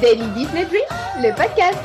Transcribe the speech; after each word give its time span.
Daily 0.00 0.28
Disney 0.32 0.64
Dream, 0.64 0.86
le 1.16 1.34
podcast. 1.34 1.78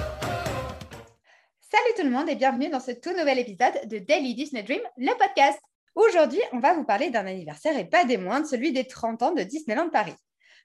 Salut 1.61 1.93
tout 1.97 2.03
le 2.03 2.11
monde 2.11 2.29
et 2.29 2.35
bienvenue 2.35 2.69
dans 2.69 2.79
ce 2.79 2.91
tout 2.91 3.09
nouvel 3.09 3.39
épisode 3.39 3.87
de 3.87 3.97
Daily 3.97 4.35
Disney 4.35 4.61
Dream, 4.61 4.81
le 4.97 5.17
podcast. 5.17 5.59
Aujourd'hui, 5.95 6.41
on 6.51 6.59
va 6.59 6.75
vous 6.75 6.83
parler 6.83 7.09
d'un 7.09 7.25
anniversaire 7.25 7.75
et 7.75 7.85
pas 7.85 8.05
des 8.05 8.17
moindres, 8.17 8.45
celui 8.45 8.71
des 8.71 8.85
30 8.85 9.23
ans 9.23 9.31
de 9.31 9.41
Disneyland 9.41 9.89
Paris. 9.89 10.13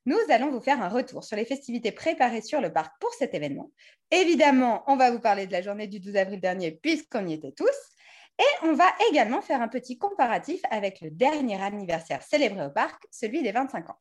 Nous 0.04 0.18
allons 0.28 0.50
vous 0.50 0.60
faire 0.60 0.82
un 0.82 0.90
retour 0.90 1.24
sur 1.24 1.38
les 1.38 1.46
festivités 1.46 1.90
préparées 1.90 2.42
sur 2.42 2.60
le 2.60 2.70
parc 2.70 2.92
pour 3.00 3.14
cet 3.14 3.34
événement. 3.34 3.70
Évidemment, 4.10 4.82
on 4.86 4.96
va 4.96 5.10
vous 5.10 5.20
parler 5.20 5.46
de 5.46 5.52
la 5.52 5.62
journée 5.62 5.86
du 5.86 6.00
12 6.00 6.16
avril 6.16 6.40
dernier 6.40 6.72
puisqu'on 6.72 7.26
y 7.26 7.32
était 7.32 7.52
tous. 7.52 7.66
Et 8.38 8.66
on 8.66 8.74
va 8.74 8.92
également 9.10 9.40
faire 9.40 9.62
un 9.62 9.68
petit 9.68 9.96
comparatif 9.96 10.60
avec 10.70 11.00
le 11.00 11.10
dernier 11.10 11.62
anniversaire 11.62 12.22
célébré 12.22 12.66
au 12.66 12.70
parc, 12.70 13.02
celui 13.10 13.42
des 13.42 13.52
25 13.52 13.88
ans. 13.88 13.98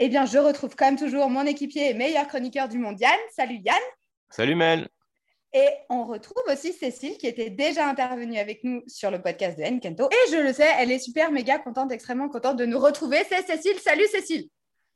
Eh 0.00 0.08
bien, 0.08 0.26
je 0.26 0.38
retrouve 0.38 0.76
comme 0.76 0.94
toujours 0.96 1.28
mon 1.28 1.44
équipier 1.44 1.90
et 1.90 1.94
meilleur 1.94 2.28
chroniqueur 2.28 2.68
du 2.68 2.78
monde, 2.78 3.00
Yann. 3.00 3.18
Salut 3.34 3.60
Yann. 3.64 3.74
Salut 4.30 4.54
Mel. 4.54 4.88
Et 5.52 5.66
on 5.90 6.04
retrouve 6.04 6.44
aussi 6.52 6.72
Cécile 6.72 7.16
qui 7.18 7.26
était 7.26 7.50
déjà 7.50 7.88
intervenue 7.88 8.38
avec 8.38 8.62
nous 8.62 8.82
sur 8.86 9.10
le 9.10 9.20
podcast 9.20 9.58
de 9.58 9.64
Enkento. 9.64 10.08
Et 10.08 10.30
je 10.30 10.36
le 10.36 10.52
sais, 10.52 10.68
elle 10.78 10.92
est 10.92 11.00
super 11.00 11.32
méga 11.32 11.58
contente, 11.58 11.90
extrêmement 11.90 12.28
contente 12.28 12.56
de 12.58 12.64
nous 12.64 12.78
retrouver. 12.78 13.24
C'est 13.28 13.44
Cécile. 13.44 13.78
Salut 13.80 14.06
Cécile. 14.12 14.48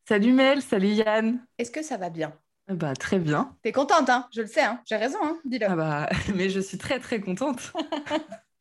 Salut 0.06 0.32
Mel, 0.32 0.62
salut 0.62 0.92
Yann. 0.92 1.44
Est-ce 1.58 1.72
que 1.72 1.82
ça 1.82 1.96
va 1.96 2.08
bien? 2.08 2.32
Bah 2.68 2.94
très 2.94 3.18
bien. 3.18 3.56
T'es 3.62 3.72
contente, 3.72 4.08
hein? 4.08 4.28
Je 4.32 4.42
le 4.42 4.46
sais, 4.46 4.62
hein 4.62 4.80
j'ai 4.84 4.96
raison, 4.96 5.18
hein 5.20 5.36
dis-le. 5.44 5.66
Ah 5.68 5.74
bah, 5.74 6.08
mais 6.36 6.48
je 6.48 6.60
suis 6.60 6.78
très 6.78 7.00
très 7.00 7.20
contente. 7.20 7.72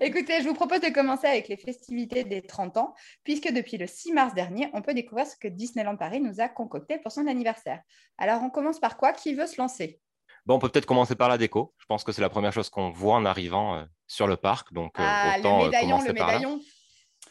Écoutez, 0.00 0.42
je 0.42 0.48
vous 0.48 0.54
propose 0.54 0.80
de 0.80 0.88
commencer 0.88 1.26
avec 1.26 1.48
les 1.48 1.56
festivités 1.56 2.24
des 2.24 2.42
30 2.42 2.76
ans, 2.76 2.94
puisque 3.24 3.50
depuis 3.52 3.76
le 3.76 3.86
6 3.86 4.12
mars 4.12 4.34
dernier, 4.34 4.68
on 4.74 4.82
peut 4.82 4.94
découvrir 4.94 5.26
ce 5.26 5.36
que 5.36 5.48
Disneyland 5.48 5.96
Paris 5.96 6.20
nous 6.20 6.40
a 6.40 6.48
concocté 6.48 6.98
pour 6.98 7.12
son 7.12 7.26
anniversaire. 7.26 7.80
Alors, 8.18 8.42
on 8.42 8.50
commence 8.50 8.78
par 8.78 8.96
quoi? 8.96 9.12
Qui 9.12 9.34
veut 9.34 9.46
se 9.46 9.60
lancer? 9.60 10.00
Bon, 10.46 10.54
on 10.54 10.58
peut 10.58 10.68
peut-être 10.68 10.86
commencer 10.86 11.14
par 11.16 11.28
la 11.28 11.38
déco. 11.38 11.74
Je 11.78 11.86
pense 11.86 12.04
que 12.04 12.12
c'est 12.12 12.22
la 12.22 12.30
première 12.30 12.52
chose 12.52 12.70
qu'on 12.70 12.90
voit 12.90 13.14
en 13.14 13.24
arrivant 13.24 13.76
euh, 13.76 13.84
sur 14.06 14.26
le 14.26 14.36
parc. 14.36 14.72
Donc, 14.72 14.98
euh, 14.98 15.02
ah, 15.06 15.36
autant 15.38 15.58
le 15.58 15.64
médaillon, 15.66 15.98
le 16.02 16.12
médaillon. 16.12 16.56
Là. 16.56 16.62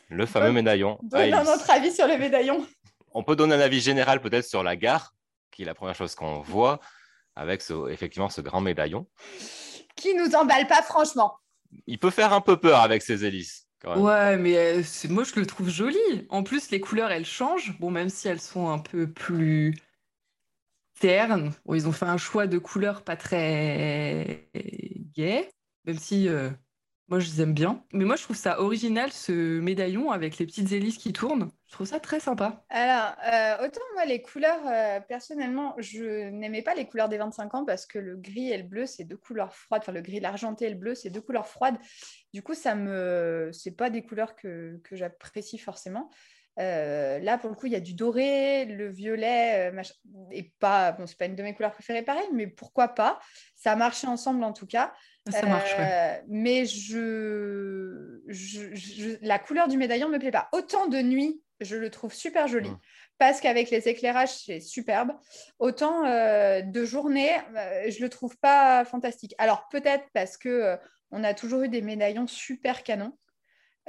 Le 0.10 0.26
fameux 0.26 0.52
médaillon. 0.52 1.00
Donne 1.04 1.34
Ah, 1.34 1.44
notre 1.44 1.70
avis 1.72 1.92
sur 1.92 2.08
le 2.08 2.18
médaillon. 2.18 2.66
On 3.14 3.23
peut 3.23 3.36
donner 3.36 3.56
un 3.56 3.60
avis 3.60 3.80
général 3.82 4.22
peut-être 4.22 4.45
sur 4.45 4.62
la 4.64 4.76
gare, 4.76 5.16
qui 5.52 5.64
est 5.64 5.66
la 5.66 5.73
première 5.73 5.95
chose 5.95 6.14
qu'on 6.14 6.42
voit, 6.42 6.80
avec 7.36 7.62
ce- 7.62 7.90
effectivement 7.90 8.30
ce 8.30 8.42
grand 8.42 8.62
médaillon. 8.62 9.08
Qui 9.95 10.14
nous 10.14 10.36
emballe 10.36 10.68
pas, 10.68 10.82
franchement 10.84 11.34
Il 11.88 12.00
peut 12.00 12.09
faire 12.09 12.34
un 12.34 12.42
peu 12.42 12.58
peur 12.58 12.81
avec 12.81 13.02
ses 13.02 13.25
hélices. 13.25 13.67
Ouais, 13.86 14.38
mais 14.38 14.58
euh, 14.58 14.84
moi 15.09 15.23
je 15.23 15.39
le 15.39 15.45
trouve 15.45 15.70
joli. 15.70 15.98
En 16.30 16.44
plus, 16.44 16.70
les 16.70 16.81
couleurs 16.81 17.11
elles 17.11 17.26
changent. 17.26 17.78
Bon, 17.80 17.92
même 17.92 18.09
si 18.09 18.28
elles 18.28 18.42
sont 18.42 18.70
un 18.70 18.80
peu 18.80 19.09
plus 19.09 19.76
ternes. 21.00 21.53
Ils 21.73 21.88
ont 21.88 21.92
fait 21.92 22.06
un 22.06 22.17
choix 22.17 22.45
de 22.45 22.58
couleurs 22.58 23.03
pas 23.03 23.16
très 23.16 24.50
gai, 25.16 25.50
même 25.86 25.98
si 25.98 26.28
euh, 26.28 26.50
moi 27.10 27.20
je 27.20 27.30
les 27.30 27.42
aime 27.42 27.54
bien. 27.54 27.84
Mais 27.92 28.06
moi 28.06 28.16
je 28.16 28.24
trouve 28.24 28.36
ça 28.36 28.62
original 28.62 29.12
ce 29.12 29.60
médaillon 29.60 30.12
avec 30.12 30.38
les 30.38 30.46
petites 30.46 30.72
hélices 30.72 30.98
qui 30.98 31.14
tournent. 31.14 31.50
Je 31.68 31.74
trouve 31.74 31.86
ça 31.86 32.00
très 32.00 32.20
sympa. 32.20 32.64
Alors, 32.70 33.14
euh, 33.32 33.66
autant 33.68 33.82
moi, 33.94 34.04
les 34.06 34.24
couleurs, 34.24 34.62
euh, 34.66 35.00
personnellement, 35.02 35.76
je 35.78 36.30
n'aimais 36.30 36.64
pas 36.64 36.74
les 36.74 36.88
couleurs 36.88 37.10
des 37.10 37.20
25 37.20 37.54
ans 37.54 37.64
parce 37.64 37.86
que 37.86 38.00
le 38.00 38.16
gris 38.16 38.52
et 38.52 38.58
le 38.58 38.64
bleu, 38.64 38.88
c'est 38.88 39.04
deux 39.04 39.18
couleurs 39.18 39.54
froides. 39.54 39.84
Enfin, 39.84 39.92
le 39.92 40.02
gris, 40.02 40.20
l'argenté 40.20 40.66
et 40.66 40.70
le 40.72 40.76
bleu, 40.76 40.96
c'est 40.96 41.12
deux 41.12 41.22
couleurs 41.22 41.48
froides. 41.48 41.78
Du 42.34 42.42
coup, 42.42 42.56
ça 42.56 42.74
me... 42.74 43.52
c'est 43.54 43.76
pas 43.76 43.92
des 43.92 44.02
couleurs 44.02 44.36
que, 44.36 44.82
que 44.84 44.96
j'apprécie 44.96 45.60
forcément. 45.60 46.10
Euh, 46.60 47.20
là, 47.20 47.38
pour 47.38 47.50
le 47.50 47.56
coup, 47.56 47.68
il 47.68 47.72
y 47.72 47.76
a 47.76 47.80
du 47.80 47.94
doré, 47.94 48.66
le 48.66 48.90
violet, 48.90 49.70
euh, 49.70 49.72
machin- 49.72 49.94
et 50.32 50.52
pas, 50.60 50.92
bon, 50.92 51.08
c'est 51.08 51.18
pas 51.18 51.26
une 51.26 51.36
de 51.36 51.44
mes 51.44 51.54
couleurs 51.54 51.72
préférées, 51.72 52.02
pareil, 52.02 52.28
mais 52.34 52.48
pourquoi 52.48 52.89
pas 52.89 53.20
Ça 53.56 53.72
a 53.72 53.76
marché 53.76 54.08
ensemble 54.08 54.44
en 54.44 54.52
tout 54.54 54.67
cas. 54.67 54.94
Ça 55.32 55.45
marche, 55.45 55.78
ouais. 55.78 56.20
Euh, 56.20 56.22
Mais 56.28 56.66
je... 56.66 58.20
je- 58.28 58.73
je- 58.76 59.17
la 59.22 59.39
couleur 59.39 59.67
du 59.67 59.78
médaillon 59.78 60.10
me 60.10 60.17
plaît 60.20 60.32
pas. 60.32 60.50
Autant 60.52 60.88
de 60.88 61.00
nuit, 61.02 61.42
je 61.61 61.76
le 61.76 61.89
trouve 61.89 62.14
super 62.14 62.48
joli. 62.48 62.70
Parce 63.17 63.42
qu'avec 63.42 63.70
les 63.70 63.88
éclairages, 63.89 64.33
c'est 64.45 64.62
superbe. 64.62 65.12
Autant 65.60 66.06
euh, 66.06 66.62
de 66.62 66.86
journée, 66.86 67.32
euh, 67.56 67.89
je 67.92 68.02
le 68.02 68.10
trouve 68.10 68.38
pas 68.38 68.86
fantastique. 68.86 69.36
Alors 69.38 69.67
peut-être 69.70 70.06
parce 70.14 70.38
que 70.38 70.48
euh, 70.50 70.78
on 71.12 71.23
a 71.23 71.33
toujours 71.33 71.64
eu 71.64 71.70
des 71.70 71.82
médaillons 71.82 72.28
super 72.28 72.82
canons. 72.83 73.17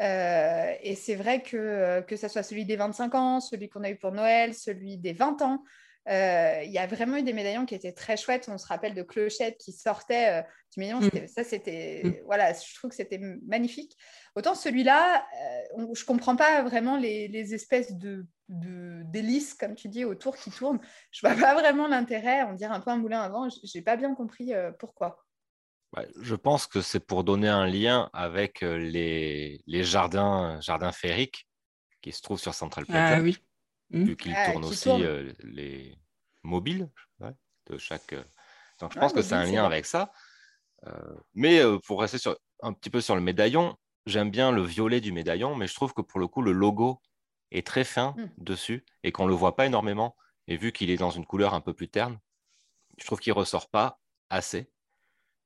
Euh, 0.00 0.72
et 0.82 0.94
c'est 0.94 1.14
vrai 1.14 1.42
que 1.42 1.56
euh, 1.56 2.02
que 2.02 2.16
ce 2.16 2.28
soit 2.28 2.42
celui 2.42 2.64
des 2.64 2.76
25 2.76 3.14
ans, 3.14 3.40
celui 3.40 3.68
qu'on 3.68 3.82
a 3.84 3.90
eu 3.90 3.96
pour 3.96 4.12
Noël, 4.12 4.54
celui 4.54 4.96
des 4.96 5.12
20 5.12 5.42
ans, 5.42 5.62
euh, 6.08 6.62
il 6.64 6.70
y 6.72 6.78
a 6.78 6.86
vraiment 6.86 7.18
eu 7.18 7.22
des 7.22 7.34
médaillons 7.34 7.66
qui 7.66 7.74
étaient 7.74 7.92
très 7.92 8.16
chouettes. 8.16 8.48
On 8.48 8.56
se 8.56 8.66
rappelle 8.66 8.94
de 8.94 9.02
Clochette 9.02 9.58
qui 9.58 9.72
sortait 9.72 10.40
euh, 10.40 10.42
du 10.72 10.80
médaillon. 10.80 11.00
Mm. 11.00 11.26
Ça, 11.28 11.44
c'était. 11.44 12.00
Mm. 12.04 12.14
Voilà, 12.24 12.52
je 12.54 12.74
trouve 12.74 12.90
que 12.90 12.96
c'était 12.96 13.20
magnifique. 13.46 13.96
Autant 14.34 14.54
celui-là, 14.54 15.26
euh, 15.78 15.86
je 15.94 16.04
comprends 16.04 16.36
pas 16.36 16.62
vraiment 16.62 16.96
les, 16.96 17.28
les 17.28 17.54
espèces 17.54 17.92
de 17.92 18.26
d'hélices, 18.52 19.54
comme 19.54 19.76
tu 19.76 19.88
dis, 19.88 20.04
autour 20.04 20.36
qui 20.36 20.50
tournent. 20.50 20.80
Je 21.12 21.20
vois 21.24 21.36
pas 21.36 21.54
vraiment 21.54 21.86
l'intérêt. 21.86 22.42
On 22.44 22.54
dirait 22.54 22.74
un 22.74 22.80
peu 22.80 22.90
un 22.90 22.96
moulin 22.96 23.20
avant. 23.20 23.48
J- 23.48 23.60
J'ai 23.62 23.82
pas 23.82 23.96
bien 23.96 24.12
compris 24.14 24.52
pourquoi. 24.80 25.22
Ouais, 25.96 26.08
je 26.20 26.34
pense 26.36 26.66
que 26.66 26.80
c'est 26.80 27.00
pour 27.00 27.24
donner 27.24 27.48
un 27.48 27.66
lien 27.66 28.10
avec 28.12 28.60
les, 28.60 29.60
les 29.66 29.84
jardins, 29.84 30.60
jardins 30.60 30.92
féeriques 30.92 31.48
qui 32.00 32.12
se 32.12 32.22
trouvent 32.22 32.40
sur 32.40 32.54
Central 32.54 32.86
Plaza. 32.86 33.16
Ah 33.16 33.20
oui. 33.20 33.38
vu 33.90 34.16
qu'ils 34.16 34.34
Ah, 34.36 34.52
tournent 34.52 34.64
qui 34.64 34.70
aussi 34.70 34.88
euh, 35.02 35.32
les 35.40 35.98
mobiles 36.42 36.88
ouais, 37.18 37.32
de 37.68 37.76
chaque. 37.78 38.14
Donc 38.80 38.92
je 38.94 38.98
pense 38.98 39.12
que 39.12 39.20
c'est 39.22 39.34
un 39.34 39.44
lien 39.44 39.64
avec 39.64 39.84
ça. 39.84 40.12
Euh, 40.86 41.14
mais 41.34 41.58
euh, 41.60 41.78
pour 41.78 42.00
rester 42.00 42.18
sur, 42.18 42.38
un 42.62 42.72
petit 42.72 42.88
peu 42.90 43.00
sur 43.00 43.14
le 43.16 43.20
médaillon, 43.20 43.76
j'aime 44.06 44.30
bien 44.30 44.52
le 44.52 44.62
violet 44.62 45.00
du 45.00 45.12
médaillon, 45.12 45.54
mais 45.56 45.66
je 45.66 45.74
trouve 45.74 45.92
que 45.92 46.02
pour 46.02 46.20
le 46.20 46.28
coup, 46.28 46.40
le 46.40 46.52
logo 46.52 47.02
est 47.50 47.66
très 47.66 47.84
fin 47.84 48.14
Mm. 48.16 48.26
dessus 48.38 48.84
et 49.02 49.12
qu'on 49.12 49.24
ne 49.24 49.30
le 49.30 49.34
voit 49.34 49.56
pas 49.56 49.66
énormément. 49.66 50.16
Et 50.46 50.56
vu 50.56 50.72
qu'il 50.72 50.88
est 50.90 50.96
dans 50.96 51.10
une 51.10 51.26
couleur 51.26 51.52
un 51.52 51.60
peu 51.60 51.74
plus 51.74 51.88
terne, 51.88 52.18
je 52.96 53.04
trouve 53.04 53.18
qu'il 53.20 53.32
ne 53.32 53.38
ressort 53.38 53.68
pas 53.70 54.00
assez. 54.30 54.70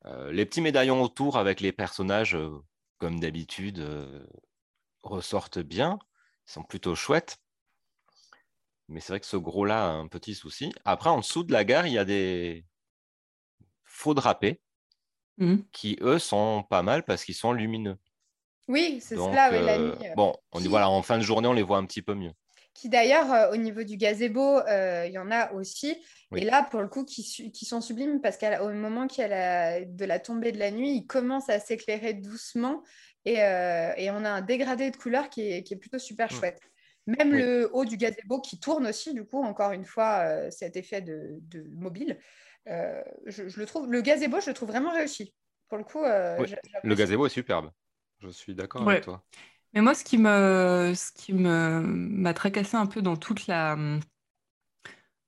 Euh, 0.06 0.32
les 0.32 0.44
petits 0.46 0.60
médaillons 0.60 1.02
autour 1.02 1.38
avec 1.38 1.60
les 1.60 1.72
personnages, 1.72 2.34
euh, 2.34 2.58
comme 2.98 3.20
d'habitude, 3.20 3.78
euh, 3.80 4.26
ressortent 5.02 5.58
bien. 5.58 5.98
Ils 6.48 6.52
sont 6.52 6.62
plutôt 6.62 6.94
chouettes. 6.94 7.38
Mais 8.88 9.00
c'est 9.00 9.12
vrai 9.14 9.20
que 9.20 9.26
ce 9.26 9.36
gros-là 9.36 9.86
a 9.86 9.92
un 9.92 10.08
petit 10.08 10.34
souci. 10.34 10.72
Après, 10.84 11.10
en 11.10 11.18
dessous 11.18 11.42
de 11.42 11.52
la 11.52 11.64
gare, 11.64 11.86
il 11.86 11.94
y 11.94 11.98
a 11.98 12.04
des 12.04 12.66
faux 13.84 14.14
drapés 14.14 14.60
Mhm. 15.38 15.64
qui, 15.72 15.96
eux, 16.00 16.18
sont 16.18 16.64
pas 16.68 16.82
mal 16.82 17.04
parce 17.04 17.24
qu'ils 17.24 17.34
sont 17.34 17.52
lumineux. 17.52 17.98
Oui, 18.68 18.98
c'est 19.00 19.16
cela, 19.16 19.50
oui, 19.50 19.62
la 19.64 19.78
euh, 19.78 19.96
nuit. 19.96 20.06
euh, 20.06 20.14
bon, 20.14 20.34
on 20.52 20.60
dit 20.60 20.68
voilà, 20.68 20.88
en 20.88 21.02
fin 21.02 21.18
de 21.18 21.22
journée, 21.22 21.48
on 21.48 21.52
les 21.52 21.62
voit 21.62 21.78
un 21.78 21.86
petit 21.86 22.02
peu 22.02 22.14
mieux. 22.14 22.32
Qui 22.74 22.88
d'ailleurs, 22.88 23.32
euh, 23.32 23.52
au 23.52 23.56
niveau 23.56 23.84
du 23.84 23.96
gazebo, 23.96 24.58
euh, 24.58 25.06
il 25.06 25.12
y 25.12 25.18
en 25.18 25.30
a 25.30 25.52
aussi. 25.52 25.96
Oui. 26.32 26.42
Et 26.42 26.44
là, 26.44 26.66
pour 26.68 26.80
le 26.80 26.88
coup, 26.88 27.04
qui, 27.04 27.22
sont 27.64 27.80
sublimes 27.80 28.20
parce 28.20 28.36
qu'au 28.36 28.70
moment 28.70 29.06
qu'il 29.06 29.22
y 29.22 29.24
a 29.24 29.28
la- 29.28 29.84
de 29.84 30.04
la 30.04 30.18
tombée 30.18 30.50
de 30.50 30.58
la 30.58 30.72
nuit, 30.72 30.96
ils 30.96 31.06
commencent 31.06 31.48
à 31.48 31.60
s'éclairer 31.60 32.14
doucement 32.14 32.82
et, 33.24 33.42
euh, 33.42 33.92
et 33.96 34.10
on 34.10 34.24
a 34.24 34.30
un 34.30 34.40
dégradé 34.42 34.90
de 34.90 34.96
couleurs 34.96 35.30
qui 35.30 35.42
est, 35.52 35.62
qui 35.62 35.74
est 35.74 35.76
plutôt 35.76 35.98
super 36.00 36.30
Mm. 36.32 36.34
chouette. 36.34 36.60
Même 37.06 37.32
Oui. 37.32 37.38
le 37.38 37.70
haut 37.72 37.84
du 37.84 37.96
gazebo 37.96 38.40
qui 38.40 38.58
tourne 38.58 38.86
aussi, 38.86 39.14
du 39.14 39.24
coup, 39.24 39.42
encore 39.42 39.72
une 39.72 39.84
fois, 39.84 40.24
euh, 40.26 40.50
cet 40.50 40.76
effet 40.76 41.00
de, 41.00 41.38
de 41.42 41.64
mobile. 41.76 42.18
Euh, 42.68 43.02
je, 43.26 43.48
je 43.48 43.60
le 43.60 43.66
trouve, 43.66 43.90
le 43.90 44.00
gazebo, 44.00 44.40
je 44.40 44.48
le 44.50 44.54
trouve 44.54 44.70
vraiment 44.70 44.90
réussi. 44.90 45.34
Pour 45.68 45.78
le 45.78 45.84
coup, 45.84 46.02
euh, 46.02 46.38
Oui, 46.40 46.54
Le 46.82 46.94
gazebo 46.94 47.26
est 47.26 47.30
superbe. 47.30 47.70
Je 48.20 48.28
suis 48.30 48.54
d'accord 48.54 48.82
Ouais. 48.82 48.94
avec 48.94 49.04
toi. 49.04 49.22
Mais 49.74 49.80
moi, 49.82 49.94
ce 49.94 50.04
qui 50.04 50.18
me, 50.18 50.92
ce 50.94 51.12
qui 51.12 51.32
me 51.32 51.80
m'a 51.82 52.32
tracassé 52.34 52.76
un 52.76 52.86
peu 52.86 53.02
dans 53.02 53.16
toute 53.16 53.46
la, 53.46 53.76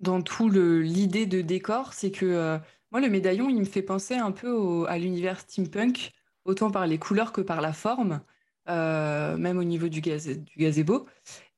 dans 0.00 0.22
tout 0.22 0.48
le 0.48 0.82
l'idée 0.82 1.26
de 1.26 1.40
décor, 1.40 1.92
c'est 1.94 2.10
que 2.10 2.26
euh, 2.26 2.58
moi, 2.92 3.00
le 3.00 3.08
médaillon, 3.08 3.48
il 3.48 3.58
me 3.58 3.64
fait 3.64 3.82
penser 3.82 4.14
un 4.14 4.32
peu 4.32 4.86
à 4.88 4.98
l'univers 4.98 5.40
steampunk, 5.40 6.12
autant 6.44 6.70
par 6.70 6.86
les 6.86 6.98
couleurs 6.98 7.32
que 7.32 7.40
par 7.40 7.60
la 7.60 7.72
forme, 7.72 8.20
euh, 8.68 9.36
même 9.36 9.58
au 9.58 9.64
niveau 9.64 9.88
du 9.88 10.00
gaz, 10.00 10.28
du 10.28 10.58
gazebo. 10.58 11.06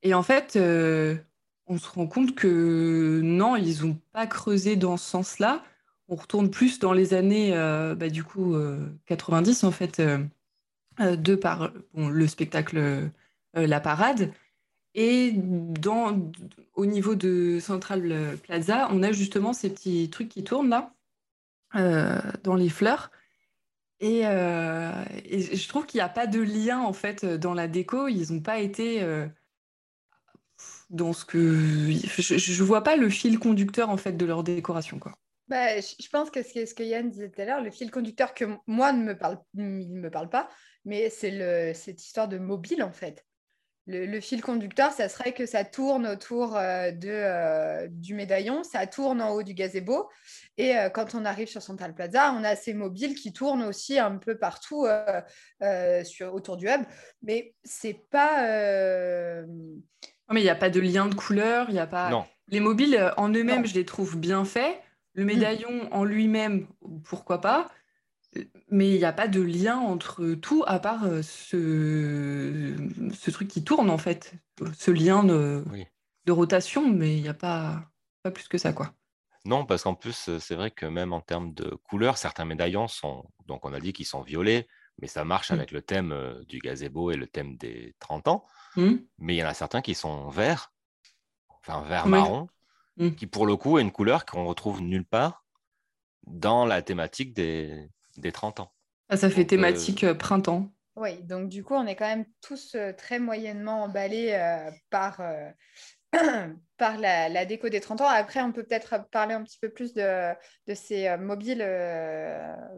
Et 0.02 0.14
en 0.14 0.23
fait, 0.23 0.56
euh, 0.56 1.17
on 1.67 1.79
se 1.79 1.88
rend 1.91 2.06
compte 2.06 2.34
que 2.34 3.20
non, 3.23 3.56
ils 3.56 3.84
n'ont 3.84 3.99
pas 4.12 4.26
creusé 4.26 4.76
dans 4.76 4.96
ce 4.96 5.08
sens-là. 5.11 5.62
On 6.08 6.17
retourne 6.17 6.50
plus 6.50 6.79
dans 6.79 6.93
les 6.94 7.14
années, 7.14 7.52
bah, 7.96 8.08
du 8.08 8.25
coup, 8.25 8.55
euh, 8.55 8.88
90, 9.06 9.64
en 9.64 9.70
fait. 9.70 10.00
Euh, 11.00 11.12
euh, 11.12 11.17
de 11.17 11.35
par 11.35 11.73
le 11.95 12.27
spectacle 12.27 12.79
euh, 12.79 13.09
La 13.55 13.81
Parade. 13.81 14.33
Et 14.95 15.33
dans, 15.35 16.33
au 16.75 16.87
niveau 16.87 17.15
de 17.15 17.59
Central 17.61 18.37
Plaza, 18.43 18.89
on 18.91 19.03
a 19.03 19.12
justement 19.12 19.53
ces 19.53 19.71
petits 19.71 20.11
trucs 20.11 20.29
qui 20.29 20.43
tournent 20.45 20.71
là, 20.71 20.95
euh, 21.77 22.19
dans 22.43 22.55
les 22.56 22.69
fleurs. 22.69 23.11
Et, 24.00 24.27
euh, 24.27 25.05
je 25.33 25.69
trouve 25.69 25.87
qu'il 25.87 25.99
n'y 25.99 26.03
a 26.03 26.09
pas 26.09 26.27
de 26.27 26.41
lien 26.41 26.81
en 26.81 26.93
fait 26.93 27.25
dans 27.25 27.55
la 27.55 27.69
déco. 27.69 28.09
Ils 28.09 28.33
n'ont 28.33 28.41
pas 28.41 28.59
été. 28.59 29.03
euh, 29.03 29.29
dans 30.91 31.12
ce 31.12 31.25
que 31.25 31.39
je, 31.39 32.62
ne 32.62 32.67
vois 32.67 32.83
pas 32.83 32.97
le 32.97 33.09
fil 33.09 33.39
conducteur 33.39 33.91
en 33.91 33.97
fait 33.97 34.12
de 34.12 34.25
leur 34.25 34.43
décoration 34.43 34.99
quoi. 34.99 35.12
Bah, 35.49 35.81
je 35.81 36.09
pense 36.11 36.31
que 36.31 36.43
ce 36.43 36.75
que 36.75 36.83
Yann 36.83 37.09
disait 37.09 37.31
tout 37.31 37.41
à 37.41 37.44
l'heure, 37.47 37.62
le 37.62 37.71
fil 37.71 37.91
conducteur 37.91 38.35
que 38.35 38.44
moi 38.67 38.93
ne 38.93 39.03
me 39.03 39.17
parle, 39.17 39.39
il 39.55 39.94
me 39.94 40.11
parle 40.11 40.29
pas, 40.29 40.49
mais 40.88 41.11
c'est 41.11 41.75
cette 41.75 42.02
histoire 42.05 42.29
de 42.29 42.38
mobile 42.38 42.82
en 42.82 42.93
fait 42.93 43.25
le, 43.88 44.20
fil 44.20 44.43
conducteur, 44.43 44.93
ça 44.93 45.08
serait 45.08 45.32
que 45.32 45.46
ça 45.46 45.64
tourne 45.64 46.06
autour 46.06 46.56
euh, 46.56 46.90
de, 46.90 47.08
euh, 47.08 47.87
du 47.90 48.14
médaillon, 48.14 48.62
ça 48.62 48.87
tourne 48.87 49.23
en 49.23 49.31
haut 49.31 49.43
du 49.43 49.55
gazebo. 49.55 50.11
Et 50.58 50.76
euh, 50.76 50.90
quand 50.90 51.14
on 51.14 51.25
arrive 51.25 51.49
sur 51.49 51.62
Central 51.62 51.94
Plaza, 51.94 52.35
on 52.35 52.44
a 52.44 52.55
ces 52.55 52.75
mobiles 52.75 53.14
qui 53.14 53.32
tournent 53.32 53.62
aussi 53.62 53.99
un 53.99 54.19
peu 54.19 54.37
partout 54.37 54.87
sur, 56.05 56.35
autour 56.35 56.56
du 56.56 56.69
hub. 56.69 56.82
Mais 57.23 57.55
c'est 57.64 58.05
pas. 58.11 58.43
mais 60.31 60.41
il 60.41 60.44
n'y 60.44 60.50
a 60.50 60.55
pas 60.55 60.70
de 60.70 60.81
lien 60.81 61.06
de 61.06 61.14
couleur, 61.14 61.67
il 61.70 61.76
y 61.76 61.81
a 61.81 61.87
pas. 61.87 62.11
Non. 62.11 62.26
Les 62.49 62.61
mobiles 62.61 63.12
en 63.17 63.31
eux-mêmes, 63.31 63.67
je 63.67 63.75
les 63.75 63.84
trouve 63.84 64.19
bien 64.19 64.44
faits. 64.44 64.79
Le 65.14 65.25
médaillon 65.25 65.93
en 65.93 66.05
lui-même, 66.05 66.69
pourquoi 67.05 67.41
pas 67.41 67.69
mais 68.71 68.91
il 68.91 68.99
n'y 68.99 69.05
a 69.05 69.13
pas 69.13 69.29
de 69.29 69.41
lien 69.41 69.79
entre 69.79 70.35
tout 70.35 70.65
à 70.67 70.79
part 70.79 71.05
euh, 71.05 71.23
ce, 71.23 72.77
ce 73.13 73.31
truc 73.31 73.49
qui 73.49 73.65
tourne 73.65 73.91
en 73.91 73.99
fait, 73.99 74.35
ce 74.77 74.91
lien 74.91 75.25
de, 75.25 75.65
de 76.27 76.33
rotation, 76.33 76.89
mais 76.89 77.17
il 77.17 77.23
n'y 77.23 77.29
a 77.29 77.35
pas, 77.35 77.91
pas 78.23 78.31
plus 78.31 78.49
que 78.49 78.59
ça 78.59 78.73
quoi. 78.73 78.93
Non, 79.45 79.65
parce 79.65 79.85
qu'en 79.85 79.95
plus, 79.95 80.29
euh, 80.29 80.39
c'est 80.39 80.57
vrai 80.57 80.71
que 80.71 80.85
même 80.85 81.13
en 81.13 81.21
termes 81.21 81.55
de 81.55 81.71
couleurs, 81.89 82.19
certains 82.19 82.45
médaillons 82.45 82.89
sont, 82.89 83.25
donc 83.47 83.65
on 83.65 83.73
a 83.73 83.81
dit 83.81 83.93
qu'ils 83.93 84.07
sont 84.07 84.21
violets, 84.21 84.69
mais 85.01 85.07
ça 85.07 85.25
marche 85.25 85.51
mmh. 85.51 85.55
avec 85.55 85.71
le 85.71 85.81
thème 85.81 86.13
euh, 86.13 86.45
du 86.45 86.59
gazebo 86.59 87.11
et 87.11 87.17
le 87.17 87.27
thème 87.27 87.57
des 87.57 87.95
30 88.01 88.29
ans. 88.29 88.45
Mmh. 88.77 88.97
Mais 89.19 89.37
il 89.37 89.39
y 89.39 89.45
en 89.45 89.49
a 89.49 89.55
certains 89.55 89.81
qui 89.81 89.95
sont 89.95 90.29
verts, 90.29 90.73
enfin 91.49 91.83
vert 91.83 92.09
marron, 92.09 92.49
mmh. 92.99 93.11
qui 93.13 93.27
pour 93.27 93.47
le 93.47 93.57
coup 93.57 93.79
est 93.79 93.83
une 93.83 93.93
couleur 93.93 94.27
qu'on 94.27 94.45
retrouve 94.45 94.83
nulle 94.83 95.07
part 95.07 95.47
dans 96.27 96.67
la 96.67 96.83
thématique 96.83 97.33
des, 97.33 97.89
des 98.19 98.32
30 98.32 98.61
ans. 98.61 98.73
Ah, 99.09 99.17
ça 99.17 99.31
fait 99.31 99.44
thématique 99.44 100.05
euh, 100.05 100.15
printemps. 100.15 100.70
Oui, 100.97 101.23
donc 101.23 101.49
du 101.49 101.65
coup, 101.65 101.75
on 101.75 101.87
est 101.87 101.97
quand 101.97 102.09
même 102.09 102.26
tous 102.41 102.75
euh, 102.75 102.93
très 102.93 103.19
moyennement 103.19 103.85
emballés 103.85 104.32
euh, 104.32 104.70
par, 104.91 105.23
par 106.76 106.99
la, 106.99 107.44
déco 107.47 107.69
des 107.69 107.81
30 107.81 108.03
ans. 108.03 108.09
Après, 108.09 108.43
on 108.43 108.53
peut 108.53 108.65
peut-être 108.65 109.09
parler 109.11 109.35
un 109.35 109.43
petit 109.43 109.59
peu 109.59 109.70
plus 109.70 109.94
de, 109.94 110.35
de 110.67 110.75
ces 110.75 111.17
mobiles 111.17 111.65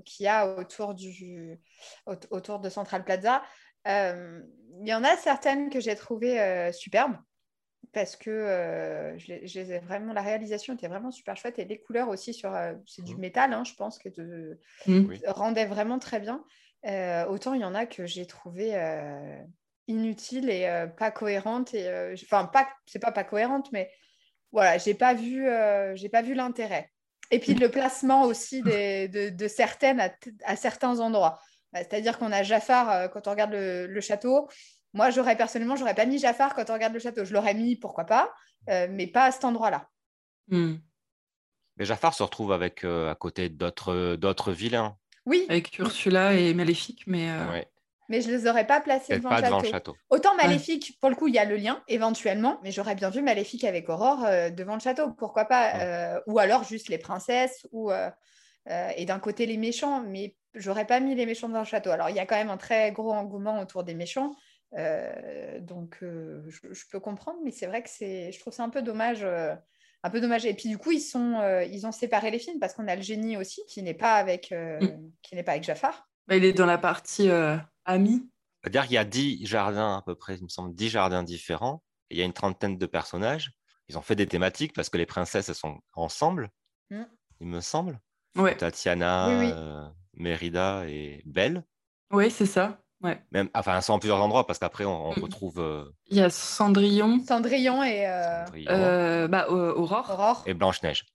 qu'il 0.04 0.25
y 0.25 0.28
a 0.28 0.46
autour, 0.56 0.94
du, 0.94 1.58
autour 2.06 2.60
de 2.60 2.69
Central 2.69 3.04
Plaza. 3.04 3.42
Il 3.87 4.87
y 4.87 4.94
en 4.94 5.02
a 5.02 5.16
certaines 5.16 5.70
que 5.70 5.81
j'ai 5.81 5.96
trouvées 5.96 6.70
superbes 6.72 7.16
parce 7.92 8.16
que 8.16 8.30
euh, 8.30 9.18
je, 9.18 9.78
vraiment, 9.80 10.12
la 10.12 10.22
réalisation 10.22 10.74
était 10.74 10.88
vraiment 10.88 11.10
super 11.10 11.36
chouette 11.36 11.58
et 11.58 11.64
les 11.64 11.80
couleurs 11.80 12.08
aussi 12.08 12.32
sur 12.32 12.54
euh, 12.54 12.74
c'est 12.86 13.04
du 13.04 13.16
mmh. 13.16 13.20
métal, 13.20 13.52
hein, 13.52 13.64
je 13.64 13.74
pense 13.74 13.98
que 13.98 14.08
de, 14.08 14.60
mmh. 14.86 15.14
rendait 15.26 15.66
vraiment 15.66 15.98
très 15.98 16.20
bien. 16.20 16.44
Euh, 16.86 17.26
autant 17.26 17.52
il 17.54 17.60
y 17.60 17.64
en 17.64 17.74
a 17.74 17.86
que 17.86 18.06
j'ai 18.06 18.26
trouvé 18.26 18.74
inutiles 19.86 20.48
et 20.48 20.86
pas 20.96 21.10
cohérentes 21.10 21.74
et 21.74 22.14
enfin 22.24 22.46
pas 22.46 22.66
c'est 22.86 23.00
pas 23.00 23.12
pas 23.12 23.24
cohérente 23.24 23.70
mais 23.70 23.90
voilà 24.50 24.78
j'ai 24.78 24.94
pas 24.94 25.12
vu 25.12 25.46
j'ai 25.94 26.08
pas 26.08 26.22
vu 26.22 26.34
l'intérêt. 26.34 26.90
Et 27.32 27.38
puis 27.38 27.54
le 27.54 27.70
placement 27.70 28.22
aussi 28.22 28.62
des, 28.62 29.08
de, 29.08 29.48
certaines 29.48 30.00
à, 30.44 30.56
certains 30.56 31.00
endroits. 31.00 31.38
C'est-à-dire 31.74 32.18
qu'on 32.18 32.32
a 32.32 32.42
Jafar 32.42 33.10
quand 33.10 33.28
on 33.28 33.30
regarde 33.30 33.52
le, 33.52 33.86
le 33.86 34.00
château 34.00 34.48
moi, 34.92 35.10
j'aurais 35.10 35.37
personnellement, 35.37 35.76
j'aurais 35.76 35.94
pas 35.94 36.06
mis 36.06 36.19
Jafar 36.19 36.54
quand 36.54 36.69
on 36.70 36.75
regarde 36.75 36.92
le 36.92 36.98
château. 36.98 37.25
Je 37.25 37.32
l'aurais 37.32 37.54
mis, 37.54 37.76
pourquoi 37.76 38.04
pas, 38.04 38.32
euh, 38.69 38.88
mais 38.90 39.06
pas 39.06 39.25
à 39.25 39.31
cet 39.31 39.44
endroit-là. 39.44 39.88
Hmm. 40.48 40.76
Mais 41.76 41.84
Jafar 41.84 42.12
se 42.12 42.22
retrouve 42.22 42.52
avec 42.52 42.84
euh, 42.84 43.10
à 43.10 43.14
côté 43.14 43.48
d'autres 43.48 44.16
d'autres 44.16 44.52
vilains. 44.52 44.96
Oui. 45.26 45.46
Avec 45.48 45.78
Ursula 45.78 46.34
et 46.34 46.54
Maléfique, 46.54 47.04
mais. 47.06 47.31
Euh, 47.31 47.62
mais 48.08 48.20
je 48.22 48.28
les 48.28 48.48
aurais 48.48 48.66
pas 48.66 48.81
placés 48.81 49.19
devant, 49.19 49.31
le 49.31 49.70
château. 49.70 49.96
Autant 50.08 50.34
Maléfique, 50.34 50.98
pour 51.00 51.10
le 51.10 51.14
coup, 51.14 51.28
il 51.28 51.34
y 51.34 51.38
a 51.38 51.44
le 51.44 51.54
lien 51.54 51.81
éventuellement, 51.87 52.58
mais 52.64 52.72
j'aurais 52.72 52.96
bien 52.96 53.08
vu 53.08 53.22
Maléfique 53.22 53.62
avec 53.62 53.88
Aurore 53.88 54.26
devant 54.50 54.75
le 54.75 54.81
château. 54.81 55.12
Pourquoi 55.12 55.44
pas 55.44 56.20
Ou 56.26 56.40
alors 56.40 56.64
juste 56.64 56.88
les 56.88 56.98
princesses 56.98 57.69
ou 57.70 57.92
et 58.69 59.04
d'un 59.04 59.20
côté 59.20 59.46
les 59.46 59.56
méchants, 59.56 60.00
mais 60.00 60.34
j'aurais 60.54 60.87
pas 60.87 60.98
mis 60.98 61.14
les 61.14 61.25
méchants 61.25 61.48
dans 61.48 61.60
le 61.60 61.64
château. 61.64 61.90
Alors 61.90 62.10
il 62.10 62.16
y 62.16 62.19
a 62.19 62.26
quand 62.26 62.34
même 62.34 62.50
un 62.50 62.56
très 62.56 62.90
gros 62.90 63.12
engouement 63.12 63.60
autour 63.60 63.84
des 63.84 63.94
méchants. 63.94 64.32
Euh, 64.76 65.61
donc, 65.61 65.99
euh, 66.02 66.43
je, 66.49 66.84
peux 66.90 67.00
comprendre, 67.00 67.38
mais 67.44 67.50
c'est 67.50 67.67
vrai 67.67 67.82
que 67.82 67.90
c'est, 67.90 68.32
je 68.32 68.40
trouve 68.40 68.52
ça 68.52 68.64
un 68.64 68.70
peu 68.70 68.82
dommage. 68.82 69.22
Euh, 69.22 69.55
un 70.02 70.11
peu 70.11 70.20
dommage. 70.20 70.46
Et 70.46 70.55
puis, 70.55 70.69
du 70.69 70.78
coup, 70.78 70.93
ils, 70.93 71.00
sont, 71.00 71.43
ils 71.70 71.87
ont 71.87 71.93
séparé 71.93 72.31
les 72.31 72.38
films 72.38 72.58
parce 72.58 72.72
qu'on 72.72 72.88
a 72.88 72.96
le 72.96 73.02
génie 73.02 73.37
aussi 73.37 73.61
qui 73.69 73.82
n'est 73.82 73.93
pas 73.93 74.14
avec, 74.14 74.50
mm. 74.50 75.11
qui 75.20 75.34
n'est 75.34 75.43
pas 75.43 75.52
avec 75.52 75.64
Jafar. 75.64 76.08
Bah, 76.26 76.37
il 76.37 76.44
est 76.44 76.55
dans 76.55 76.64
la 76.64 76.78
partie 76.78 77.28
ami. 77.84 78.26
C'est-à-dire 78.62 78.84
qu'il 78.84 78.94
y 78.94 78.99
a 78.99 79.05
10 79.05 79.44
jardins 79.44 79.99
à 79.99 80.02
peu 80.02 80.14
près, 80.14 80.37
il 80.37 80.44
me 80.44 80.49
semble, 80.49 80.75
10 80.75 80.88
jardins 80.88 81.23
différents. 81.23 81.82
Et 82.08 82.14
il 82.14 82.19
y 82.19 82.23
a 82.23 82.25
une 82.25 82.32
trentaine 82.32 82.78
de 82.78 82.87
personnages. 82.87 83.52
Ils 83.90 83.99
ont 83.99 84.02
fait 84.02 84.16
des 84.16 84.26
thématiques 84.26 84.73
parce 84.73 84.88
que 84.88 84.96
les 84.96 85.05
princesses, 85.05 85.50
elles 85.50 85.55
sont 85.55 85.81
ensemble, 85.93 86.49
mm. 86.88 87.02
il 87.40 87.46
me 87.49 87.61
semble. 87.61 88.00
Ouais. 88.37 88.56
Tatiana, 88.56 89.93
Mérida 90.14 90.88
et 90.88 91.23
Belle. 91.26 91.62
Oui, 92.11 92.31
c'est 92.31 92.46
ça. 92.46 92.81
Ouais. 93.02 93.19
Même, 93.32 93.49
enfin, 93.55 93.76
elles 93.76 93.82
sont 93.82 93.94
en 93.94 93.99
plusieurs 93.99 94.20
endroits 94.20 94.47
parce 94.47 94.58
qu'après, 94.58 94.85
on, 94.85 95.11
mm. 95.11 95.23
retrouve. 95.23 95.58
Euh, 95.58 95.85
Il 96.08 96.19
y 96.19 96.20
a 96.20 96.29
Cendrillon. 96.29 97.20
Cendrillon 97.26 97.82
et. 97.82 98.06
Euh, 98.06 98.44
euh, 98.69 99.29
bah, 99.29 99.49
Aurore. 99.50 100.11
Aurore. 100.11 100.43
Et 100.47 100.55
Blanche-Neige. 100.55 101.06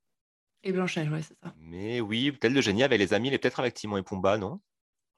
Et 0.63 0.71
Blanche-Neige, 0.71 1.09
ouais, 1.11 1.21
c'est 1.21 1.37
ça. 1.43 1.53
Mais 1.59 2.01
oui, 2.01 2.31
peut-être 2.31 2.53
le 2.53 2.61
génie 2.61 2.83
avec 2.83 2.99
les 2.99 3.13
amis, 3.13 3.27
il 3.27 3.33
est 3.35 3.37
peut-être 3.37 3.59
avec 3.59 3.75
Timon 3.75 3.97
et 3.97 4.03
Pumba, 4.03 4.37
non? 4.37 4.59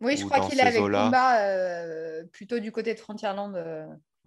Oui, 0.02 0.18
je 0.18 0.25
crois 0.25 0.42
qu'il 0.42 0.60
est 0.60 0.64
avec 0.64 0.81
Pumba, 0.81 1.40
plutôt 2.34 2.60
du 2.60 2.72
côté 2.72 2.94
de 2.94 3.00
Frontierland. 3.00 3.56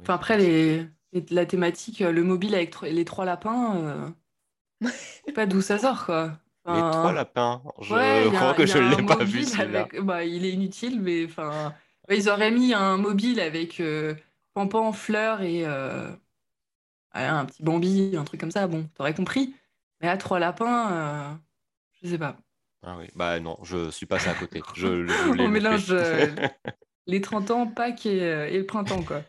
Enfin, 0.01 0.15
après, 0.15 0.39
les, 0.39 0.87
la 1.31 1.45
thématique, 1.45 2.01
le 2.01 2.25
mobile 2.25 2.55
avec 2.55 2.81
les 2.81 3.05
trois 3.05 3.27
lapins, 3.27 4.15
je 4.81 4.89
sais 5.27 5.33
pas 5.33 5.45
d'où 5.45 5.61
ça 5.61 5.79
sort, 5.79 6.07
quoi. 6.07 6.39
les 6.67 6.81
trois 6.81 7.13
lapins, 7.13 7.63
je 7.83 8.35
crois 8.35 8.55
que 8.55 8.65
je 8.65 8.79
ne 8.79 8.97
l'ai 8.97 9.05
pas 9.05 9.23
vu. 9.23 9.45
Avec... 9.59 10.01
Bah, 10.01 10.25
il 10.25 10.47
est 10.47 10.53
inutile, 10.53 11.03
mais 11.03 11.27
enfin. 11.27 11.75
Ils 12.11 12.29
auraient 12.29 12.51
mis 12.51 12.75
un 12.75 12.97
mobile 12.97 13.41
avec 13.41 13.81
euh, 13.81 14.15
Pampan, 14.55 14.93
Fleur 14.93 15.43
et 15.43 15.65
euh, 15.65 16.11
un 17.15 17.45
petit 17.45 17.63
Bambi, 17.63 18.17
un 18.17 18.25
truc 18.25 18.41
comme 18.41 18.51
ça. 18.51 18.67
Bon, 18.67 18.89
t'aurais 18.95 19.15
compris. 19.15 19.55
Mais 20.01 20.09
à 20.09 20.17
trois 20.17 20.39
lapins, 20.39 20.93
euh, 20.93 21.35
je 22.03 22.09
sais 22.09 22.19
pas. 22.19 22.37
Ah 22.83 22.97
oui, 22.99 23.07
bah 23.15 23.39
non, 23.41 23.59
je 23.63 23.91
suis 23.91 24.07
passé 24.07 24.29
à 24.29 24.35
côté. 24.35 24.63
Je, 24.75 25.07
On 25.41 25.49
mélange 25.49 25.95
les 27.07 27.21
30 27.21 27.51
ans, 27.51 27.67
Pâques 27.67 28.07
et, 28.07 28.59
le 28.59 28.67
printemps, 28.67 29.03
quoi. 29.03 29.23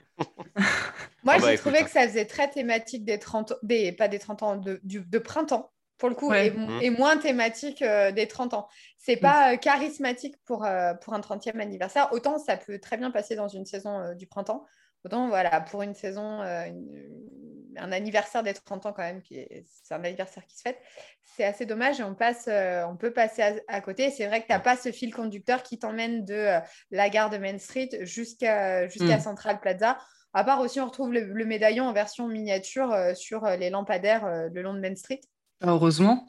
Moi, 1.23 1.35
ah 1.35 1.39
bah, 1.39 1.51
j'ai 1.51 1.57
trouvé 1.57 1.83
que 1.83 1.89
ça 1.89 2.07
faisait 2.07 2.25
très 2.25 2.49
thématique 2.49 3.05
des 3.05 3.19
30 3.19 3.53
des, 3.63 3.91
pas 3.91 4.07
des 4.07 4.19
30 4.19 4.43
ans, 4.43 4.55
de, 4.55 4.79
de 4.83 5.19
printemps 5.19 5.71
pour 6.01 6.09
le 6.09 6.15
coup, 6.15 6.31
mmh. 6.31 6.79
et, 6.81 6.89
moins 6.89 7.15
thématique 7.17 7.83
euh, 7.83 8.11
des 8.11 8.27
30 8.27 8.55
ans. 8.55 8.67
C'est 8.97 9.17
mmh. 9.17 9.19
pas 9.19 9.53
euh, 9.53 9.57
charismatique 9.57 10.35
pour, 10.45 10.65
euh, 10.65 10.95
pour 10.95 11.13
un 11.13 11.19
30e 11.19 11.59
anniversaire. 11.59 12.11
Autant 12.11 12.39
ça 12.39 12.57
peut 12.57 12.79
très 12.79 12.97
bien 12.97 13.11
passer 13.11 13.35
dans 13.35 13.47
une 13.47 13.67
saison 13.67 14.15
du 14.15 14.25
printemps. 14.25 14.65
Autant, 15.05 15.27
voilà, 15.27 15.61
pour 15.61 15.83
une 15.83 15.93
saison, 15.93 16.41
un 16.41 17.91
anniversaire 17.91 18.41
des 18.41 18.53
30 18.53 18.87
ans 18.87 18.93
quand 18.93 19.03
même, 19.03 19.21
c'est 19.29 19.93
un 19.93 20.03
anniversaire 20.03 20.45
qui 20.47 20.57
se 20.57 20.61
fête, 20.61 20.79
c'est 21.23 21.43
assez 21.43 21.67
dommage 21.67 21.99
et 21.99 22.03
on, 22.03 22.15
passe, 22.15 22.47
on 22.47 22.97
peut 22.97 23.11
passer 23.13 23.61
à, 23.67 23.81
côté. 23.81 24.09
C'est 24.09 24.25
vrai 24.25 24.41
que 24.41 24.47
tu 24.47 24.53
n'as 24.53 24.59
pas 24.59 24.77
ce 24.77 24.91
fil 24.91 25.13
conducteur 25.13 25.61
qui 25.63 25.79
t'emmène 25.79 26.25
de 26.25 26.49
la 26.91 27.09
gare 27.09 27.29
de 27.29 27.37
Main 27.37 27.57
Street 27.59 27.89
jusqu'à 28.01 28.87
jusqu'à 28.87 29.17
mmh. 29.17 29.21
Central 29.21 29.59
Plaza. 29.59 29.97
À 30.33 30.43
part 30.43 30.61
aussi, 30.61 30.79
on 30.79 30.85
retrouve 30.85 31.13
le, 31.13 31.21
le 31.21 31.45
médaillon 31.45 31.85
en 31.85 31.93
version 31.93 32.27
miniature 32.27 32.95
sur 33.15 33.45
les 33.45 33.71
lampadaires 33.71 34.49
le 34.51 34.61
long 34.61 34.73
de 34.73 34.79
Main 34.79 34.95
Street. 34.95 35.21
Heureusement. 35.61 36.27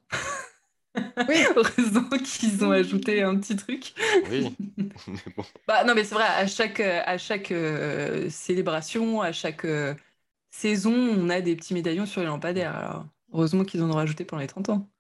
Oui. 0.95 1.37
Heureusement 1.57 2.09
qu'ils 2.19 2.65
ont 2.65 2.71
ajouté 2.71 3.23
un 3.23 3.37
petit 3.37 3.57
truc. 3.57 3.95
Oui. 4.31 4.55
bah, 5.67 5.85
non, 5.85 5.95
mais 5.95 6.05
c'est 6.05 6.15
vrai, 6.15 6.25
à 6.25 6.47
chaque, 6.47 6.81
à 6.81 7.19
chaque 7.19 7.51
euh, 7.51 8.29
célébration, 8.29 9.23
à 9.23 9.33
chaque 9.33 9.65
euh, 9.65 9.95
saison, 10.51 10.93
on 10.93 11.31
a 11.31 11.41
des 11.41 11.57
petits 11.57 11.75
médaillons 11.75 12.07
sur 12.07 12.21
les 12.21 12.27
lampadaires. 12.27 12.77
Alors, 12.77 13.07
heureusement 13.33 13.65
qu'ils 13.65 13.83
en 13.83 13.91
ont 13.91 13.95
rajouté 13.95 14.25
pendant 14.25 14.43
les 14.43 14.49
30 14.49 14.69
ans. 14.69 14.91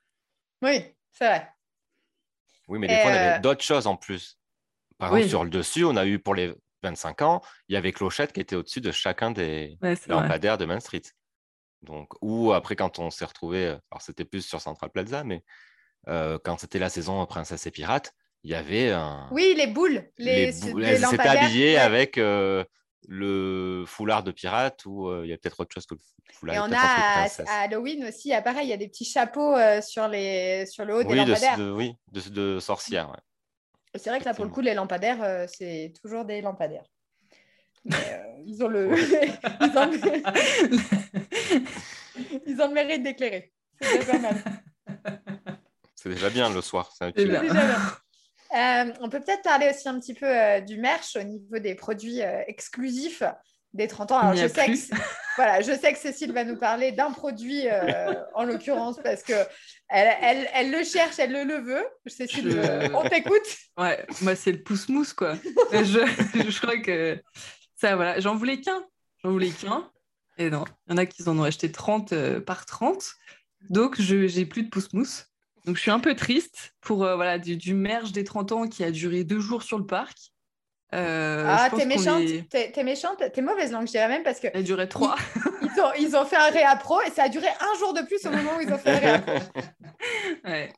Oui, 0.62 0.82
c'est 1.12 1.26
vrai. 1.26 1.48
Oui, 2.68 2.78
mais 2.78 2.88
des 2.88 2.96
fois, 2.96 3.10
on 3.10 3.14
avait 3.14 3.38
euh, 3.38 3.40
d'autres 3.40 3.64
choses 3.64 3.86
en 3.86 3.96
plus. 3.96 4.38
Par 4.98 5.14
exemple, 5.16 5.28
sur 5.28 5.44
le 5.44 5.50
dessus, 5.50 5.84
on 5.84 5.96
a 5.96 6.06
eu 6.06 6.18
pour 6.18 6.34
les 6.34 6.54
25 6.82 7.22
ans, 7.22 7.42
il 7.68 7.74
y 7.74 7.76
avait 7.76 7.92
Clochette 7.92 8.32
qui 8.32 8.40
était 8.40 8.56
au-dessus 8.56 8.80
de 8.80 8.92
chacun 8.92 9.30
des 9.30 9.78
lampadaires 10.08 10.58
de 10.58 10.64
Main 10.64 10.80
Street. 10.80 11.02
Donc, 11.82 12.08
ou 12.20 12.52
après, 12.52 12.76
quand 12.76 12.98
on 12.98 13.10
s'est 13.10 13.24
retrouvé, 13.24 13.66
euh, 13.66 13.76
alors 13.90 14.02
c'était 14.02 14.24
plus 14.24 14.42
sur 14.42 14.60
Central 14.60 14.90
Plaza, 14.90 15.24
mais 15.24 15.42
euh, 16.08 16.38
quand 16.42 16.58
c'était 16.58 16.78
la 16.78 16.88
saison 16.88 17.24
Princesse 17.26 17.66
et 17.66 17.70
Pirates, 17.70 18.12
il 18.44 18.50
y 18.50 18.54
avait 18.54 18.90
un. 18.90 19.28
Oui, 19.32 19.54
les 19.56 19.66
boules. 19.66 20.10
Les, 20.18 20.52
Elles 20.84 21.04
s'étaient 21.04 21.28
habillées 21.28 21.78
avec 21.78 22.18
euh, 22.18 22.64
le 23.08 23.84
foulard 23.86 24.22
de 24.22 24.32
pirate 24.32 24.84
ou 24.84 25.12
il 25.22 25.28
y 25.28 25.32
a 25.32 25.38
peut-être 25.38 25.60
autre 25.60 25.72
chose 25.74 25.86
que 25.86 25.94
le 25.94 26.00
foulard. 26.32 26.56
Et 26.56 26.58
on 26.58 26.72
a 26.72 27.26
à, 27.48 27.62
Halloween 27.62 28.04
aussi, 28.06 28.32
pareil, 28.44 28.66
il 28.66 28.70
y 28.70 28.72
a 28.72 28.76
des 28.76 28.88
petits 28.88 29.04
chapeaux 29.04 29.54
sur, 29.80 30.08
les, 30.08 30.66
sur 30.66 30.84
le 30.84 30.96
haut 30.96 31.04
des 31.04 31.14
lampadaires. 31.14 31.58
De, 31.58 31.70
oui, 31.70 31.94
de, 32.10 32.20
de 32.30 32.60
sorcières. 32.60 33.16
C'est 33.94 34.10
vrai 34.10 34.20
que 34.20 34.24
là, 34.24 34.34
pour 34.34 34.44
le 34.44 34.50
coup, 34.50 34.60
les 34.60 34.74
lampadaires, 34.74 35.46
c'est 35.48 35.92
toujours 36.00 36.24
des 36.24 36.40
lampadaires. 36.40 36.84
Ils 37.84 38.62
ont 38.62 38.68
le. 38.68 38.90
ils, 42.46 42.60
ont... 42.60 42.68
le 42.68 42.74
mérite 42.74 43.02
d'éclairer. 43.02 43.52
C'est 43.80 43.98
déjà 43.98 44.12
pas 44.12 44.18
mal. 44.18 44.36
C'est 45.94 46.08
déjà 46.08 46.30
bien 46.30 46.50
le 46.50 46.60
soir. 46.60 46.92
C'est 46.98 47.14
déjà 47.14 47.40
bien. 47.40 47.54
Euh, 48.54 48.92
on 49.00 49.08
peut 49.08 49.20
peut-être 49.20 49.40
parler 49.40 49.70
aussi 49.70 49.88
un 49.88 49.98
petit 49.98 50.12
peu 50.12 50.26
euh, 50.26 50.60
du 50.60 50.76
merch 50.76 51.16
au 51.16 51.22
niveau 51.22 51.58
des 51.58 51.74
produits 51.74 52.20
euh, 52.20 52.42
exclusifs 52.46 53.22
des 53.72 53.88
30 53.88 54.12
ans. 54.12 54.18
Alors, 54.18 54.34
je 54.34 54.46
sais, 54.46 54.66
que, 54.66 54.94
voilà, 55.36 55.62
je 55.62 55.72
sais 55.72 55.90
que 55.90 55.98
Cécile 55.98 56.32
va 56.32 56.44
nous 56.44 56.58
parler 56.58 56.92
d'un 56.92 57.12
produit 57.12 57.64
en 58.34 58.44
l'occurrence 58.44 58.98
parce 59.02 59.22
que 59.22 59.32
elle, 59.88 60.46
elle, 60.52 60.70
le 60.70 60.84
cherche, 60.84 61.18
elle 61.18 61.32
le, 61.32 61.62
veut. 61.62 61.86
Cécile, 62.06 62.60
on 62.92 63.08
t'écoute. 63.08 63.40
Ouais, 63.78 64.04
moi, 64.20 64.36
c'est 64.36 64.52
le 64.52 64.62
pouce-mousse, 64.62 65.14
quoi. 65.14 65.36
je, 65.72 66.50
je, 66.50 66.60
crois 66.60 66.76
que 66.76 67.18
ça, 67.82 67.96
voilà, 67.96 68.20
j'en 68.20 68.36
voulais 68.36 68.60
qu'un. 68.60 68.84
J'en 69.24 69.32
voulais 69.32 69.50
qu'un. 69.50 69.90
Et 70.38 70.50
non, 70.50 70.64
il 70.86 70.92
y 70.92 70.94
en 70.94 70.96
a 70.98 71.06
qui 71.06 71.28
en 71.28 71.36
ont 71.36 71.42
acheté 71.42 71.72
30 71.72 72.38
par 72.46 72.64
30. 72.64 73.04
Donc, 73.70 74.00
je 74.00 74.28
j'ai 74.28 74.46
plus 74.46 74.62
de 74.62 74.68
pouce-mousse. 74.68 75.26
Donc, 75.66 75.76
je 75.76 75.80
suis 75.80 75.90
un 75.90 75.98
peu 75.98 76.14
triste 76.14 76.74
pour 76.80 77.04
euh, 77.04 77.16
voilà, 77.16 77.38
du, 77.38 77.56
du, 77.56 77.74
merge 77.74 78.12
des 78.12 78.22
30 78.22 78.52
ans 78.52 78.68
qui 78.68 78.84
a 78.84 78.92
duré 78.92 79.24
deux 79.24 79.40
jours 79.40 79.64
sur 79.64 79.78
le 79.78 79.86
parc. 79.86 80.16
Euh, 80.94 81.44
ah, 81.48 81.70
t'es 81.74 81.86
méchante, 81.86 82.22
t'es 82.50 82.84
méchante, 82.84 83.22
t'es 83.32 83.42
mauvaise 83.42 83.72
langue, 83.72 83.86
je 83.86 83.92
dirais 83.92 84.08
même, 84.08 84.22
parce 84.22 84.38
que. 84.38 84.46
Elle 84.52 84.60
a 84.60 84.62
duré 84.62 84.88
trois. 84.88 85.16
Ils, 85.62 85.80
ont, 85.80 85.92
ils, 85.98 86.16
ont, 86.16 86.24
fait 86.24 86.36
un 86.36 86.50
réappro 86.50 87.00
et 87.00 87.10
ça 87.10 87.24
a 87.24 87.28
duré 87.28 87.48
un 87.48 87.78
jour 87.78 87.94
de 87.94 88.02
plus 88.02 88.24
au 88.26 88.30
moment 88.30 88.58
où 88.58 88.60
ils 88.60 88.72
ont 88.72 88.78
fait 88.78 88.90
un 88.90 88.98
réappro. 88.98 89.32
ouais. 90.44 90.72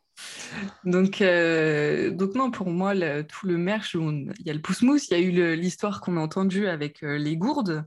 Donc, 0.84 1.20
euh, 1.20 2.10
donc, 2.10 2.34
non, 2.34 2.50
pour 2.50 2.68
moi, 2.68 2.94
tout 3.24 3.46
le 3.46 3.58
merch, 3.58 3.94
il 3.94 4.32
y 4.44 4.50
a 4.50 4.54
le 4.54 4.60
pouce-mousse, 4.60 5.08
il 5.08 5.12
y 5.12 5.16
a 5.16 5.20
eu 5.20 5.56
l'histoire 5.56 6.00
qu'on 6.00 6.16
a 6.16 6.20
entendue 6.20 6.68
avec 6.68 7.02
les 7.02 7.36
gourdes. 7.36 7.84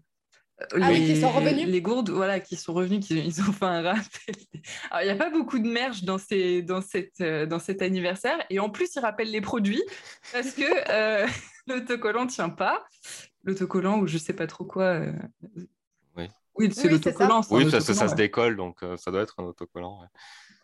Ah 0.60 0.92
les, 0.92 1.00
oui, 1.00 1.06
qui 1.06 1.22
sont 1.22 1.30
revenus 1.30 1.68
Les 1.68 1.82
gourdes, 1.82 2.10
voilà, 2.10 2.40
qui 2.40 2.56
sont 2.56 2.74
revenus, 2.74 3.06
qui, 3.06 3.20
ils 3.20 3.42
ont 3.42 3.54
fait 3.54 3.66
un 3.66 3.82
rappel. 3.84 4.36
Alors, 4.90 5.04
il 5.04 5.06
n'y 5.06 5.12
a 5.12 5.16
pas 5.16 5.30
beaucoup 5.30 5.60
de 5.60 5.68
merch 5.68 6.04
dans, 6.04 6.18
ces, 6.18 6.64
dans, 6.64 6.82
cette, 6.82 7.22
euh, 7.22 7.46
dans 7.46 7.60
cet 7.60 7.84
anniversaire. 7.84 8.44
Et 8.50 8.60
en 8.60 8.70
plus, 8.70 8.96
ils 8.96 9.00
rappellent 9.00 9.32
les 9.32 9.42
produits 9.42 9.84
parce 10.34 10.52
que 10.52 10.64
euh, 10.90 11.28
l'autocollant 11.68 12.26
ne 12.26 12.30
tient 12.30 12.50
pas. 12.50 12.84
L'autocollant, 13.44 14.00
ou 14.00 14.08
je 14.08 14.16
ne 14.16 14.20
sais 14.20 14.34
pas 14.34 14.48
trop 14.48 14.66
quoi. 14.66 14.84
Euh, 14.84 15.14
oui, 16.16 16.28
oui 16.56 16.72
c'est 16.74 16.90
l'autocollant. 16.90 17.42
Oui, 17.52 17.70
parce 17.70 17.86
que 17.86 17.94
ça 17.94 18.08
se 18.08 18.16
décolle, 18.16 18.58
donc 18.58 18.80
ça 18.98 19.12
doit 19.12 19.22
être 19.22 19.36
un 19.40 19.44
autocollant. 19.44 20.02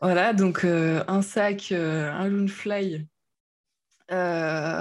Voilà, 0.03 0.33
donc 0.33 0.65
un 0.65 1.21
sac, 1.21 1.71
un 1.71 2.27
Loonfly 2.27 3.07
euh, 4.11 4.15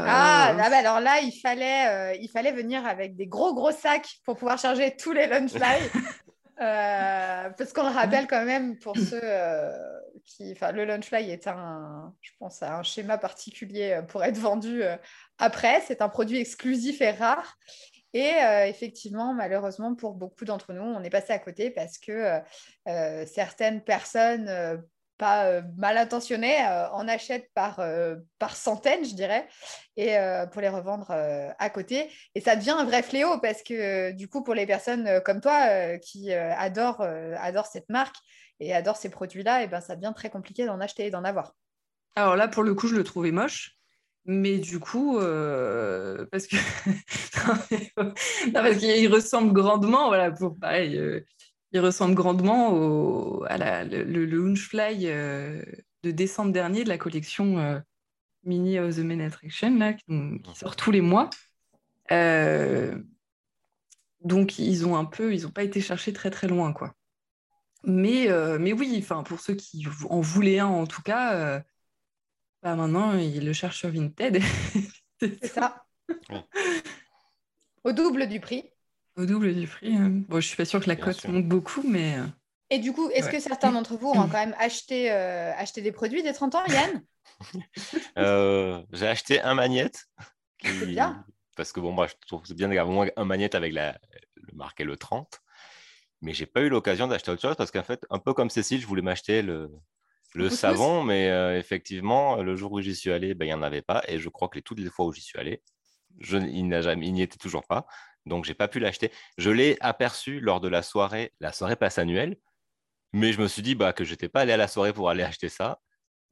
ah, 0.08 0.54
ah 0.58 0.70
bah 0.70 0.76
alors 0.78 1.00
là, 1.00 1.20
il 1.20 1.32
fallait, 1.32 1.88
euh, 1.88 2.14
il 2.20 2.28
fallait 2.28 2.52
venir 2.52 2.84
avec 2.84 3.14
des 3.16 3.26
gros 3.26 3.54
gros 3.54 3.70
sacs 3.70 4.18
pour 4.24 4.36
pouvoir 4.36 4.58
charger 4.58 4.96
tous 4.96 5.12
les 5.12 5.22
euh, 6.60 7.50
parce 7.56 7.72
qu'on 7.72 7.84
le 7.84 7.94
rappelle 7.94 8.26
quand 8.26 8.44
même 8.44 8.78
pour 8.78 8.96
ceux 8.96 9.20
euh, 9.22 9.70
qui. 10.24 10.52
Enfin, 10.52 10.72
le 10.72 10.84
lunchfly 10.84 11.30
est 11.30 11.46
un, 11.46 12.12
je 12.20 12.32
pense, 12.38 12.62
un 12.62 12.82
schéma 12.82 13.16
particulier 13.16 14.00
pour 14.08 14.24
être 14.24 14.38
vendu 14.38 14.82
après. 15.38 15.80
C'est 15.86 16.02
un 16.02 16.08
produit 16.08 16.38
exclusif 16.38 17.00
et 17.00 17.12
rare. 17.12 17.56
Et 18.12 18.32
effectivement, 18.66 19.32
malheureusement, 19.32 19.94
pour 19.94 20.12
beaucoup 20.12 20.44
d'entre 20.44 20.74
nous, 20.74 20.82
on 20.82 21.02
est 21.02 21.10
passé 21.10 21.32
à 21.32 21.38
côté 21.38 21.70
parce 21.70 21.96
que 21.96 22.40
certaines 23.24 23.82
personnes 23.82 24.82
pas 25.18 25.46
euh, 25.46 25.62
mal 25.76 25.98
intentionnés 25.98 26.56
euh, 26.66 26.88
en 26.90 27.06
achètent 27.08 27.50
par, 27.54 27.80
euh, 27.80 28.16
par 28.38 28.56
centaines, 28.56 29.04
je 29.04 29.14
dirais, 29.14 29.48
et 29.96 30.16
pour 30.52 30.62
les 30.62 30.70
revendre 30.70 31.10
à 31.10 31.70
côté. 31.70 32.08
Et 32.34 32.40
ça 32.40 32.56
devient 32.56 32.70
un 32.70 32.84
vrai 32.84 33.02
fléau 33.02 33.38
parce 33.40 33.62
que 33.62 34.12
du 34.12 34.26
coup, 34.26 34.42
pour 34.42 34.54
les 34.54 34.66
personnes 34.66 35.20
comme 35.22 35.42
toi 35.42 35.98
qui 35.98 36.32
adorent, 36.32 37.02
adorent 37.02 37.66
cette 37.66 37.90
marque 37.90 38.16
et 38.58 38.74
adorent 38.74 38.96
ces 38.96 39.10
produits-là, 39.10 39.62
et 39.62 39.66
ben, 39.66 39.82
ça 39.82 39.94
devient 39.94 40.14
très 40.16 40.30
compliqué 40.30 40.64
d'en 40.64 40.80
acheter 40.80 41.04
et 41.04 41.10
d'en 41.10 41.24
avoir. 41.24 41.52
Alors 42.16 42.36
là, 42.36 42.48
pour 42.48 42.62
le 42.62 42.74
coup, 42.74 42.88
je 42.88 42.96
le 42.96 43.04
trouvais 43.04 43.32
moche. 43.32 43.76
Mais 44.24 44.56
du 44.58 44.80
coup, 44.80 45.18
parce 46.30 46.46
parce 48.54 48.76
qu'il 48.78 49.12
ressemble 49.12 49.52
grandement, 49.52 50.08
voilà, 50.08 50.30
pour 50.30 50.58
pareil, 50.58 51.22
il 51.72 51.80
ressemble 51.80 52.14
grandement 52.14 52.72
au, 52.72 53.44
à 53.48 53.56
la, 53.56 53.84
le, 53.84 54.54
euh, 55.04 55.62
de 56.02 56.10
décembre 56.10 56.52
dernier 56.52 56.84
de 56.84 56.88
la 56.88 56.98
collection 56.98 57.58
euh, 57.58 57.80
Mini 58.44 58.78
of 58.78 58.96
the 58.96 59.00
Main 59.00 59.20
Attraction, 59.20 59.76
là, 59.78 59.94
qui, 59.94 60.04
sort 60.54 60.76
tous 60.76 60.90
les 60.90 61.00
mois. 61.00 61.30
Euh, 62.10 63.00
donc, 64.20 64.58
ils 64.58 64.86
ont 64.86 64.96
un 64.96 65.04
peu, 65.04 65.34
ils 65.34 65.42
n'ont 65.42 65.50
pas 65.50 65.62
été 65.62 65.80
chercher 65.80 66.12
très 66.12 66.30
très 66.30 66.46
loin, 66.46 66.72
quoi. 66.72 66.94
Mais, 67.84 68.28
mais 68.60 68.72
oui, 68.72 68.96
enfin, 68.98 69.24
pour 69.24 69.40
ceux 69.40 69.54
qui 69.54 69.84
en 70.08 70.20
voulaient 70.20 70.60
un, 70.60 70.66
en 70.66 70.86
tout 70.86 71.02
cas, 71.02 71.64
bah 72.62 72.76
maintenant, 72.76 73.18
ils 73.18 73.44
le 73.44 73.52
cherchent 73.52 73.78
sur 73.78 73.90
Vinted. 73.90 74.40
C'est 75.20 75.46
ça. 75.46 75.84
Au 77.82 77.92
double 77.92 78.28
du 78.28 78.38
prix. 78.38 78.71
Au 79.16 79.26
double 79.26 79.54
du 79.54 79.66
prix. 79.66 79.94
Hein. 79.94 80.22
Bon, 80.28 80.40
je 80.40 80.46
suis 80.46 80.56
pas 80.56 80.64
sûre 80.64 80.80
que 80.80 80.88
la 80.88 80.96
cote 80.96 81.26
monte 81.28 81.46
beaucoup, 81.46 81.82
mais. 81.86 82.18
Euh, 82.18 82.26
Et 82.70 82.78
du 82.78 82.92
coup, 82.92 83.10
est-ce 83.10 83.28
que 83.28 83.40
certains 83.40 83.72
d'entre 83.72 83.96
vous 83.96 84.08
ont 84.08 84.28
quand 84.28 84.32
même 84.32 84.56
acheté, 84.58 85.12
euh, 85.12 85.52
acheté 85.56 85.82
des 85.82 85.92
produits 85.92 86.22
des 86.22 86.32
30 86.32 86.54
ans, 86.54 86.64
Yann? 86.68 87.02
Euh, 88.18 88.82
J'ai 88.92 89.08
acheté 89.08 89.40
un 89.40 89.54
magnète. 89.54 90.04
C'est 90.62 90.86
bien. 90.86 91.24
Parce 91.56 91.72
que 91.72 91.80
bon, 91.80 91.92
moi, 91.92 92.06
je 92.06 92.14
trouve 92.26 92.42
c'est 92.44 92.54
bien 92.54 92.68
d'avoir 92.68 92.88
au 92.88 92.92
moins 92.92 93.08
un 93.16 93.24
magnète 93.24 93.54
avec 93.54 93.72
la... 93.72 93.98
le 94.36 94.54
marqué 94.54 94.84
le 94.84 94.96
30. 94.96 95.40
Mais 96.20 96.32
j'ai 96.32 96.46
pas 96.46 96.60
eu 96.60 96.68
l'occasion 96.68 97.08
d'acheter 97.08 97.30
autre 97.32 97.42
chose 97.42 97.56
parce 97.56 97.70
qu'en 97.70 97.82
fait, 97.82 98.06
un 98.10 98.18
peu 98.18 98.32
comme 98.32 98.48
Cécile, 98.48 98.80
je 98.80 98.86
voulais 98.86 99.02
m'acheter 99.02 99.42
le, 99.42 99.70
le 100.34 100.50
savon, 100.50 101.02
mais 101.02 101.26
effectivement, 101.58 102.42
le 102.42 102.54
jour 102.54 102.72
où 102.72 102.80
j'y 102.80 102.94
suis 102.94 103.10
allé, 103.10 103.34
ben, 103.34 103.44
il 103.44 103.48
n'y 103.48 103.54
en 103.54 103.62
avait 103.62 103.82
pas. 103.82 104.02
Et 104.06 104.18
je 104.18 104.28
crois 104.28 104.48
que 104.48 104.56
les, 104.56 104.62
toutes 104.62 104.78
les 104.78 104.88
fois 104.88 105.06
où 105.06 105.12
j'y 105.12 105.20
suis 105.20 105.38
allé, 105.38 105.62
je, 106.20 106.38
il 106.38 106.68
n'y 106.68 107.22
était 107.22 107.38
toujours 107.38 107.66
pas 107.66 107.86
donc 108.26 108.44
j'ai 108.44 108.54
pas 108.54 108.68
pu 108.68 108.78
l'acheter. 108.78 109.10
Je 109.38 109.50
l'ai 109.50 109.76
aperçu 109.80 110.40
lors 110.40 110.60
de 110.60 110.68
la 110.68 110.82
soirée, 110.82 111.32
la 111.40 111.52
soirée 111.52 111.76
passe 111.76 111.98
annuelle, 111.98 112.36
mais 113.12 113.32
je 113.32 113.40
me 113.40 113.48
suis 113.48 113.62
dit 113.62 113.74
bah, 113.74 113.92
que 113.92 114.04
j'étais 114.04 114.28
pas 114.28 114.40
allé 114.40 114.52
à 114.52 114.56
la 114.56 114.68
soirée 114.68 114.92
pour 114.92 115.10
aller 115.10 115.22
acheter 115.22 115.48
ça. 115.48 115.80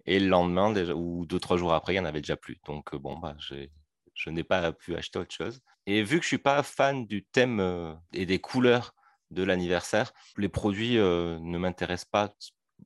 Et 0.06 0.18
le 0.18 0.28
lendemain, 0.28 0.72
déjà, 0.72 0.94
ou 0.94 1.26
deux, 1.26 1.38
trois 1.38 1.56
jours 1.56 1.74
après, 1.74 1.92
il 1.92 1.96
n'y 1.96 2.00
en 2.00 2.06
avait 2.06 2.20
déjà 2.20 2.36
plus. 2.36 2.58
Donc 2.66 2.94
euh, 2.94 2.98
bon, 2.98 3.18
bah, 3.18 3.36
je 3.38 4.30
n'ai 4.30 4.44
pas 4.44 4.72
pu 4.72 4.96
acheter 4.96 5.18
autre 5.18 5.34
chose. 5.34 5.60
Et 5.86 6.02
vu 6.02 6.18
que 6.18 6.22
je 6.22 6.28
suis 6.28 6.38
pas 6.38 6.62
fan 6.62 7.06
du 7.06 7.24
thème 7.24 7.60
euh, 7.60 7.92
et 8.12 8.26
des 8.26 8.38
couleurs 8.38 8.94
de 9.30 9.42
l'anniversaire, 9.42 10.12
les 10.36 10.48
produits 10.48 10.98
euh, 10.98 11.38
ne 11.40 11.58
m'intéressent 11.58 12.08
pas 12.10 12.34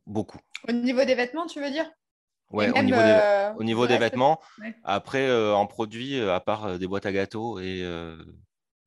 beaucoup. 0.07 0.39
Au 0.69 0.73
niveau 0.73 1.05
des 1.05 1.15
vêtements, 1.15 1.47
tu 1.47 1.61
veux 1.61 1.71
dire? 1.71 1.91
Ouais, 2.51 2.71
au 2.71 2.83
niveau, 2.83 3.03
des, 3.03 3.53
au 3.57 3.65
niveau 3.65 3.87
des, 3.87 3.99
vêtements. 3.99 4.41
Après, 4.85 5.33
en 5.53 5.67
produits, 5.67 6.21
à 6.21 6.39
part 6.41 6.79
des 6.79 6.87
boîtes 6.87 7.07
à 7.07 7.11
gâteaux 7.11 7.59
et 7.59 7.83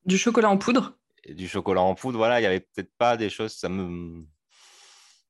du 0.08 0.18
chocolat 0.18 0.50
en 0.50 0.58
poudre? 0.58 0.98
Du 1.28 1.48
chocolat 1.48 1.82
en 1.82 1.94
poudre, 1.94 2.18
voilà, 2.18 2.40
il 2.40 2.44
n'y 2.44 2.48
avait 2.48 2.62
peut-être 2.62 2.92
pas 2.98 3.18
des 3.18 3.30
choses, 3.30 3.54
ça 3.54 3.70
me 3.70 4.26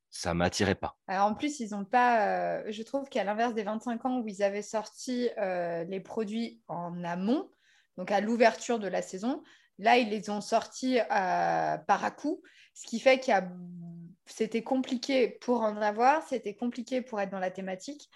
ça 0.10 0.34
m'attirait 0.34 0.76
pas. 0.76 0.98
Alors 1.08 1.28
en 1.28 1.36
plus, 1.36 1.60
ils 1.60 1.72
n'ont 1.72 1.86
pas, 1.86 2.28
euh, 2.28 2.64
je 2.70 2.82
trouve 2.82 3.08
qu'à 3.10 3.24
l'inverse 3.24 3.54
des 3.54 3.64
25 3.64 4.06
ans 4.06 4.20
où 4.20 4.28
ils 4.28 4.42
avaient 4.42 4.62
sorti 4.62 5.30
euh, 5.38 5.84
les 5.84 6.00
produits 6.00 6.62
en 6.68 7.04
amont, 7.04 7.52
donc 7.98 8.12
à 8.12 8.20
l'ouverture 8.20 8.80
de 8.80 8.88
la 8.88 9.02
saison, 9.02 9.44
là, 9.78 9.98
ils 9.98 10.10
les 10.10 10.30
ont 10.30 10.42
sortis 10.42 11.00
euh, 11.00 11.78
par 11.78 12.04
à 12.04 12.12
coup, 12.12 12.42
ce 12.74 12.88
qui 12.88 13.00
fait 13.00 13.20
que 13.20 13.32
c'était 14.26 14.64
compliqué 14.64 15.30
pour 15.42 15.62
en 15.62 15.82
avoir, 15.82 16.24
c'était 16.24 16.56
compliqué 16.56 17.02
pour 17.02 17.20
être 17.22 17.30
dans 17.30 17.40
la 17.40 17.52
thématique. 17.52 18.10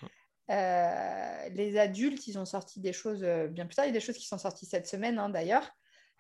les 0.49 1.77
adultes, 1.77 2.27
ils 2.27 2.39
ont 2.39 2.45
sorti 2.45 2.79
des 2.79 2.93
choses 2.93 3.23
bien 3.49 3.65
plus 3.65 3.75
tard. 3.75 3.85
Il 3.85 3.89
y 3.89 3.91
a 3.91 3.93
des 3.93 3.99
choses 3.99 4.17
qui 4.17 4.27
sont 4.27 4.37
sorties 4.37 4.65
cette 4.65 4.87
semaine, 4.87 5.19
hein, 5.19 5.29
d'ailleurs. 5.29 5.71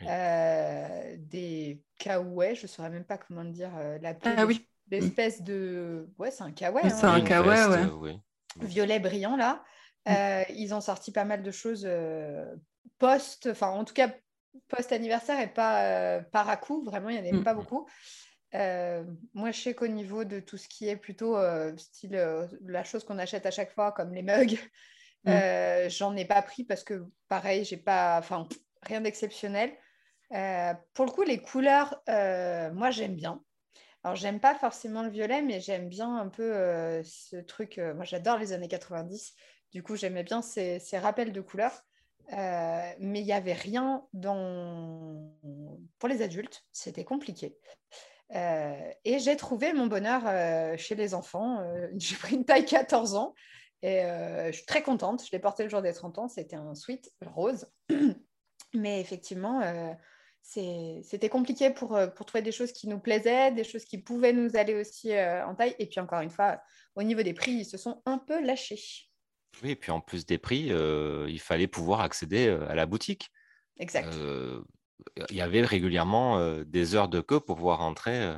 Euh, 0.07 1.15
des 1.17 1.81
kawaii, 1.97 2.55
je 2.55 2.63
ne 2.63 2.67
saurais 2.67 2.89
même 2.89 3.03
pas 3.03 3.17
comment 3.17 3.43
dire 3.43 3.71
euh, 3.77 3.97
la 4.01 4.15
ah, 4.23 4.45
oui. 4.45 4.67
L'espèce 4.89 5.41
de. 5.41 6.09
Ouais, 6.17 6.31
c'est 6.31 6.43
un 6.43 6.51
kawaii. 6.51 6.89
C'est 6.89 7.05
hein. 7.05 7.13
un 7.13 7.21
kawaii, 7.21 7.89
ouais. 7.95 8.17
Violet 8.59 8.99
brillant, 8.99 9.37
là. 9.37 9.63
Mm. 10.05 10.11
Euh, 10.11 10.43
ils 10.49 10.73
ont 10.73 10.81
sorti 10.81 11.11
pas 11.11 11.23
mal 11.23 11.43
de 11.43 11.51
choses 11.51 11.87
post, 12.97 13.47
enfin, 13.51 13.69
en 13.69 13.85
tout 13.85 13.93
cas, 13.93 14.11
post-anniversaire 14.67 15.39
et 15.39 15.47
pas 15.47 16.21
par 16.31 16.49
à 16.49 16.57
coup. 16.57 16.83
Vraiment, 16.83 17.09
il 17.09 17.13
n'y 17.13 17.21
en 17.21 17.29
avait 17.29 17.39
mm. 17.39 17.43
pas 17.43 17.53
beaucoup. 17.53 17.87
moi, 18.53 19.51
je 19.51 19.61
sais 19.61 19.73
qu'au 19.73 19.87
niveau 19.87 20.25
de 20.25 20.39
tout 20.41 20.57
ce 20.57 20.67
qui 20.67 20.89
est 20.89 20.97
plutôt 20.97 21.37
style 21.77 22.21
la 22.65 22.83
chose 22.83 23.05
qu'on 23.05 23.19
achète 23.19 23.45
à 23.45 23.51
chaque 23.51 23.71
fois, 23.71 23.93
comme 23.93 24.13
les 24.13 24.23
mugs, 24.23 24.59
mm. 25.23 25.87
j'en 25.89 26.17
ai 26.17 26.25
pas 26.25 26.41
pris 26.41 26.65
parce 26.65 26.83
que 26.83 27.05
pareil, 27.29 27.63
j'ai 27.63 27.77
pas, 27.77 28.17
enfin, 28.19 28.45
rien 28.83 28.99
d'exceptionnel. 28.99 29.71
Pour 30.93 31.05
le 31.05 31.11
coup, 31.11 31.23
les 31.23 31.41
couleurs, 31.41 32.01
moi, 32.07 32.91
j'aime 32.91 33.15
bien. 33.15 33.43
Alors, 34.03 34.15
j'aime 34.15 34.39
pas 34.39 34.55
forcément 34.55 35.03
le 35.03 35.09
violet, 35.09 35.41
mais 35.41 35.59
j'aime 35.59 35.87
bien 35.87 36.17
un 36.17 36.27
peu 36.27 36.53
ce 37.03 37.37
truc. 37.37 37.79
moi, 37.95 38.05
j'adore 38.05 38.37
les 38.37 38.53
années 38.53 38.67
90. 38.67 39.35
Du 39.71 39.83
coup, 39.83 39.95
j'aimais 39.95 40.23
bien 40.23 40.41
ces, 40.41 40.79
ces, 40.79 40.97
rappels 40.97 41.31
de 41.31 41.41
couleurs. 41.41 41.83
mais 42.29 43.19
il 43.19 43.25
n'y 43.25 43.33
avait 43.33 43.53
rien 43.53 44.05
dans... 44.13 45.33
pour 45.99 46.09
les 46.09 46.21
adultes. 46.21 46.65
C'était 46.71 47.03
compliqué. 47.03 47.57
et 48.33 49.19
j'ai 49.19 49.35
trouvé 49.35 49.73
mon 49.73 49.87
bonheur 49.87 50.23
chez 50.79 50.95
les 50.95 51.13
enfants. 51.13 51.63
j'ai 51.97 52.15
pris 52.15 52.35
une 52.35 52.45
taille 52.45 52.65
14 52.65 53.15
ans. 53.15 53.35
Et 53.83 54.01
je 54.01 54.51
suis 54.51 54.65
très 54.65 54.81
contente. 54.81 55.23
Je 55.25 55.31
l'ai 55.31 55.39
porté 55.39 55.63
le 55.63 55.69
jour 55.69 55.81
des 55.81 55.93
30 55.93 56.19
ans. 56.19 56.27
C'était 56.27 56.55
un 56.55 56.73
sweat 56.73 57.11
rose. 57.21 57.71
Mais 58.73 59.01
effectivement, 59.01 59.61
c'était 60.41 61.29
compliqué 61.29 61.69
pour, 61.69 61.97
pour, 62.15 62.25
trouver 62.25 62.41
des 62.41 62.51
choses 62.51 62.71
qui 62.71 62.87
nous 62.87 62.99
plaisaient, 62.99 63.51
des 63.51 63.63
choses 63.63 63.85
qui 63.85 63.97
pouvaient 63.97 64.33
nous 64.33 64.55
aller 64.55 64.75
aussi 64.75 65.11
en 65.13 65.55
taille. 65.55 65.75
Et 65.79 65.85
puis 65.85 65.99
encore 65.99 66.21
une 66.21 66.29
fois, 66.29 66.59
au 66.95 67.03
niveau 67.03 67.21
des 67.21 67.33
prix, 67.33 67.51
ils 67.51 67.65
se 67.65 67.77
sont 67.77 68.01
un 68.05 68.17
peu 68.17 68.43
lâchés. 68.43 68.81
Oui, 69.63 69.71
et 69.71 69.75
puis 69.75 69.91
en 69.91 70.01
plus 70.01 70.25
des 70.25 70.37
prix, 70.37 70.71
il 71.27 71.39
fallait 71.39 71.67
pouvoir 71.67 72.01
accéder 72.01 72.49
à 72.67 72.75
la 72.75 72.85
boutique. 72.85 73.29
Exact. 73.77 74.13
il 75.29 75.35
y 75.35 75.41
avait 75.41 75.61
régulièrement 75.61 76.61
des 76.63 76.95
heures 76.95 77.09
de 77.09 77.21
queue 77.21 77.39
pour 77.39 77.55
pouvoir 77.55 77.81
entrer 77.81 78.35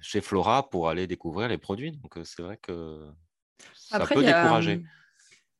chez 0.00 0.20
Flora 0.20 0.68
pour 0.70 0.88
aller 0.88 1.06
découvrir 1.06 1.48
les 1.48 1.58
produits. 1.58 1.92
Donc 1.92 2.18
c'est 2.24 2.42
vrai 2.42 2.58
que 2.58 3.10
ça 3.74 4.00
peut 4.00 4.24
décourager. 4.24 4.84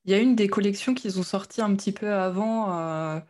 Il 0.05 0.13
y 0.13 0.15
a 0.15 0.19
une 0.19 0.37
des 0.37 0.49
collections 0.49 0.95
qu'ils 0.95 1.19
ont 1.19 1.25
sorties 1.25 1.63
un 1.63 1.75
petit 1.75 1.93
peu 1.93 2.13
avant 2.13 3.21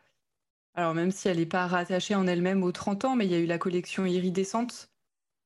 alors 0.76 0.94
même 0.94 1.10
si 1.10 1.28
elle 1.28 1.38
n'est 1.38 1.46
pas 1.46 1.66
rattachée 1.66 2.14
en 2.14 2.26
elle-même 2.26 2.62
aux 2.62 2.70
30 2.70 3.06
ans, 3.06 3.16
mais 3.16 3.24
il 3.24 3.32
y 3.32 3.34
a 3.34 3.38
eu 3.38 3.46
la 3.46 3.58
collection 3.58 4.04
iridescente 4.04 4.90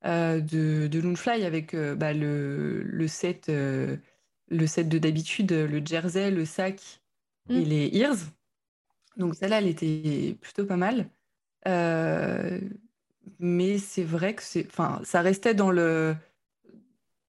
euh, 0.05 0.41
de, 0.41 0.89
de 0.89 1.01
Loonfly 1.01 1.45
avec 1.45 1.73
euh, 1.73 1.95
bah, 1.95 2.13
le, 2.13 3.07
set, 3.07 3.49
euh, 3.49 3.97
le 4.49 4.67
set 4.67 4.89
de 4.89 4.99
d'habitude, 4.99 5.53
le 5.53 5.87
jersey, 5.87 6.33
le 6.33 6.45
sac 6.45 7.01
et 7.49 7.61
mm. 7.61 7.65
les 7.65 7.91
ears. 7.93 8.17
Donc 9.17 9.37
celle-là, 9.37 9.59
elle 9.59 9.69
était 9.69 10.37
plutôt 10.41 10.67
pas 10.67 10.77
mal. 10.77 11.09
mais 13.39 13.79
c'est 13.79 14.05
vrai 14.05 14.35
que 14.35 14.43
c'est, 14.43 14.67
enfin, 14.67 15.01
ça 15.05 15.21
restait 15.21 15.55
dans 15.55 15.71
le 15.71 16.17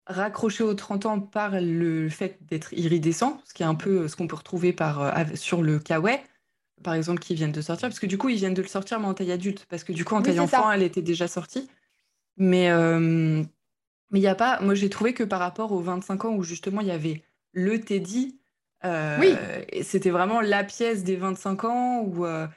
raccroché 0.08 0.63
aux 0.63 0.74
30 0.74 1.05
ans 1.05 1.20
par 1.20 1.62
le 1.62 2.10
fait 2.10 2.39
d'être 2.41 2.74
iridescent, 2.74 3.39
ce 3.46 3.53
qui 3.53 3.62
est 3.62 3.67
un 3.67 3.75
peu 3.75 4.08
ce 4.08 4.15
qu'on 4.15 4.27
peut 4.27 4.36
retrouver 4.36 4.74
par, 4.74 5.13
sur 5.36 5.62
le 5.62 5.77
kawaii 5.77 6.20
par 6.81 6.93
exemple, 6.93 7.19
qui 7.19 7.35
viennent 7.35 7.51
de 7.51 7.61
sortir, 7.61 7.88
parce 7.88 8.00
que 8.00 8.05
du 8.05 8.17
coup, 8.17 8.29
ils 8.29 8.38
viennent 8.38 8.53
de 8.53 8.61
le 8.61 8.67
sortir, 8.67 9.00
mais 9.00 9.07
en 9.07 9.13
taille 9.13 9.31
adulte, 9.31 9.65
parce 9.69 9.83
que 9.83 9.93
du 9.93 10.05
coup, 10.05 10.15
en 10.15 10.21
taille 10.21 10.39
enfant, 10.39 10.71
elle 10.71 10.83
était 10.83 11.01
déjà 11.01 11.27
sortie. 11.27 11.69
Mais 12.38 12.69
euh, 12.71 13.43
mais 14.09 14.19
il 14.19 14.21
n'y 14.21 14.27
a 14.27 14.35
pas. 14.35 14.59
Moi, 14.61 14.73
j'ai 14.73 14.89
trouvé 14.89 15.13
que 15.13 15.23
par 15.23 15.39
rapport 15.39 15.71
aux 15.71 15.81
25 15.81 16.25
ans 16.25 16.33
où 16.33 16.43
justement 16.43 16.81
il 16.81 16.88
y 16.88 16.91
avait 16.91 17.23
le 17.53 17.79
Teddy, 17.79 18.39
euh, 18.83 19.17
oui. 19.19 19.35
c'était 19.83 20.09
vraiment 20.09 20.41
la 20.41 20.63
pièce 20.63 21.03
des 21.03 21.15
25 21.15 21.63
ans. 21.65 22.01
Où 22.01 22.25
euh, 22.25 22.47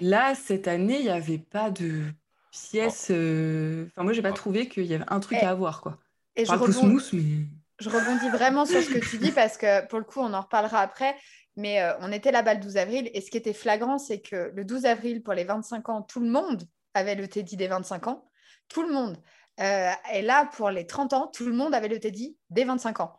là, 0.00 0.34
cette 0.34 0.68
année, 0.68 0.98
il 0.98 1.04
n'y 1.04 1.10
avait 1.10 1.38
pas 1.38 1.70
de 1.70 2.02
pièce. 2.50 3.10
Enfin, 3.10 4.02
moi, 4.02 4.12
j'ai 4.12 4.22
pas 4.22 4.30
oh. 4.30 4.34
trouvé 4.34 4.68
qu'il 4.68 4.86
y 4.86 4.94
avait 4.94 5.04
un 5.08 5.20
truc 5.20 5.38
à 5.38 5.50
avoir, 5.50 5.80
quoi. 5.80 5.98
Et 6.34 6.46
je 6.46 6.52
rebondis... 6.52 7.46
je 7.78 7.88
rebondis 7.90 8.30
vraiment 8.30 8.64
sur 8.64 8.80
ce 8.80 8.88
que 8.88 8.98
tu 8.98 9.18
dis 9.18 9.32
parce 9.32 9.58
que 9.58 9.86
pour 9.88 9.98
le 9.98 10.04
coup, 10.04 10.20
on 10.20 10.32
en 10.32 10.40
reparlera 10.40 10.80
après. 10.80 11.14
Mais 11.56 11.82
euh, 11.82 11.92
on 12.00 12.10
était 12.12 12.32
là-bas 12.32 12.54
le 12.54 12.60
12 12.60 12.76
avril. 12.76 13.10
Et 13.14 13.20
ce 13.20 13.30
qui 13.30 13.36
était 13.36 13.52
flagrant, 13.52 13.98
c'est 13.98 14.20
que 14.20 14.50
le 14.54 14.64
12 14.64 14.86
avril, 14.86 15.22
pour 15.22 15.34
les 15.34 15.44
25 15.44 15.88
ans, 15.88 16.02
tout 16.02 16.20
le 16.20 16.28
monde 16.28 16.62
avait 16.94 17.14
le 17.14 17.28
Teddy 17.28 17.56
des 17.56 17.68
25 17.68 18.06
ans. 18.06 18.28
Tout 18.68 18.82
le 18.82 18.92
monde. 18.92 19.16
Euh, 19.60 19.90
et 20.12 20.22
là, 20.22 20.48
pour 20.54 20.70
les 20.70 20.86
30 20.86 21.12
ans, 21.12 21.26
tout 21.26 21.44
le 21.44 21.52
monde 21.52 21.74
avait 21.74 21.88
le 21.88 22.00
Teddy 22.00 22.36
des 22.50 22.64
25 22.64 23.00
ans. 23.00 23.18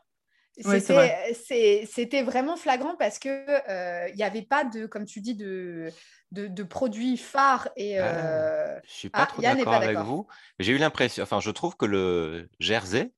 C'était 0.56 2.22
vraiment 2.24 2.58
flagrant 2.58 2.96
parce 2.96 3.18
qu'il 3.18 3.46
euh, 3.70 4.10
n'y 4.12 4.24
avait 4.24 4.44
pas 4.44 4.64
de, 4.64 4.86
comme 4.86 5.06
tu 5.06 5.20
dis, 5.20 5.36
de, 5.36 5.92
de, 6.32 6.64
produits 6.64 7.18
phares. 7.18 7.70
Et, 7.76 7.98
ah, 7.98 8.80
je 8.84 8.88
ne 8.88 8.94
suis 8.94 9.10
pas 9.10 9.24
ah, 9.24 9.26
trop 9.26 9.42
d'accord 9.42 9.74
avec 9.74 9.98
vous. 9.98 10.28
J'ai 10.60 10.74
eu 10.74 10.78
l'impression, 10.78 11.24
enfin, 11.24 11.40
je 11.40 11.50
trouve 11.50 11.76
que 11.76 11.86
le 11.86 12.50
jersey 12.60 13.12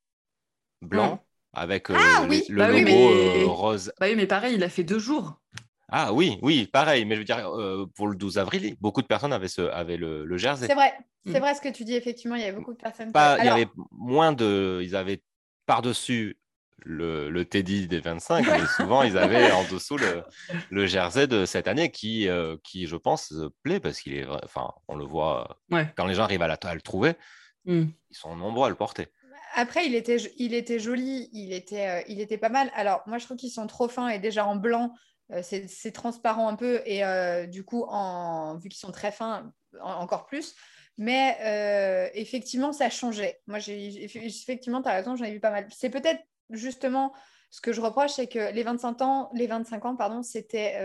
blanc, 0.81 1.24
avec 1.55 1.89
euh, 1.89 1.95
ah 1.97 2.25
le, 2.27 2.55
bah 2.55 2.69
logo 2.69 2.91
euh, 2.91 3.45
rose. 3.47 3.91
Bah 3.99 4.07
oui, 4.09 4.15
mais 4.15 4.27
pareil, 4.27 4.55
il 4.55 4.63
a 4.63 4.69
fait 4.69 4.83
deux 4.83 4.99
jours. 4.99 5.39
Ah 5.89 6.13
oui, 6.13 6.37
oui, 6.41 6.67
pareil. 6.67 7.05
Mais 7.05 7.15
je 7.15 7.19
veux 7.19 7.25
dire, 7.25 7.47
euh, 7.49 7.85
pour 7.95 8.07
le 8.07 8.15
12 8.15 8.37
avril, 8.37 8.75
beaucoup 8.81 9.01
de 9.01 9.07
personnes 9.07 9.33
avaient, 9.33 9.47
ce, 9.47 9.61
avaient 9.61 9.97
le, 9.97 10.25
le 10.25 10.37
jersey. 10.37 10.67
C'est 10.67 10.73
vrai, 10.73 10.93
c'est 11.25 11.39
mm. 11.39 11.41
vrai 11.41 11.55
ce 11.55 11.61
que 11.61 11.69
tu 11.69 11.83
dis, 11.83 11.95
effectivement, 11.95 12.35
il 12.35 12.41
y 12.41 12.45
avait 12.45 12.57
beaucoup 12.57 12.73
de 12.73 12.81
personnes. 12.81 13.11
Pas, 13.11 13.37
Il 13.39 13.45
y 13.45 13.49
avait 13.49 13.67
moins 13.91 14.33
de. 14.33 14.81
Ils 14.83 14.95
avaient 14.95 15.21
par-dessus 15.65 16.37
le, 16.83 17.29
le, 17.29 17.45
Teddy 17.45 17.87
des 17.87 17.99
25, 17.99 18.45
mais 18.45 18.67
souvent 18.75 19.01
ils 19.01 19.17
avaient 19.17 19.51
en 19.51 19.63
dessous 19.63 19.97
le, 19.97 20.23
le, 20.69 20.85
jersey 20.85 21.25
de 21.25 21.45
cette 21.45 21.67
année 21.67 21.89
qui, 21.89 22.27
qui 22.63 22.85
je 22.85 22.95
pense, 22.95 23.33
plaît 23.63 23.79
parce 23.79 23.99
qu'il 23.99 24.13
est. 24.13 24.27
Enfin, 24.43 24.71
on 24.87 24.95
le 24.95 25.05
voit 25.05 25.57
quand 25.95 26.05
les 26.05 26.13
gens 26.13 26.23
arrivent 26.23 26.43
à, 26.43 26.73
le 26.75 26.81
trouver, 26.81 27.13
mm. 27.65 27.85
ils 28.11 28.17
sont 28.17 28.35
nombreux 28.35 28.67
à 28.67 28.69
le 28.69 28.75
porter. 28.75 29.07
Après, 29.57 29.85
il 29.85 29.95
était, 29.95 30.17
il 30.37 30.53
était 30.53 30.79
joli, 30.79 31.29
il 31.31 31.53
était, 31.53 31.87
euh, 31.87 32.01
il 32.09 32.19
était 32.19 32.37
pas 32.37 32.49
mal. 32.49 32.69
Alors, 32.75 33.01
moi, 33.07 33.17
je 33.17 33.25
trouve 33.25 33.37
qu'ils 33.37 33.51
sont 33.51 33.67
trop 33.67 33.87
fins 33.87 34.09
et 34.09 34.19
déjà 34.19 34.45
en 34.45 34.57
blanc, 34.57 34.93
euh, 35.31 35.41
c'est 35.41 35.91
transparent 35.93 36.49
un 36.49 36.55
peu. 36.55 36.81
Et 36.85 37.05
euh, 37.05 37.47
du 37.47 37.63
coup, 37.63 37.87
vu 38.61 38.69
qu'ils 38.69 38.79
sont 38.79 38.91
très 38.91 39.13
fins, 39.13 39.49
encore 39.81 40.25
plus. 40.25 40.55
Mais 40.97 42.11
effectivement, 42.13 42.73
ça 42.73 42.89
changeait. 42.89 43.41
Moi, 43.47 43.59
effectivement, 43.67 44.81
tu 44.81 44.89
as 44.89 44.93
raison, 44.93 45.15
j'en 45.15 45.25
ai 45.25 45.31
vu 45.31 45.39
pas 45.39 45.51
mal. 45.51 45.67
C'est 45.73 45.89
peut-être 45.89 46.21
justement 46.49 47.13
ce 47.49 47.61
que 47.61 47.73
je 47.73 47.81
reproche, 47.81 48.11
c'est 48.11 48.27
que 48.27 48.51
les 48.51 48.63
25 48.63 49.01
ans, 49.01 49.29
les 49.33 49.47
25 49.47 49.85
ans 49.85 49.95
pardon, 49.97 50.21
c'était 50.23 50.75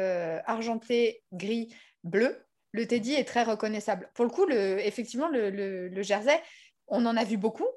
argenté, 0.46 1.22
gris, 1.32 1.72
bleu. 2.02 2.44
Le 2.72 2.86
Teddy 2.86 3.14
est 3.14 3.24
très 3.24 3.44
reconnaissable. 3.44 4.10
Pour 4.14 4.24
le 4.24 4.32
coup, 4.32 4.48
effectivement, 4.48 5.28
le 5.28 6.02
jersey, 6.02 6.40
on 6.88 7.06
en 7.06 7.16
a 7.16 7.22
vu 7.22 7.36
beaucoup, 7.36 7.68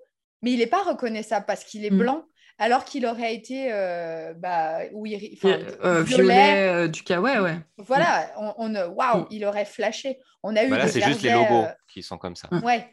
mais 0.44 0.52
il 0.52 0.60
n'est 0.60 0.68
pas 0.68 0.84
reconnaissable 0.84 1.46
parce 1.48 1.64
qu'il 1.64 1.86
est 1.86 1.90
mm. 1.90 1.98
blanc, 1.98 2.26
alors 2.60 2.86
qu'il 2.86 3.06
aurait 3.06 3.34
été 3.34 3.72
euh, 3.72 4.34
bah, 4.36 4.80
oui, 4.92 5.40
euh, 5.46 6.04
violet, 6.04 6.70
euh, 6.70 6.88
du 6.88 7.04
kawaii, 7.04 7.40
ouais. 7.40 7.58
Voilà, 7.78 8.32
mm. 8.38 8.52
on, 8.58 8.76
waouh, 8.92 9.22
mm. 9.22 9.28
il 9.32 9.46
aurait 9.46 9.66
flashé. 9.66 10.20
On 10.44 10.56
a 10.56 10.64
eu 10.64 10.68
voilà, 10.68 10.88
c'est 10.88 11.02
juste 11.02 11.24
les 11.24 11.32
logos 11.32 11.66
qui 11.92 12.04
sont 12.04 12.18
comme 12.18 12.36
ça. 12.36 12.50
Ouais. 12.64 12.88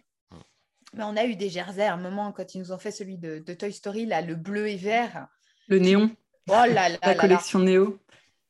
Mais 0.95 1.05
on 1.05 1.17
a 1.17 1.25
eu 1.25 1.37
des 1.37 1.51
jerseys 1.51 1.87
à 1.87 1.95
un 1.95 1.99
moment 1.99 2.33
quand 2.33 2.55
ils 2.55 2.59
nous 2.59 2.73
ont 2.73 2.79
fait 2.79 2.91
celui 2.91 3.19
de, 3.19 3.39
Toy 3.55 3.73
Story, 3.73 4.07
là, 4.07 4.23
le 4.23 4.35
bleu 4.35 4.69
et 4.69 4.77
vert. 4.77 5.27
Le 5.69 5.79
néon. 5.79 6.11
Oh 6.49 6.53
là 6.53 6.89
là. 6.89 6.99
La 7.03 7.15
collection 7.15 7.61
néo. 7.61 8.01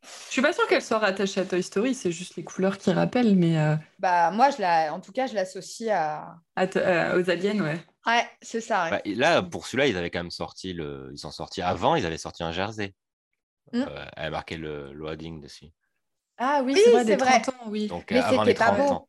Je 0.02 0.32
suis 0.32 0.42
pas 0.42 0.52
sûre 0.52 0.66
qu'elle 0.66 0.82
soit 0.82 0.98
rattachée 0.98 1.40
à 1.40 1.44
Toy 1.44 1.62
Story, 1.62 1.94
c'est 1.94 2.12
juste 2.12 2.36
les 2.36 2.44
couleurs 2.44 2.78
qui 2.78 2.90
rappellent, 2.92 3.36
mais. 3.36 3.56
Bah 3.98 4.30
moi, 4.30 4.50
je 4.50 4.60
la, 4.60 4.94
en 4.94 5.00
tout 5.00 5.12
cas, 5.12 5.26
je 5.26 5.34
l'associe 5.34 5.90
à. 5.92 6.36
aux 6.56 7.30
aliens, 7.30 7.60
ouais. 7.60 7.80
Ouais, 8.06 8.26
c'est 8.40 8.60
ça. 8.60 8.90
Bah, 8.90 9.02
là, 9.04 9.42
pour 9.42 9.66
celui-là, 9.66 9.86
ils 9.86 9.96
avaient 9.96 10.10
quand 10.10 10.20
même 10.20 10.30
sorti 10.30 10.72
le. 10.72 11.10
Ils 11.12 11.18
sont 11.18 11.30
sortis 11.30 11.62
avant, 11.62 11.96
ils 11.96 12.06
avaient 12.06 12.16
sorti 12.16 12.42
un 12.42 12.52
jersey. 12.52 12.94
Mmh. 13.72 13.82
Euh, 13.82 14.06
elle 14.16 14.26
a 14.26 14.30
marqué 14.30 14.56
le 14.56 14.92
loading 14.92 15.40
dessus. 15.40 15.66
Ah 16.38 16.62
oui, 16.64 16.74
c'est 16.82 16.90
vrai, 16.90 17.04
des 17.04 17.16
30 17.16 17.48
ans, 17.50 17.52
oui. 17.66 17.86
Donc, 17.86 18.10
mais 18.10 18.22
c'était 18.22 18.54
pas 18.54 18.72
beau. 18.72 19.08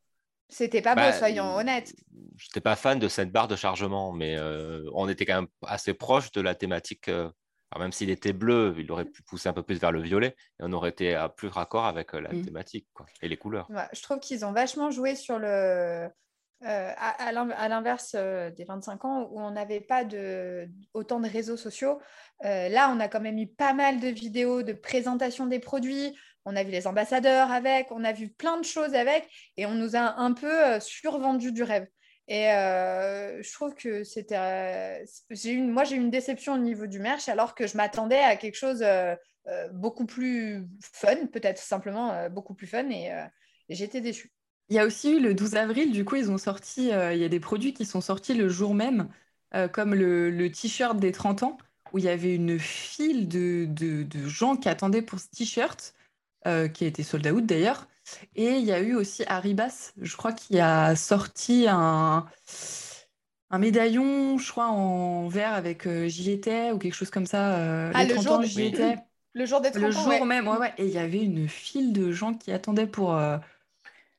C'était 0.50 0.82
pas 0.82 0.96
beau, 0.96 1.18
soyons 1.18 1.56
honnêtes. 1.56 1.96
J'étais 2.36 2.60
pas 2.60 2.76
fan 2.76 3.00
de 3.00 3.08
cette 3.08 3.32
barre 3.32 3.48
de 3.48 3.56
chargement, 3.56 4.12
mais 4.12 4.36
euh, 4.38 4.84
on 4.94 5.08
était 5.08 5.26
quand 5.26 5.36
même 5.36 5.48
assez 5.66 5.94
proche 5.94 6.32
de 6.32 6.42
la 6.42 6.56
thématique. 6.56 7.10
Euh, 7.72 7.76
alors 7.76 7.84
même 7.84 7.92
s'il 7.92 8.10
était 8.10 8.34
bleu, 8.34 8.76
il 8.78 8.92
aurait 8.92 9.06
pu 9.06 9.22
pousser 9.24 9.50
un 9.50 9.54
peu 9.54 9.64
plus 9.64 9.80
vers 9.80 9.92
le 9.92 10.02
violet 10.02 10.36
et 10.60 10.64
on 10.64 10.74
aurait 10.74 10.90
été 10.90 11.16
à 11.16 11.30
plus 11.30 11.48
raccord 11.48 11.86
avec 11.86 12.14
la 12.14 12.34
mmh. 12.34 12.46
thématique 12.46 12.88
quoi, 12.94 13.06
et 13.22 13.28
les 13.28 13.38
couleurs. 13.38 13.68
je 13.94 14.02
trouve 14.02 14.20
qu'ils 14.20 14.46
ont 14.46 14.52
vachement 14.52 14.92
joué 14.92 15.16
sur 15.16 15.40
le, 15.40 16.10
euh, 16.64 16.92
à, 16.96 17.68
l'inverse 17.70 18.12
euh, 18.16 18.52
des 18.52 18.66
25 18.66 19.04
ans 19.06 19.28
où 19.32 19.42
on 19.42 19.50
n'avait 19.50 19.82
pas 19.82 20.04
de, 20.04 20.70
autant 20.94 21.20
de 21.20 21.28
réseaux 21.28 21.58
sociaux, 21.58 22.00
euh, 22.46 22.70
là, 22.70 22.94
on 22.96 23.00
a 23.00 23.08
quand 23.08 23.20
même 23.20 23.40
eu 23.40 23.48
pas 23.48 23.74
mal 23.74 24.00
de 24.00 24.08
vidéos 24.08 24.62
de 24.62 24.74
présentation 24.74 25.48
des 25.48 25.58
produits. 25.58 26.16
On 26.46 26.56
a 26.56 26.64
vu 26.64 26.70
les 26.70 26.86
ambassadeurs 26.86 27.52
avec, 27.52 27.92
on 27.92 28.04
a 28.04 28.12
vu 28.14 28.30
plein 28.30 28.60
de 28.60 28.66
choses 28.66 28.94
avec, 28.94 29.28
et 29.58 29.66
on 29.66 29.74
nous 29.74 29.96
a 29.96 30.20
un 30.20 30.34
peu 30.34 30.80
survendu 30.80 31.52
du 31.52 31.64
rêve. 31.64 31.88
Et 32.34 32.46
je 32.46 33.54
trouve 33.54 33.76
que 33.76 34.06
c'était. 34.06 35.04
J'ai 35.30 35.58
moi, 35.58 35.84
j'ai 35.84 35.96
eu 35.96 36.00
une 36.00 36.10
déception 36.10 36.54
au 36.54 36.58
niveau 36.58 36.88
du 36.88 37.00
merch, 37.00 37.28
alors 37.28 37.56
que 37.56 37.68
je 37.68 37.76
m'attendais 37.76 38.22
à 38.22 38.38
quelque 38.38 38.56
chose 38.56 38.86
beaucoup 39.74 40.06
plus 40.06 40.66
fun, 40.82 41.26
peut-être 41.28 41.58
simplement 41.58 42.30
beaucoup 42.30 42.54
plus 42.54 42.68
fun, 42.68 42.90
et, 42.90 43.12
et 43.68 43.76
j'étais 43.76 44.00
déçue. 44.00 44.32
Il 44.72 44.76
y 44.76 44.80
a 44.80 44.86
aussi 44.86 45.12
eu 45.12 45.20
le 45.20 45.34
12 45.34 45.56
avril, 45.56 45.92
du 45.92 46.06
coup, 46.06 46.16
ils 46.16 46.32
ont 46.32 46.38
sorti, 46.38 46.94
euh, 46.94 47.14
il 47.14 47.20
y 47.20 47.26
a 47.26 47.28
des 47.28 47.42
produits 47.42 47.74
qui 47.74 47.84
sont 47.84 48.00
sortis 48.00 48.34
le 48.34 48.48
jour 48.48 48.74
même, 48.74 49.10
euh, 49.54 49.68
comme 49.68 49.94
le, 49.94 50.50
t-shirt 50.50 50.98
des 50.98 51.12
30 51.12 51.44
ans, 51.44 51.58
où 51.92 51.98
il 51.98 52.06
y 52.06 52.08
avait 52.08 52.36
une 52.36 52.58
file 52.58 53.28
de, 53.28 53.66
de, 53.68 54.28
gens 54.30 54.56
qui 54.56 54.70
attendaient 54.70 55.02
pour 55.02 55.20
ce 55.20 55.28
t-shirt, 55.28 55.94
euh, 56.48 56.70
qui 56.70 56.86
a 56.86 56.88
été 56.88 57.04
sold 57.04 57.28
out 57.28 57.46
d'ailleurs. 57.46 57.86
Et 58.36 58.58
il 58.58 58.66
y 58.66 58.72
a 58.72 58.80
eu 58.82 58.96
aussi 58.96 59.24
Haribas, 59.28 59.94
je 60.02 60.16
crois, 60.18 60.34
qui 60.34 60.60
a 60.60 60.96
sorti 60.96 61.66
un, 61.70 62.26
un 63.50 63.60
médaillon, 63.60 64.38
je 64.38 64.50
crois, 64.52 64.68
en 64.68 65.28
verre 65.28 65.54
avec 65.54 65.86
euh, 65.88 66.08
J'y 66.08 66.32
étais 66.32 66.72
ou 66.72 66.78
quelque 66.80 66.94
chose 66.94 67.10
comme 67.12 67.26
ça. 67.26 67.58
euh, 67.58 67.94
Ah, 67.94 68.00
les 68.00 68.08
le 68.08 68.14
30 68.14 68.24
jour 68.24 68.38
ans, 68.38 68.42
de- 68.42 68.48
j'y 68.48 68.64
étais. 68.64 68.98
Le 69.34 69.46
jour 69.46 69.62
des 69.62 69.72
30 69.72 69.84
Le 69.84 69.92
ans, 69.98 70.04
jour 70.04 70.10
ouais. 70.10 70.26
même, 70.26 70.48
ouais, 70.48 70.58
ouais. 70.58 70.74
Et 70.78 70.86
il 70.86 70.92
y 70.92 70.98
avait 70.98 71.24
une 71.24 71.48
file 71.48 71.94
de 71.94 72.12
gens 72.12 72.34
qui 72.34 72.52
attendaient 72.52 72.88
pour, 72.88 73.14
euh, 73.16 73.38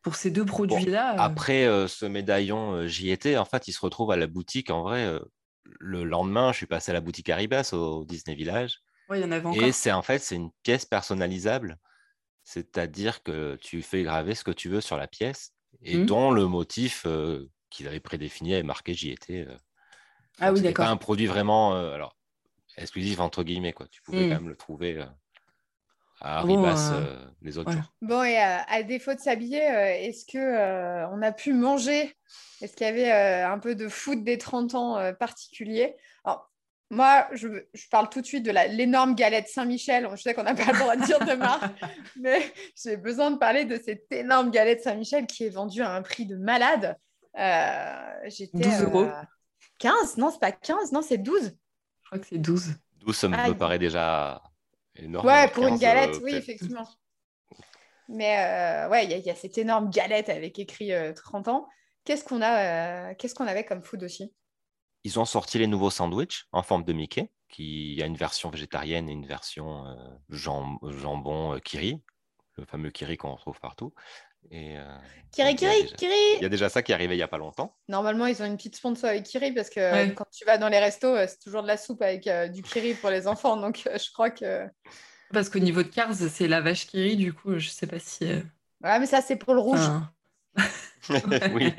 pour 0.03 0.17
ces 0.17 0.31
deux 0.31 0.45
produits-là. 0.47 1.21
euh. 1.21 1.25
Après 1.25 1.65
euh, 1.67 1.89
ce 1.89 2.07
médaillon, 2.07 2.73
euh, 2.75 2.87
j'y 2.87 3.11
étais. 3.11 3.37
En 3.37 3.45
fait, 3.45 3.69
il 3.69 3.73
se 3.73 3.81
retrouve 3.81 4.11
à 4.11 4.17
la 4.17 4.27
boutique. 4.27 4.71
En 4.71 4.83
vrai, 4.83 5.05
euh, 5.05 5.21
le 5.81 6.05
lendemain, 6.05 6.53
je 6.53 6.59
suis 6.59 6.67
passé 6.67 6.91
à 6.91 6.95
la 6.95 7.01
boutique 7.01 7.29
Haribas 7.29 7.71
au 7.73 8.05
Disney 8.05 8.37
Village. 8.37 8.81
Ouais, 9.09 9.21
il 9.21 9.23
y 9.23 9.25
en 9.25 9.31
avait 9.33 9.47
encore. 9.47 9.69
Et 9.69 9.73
c'est 9.73 9.93
en 9.93 10.03
fait, 10.03 10.19
c'est 10.21 10.37
une 10.37 10.53
pièce 10.65 10.87
personnalisable. 10.87 11.79
C'est-à-dire 12.45 13.23
que 13.23 13.57
tu 13.57 13.83
fais 13.83 14.03
graver 14.03 14.35
ce 14.35 14.45
que 14.45 14.51
tu 14.51 14.69
veux 14.69 14.81
sur 14.81 14.97
la 14.97 15.09
pièce 15.09 15.53
et 15.83 15.99
Mhm. 15.99 16.07
dont 16.07 16.31
le 16.31 16.47
motif 16.47 17.05
euh, 17.07 17.49
qu'il 17.71 17.89
avait 17.89 18.01
prédéfini 18.01 18.53
est 18.55 18.63
marqué 18.63 18.95
j'y 18.95 19.11
étais. 19.11 19.47
euh. 19.49 19.57
Ah 20.39 20.49
Donc, 20.49 20.57
oui, 20.57 20.61
d'accord. 20.63 20.87
pas 20.87 20.91
un 20.91 20.97
produit 20.97 21.27
vraiment 21.27 21.75
euh, 21.77 21.93
alors, 21.93 22.17
exclusif 22.77 23.21
entre 23.21 23.45
guillemets. 23.45 23.73
Quoi. 23.73 23.89
Tu 23.89 24.03
pouvais 24.03 24.27
quand 24.27 24.37
même 24.37 24.49
le 24.49 24.57
trouver 24.57 24.99
euh, 24.99 25.07
à 26.21 26.43
Bon, 26.45 26.65
euh, 26.65 26.75
euh, 26.93 27.27
les 27.43 27.59
autres 27.59 27.71
ouais. 27.71 27.75
jours. 27.75 27.95
Bon, 28.01 28.23
et 28.23 28.39
euh, 28.39 28.59
à 28.67 28.83
défaut 28.83 29.15
de 29.15 29.21
s'habiller, 29.21 29.63
euh, 29.71 29.95
est-ce 30.09 30.25
que 30.27 30.39
euh, 30.39 31.09
on 31.11 31.23
a 31.23 31.33
pu 31.33 31.53
manger? 31.53 32.15
Est-ce 32.61 32.77
qu'il 32.77 32.87
y 32.87 32.91
avait 32.91 33.13
euh, 33.13 33.49
un 33.51 33.59
peu 33.59 33.75
de 33.75 33.89
food 33.89 34.25
des 34.25 34.39
30 34.39 34.75
ans 34.75 34.97
euh, 34.99 35.13
particulier 35.13 35.97
Alors, 36.25 36.52
moi, 36.93 37.27
je, 37.33 37.49
je 37.73 37.89
parle 37.89 38.09
tout 38.11 38.21
de 38.21 38.27
suite 38.27 38.45
de 38.45 38.51
l'énorme 38.51 39.15
galette 39.15 39.49
Saint-Michel. 39.49 40.09
Je 40.15 40.21
sais 40.23 40.35
qu'on 40.35 40.43
n'a 40.43 40.55
pas 40.55 40.71
le 40.73 40.79
droit 40.79 40.95
de 40.95 41.05
dire 41.05 41.19
de 41.19 41.33
marque, 41.35 41.73
mais 42.21 42.53
j'ai 42.81 42.97
besoin 42.97 43.31
de 43.31 43.39
parler 43.39 43.65
de 43.65 43.77
cette 43.83 44.13
énorme 44.13 44.51
galette 44.51 44.83
Saint-Michel 44.83 45.27
qui 45.27 45.45
est 45.47 45.51
vendue 45.51 45.83
à 45.83 45.91
un 45.95 46.03
prix 46.03 46.27
de 46.27 46.37
malade. 46.37 46.97
Euh, 47.39 48.21
J'étais 48.27 48.59
12 48.59 48.83
euros. 48.83 49.03
euh, 49.05 49.23
15 49.79 50.19
Non, 50.19 50.31
c'est 50.31 50.39
pas 50.41 50.53
15, 50.53 50.93
non, 50.93 51.01
c'est 51.03 51.19
12. 51.19 51.45
Je 52.03 52.07
crois 52.07 52.19
que 52.19 52.27
c'est 52.27 52.39
12. 52.39 52.75
12, 53.01 53.17
ça 53.17 53.29
me 53.29 53.37
Aïe. 53.37 53.55
paraît 53.57 53.79
déjà 53.79 54.43
énorme. 54.95 55.27
Ouais, 55.27 55.49
pour 55.49 55.65
une 55.65 55.71
15, 55.79 55.81
galette, 55.81 56.15
euh, 56.17 56.21
oui, 56.23 56.35
effectivement. 56.35 56.87
Mais 58.09 58.37
euh, 58.39 58.89
ouais, 58.91 59.07
il 59.07 59.13
y, 59.13 59.21
y 59.21 59.31
a 59.31 59.35
cette 59.35 59.57
énorme 59.57 59.89
galette 59.89 60.29
avec 60.29 60.59
écrit 60.59 60.93
euh, 60.93 61.13
30 61.15 61.49
ans. 61.49 61.69
Qu'est-ce 62.05 62.25
qu'on 62.25 62.43
a, 62.43 63.11
euh, 63.11 63.15
qu'est-ce 63.19 63.35
qu'on 63.35 63.47
avait 63.47 63.65
comme 63.65 63.83
food 63.83 64.03
aussi? 64.03 64.33
Ils 65.05 65.19
ont 65.19 65.25
sorti 65.25 65.59
les 65.59 65.67
nouveaux 65.67 65.91
sandwichs 65.91 66.47
en 66.53 66.63
forme 66.63 66.85
de 66.85 66.93
Mickey, 66.93 67.31
qui 67.49 67.93
il 67.93 67.99
y 67.99 68.03
a 68.03 68.07
une 68.07 68.17
version 68.17 68.51
végétarienne 68.51 69.09
et 69.09 69.13
une 69.13 69.27
version 69.27 69.87
euh, 69.87 69.95
jam- 70.31 70.79
jambon 70.83 71.55
euh, 71.55 71.59
kiri, 71.59 72.01
le 72.57 72.65
fameux 72.65 72.91
kiri 72.91 73.17
qu'on 73.17 73.35
retrouve 73.35 73.59
partout. 73.61 73.93
Et, 74.51 74.77
euh, 74.77 74.85
Kiri, 75.31 75.51
donc, 75.51 75.61
il 75.63 75.65
y 75.65 75.69
a 75.69 75.71
Kiri, 75.71 75.83
déjà- 75.85 75.97
Kiri 75.97 76.15
Il 76.37 76.43
y 76.43 76.47
a 76.47 76.49
déjà 76.49 76.69
ça 76.69 76.83
qui 76.83 76.91
est 76.93 76.95
arrivé 76.97 77.15
il 77.15 77.19
n'y 77.19 77.23
a 77.23 77.29
pas 77.29 77.39
longtemps. 77.39 77.77
Normalement, 77.89 78.27
ils 78.27 78.43
ont 78.43 78.45
une 78.45 78.57
petite 78.57 78.75
sponsor 78.77 79.11
avec 79.11 79.23
Kiri 79.25 79.53
parce 79.53 79.71
que 79.71 79.81
Ouais. 79.81 80.15
quand 80.15 80.27
tu 80.33 80.45
vas 80.45 80.59
dans 80.59 80.69
les 80.69 80.79
restos, 80.81 81.17
c'est 81.29 81.39
toujours 81.39 81.63
de 81.63 81.69
la 81.69 81.77
soupe 81.77 82.03
avec 82.03 82.27
euh, 82.27 82.49
du 82.49 82.63
Kiri 82.63 82.95
pour 82.95 83.11
les 83.11 83.27
enfants. 83.29 83.57
Donc, 83.57 83.85
euh, 83.87 83.99
je 83.99 84.11
crois 84.13 84.31
que. 84.31 84.67
Parce 85.33 85.49
qu'au 85.49 85.61
niveau 85.61 85.83
de 85.83 85.89
Cars, 85.89 86.13
c'est 86.15 86.49
la 86.49 86.61
vache 86.61 86.87
qui 86.87 87.03
rit, 87.03 87.17
du 87.17 87.33
coup, 87.33 87.57
je 87.59 87.69
sais 87.69 87.87
pas 87.87 87.99
si. 88.01 88.25
Ouais, 88.25 88.99
mais 88.99 89.07
ça, 89.07 89.21
c'est 89.23 89.37
pour 89.37 89.55
le 89.55 89.61
rouge. 89.61 89.79
enfin, 89.79 90.13
oui. 91.55 91.73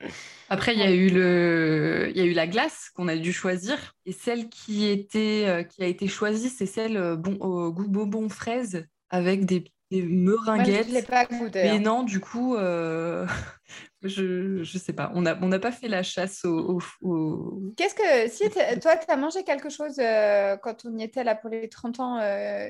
Après, 0.50 0.74
il 0.74 0.80
y 0.80 0.82
a 0.82 0.90
eu 0.90 1.08
le, 1.10 2.08
il 2.10 2.16
y 2.16 2.20
a 2.20 2.24
eu 2.24 2.32
la 2.32 2.46
glace 2.48 2.90
qu'on 2.94 3.08
a 3.08 3.16
dû 3.16 3.32
choisir, 3.32 3.94
et 4.04 4.12
celle 4.12 4.48
qui 4.48 4.86
était, 4.88 5.44
euh, 5.46 5.62
qui 5.62 5.82
a 5.82 5.86
été 5.86 6.08
choisie, 6.08 6.48
c'est 6.50 6.66
celle 6.66 6.96
euh, 6.96 7.16
bon, 7.16 7.36
au 7.40 7.72
goût 7.72 7.88
bonbon 7.88 8.28
fraise 8.28 8.84
avec 9.10 9.44
des, 9.46 9.64
des 9.92 10.02
Moi, 10.02 10.08
meringuettes. 10.08 10.86
je 10.86 10.90
ne 10.90 10.94
l'ai 10.96 11.02
pas 11.02 11.24
goûté. 11.26 11.62
Mais 11.62 11.68
hein. 11.70 11.80
non, 11.80 12.02
du 12.02 12.18
coup, 12.20 12.56
euh, 12.56 13.26
je, 14.02 14.62
je 14.64 14.78
sais 14.78 14.92
pas. 14.92 15.12
On 15.14 15.22
n'a 15.22 15.38
on 15.40 15.48
n'a 15.48 15.60
pas 15.60 15.70
fait 15.72 15.88
la 15.88 16.02
chasse 16.02 16.44
au, 16.44 16.78
au- 16.78 17.08
au- 17.08 17.72
Qu'est-ce 17.76 17.94
que. 17.94 18.28
Si, 18.28 18.48
t'as- 18.50 18.76
toi, 18.76 18.96
tu 18.96 19.10
as 19.10 19.16
mangé 19.16 19.44
quelque 19.44 19.68
chose 19.68 19.98
euh, 20.00 20.56
quand 20.56 20.84
on 20.84 20.96
y 20.98 21.04
était 21.04 21.22
là 21.24 21.34
pour 21.36 21.50
les 21.50 21.68
30 21.68 22.00
ans 22.00 22.18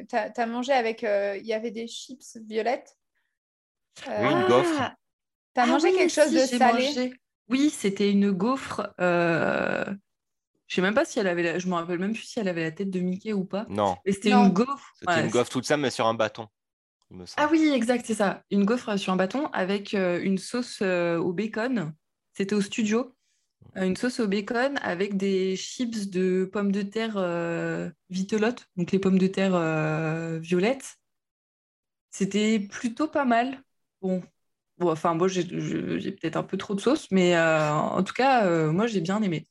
Tu 0.08 0.16
as, 0.16 0.46
mangé 0.46 0.72
avec. 0.72 1.02
euh, 1.04 1.36
Il 1.38 1.46
y 1.46 1.54
avait 1.54 1.70
des 1.70 1.86
chips 1.86 2.36
violettes? 2.46 2.94
Oui, 4.18 4.26
une 4.32 4.44
gaufre. 4.44 4.92
Tu 5.54 5.60
as 5.60 5.64
Ah 5.64 5.66
mangé 5.66 5.88
oui, 5.88 5.98
quelque 5.98 6.12
chose 6.12 6.28
si, 6.28 6.34
de 6.34 6.46
salé? 6.46 6.84
mangé. 6.84 7.12
Oui, 7.50 7.70
c'était 7.70 8.10
une 8.10 8.30
gaufre. 8.32 8.94
euh, 9.00 9.84
Je 10.68 10.76
sais 10.76 10.82
même 10.82 10.94
pas 10.94 11.04
si 11.06 11.18
elle 11.20 11.28
avait, 11.28 11.42
la- 11.44 11.58
je 11.60 11.68
me 11.68 11.74
rappelle 11.74 11.98
même 12.00 12.14
plus 12.14 12.24
si 12.24 12.40
elle 12.40 12.48
avait 12.48 12.62
la 12.64 12.72
tête 12.72 12.90
de 12.90 13.00
Mickey 13.00 13.32
ou 13.34 13.44
pas. 13.44 13.68
Non, 13.68 13.96
Mais 14.04 14.12
c'était 14.12 14.32
une 14.32 14.50
gaufre. 14.52 14.94
c'était 14.94 15.20
Ouais, 15.20 15.22
une 15.22 15.30
gaufre 15.30 15.50
toute 15.50 15.64
simple, 15.64 15.80
mais 15.82 15.90
sur 15.90 16.06
un 16.06 16.12
bâton. 16.14 16.48
me. 17.10 17.26
Ah 17.36 17.48
oui, 17.50 17.70
exact, 17.74 18.04
c'est 18.06 18.14
ça. 18.14 18.44
Une 18.50 18.64
gaufre 18.64 18.96
sur 18.98 19.12
un 19.12 19.16
bâton 19.16 19.46
avec 19.48 19.94
euh, 19.94 20.20
une 20.22 20.36
sauce 20.38 20.80
euh, 20.82 21.16
au 21.18 21.32
bacon. 21.32 21.94
C'était 22.34 22.54
au 22.54 22.60
studio. 22.60 23.14
Euh, 23.78 23.84
une 23.86 23.96
sauce 23.96 24.20
au 24.20 24.28
bacon 24.28 24.78
avec 24.82 25.16
des 25.16 25.56
chips 25.56 26.10
de 26.10 26.48
pommes 26.52 26.72
de 26.72 26.82
terre 26.82 27.14
euh, 27.18 27.90
vitelottes, 28.10 28.68
donc 28.76 28.92
les 28.92 28.98
pommes 29.00 29.18
de 29.18 29.28
terre 29.28 29.54
euh, 29.54 30.38
violettes. 30.40 30.96
C'était 32.10 32.60
plutôt 32.60 33.08
pas 33.08 33.24
mal. 33.24 33.62
Bon, 34.02 34.22
bon 34.80 34.90
enfin, 34.90 35.14
moi 35.14 35.28
j'ai 35.28 35.44
peut-être 35.44 36.36
un 36.36 36.42
peu 36.42 36.56
trop 36.56 36.74
de 36.74 36.80
sauce, 36.80 37.06
mais 37.10 37.36
euh, 37.36 37.72
en 37.72 38.02
tout 38.02 38.14
cas, 38.14 38.46
euh, 38.46 38.72
moi 38.72 38.86
j'ai 38.86 39.00
bien 39.00 39.22
aimé. 39.22 39.46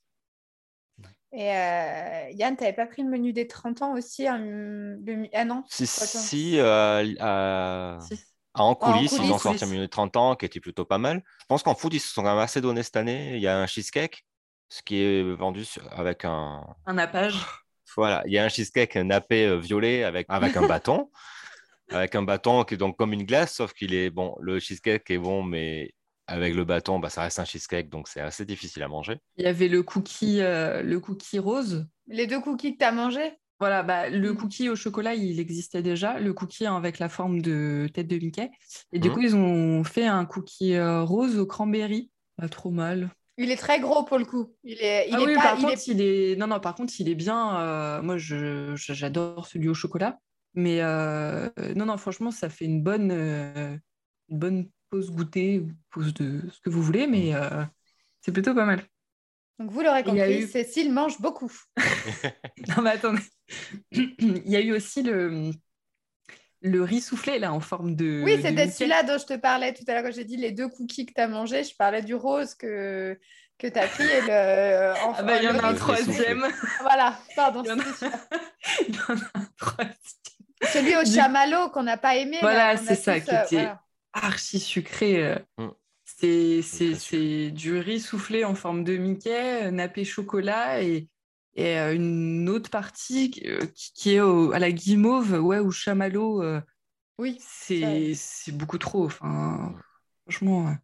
Et 1.31 1.51
euh, 1.55 2.29
Yann, 2.31 2.55
tu 2.57 2.63
n'avais 2.63 2.75
pas 2.75 2.87
pris 2.87 3.03
le 3.03 3.09
menu 3.09 3.33
des 3.33 3.47
30 3.47 3.81
ans 3.83 3.93
aussi 3.93 4.27
un- 4.27 4.39
le- 4.39 5.27
Ah 5.35 5.45
non 5.45 5.63
Si, 5.69 6.59
euh, 6.59 7.05
à- 7.19 7.99
Si. 8.01 8.19
en 8.55 8.73
coulisses, 8.73 9.11
ils 9.19 9.31
ont 9.31 9.37
sorti 9.37 9.63
un 9.63 9.67
menu 9.67 9.81
de 9.81 9.85
30 9.85 10.17
ans 10.17 10.35
qui 10.35 10.45
était 10.45 10.59
plutôt 10.59 10.85
pas 10.85 10.97
mal. 10.97 11.23
Je 11.41 11.45
pense 11.45 11.61
qu'en 11.61 11.75
food, 11.75 11.93
ils 11.93 11.99
se 11.99 12.11
sont 12.11 12.23
quand 12.23 12.31
même 12.33 12.39
assez 12.39 12.61
donné 12.61 12.81
cette 12.81 12.97
année. 12.97 13.35
Il 13.35 13.41
y 13.41 13.47
a 13.47 13.59
un 13.59 13.67
cheesecake, 13.67 14.25
ce 14.69 14.81
qui 14.81 15.01
est 15.03 15.21
vendu 15.35 15.65
avec 15.91 16.25
un. 16.25 16.65
Un 16.87 16.93
nappage. 16.93 17.45
Voilà, 17.95 18.23
il 18.25 18.33
y 18.33 18.37
a 18.39 18.43
un 18.45 18.49
cheesecake 18.49 18.95
nappé 18.95 19.55
violet 19.59 20.03
avec, 20.03 20.25
avec 20.29 20.57
un 20.57 20.67
bâton. 20.67 21.11
avec 21.91 22.15
un 22.15 22.23
bâton 22.23 22.63
qui 22.63 22.75
est 22.75 22.77
donc 22.77 22.97
comme 22.97 23.13
une 23.13 23.23
glace, 23.23 23.53
sauf 23.55 23.73
qu'il 23.73 23.93
est 23.93 24.09
bon. 24.09 24.35
Le 24.39 24.59
cheesecake 24.59 25.09
est 25.11 25.17
bon, 25.17 25.43
mais 25.43 25.93
avec 26.27 26.53
le 26.53 26.63
bâton, 26.63 26.99
bah, 26.99 27.09
ça 27.09 27.23
reste 27.23 27.39
un 27.39 27.45
cheesecake, 27.45 27.89
donc 27.89 28.07
c'est 28.07 28.21
assez 28.21 28.45
difficile 28.45 28.83
à 28.83 28.87
manger. 28.87 29.17
Il 29.37 29.45
y 29.45 29.47
avait 29.47 29.67
le 29.67 29.81
cookie, 29.83 30.41
euh, 30.41 30.83
le 30.83 30.99
cookie 30.99 31.39
rose. 31.39 31.87
Les 32.07 32.27
deux 32.27 32.39
cookies 32.39 32.73
que 32.73 32.79
tu 32.79 32.85
as 32.85 32.91
mangés? 32.91 33.33
Voilà, 33.59 33.83
bah, 33.83 34.09
le 34.09 34.31
Mm. 34.31 34.37
cookie 34.37 34.69
au 34.69 34.75
chocolat, 34.75 35.15
il 35.15 35.39
existait 35.39 35.81
déjà, 35.81 36.19
le 36.19 36.33
cookie 36.33 36.65
avec 36.65 36.99
la 36.99 37.09
forme 37.09 37.41
de 37.41 37.89
tête 37.93 38.07
de 38.07 38.17
Mickey. 38.17 38.49
Et 38.93 38.99
du 38.99 39.09
Mhm. 39.09 39.13
coup, 39.13 39.21
ils 39.21 39.35
ont 39.35 39.83
fait 39.83 40.05
un 40.05 40.25
cookie 40.25 40.75
euh, 40.75 41.03
rose 41.03 41.37
au 41.37 41.45
cranberry. 41.45 42.09
Pas 42.37 42.47
trop 42.47 42.69
mal. 42.71 43.09
Il 43.37 43.51
est 43.51 43.57
très 43.57 43.79
gros 43.79 44.03
pour 44.03 44.17
le 44.17 44.25
coup. 44.25 44.53
Il 44.63 44.77
est, 44.81 45.09
il 45.09 45.15
ah 45.15 45.21
est 45.21 45.25
oui, 45.25 45.35
pas. 45.35 45.41
par 45.41 45.55
il 45.59 45.61
contre, 45.61 45.73
est- 45.73 45.87
il 45.87 46.01
est... 46.01 46.35
Non, 46.37 46.47
non, 46.47 46.59
par 46.59 46.75
contre, 46.75 46.93
il 46.99 47.09
est 47.09 47.15
bien. 47.15 47.59
euh, 47.59 48.01
Moi, 48.01 48.17
je, 48.17 48.75
je- 48.75 48.93
j'adore 48.93 49.45
celui 49.47 49.67
au 49.67 49.73
chocolat. 49.73 50.19
Mais 50.53 50.81
euh, 50.81 51.49
non, 51.75 51.85
non, 51.85 51.97
franchement, 51.97 52.31
ça 52.31 52.49
fait 52.49 52.65
une 52.65 52.81
bonne, 52.81 53.11
euh, 53.11 53.77
une 54.29 54.39
bonne 54.39 54.69
pause 54.89 55.11
goûter, 55.11 55.59
ou 55.59 55.71
pause 55.91 56.13
de 56.15 56.41
ce 56.51 56.59
que 56.61 56.69
vous 56.69 56.81
voulez, 56.81 57.07
mais 57.07 57.35
euh, 57.35 57.63
c'est 58.21 58.31
plutôt 58.31 58.55
pas 58.55 58.65
mal. 58.65 58.83
Donc, 59.59 59.71
vous 59.71 59.81
l'aurez 59.81 60.03
compris, 60.03 60.41
eu- 60.41 60.47
Cécile 60.47 60.91
mange 60.91 61.19
beaucoup. 61.19 61.51
Non, 62.67 62.81
mais 62.81 62.91
attendez. 62.91 63.21
Il 63.91 64.49
y 64.49 64.55
a 64.55 64.61
eu 64.61 64.73
aussi 64.73 65.03
le, 65.03 65.51
le 66.61 66.83
riz 66.83 67.01
soufflé, 67.01 67.39
là, 67.39 67.53
en 67.53 67.59
forme 67.59 67.95
de. 67.95 68.21
Oui, 68.23 68.37
c'était 68.41 68.69
celui-là 68.69 69.03
dont 69.03 69.17
je 69.17 69.25
te 69.25 69.37
parlais 69.37 69.73
tout 69.73 69.83
à 69.87 69.93
l'heure 69.93 70.03
quand 70.03 70.11
j'ai 70.13 70.25
dit 70.25 70.37
les 70.37 70.51
deux 70.51 70.67
cookies 70.69 71.05
que 71.05 71.13
tu 71.13 71.21
as 71.21 71.27
mangés. 71.27 71.63
Je 71.63 71.75
parlais 71.75 72.01
du 72.01 72.15
rose 72.15 72.53
que, 72.55 73.17
que 73.57 73.67
tu 73.67 73.79
as 73.79 73.87
pris 73.87 74.03
et 74.03 74.21
le. 74.21 74.93
Ah 74.93 75.23
bah, 75.23 75.37
il 75.37 75.43
y 75.43 75.47
en 75.47 75.57
a 75.59 75.67
un 75.67 75.73
troisième. 75.73 76.45
Voilà, 76.81 77.17
pardon. 77.35 77.63
Il 77.63 77.67
y 77.67 77.71
en 77.71 77.79
a 77.79 77.83
un 79.35 79.45
troisième. 79.57 79.95
Celui 80.63 80.95
au 80.97 81.05
chamallow 81.05 81.69
qu'on 81.69 81.83
n'a 81.83 81.97
pas 81.97 82.15
aimé. 82.17 82.37
Voilà, 82.41 82.75
c'est 82.77 82.95
ça, 82.95 83.19
qui 83.19 83.33
euh, 83.33 83.43
était- 83.43 83.55
voilà. 83.55 83.83
Archi 84.13 84.59
sucré. 84.59 85.23
euh. 85.23 85.39
Mm. 85.57 85.67
C'est, 86.03 86.61
C'est 86.63 86.95
c'est, 86.95 87.51
du 87.51 87.77
riz 87.77 87.99
soufflé 88.01 88.43
en 88.43 88.55
forme 88.55 88.83
de 88.83 88.97
Mickey, 88.97 89.67
euh, 89.67 89.71
nappé 89.71 90.03
chocolat 90.03 90.81
et, 90.81 91.07
et 91.55 91.77
une 91.77 92.49
autre 92.49 92.69
partie 92.69 93.29
qui, 93.31 93.43
qui- 93.93 94.15
est 94.15 94.19
au- 94.21 94.51
à 94.51 94.59
la 94.59 94.71
guimauve, 94.71 95.33
ouais, 95.33 95.59
ou 95.59 95.71
chamallow. 95.71 96.41
euh, 96.43 96.59
Oui, 97.19 97.37
c'est, 97.39 98.13
c'est 98.15 98.51
beaucoup 98.51 98.77
trop. 98.79 99.05
Enfin, 99.05 99.75
franchement. 100.23 100.75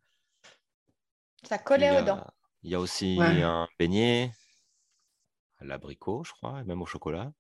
ça 1.43 1.57
collait 1.57 1.99
aux 1.99 2.03
dents. 2.03 2.17
a, 2.19 2.33
il 2.63 2.71
y 2.71 2.75
a 2.75 2.79
aussi 2.79 3.17
Ouais. 3.19 3.41
un 3.43 3.67
beignet 3.79 4.31
à 5.59 5.65
l'abricot, 5.65 6.23
je 6.23 6.31
crois, 6.33 6.61
et 6.61 6.63
même 6.63 6.81
au 6.81 6.85
chocolat. 6.85 7.31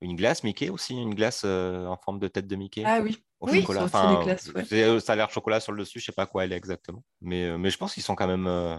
Une 0.00 0.16
glace 0.16 0.42
Mickey 0.44 0.68
aussi, 0.68 0.94
une 0.94 1.14
glace 1.14 1.42
euh, 1.44 1.86
en 1.86 1.96
forme 1.96 2.18
de 2.18 2.28
tête 2.28 2.46
de 2.46 2.56
Mickey. 2.56 2.82
Ah 2.84 3.00
oui. 3.00 3.24
au 3.40 3.48
Oui. 3.48 3.60
chocolat. 3.60 3.80
Sorti 3.88 3.96
Enfin, 3.96 4.18
des 4.18 4.24
glaces, 4.24 4.48
ouais. 4.54 4.64
euh, 4.72 5.00
ça 5.00 5.12
a 5.14 5.16
l'air 5.16 5.30
chocolat 5.30 5.60
sur 5.60 5.72
le 5.72 5.78
dessus, 5.78 6.00
je 6.00 6.04
sais 6.06 6.12
pas 6.12 6.26
quoi 6.26 6.44
elle 6.44 6.52
est 6.52 6.56
exactement. 6.56 7.02
Mais, 7.20 7.44
euh, 7.44 7.58
mais 7.58 7.70
je 7.70 7.78
pense 7.78 7.94
qu'ils 7.94 8.02
sont 8.02 8.14
quand 8.14 8.26
même. 8.26 8.46
euh, 8.46 8.76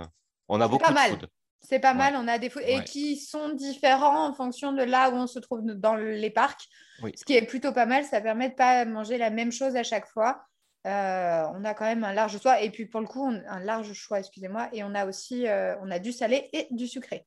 On 0.48 0.62
a 0.62 0.68
beaucoup 0.68 0.84
pas 0.84 0.90
de 0.90 0.96
mal. 0.96 1.10
food. 1.12 1.28
C'est 1.62 1.80
pas 1.80 1.96
mal, 1.96 2.16
on 2.16 2.28
a 2.28 2.38
des 2.38 2.52
et 2.68 2.84
qui 2.84 3.18
sont 3.18 3.50
différents 3.50 4.28
en 4.28 4.34
fonction 4.34 4.72
de 4.72 4.84
là 4.84 5.10
où 5.10 5.14
on 5.16 5.26
se 5.26 5.40
trouve 5.40 5.64
dans 5.64 5.96
les 5.96 6.30
parcs. 6.30 6.68
Ce 7.16 7.26
qui 7.26 7.34
est 7.36 7.46
plutôt 7.48 7.72
pas 7.74 7.88
mal, 7.88 8.04
ça 8.06 8.22
permet 8.22 8.50
de 8.50 8.54
pas 8.56 8.86
manger 8.86 9.18
la 9.18 9.32
même 9.32 9.52
chose 9.52 9.76
à 9.76 9.82
chaque 9.82 10.06
fois. 10.08 10.44
Euh, 10.86 11.44
on 11.56 11.66
a 11.66 11.74
quand 11.74 11.86
même 11.86 12.04
un 12.04 12.14
large 12.14 12.40
choix 12.40 12.62
et 12.62 12.70
puis 12.70 12.86
pour 12.86 13.02
le 13.02 13.08
coup, 13.08 13.26
un 13.28 13.60
large 13.62 13.92
choix, 13.94 14.20
excusez-moi, 14.20 14.70
et 14.74 14.84
on 14.84 14.94
a 14.94 15.08
aussi 15.08 15.48
euh, 15.48 15.76
on 15.82 15.90
a 15.90 15.98
du 15.98 16.12
salé 16.12 16.50
et 16.54 16.68
du 16.70 16.88
sucré. 16.88 17.26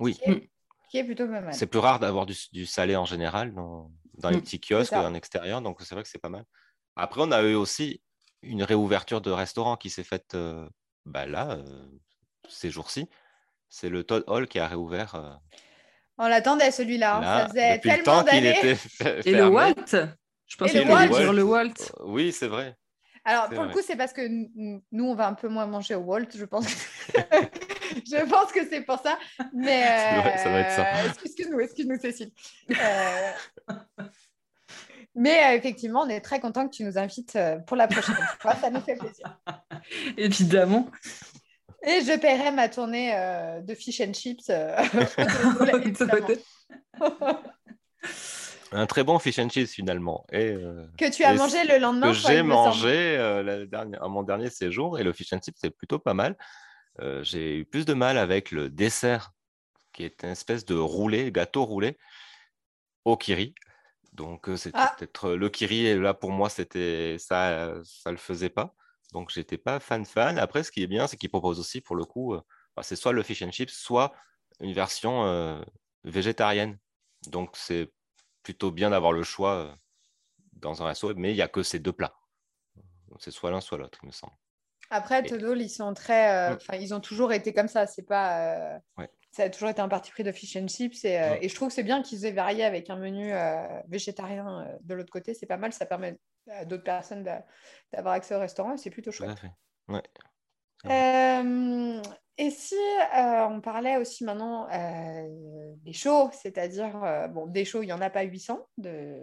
Oui. 0.00 0.18
Qui 0.90 0.98
est, 0.98 1.04
plutôt 1.04 1.26
pas 1.26 1.40
mal. 1.40 1.54
C'est 1.54 1.66
plus 1.66 1.78
rare 1.78 2.00
d'avoir 2.00 2.26
du, 2.26 2.66
salé 2.66 2.96
en 2.96 3.04
général 3.04 3.54
dans, 3.54 3.90
dans 4.18 4.28
les 4.28 4.38
mm. 4.38 4.42
petits 4.42 4.60
kiosques 4.60 4.92
en 4.92 5.14
extérieur, 5.14 5.62
donc 5.62 5.80
c'est 5.80 5.94
vrai 5.94 6.02
que 6.02 6.08
c'est 6.08 6.18
pas 6.18 6.28
mal. 6.28 6.44
Après, 6.96 7.22
on 7.22 7.30
a 7.30 7.42
eu 7.42 7.54
aussi 7.54 8.02
une 8.42 8.62
réouverture 8.62 9.20
de 9.20 9.30
restaurant 9.30 9.76
qui 9.76 9.88
s'est 9.88 10.04
faite 10.04 10.34
euh, 10.34 10.68
bah 11.06 11.26
là, 11.26 11.58
ces 12.48 12.70
jours-ci 12.70 13.08
c'est 13.70 13.88
le 13.88 14.04
Todd 14.04 14.24
Hall 14.26 14.48
qui 14.48 14.58
a 14.58 14.66
réouvert. 14.66 15.14
Euh, 15.14 15.30
On 16.18 16.28
l'attendait 16.28 16.72
celui-là. 16.72 17.16
Hein. 17.16 17.22
ça 17.22 17.48
faisait 17.48 17.78
tellement 17.78 18.22
d'années. 18.22 18.76
Et 19.24 19.32
le 19.32 19.48
Walt? 19.48 19.74
Je 20.46 20.56
le 20.64 21.08
dire 21.08 21.32
le 21.32 21.42
Walt. 21.44 21.68
Euh, 22.00 22.04
oui, 22.04 22.32
c'est 22.32 22.48
vrai. 22.48 22.76
Alors, 23.24 23.48
pour 23.48 23.62
le 23.62 23.70
coup, 23.70 23.80
c'est 23.82 23.96
parce 23.96 24.12
que 24.12 24.22
nous, 24.26 25.04
on 25.04 25.14
va 25.14 25.28
un 25.28 25.34
peu 25.34 25.48
moins 25.48 25.66
manger 25.66 25.94
au 25.94 26.00
Walt, 26.00 26.28
je 26.34 26.44
pense. 26.44 26.66
je 27.90 28.28
pense 28.28 28.52
que 28.52 28.66
c'est 28.68 28.82
pour 28.82 28.98
ça. 28.98 29.18
Mais 29.52 29.82
ça 30.38 30.50
va 30.50 30.60
être 30.60 30.72
ça. 30.72 30.86
Euh, 30.86 31.08
excuse-nous, 31.24 31.60
excuse-nous, 31.60 32.00
Cécile. 32.00 32.32
Mais 35.14 35.56
effectivement, 35.56 36.02
on 36.02 36.08
est 36.08 36.20
très 36.20 36.40
content 36.40 36.68
que 36.68 36.74
tu 36.74 36.84
nous 36.84 36.96
invites 36.96 37.38
pour 37.66 37.76
la 37.76 37.88
prochaine 37.88 38.16
fois. 38.40 38.54
Ça 38.56 38.70
nous 38.70 38.80
fait 38.80 38.96
plaisir. 38.96 39.38
Évidemment. 40.16 40.88
Et 41.82 42.02
je 42.02 42.18
paierai 42.18 42.50
ma 42.50 42.68
tournée 42.68 43.14
euh, 43.14 43.62
de 43.62 43.74
fish 43.74 44.00
and 44.00 44.12
chips. 44.12 44.50
Euh, 44.50 44.76
un 48.72 48.86
très 48.86 49.02
bon 49.02 49.18
fish 49.18 49.38
and 49.38 49.48
chips 49.48 49.70
finalement. 49.70 50.26
Et, 50.30 50.50
euh, 50.50 50.84
que 50.98 51.10
tu 51.10 51.24
as 51.24 51.32
mangé 51.32 51.64
le 51.64 51.78
lendemain. 51.78 52.08
Que 52.08 52.18
j'ai 52.18 52.42
mangé 52.42 53.16
à 53.16 54.08
mon 54.08 54.22
dernier 54.22 54.50
séjour 54.50 54.98
et 54.98 55.02
le 55.02 55.14
fish 55.14 55.32
and 55.32 55.40
chips 55.42 55.56
c'est 55.58 55.70
plutôt 55.70 55.98
pas 55.98 56.12
mal. 56.12 56.36
J'ai 57.22 57.58
eu 57.58 57.64
plus 57.64 57.84
de 57.84 57.94
mal 57.94 58.18
avec 58.18 58.50
le 58.50 58.70
dessert 58.70 59.32
qui 59.92 60.04
est 60.04 60.22
une 60.22 60.30
espèce 60.30 60.64
de 60.64 60.74
roulé, 60.74 61.32
gâteau 61.32 61.64
roulé 61.64 61.98
au 63.04 63.16
kiri. 63.16 63.54
Donc 64.12 64.48
c'était 64.56 64.78
ah. 64.78 64.94
peut-être 64.98 65.30
le 65.30 65.48
kiri 65.48 65.86
et 65.86 65.96
là 65.96 66.14
pour 66.14 66.30
moi 66.30 66.48
c'était 66.48 67.16
ça, 67.18 67.74
ça 67.84 68.10
le 68.10 68.16
faisait 68.16 68.50
pas. 68.50 68.74
Donc, 69.12 69.30
j'étais 69.30 69.58
pas 69.58 69.80
fan 69.80 70.04
fan. 70.04 70.38
Après, 70.38 70.62
ce 70.62 70.70
qui 70.70 70.82
est 70.82 70.86
bien, 70.86 71.06
c'est 71.06 71.16
qu'ils 71.16 71.30
proposent 71.30 71.60
aussi, 71.60 71.80
pour 71.80 71.96
le 71.96 72.04
coup, 72.04 72.34
euh, 72.34 72.42
bah, 72.76 72.82
c'est 72.82 72.96
soit 72.96 73.12
le 73.12 73.22
fish 73.22 73.42
and 73.42 73.50
chips, 73.52 73.72
soit 73.72 74.14
une 74.60 74.72
version 74.72 75.24
euh, 75.26 75.60
végétarienne. 76.04 76.78
Donc, 77.26 77.56
c'est 77.56 77.92
plutôt 78.42 78.70
bien 78.70 78.90
d'avoir 78.90 79.12
le 79.12 79.22
choix 79.22 79.54
euh, 79.54 79.74
dans 80.52 80.82
un 80.82 80.86
resto, 80.86 81.14
mais 81.16 81.32
il 81.32 81.34
n'y 81.34 81.42
a 81.42 81.48
que 81.48 81.62
ces 81.62 81.78
deux 81.78 81.92
plats. 81.92 82.14
C'est 83.18 83.32
soit 83.32 83.50
l'un, 83.50 83.60
soit 83.60 83.78
l'autre, 83.78 83.98
il 84.02 84.06
me 84.06 84.12
semble. 84.12 84.32
Après, 84.90 85.22
Todol, 85.22 85.60
ils 85.60 85.70
sont 85.70 85.94
très. 85.94 86.50
Mmh. 86.50 86.56
Enfin, 86.56 86.76
ils 86.76 86.92
ont 86.94 87.00
toujours 87.00 87.32
été 87.32 87.52
comme 87.52 87.68
ça. 87.68 87.86
C'est 87.86 88.06
pas. 88.06 88.80
Ça 89.32 89.44
a 89.44 89.48
toujours 89.48 89.68
été 89.68 89.80
un 89.80 89.88
parti 89.88 90.10
pris 90.10 90.24
de 90.24 90.32
fish 90.32 90.56
and 90.56 90.66
chips. 90.66 91.04
Et, 91.04 91.20
et 91.40 91.48
je 91.48 91.54
trouve 91.54 91.68
que 91.68 91.74
c'est 91.74 91.84
bien 91.84 92.02
qu'ils 92.02 92.26
aient 92.26 92.32
varié 92.32 92.64
avec 92.64 92.90
un 92.90 92.96
menu 92.96 93.32
végétarien 93.88 94.66
de 94.82 94.94
l'autre 94.94 95.12
côté. 95.12 95.34
C'est 95.34 95.46
pas 95.46 95.56
mal. 95.56 95.72
Ça 95.72 95.86
permet 95.86 96.18
à 96.48 96.64
d'autres 96.64 96.84
personnes 96.84 97.28
d'avoir 97.92 98.14
accès 98.14 98.34
au 98.34 98.40
restaurant 98.40 98.76
c'est 98.76 98.90
plutôt 98.90 99.12
chouette. 99.12 99.38
Ouais. 99.88 100.02
Euh, 100.86 102.02
et 102.38 102.50
si 102.50 102.74
euh, 102.74 103.46
on 103.48 103.60
parlait 103.60 103.96
aussi 103.96 104.24
maintenant 104.24 104.66
euh, 104.72 105.74
des 105.84 105.92
shows, 105.92 106.30
c'est-à-dire, 106.32 107.28
bon, 107.30 107.46
des 107.46 107.64
shows, 107.64 107.82
il 107.82 107.86
n'y 107.86 107.92
en 107.92 108.00
a 108.00 108.10
pas 108.10 108.22
800 108.22 108.66
de, 108.78 109.18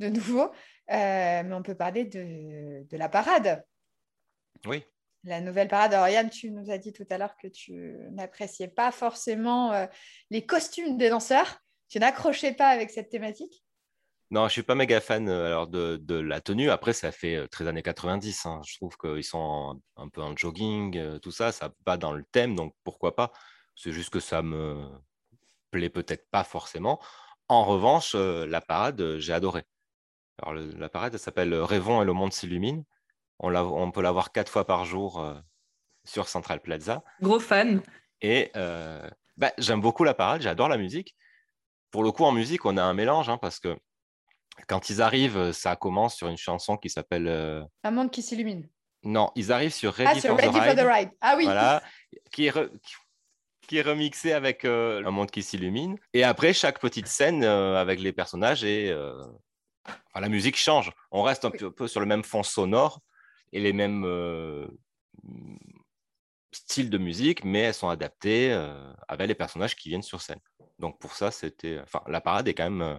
de 0.00 0.08
nouveau, 0.08 0.50
mais 0.88 1.52
on 1.52 1.62
peut 1.62 1.74
parler 1.74 2.04
de, 2.04 2.86
de, 2.88 2.96
la 2.96 3.08
parade. 3.08 3.64
Oui. 4.66 4.84
La 5.24 5.40
nouvelle 5.40 5.68
parade. 5.68 5.94
Alors, 5.94 6.08
Yann, 6.08 6.30
tu 6.30 6.50
nous 6.50 6.70
as 6.70 6.78
dit 6.78 6.92
tout 6.92 7.06
à 7.10 7.18
l'heure 7.18 7.36
que 7.36 7.48
tu 7.48 7.96
n'appréciais 8.12 8.68
pas 8.68 8.92
forcément 8.92 9.88
les 10.30 10.46
costumes 10.46 10.96
des 10.96 11.08
danseurs. 11.08 11.58
Tu 11.88 11.98
n'accrochais 11.98 12.52
pas 12.52 12.68
avec 12.68 12.90
cette 12.90 13.10
thématique? 13.10 13.64
Non, 14.32 14.48
je 14.48 14.54
suis 14.54 14.62
pas 14.64 14.74
méga 14.74 15.00
fan 15.00 15.28
euh, 15.28 15.46
alors 15.46 15.68
de, 15.68 15.98
de, 15.98 16.16
la 16.16 16.40
tenue. 16.40 16.70
Après, 16.70 16.92
ça 16.92 17.12
fait 17.12 17.46
très 17.48 17.68
années 17.68 17.82
90. 17.82 18.46
Hein. 18.46 18.60
Je 18.66 18.76
trouve 18.76 18.96
qu'ils 18.96 19.22
sont 19.22 19.80
un 19.96 20.08
peu 20.08 20.20
en 20.20 20.36
jogging, 20.36 20.96
euh, 20.96 21.18
tout 21.20 21.30
ça, 21.30 21.52
ça 21.52 21.72
va 21.86 21.96
dans 21.96 22.12
le 22.12 22.24
thème, 22.32 22.56
donc 22.56 22.74
pourquoi 22.82 23.14
pas. 23.14 23.32
C'est 23.76 23.92
juste 23.92 24.10
que 24.10 24.18
ça 24.18 24.42
me 24.42 24.88
plaît 25.70 25.90
peut-être 25.90 26.28
pas 26.30 26.42
forcément. 26.42 27.00
En 27.48 27.64
revanche, 27.64 28.14
euh, 28.16 28.46
la 28.46 28.60
parade, 28.60 29.18
j'ai 29.18 29.32
adoré. 29.32 29.62
Alors, 30.42 30.54
la 30.54 30.88
parade, 30.88 31.16
s'appelle 31.18 31.54
Rêvons 31.54 32.02
et 32.02 32.04
le 32.04 32.12
monde 32.12 32.32
s'illumine. 32.32 32.84
On, 33.38 33.54
on, 33.54 33.90
peut 33.90 34.02
la 34.02 34.12
voir 34.12 34.32
quatre 34.32 34.50
fois 34.50 34.66
par 34.66 34.84
jour 34.84 35.34
sur 36.04 36.28
Central 36.28 36.60
Plaza. 36.60 37.02
Gros 37.20 37.40
fan. 37.40 37.82
Et 38.22 38.50
bah, 39.36 39.52
j'aime 39.58 39.80
beaucoup 39.80 40.04
la 40.04 40.14
parade, 40.14 40.42
j'adore 40.42 40.68
la 40.68 40.78
musique. 40.78 41.14
Pour 41.90 42.02
le 42.02 42.12
coup, 42.12 42.24
en 42.24 42.32
musique, 42.32 42.64
on 42.64 42.76
a 42.76 42.82
un 42.82 42.94
mélange 42.94 43.28
hein, 43.28 43.38
parce 43.38 43.60
que 43.60 43.76
quand 44.66 44.90
ils 44.90 45.02
arrivent, 45.02 45.52
ça 45.52 45.76
commence 45.76 46.16
sur 46.16 46.28
une 46.28 46.36
chanson 46.36 46.76
qui 46.76 46.90
s'appelle. 46.90 47.28
Euh, 47.28 47.62
Un 47.84 47.90
monde 47.90 48.10
qui 48.10 48.22
s'illumine. 48.22 48.68
Non, 49.02 49.30
ils 49.36 49.52
arrivent 49.52 49.74
sur 49.74 49.92
Ready, 49.92 50.20
ah, 50.24 50.28
for, 50.28 50.36
the 50.36 50.80
Ride. 50.80 51.10
Ah 51.20 51.34
oui. 51.36 51.44
Voilà, 51.44 51.82
qui 52.32 52.46
est, 52.46 52.54
qui 53.68 53.78
est 53.78 53.82
remixé 53.82 54.32
avec 54.32 54.64
euh, 54.64 55.04
Un 55.04 55.10
monde 55.10 55.30
qui 55.30 55.42
s'illumine. 55.42 55.96
Et 56.12 56.24
après, 56.24 56.52
chaque 56.52 56.80
petite 56.80 57.06
scène 57.06 57.44
euh, 57.44 57.80
avec 57.80 58.00
les 58.00 58.12
personnages 58.12 58.64
et 58.64 58.94
la 60.14 60.28
musique 60.28 60.56
change. 60.56 60.90
On 61.10 61.22
reste 61.22 61.44
un 61.44 61.50
peu 61.50 61.86
sur 61.86 62.00
le 62.00 62.06
même 62.06 62.24
fond 62.24 62.42
sonore 62.42 63.00
et 63.52 63.60
les 63.60 63.72
mêmes 63.72 64.04
styles 66.52 66.90
de 66.90 66.98
musique, 66.98 67.44
mais 67.44 67.60
elles 67.60 67.74
sont 67.74 67.88
adaptées 67.88 68.52
avec 69.08 69.28
les 69.28 69.34
personnages 69.34 69.76
qui 69.76 69.88
viennent 69.88 70.02
sur 70.02 70.20
scène. 70.20 70.40
Donc 70.78 70.98
pour 70.98 71.14
ça, 71.14 71.30
c'était. 71.30 71.80
Enfin, 71.80 72.02
la 72.06 72.20
parade 72.20 72.48
est 72.48 72.54
quand 72.54 72.70
même 72.70 72.98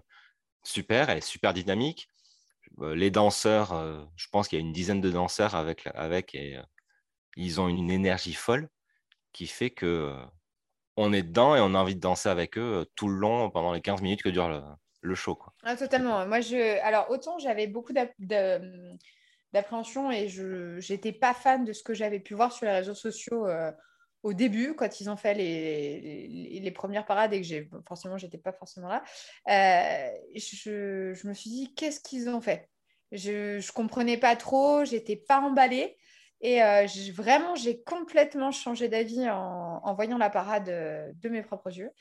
super, 0.64 1.10
elle 1.10 1.20
est 1.20 1.22
super 1.22 1.54
dynamique. 1.54 2.08
Euh, 2.82 2.96
les 2.96 3.12
danseurs, 3.12 3.74
euh, 3.74 4.04
je 4.16 4.28
pense 4.32 4.48
qu'il 4.48 4.60
y 4.60 4.62
a 4.62 4.66
une 4.66 4.74
dizaine 4.74 5.02
de 5.02 5.10
danseurs 5.10 5.56
avec, 5.56 5.88
avec 5.96 6.36
et 6.36 6.58
euh, 6.58 6.64
ils 7.36 7.60
ont 7.62 7.68
une 7.68 7.90
énergie 7.90 8.34
folle 8.34 8.70
qui 9.34 9.48
fait 9.48 9.70
que 9.70 10.16
on 10.96 11.14
est 11.14 11.24
dedans 11.24 11.56
et 11.56 11.62
on 11.62 11.76
a 11.76 11.78
envie 11.78 11.96
de 11.96 12.00
danser 12.00 12.30
avec 12.30 12.58
eux 12.58 12.86
tout 12.96 13.08
le 13.08 13.18
long 13.18 13.52
pendant 13.52 13.72
les 13.72 13.82
15 13.82 14.02
minutes 14.02 14.24
que 14.24 14.30
dure 14.30 14.50
le, 15.02 15.16
show. 15.16 15.36
Quoi. 15.36 15.54
Ah, 15.64 15.76
totalement. 15.76 16.26
Moi, 16.26 16.42
je... 16.42 16.80
Alors, 16.82 17.10
autant 17.12 17.38
j'avais 17.38 17.68
beaucoup 17.68 17.94
d'appréhension 19.54 20.12
et 20.12 20.28
je 20.28 20.80
n'étais 20.92 21.14
pas 21.14 21.34
fan 21.34 21.66
de 21.66 21.74
ce 21.74 21.84
que 21.84 21.94
j'avais 21.94 22.20
pu 22.20 22.34
voir 22.34 22.52
sur 22.52 22.66
les 22.66 22.74
réseaux 22.74 22.96
sociaux 22.96 23.48
au 24.24 24.34
début, 24.34 24.76
quand 24.76 25.00
ils 25.00 25.10
ont 25.10 25.16
fait 25.16 25.34
les, 25.34 26.60
les, 26.60 26.72
premières 26.72 27.06
parades 27.06 27.34
et 27.34 27.42
que 27.42 27.48
j'ai 27.48 27.70
forcément, 27.88 28.18
j'étais 28.18 28.38
pas 28.38 28.52
forcément 28.52 28.88
là, 28.88 29.04
euh, 29.50 30.10
je, 30.36 31.14
je, 31.14 31.28
me 31.28 31.34
suis 31.34 31.50
dit, 31.50 31.74
qu'est-ce 31.76 32.00
qu'ils 32.02 32.28
ont 32.30 32.42
fait? 32.42 32.70
Je 33.12 33.58
ne 33.58 33.72
comprenais 33.72 34.18
pas 34.18 34.36
trop, 34.36 34.84
j'étais 34.84 35.16
pas 35.16 35.40
emballée. 35.40 35.98
Et 36.42 36.62
euh, 36.62 36.86
vraiment, 37.14 37.56
j'ai 37.56 37.82
complètement 37.84 38.52
changé 38.52 38.90
d'avis 38.90 39.30
en, 39.30 39.80
en, 39.84 39.96
voyant 39.96 40.18
la 40.18 40.30
parade 40.30 40.70
euh, 40.70 41.12
de 41.16 41.30
mes 41.30 41.42
propres 41.42 41.76
yeux. 41.76 41.92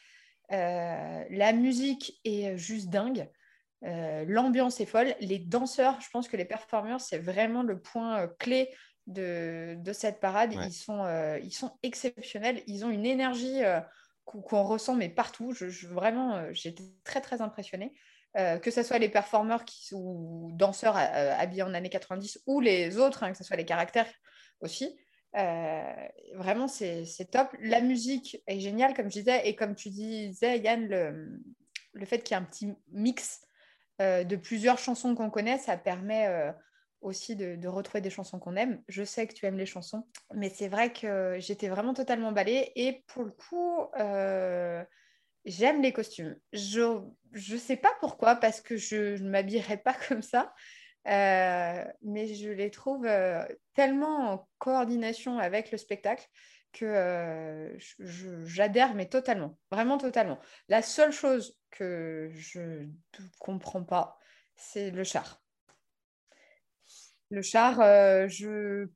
la 0.51 1.53
musique 1.53 2.21
est 2.25 2.57
juste 2.57 2.89
dingue. 2.89 3.29
L'ambiance 3.83 4.81
est 4.81 4.87
folle. 4.87 5.15
Les 5.21 5.39
danseurs, 5.39 6.01
je 6.01 6.09
pense 6.11 6.29
que 6.29 6.37
les 6.37 6.45
performeurs, 6.45 7.01
c'est 7.01 7.19
vraiment 7.19 7.63
le 7.63 7.81
point 7.81 8.29
clé 8.39 8.71
de, 9.07 9.93
cette 9.93 10.21
parade. 10.21 10.53
Ils, 10.53 10.73
sont, 10.73 11.05
euh, 11.05 11.39
ils 11.43 11.53
sont 11.53 11.73
exceptionnels. 11.83 12.63
Ils 12.67 12.85
ont 12.85 12.91
une 12.91 13.07
énergie 13.07 13.65
euh, 13.65 13.81
qu'on 14.25 14.65
ressent, 14.65 14.95
mais 14.95 15.09
partout. 15.09 15.53
Je, 15.53 15.87
vraiment, 15.87 16.37
euh, 16.37 16.49
j'étais 16.53 16.85
très, 17.05 17.21
très 17.21 17.41
impressionnée. 17.41 17.93
que 18.35 18.71
ce 18.71 18.83
soit 18.83 18.99
les 18.99 19.09
performeurs 19.09 19.65
qui, 19.65 19.95
ou 19.95 20.51
danseurs 20.53 20.97
habillés 20.97 21.63
en 21.63 21.73
années 21.73 21.89
90 21.89 22.43
ou 22.47 22.61
les 22.61 22.99
autres, 22.99 23.23
hein, 23.23 23.33
que 23.33 23.39
ce 23.39 23.45
soit 23.45 23.57
les 23.57 23.65
caractères 23.65 24.13
aussi. 24.61 24.99
vraiment, 25.33 26.69
c'est 26.69 27.31
top. 27.31 27.49
La 27.61 27.81
musique 27.81 28.43
est 28.47 28.61
géniale, 28.61 28.95
comme 28.95 29.11
je 29.11 29.21
disais, 29.21 29.49
et 29.49 29.55
comme 29.55 29.75
tu 29.75 29.89
disais, 29.91 30.59
Yann, 30.59 30.87
le, 30.87 31.41
le 31.95 32.05
fait 32.05 32.19
qu'il 32.23 32.37
y 32.37 32.39
ait 32.39 32.43
un 32.43 32.45
petit 32.45 32.75
mix 32.93 33.41
de 33.99 34.37
plusieurs 34.37 34.79
chansons 34.79 35.15
qu'on 35.15 35.31
connaît, 35.31 35.59
ça 35.59 35.77
permet 35.77 36.53
aussi 37.01 37.37
de, 37.37 37.69
retrouver 37.69 38.01
des 38.01 38.11
chansons 38.11 38.39
qu'on 38.39 38.57
aime. 38.57 38.83
Je 38.89 39.05
sais 39.05 39.27
que 39.27 39.35
tu 39.35 39.47
aimes 39.47 39.59
les 39.59 39.67
chansons, 39.67 40.07
mais 40.35 40.51
c'est 40.51 40.69
vrai 40.69 40.93
que 40.93 41.37
j'étais 41.39 41.69
vraiment 41.69 41.95
totalement 41.95 42.29
emballée. 42.29 42.73
Et 42.75 43.05
pour 43.07 43.25
le 43.25 43.31
coup, 43.31 43.87
euh, 43.99 44.85
j'aime 45.45 45.83
les 45.83 45.93
costumes. 45.93 46.37
Je 46.53 47.01
ne 47.33 47.59
sais 47.59 47.77
pas 47.77 47.93
pourquoi, 48.01 48.37
parce 48.37 48.61
que 48.61 48.77
je 48.77 49.23
ne 49.23 49.31
m'habillerai 49.31 49.79
pas 49.79 49.95
comme 50.09 50.23
ça. 50.23 50.55
Euh, 51.07 51.85
mais 52.03 52.35
je 52.35 52.51
les 52.51 52.71
trouve 52.71 53.07
euh, 53.07 53.45
tellement 53.75 54.33
en 54.33 54.49
coordination 54.59 55.39
avec 55.39 55.71
le 55.71 55.79
spectacle 55.79 56.27
que 56.73 57.75
j'adhère, 58.45 58.95
mais 58.95 59.07
totalement, 59.07 59.57
vraiment 59.71 59.97
totalement. 59.97 60.39
La 60.69 60.83
seule 60.83 61.13
chose 61.13 61.57
que 61.79 62.31
je 62.35 62.61
ne 62.61 63.29
comprends 63.39 63.85
pas, 63.85 64.19
c'est 64.55 64.91
le 64.91 65.05
char. 65.05 65.43
Le 67.31 67.43
char, 67.43 67.81
je 68.29 68.89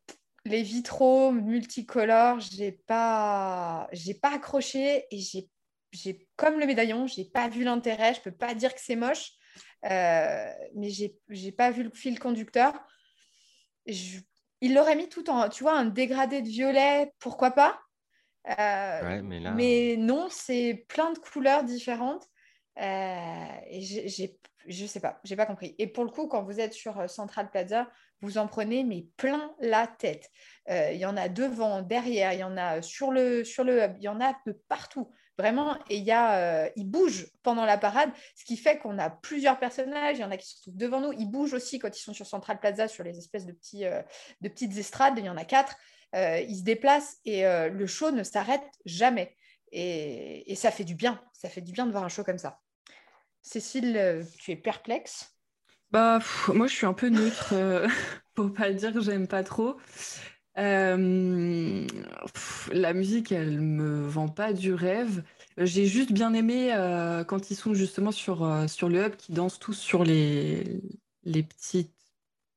les 0.45 0.62
vitraux 0.62 1.33
multicolores, 1.33 2.40
j'ai 2.40 2.73
pas, 2.73 3.88
j'ai 3.93 4.14
pas 4.14 4.35
accroché 4.35 5.07
et 5.11 5.19
j'ai, 5.19 5.49
j'ai 5.93 6.29
comme 6.37 6.59
le 6.59 6.66
médaillon, 6.66 7.07
j'ai 7.07 7.25
pas 7.25 7.49
vu 7.49 7.64
l'intérêt. 7.64 8.14
Je 8.14 8.21
peux 8.21 8.33
pas 8.33 8.55
dire 8.55 8.75
que 8.75 8.81
c'est 8.81 8.97
moche, 8.97 9.33
euh, 9.85 10.51
mais 10.75 10.90
j'ai, 10.90 11.19
j'ai 11.29 11.53
pas 11.53 11.71
vu 11.71 11.83
le 11.83 11.90
fil 11.93 12.19
conducteur. 12.19 12.73
il 13.87 14.75
l'aurait 14.75 14.97
mis 14.97 15.09
tout 15.09 15.29
en, 15.31 15.49
tu 15.49 15.62
vois, 15.62 15.77
un 15.77 15.87
dégradé 15.87 16.43
de 16.43 16.49
violet, 16.49 17.12
pourquoi 17.19 17.51
pas 17.51 17.81
euh, 18.49 19.21
mais, 19.23 19.40
mais, 19.53 19.97
non, 19.99 20.29
c'est 20.31 20.87
plein 20.88 21.12
de 21.12 21.19
couleurs 21.19 21.62
différentes. 21.62 22.27
Euh, 22.78 23.46
et 23.68 23.80
je 24.66 24.87
sais 24.87 25.00
pas, 25.00 25.20
j'ai 25.24 25.37
pas 25.37 25.46
compris. 25.46 25.74
Et 25.78 25.87
pour 25.87 26.04
le 26.04 26.11
coup, 26.11 26.28
quand 26.28 26.42
vous 26.42 26.61
êtes 26.61 26.72
sur 26.72 27.09
Central 27.09 27.50
Plaza, 27.50 27.88
vous 28.20 28.38
en 28.38 28.46
prenez 28.46 28.85
mais 28.85 29.06
plein 29.16 29.54
la 29.61 29.87
tête. 29.87 30.30
Euh, 30.68 30.90
il 30.92 30.98
y 30.98 31.06
en 31.06 31.16
a 31.16 31.28
devant, 31.28 31.83
derrière, 31.83 32.33
il 32.33 32.40
y 32.40 32.44
en 32.44 32.56
a 32.56 32.83
sur 32.83 33.11
le, 33.11 33.44
sur 33.44 33.64
le 33.64 33.83
hub, 33.83 33.94
il 33.98 34.04
y 34.04 34.09
en 34.09 34.20
a 34.20 34.35
de 34.46 34.52
partout. 34.68 35.11
Vraiment, 35.38 35.74
et 35.88 35.96
il, 35.96 36.04
y 36.04 36.12
euh, 36.12 36.68
il 36.76 36.85
bouge 36.85 37.26
pendant 37.42 37.64
la 37.64 37.78
parade, 37.78 38.11
ce 38.37 38.44
qui 38.44 38.59
fait 38.59 38.76
qu'on 38.76 38.98
a 38.98 39.09
plusieurs 39.09 39.59
personnages. 39.59 40.18
Il 40.18 40.20
y 40.20 40.24
en 40.24 40.30
a 40.30 40.37
qui 40.37 40.46
se 40.46 40.61
trouvent 40.61 40.76
devant 40.76 41.00
nous. 41.00 41.12
Ils 41.14 41.30
bougent 41.30 41.54
aussi 41.54 41.78
quand 41.78 41.96
ils 41.96 42.02
sont 42.02 42.12
sur 42.12 42.26
Central 42.26 42.61
Plaza, 42.61 42.88
sur 42.88 43.04
les 43.04 43.16
espèces 43.16 43.46
de, 43.46 43.52
petits, 43.52 43.87
euh, 43.87 44.02
de 44.42 44.50
petites 44.50 44.76
estrades. 44.76 45.14
Il 45.16 45.24
y 45.24 45.30
en 45.30 45.38
a 45.38 45.46
quatre. 45.46 45.76
ils 46.12 46.59
se 46.59 46.62
déplacent 46.62 47.16
et 47.24 47.44
le 47.44 47.87
show 47.87 48.11
ne 48.11 48.22
s'arrête 48.22 48.68
jamais. 48.85 49.35
Et, 49.72 50.54
ça 50.56 50.70
fait 50.70 50.85
du 50.85 50.94
bien. 50.94 51.22
Ça 51.40 51.48
fait 51.48 51.62
du 51.62 51.72
bien 51.72 51.87
de 51.87 51.90
voir 51.90 52.05
un 52.05 52.09
show 52.11 52.22
comme 52.22 52.37
ça. 52.37 52.61
Cécile, 53.40 54.26
tu 54.38 54.50
es 54.50 54.57
perplexe? 54.57 55.35
Bah, 55.90 56.18
moi, 56.48 56.66
je 56.66 56.74
suis 56.74 56.87
un 56.87 56.92
peu 56.92 57.09
neutre, 57.09 57.48
euh, 57.53 57.88
pour 58.35 58.53
pas 58.53 58.72
dire 58.72 58.92
que 58.92 59.00
j'aime 59.00 59.26
pas 59.26 59.42
trop. 59.42 59.79
Euh, 60.59 61.87
la 62.72 62.92
musique, 62.92 63.33
elle 63.33 63.59
me 63.62 64.07
vend 64.07 64.29
pas 64.29 64.53
du 64.53 64.74
rêve. 64.74 65.22
J'ai 65.57 65.87
juste 65.87 66.12
bien 66.12 66.35
aimé 66.35 66.74
euh, 66.74 67.24
quand 67.24 67.50
ils 67.50 67.57
sont 67.57 67.72
justement 67.72 68.12
sur, 68.12 68.46
sur 68.68 68.90
le 68.90 69.07
hub, 69.07 69.16
qui 69.16 69.33
dansent 69.33 69.59
tous 69.59 69.72
sur 69.72 70.05
les, 70.05 70.83
les 71.24 71.42
petites. 71.42 71.94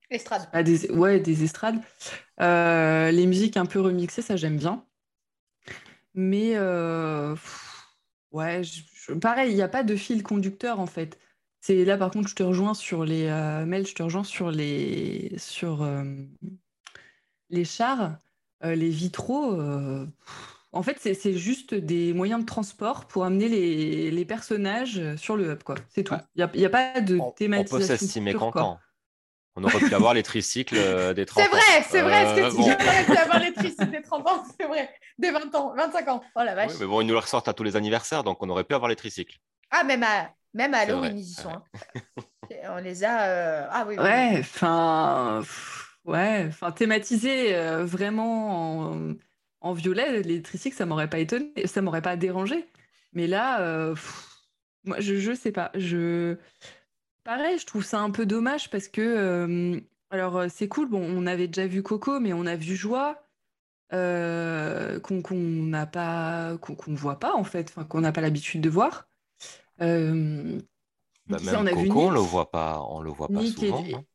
Estrades. 0.10 0.50
Ah, 0.52 0.62
des, 0.62 0.92
ouais, 0.92 1.22
des 1.22 1.46
estrades. 1.46 1.80
les 2.40 3.26
musiques 3.26 3.56
un 3.56 3.66
peu 3.66 3.80
remixées, 3.80 4.22
ça 4.22 4.36
j'aime 4.36 4.58
bien. 4.58 4.84
Mais 6.14 6.56
ouais, 8.34 8.62
pareil, 9.22 9.52
il 9.52 9.56
n'y 9.56 9.62
a 9.62 9.68
pas 9.68 9.84
de 9.84 9.96
fil 9.96 10.24
conducteur 10.24 10.80
en 10.80 10.88
fait. 10.88 11.20
C'est 11.62 11.86
là 11.86 11.98
par 11.98 12.12
contre, 12.12 12.28
je 12.28 12.36
te 12.36 12.44
rejoins 12.44 12.74
sur 12.74 13.06
les 13.06 13.28
euh, 13.28 13.66
mails, 13.66 13.88
je 13.88 13.96
te 13.96 14.04
rejoins 14.04 14.26
sur 14.26 14.52
les 14.52 15.34
sur 15.38 15.82
euh, 15.82 16.04
les 17.50 17.64
chars, 17.64 18.18
euh, 18.66 18.76
les 18.76 18.90
vitraux. 18.90 19.58
en 20.74 20.84
fait, 20.84 20.98
c'est 21.00 21.34
juste 21.34 21.74
des 21.74 22.14
moyens 22.14 22.42
de 22.42 22.46
transport 22.46 23.06
pour 23.06 23.24
amener 23.24 23.48
les, 23.48 24.12
les 24.12 24.26
personnages 24.26 25.16
sur 25.16 25.38
le 25.38 25.52
hub, 25.52 25.64
quoi. 25.64 25.76
C'est 25.88 26.04
tout. 26.04 26.16
Il 26.36 26.46
n'y 26.56 26.66
a, 26.66 26.68
a, 26.68 26.70
pas 26.70 27.00
de 27.00 27.20
thématisation. 27.36 27.78
On 27.78 27.80
peut 27.80 27.98
s'estimer 27.98 28.34
content. 28.34 28.80
On 29.56 29.64
aurait 29.64 29.80
pu 29.80 29.94
avoir 29.94 30.14
les 30.14 30.24
tricycles 30.24 30.76
des 31.14 31.26
30 31.26 31.44
ans. 31.44 31.48
C'est 31.50 31.56
vrai, 31.56 31.88
c'est 31.90 32.02
vrai 32.02 32.26
ce 32.26 32.42
que 32.42 32.56
tu 32.56 32.62
dis. 32.64 32.70
On 32.70 32.88
aurait 32.88 33.06
pu 33.06 33.18
avoir 33.18 33.40
les 33.40 33.54
tricycles 33.54 33.92
des 33.92 34.02
30 34.02 34.28
ans, 34.28 34.44
c'est 34.60 34.66
vrai. 34.66 34.90
Des 35.20 35.32
20 35.32 35.54
ans, 35.56 35.74
25 35.76 36.08
ans. 36.08 36.24
Oh 36.36 36.42
la 36.44 36.56
vache. 36.56 36.72
mais 36.80 36.86
bon, 36.86 37.02
ils 37.02 37.08
nous 37.08 37.14
le 37.14 37.20
ressortent 37.20 37.48
à 37.48 37.54
tous 37.54 37.64
les 37.64 37.76
anniversaires, 37.76 38.24
donc 38.24 38.42
on 38.42 38.50
aurait 38.50 38.64
pu 38.64 38.74
avoir 38.74 38.90
les 38.90 38.96
tricycles. 38.96 39.38
Ah, 39.70 39.84
même 39.84 40.04
à, 40.04 40.30
même 40.54 40.74
à 40.74 40.80
Halloween, 40.80 41.18
ils 41.18 41.26
y 41.26 41.34
sont. 41.34 41.50
Hein. 41.50 41.64
On 42.70 42.78
les 42.78 43.04
a. 43.04 43.24
Euh, 43.24 43.68
ah 43.70 43.86
oui. 43.88 43.98
Ouais, 43.98 44.38
enfin. 44.40 45.44
Ouais, 46.06 46.46
enfin, 46.48 46.72
thématiser 46.72 47.56
euh, 47.56 47.86
vraiment 47.86 48.92
en, 48.92 49.14
en, 49.62 49.74
violet, 49.74 50.22
les 50.22 50.42
tricycles, 50.42 50.76
ça 50.76 50.86
m'aurait 50.86 51.10
pas 51.10 51.20
étonné, 51.20 51.54
ça 51.66 51.82
m'aurait 51.82 52.02
pas 52.02 52.18
dérangé. 52.18 52.66
Mais 53.14 53.26
là, 53.26 53.62
euh, 53.62 53.96
moi, 54.84 55.00
je, 55.00 55.16
je 55.16 55.34
sais 55.34 55.52
pas. 55.52 55.72
Je... 55.76 56.38
Pareil, 57.24 57.58
je 57.58 57.66
trouve 57.66 57.84
ça 57.84 58.00
un 58.02 58.12
peu 58.12 58.26
dommage 58.26 58.70
parce 58.70 58.88
que. 58.88 59.82
alors, 60.10 60.44
c'est 60.50 60.68
cool, 60.68 60.90
bon, 60.90 61.02
on 61.02 61.26
avait 61.26 61.48
déjà 61.48 61.68
vu 61.68 61.84
Coco, 61.84 62.20
mais 62.20 62.34
on 62.34 62.46
a 62.46 62.56
vu 62.56 62.76
Joie. 62.76 63.24
qu'on 63.92 65.36
n'a 65.36 65.86
pas 65.86 66.58
qu'on 66.62 66.94
voit 66.96 67.20
pas 67.20 67.36
en 67.36 67.44
fait 67.44 67.74
qu'on 67.90 68.02
n'a 68.02 68.12
pas 68.12 68.22
l'habitude 68.22 68.62
de 68.62 68.70
voir 68.70 69.08
euh, 69.82 70.60
bah, 71.28 71.40
même 71.40 71.56
on 71.56 71.66
a 71.66 71.72
Coco, 71.72 71.84
vu 71.84 71.90
on 71.92 72.12
le 72.12 72.20
voit 72.20 72.52
pas, 72.52 72.82
on 72.90 73.02
le 73.02 73.12
voit 73.12 73.32
pas 73.32 73.46
souvent. 73.46 73.82
Mais 73.82 74.06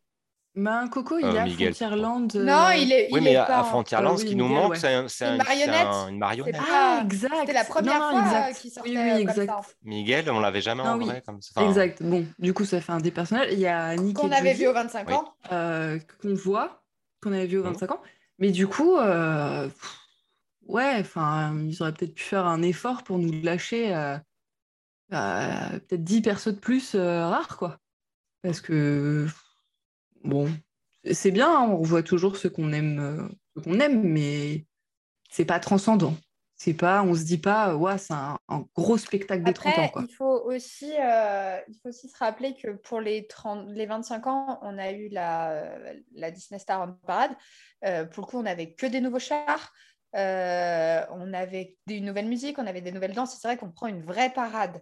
un 0.67 0.89
Coco, 0.89 1.19
il 1.19 1.25
euh, 1.25 1.35
est 1.35 1.39
à 1.39 1.47
Frontierland. 1.47 2.35
Non, 2.35 2.71
il 2.77 2.93
est. 2.93 3.09
oui, 3.13 3.21
mais 3.21 3.37
à 3.37 3.65
Frontierland, 3.65 4.19
ce 4.19 4.25
qui 4.25 4.37
nous 4.37 4.49
manque, 4.49 4.77
c'est 4.77 4.95
une, 4.95 5.37
marionnette. 5.37 5.87
une 6.09 6.19
marionnette. 6.19 6.57
Ah, 6.71 7.03
exact. 7.05 7.35
C'était 7.41 7.53
la 7.53 7.65
première 7.65 8.01
non, 8.01 8.25
fois 8.25 8.53
qu'il 8.53 8.71
sortait. 8.71 8.91
Oui, 8.91 8.99
oui, 8.99 9.21
exact. 9.21 9.51
ça. 9.51 9.61
Miguel, 9.85 10.31
on 10.31 10.41
l'avait 10.41 10.61
jamais 10.61 10.83
en 10.83 10.99
vrai 10.99 11.23
comme 11.25 11.41
ça. 11.41 11.65
Exact. 11.65 12.03
Bon, 12.03 12.27
du 12.39 12.53
coup, 12.53 12.65
ça 12.65 12.81
fait 12.81 12.93
un 12.93 12.99
des 12.99 13.11
personnages. 13.11 13.49
Il 13.53 13.61
y 13.61 13.67
a 13.67 13.95
Nick 13.97 14.17
Qu'on 14.17 14.33
avait 14.33 14.55
vu 14.55 14.67
aux 14.67 14.73
25 14.73 15.11
ans. 15.11 15.35
Euh, 15.53 15.99
qu'on 16.21 16.35
voit, 16.35 16.83
qu'on 17.23 17.33
avait 17.33 17.47
vu 17.47 17.59
aux 17.59 17.65
25 17.65 17.93
ans. 17.93 18.01
Mais 18.39 18.51
du 18.51 18.67
coup, 18.67 18.97
ouais, 18.97 19.69
enfin, 20.99 21.55
ils 21.67 21.83
auraient 21.83 21.93
peut-être 21.93 22.15
pu 22.15 22.25
faire 22.25 22.47
un 22.47 22.63
effort 22.63 23.03
pour 23.03 23.19
nous 23.19 23.43
lâcher 23.43 23.93
bah, 25.11 25.71
peut-être 25.89 26.05
10 26.05 26.23
persos 26.23 26.55
de 26.55 26.59
plus 26.59 26.95
euh, 26.95 27.27
rares, 27.27 27.57
quoi. 27.57 27.79
Parce 28.43 28.61
que, 28.61 29.27
bon, 30.25 30.49
c'est 31.13 31.31
bien, 31.31 31.49
hein, 31.51 31.69
on 31.71 31.83
voit 31.83 32.03
toujours 32.03 32.37
ce 32.37 32.49
qu'on 32.49 32.73
aime, 32.73 32.99
euh, 32.99 33.29
ce 33.57 33.63
qu'on 33.63 33.81
aime, 33.81 34.03
mais 34.03 34.65
c'est 35.31 35.45
pas 35.45 35.61
transcendant. 35.61 36.15
C'est 36.57 36.75
pas, 36.75 37.03
on 37.05 37.15
se 37.15 37.23
dit 37.23 37.39
pas, 37.39 37.77
ouais, 37.77 37.99
c'est 37.99 38.15
un, 38.15 38.37
gros 38.75 38.99
spectacle 38.99 39.45
de 39.45 39.53
30 39.53 39.79
ans. 39.79 39.89
Quoi. 39.89 40.03
Il, 40.09 40.13
faut 40.13 40.43
aussi, 40.45 40.93
euh, 40.99 41.57
il 41.69 41.75
faut 41.81 41.91
aussi 41.91 42.09
se 42.09 42.19
rappeler 42.19 42.55
que 42.55 42.73
pour 42.73 43.01
les, 43.01 43.29
30, 43.29 43.69
les 43.71 43.87
25 43.87 44.27
ans, 44.27 44.59
on 44.63 44.77
a 44.77 44.91
eu 44.91 45.09
la, 45.09 45.73
la 46.17 46.31
Disney 46.33 46.59
Star 46.59 46.83
on 46.83 47.07
Parade. 47.07 47.31
pour 48.11 48.25
le 48.25 48.27
coup, 48.27 48.39
on 48.39 48.43
n'avait 48.43 48.73
que 48.73 48.87
des 48.87 49.01
nouveaux 49.01 49.21
chars. 49.21 49.73
on 50.15 51.33
avait 51.33 51.77
des 51.87 52.01
nouvelles 52.01 52.27
musiques, 52.27 52.59
on 52.59 52.67
avait 52.67 52.81
des 52.81 52.91
nouvelles 52.91 53.15
danses. 53.15 53.39
C'est 53.41 53.47
vrai 53.47 53.57
qu'on 53.57 53.71
prend 53.71 53.87
une 53.87 54.03
vraie 54.03 54.31
parade 54.31 54.81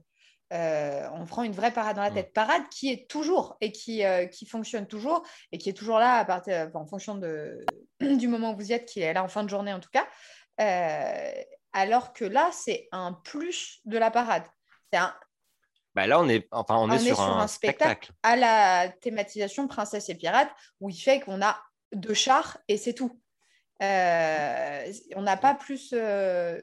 euh, 0.53 1.09
on 1.13 1.25
prend 1.25 1.43
une 1.43 1.53
vraie 1.53 1.73
parade 1.73 1.97
dans 1.97 2.03
la 2.03 2.11
tête. 2.11 2.33
Parade 2.33 2.63
qui 2.71 2.91
est 2.91 3.09
toujours 3.11 3.57
et 3.61 3.73
qui, 3.73 4.05
euh, 4.05 4.27
qui 4.27 4.47
fonctionne 4.47 4.87
toujours 4.87 5.23
et 5.53 5.59
qui 5.59 5.69
est 5.69 5.73
toujours 5.73 5.99
là 5.99 6.17
à 6.17 6.25
partir, 6.25 6.71
en 6.75 6.87
fonction 6.87 7.17
de, 7.17 7.65
du 8.01 8.29
moment 8.29 8.53
où 8.53 8.57
vous 8.57 8.71
y 8.71 8.73
êtes, 8.73 8.87
qui 8.87 9.01
est 9.01 9.13
là 9.13 9.25
en 9.25 9.29
fin 9.29 9.45
de 9.45 9.49
journée 9.49 9.73
en 9.73 9.81
tout 9.81 9.91
cas. 9.91 10.07
Euh, 10.61 11.33
alors 11.73 12.13
que 12.13 12.25
là, 12.25 12.51
c'est 12.53 12.89
un 12.93 13.13
plus 13.13 13.81
de 13.85 13.99
la 13.99 14.11
parade. 14.11 14.45
C'est 14.93 14.99
un, 14.99 15.15
bah 15.95 16.07
là, 16.07 16.21
on 16.21 16.29
est, 16.29 16.47
enfin, 16.51 16.77
on, 16.77 16.91
est, 16.91 16.99
sur, 16.99 17.21
un, 17.21 17.49
spectacle, 17.49 18.13
à 18.23 18.37
la 18.37 18.91
thématisation 19.01 19.67
princesse 19.67 20.11
et 20.11 20.15
pirate 20.15 20.51
où 20.81 20.91
il 20.91 20.97
fait 20.97 21.21
qu'on 21.21 21.41
a 21.41 21.59
deux 21.93 22.15
chars 22.15 22.59
et 22.69 22.77
c'est 22.77 22.93
tout. 22.93 23.19
Euh, 23.83 24.93
on 25.17 25.23
n'a 25.23 25.37
pas 25.37 25.55
plus. 25.55 25.91
Euh, 25.93 26.61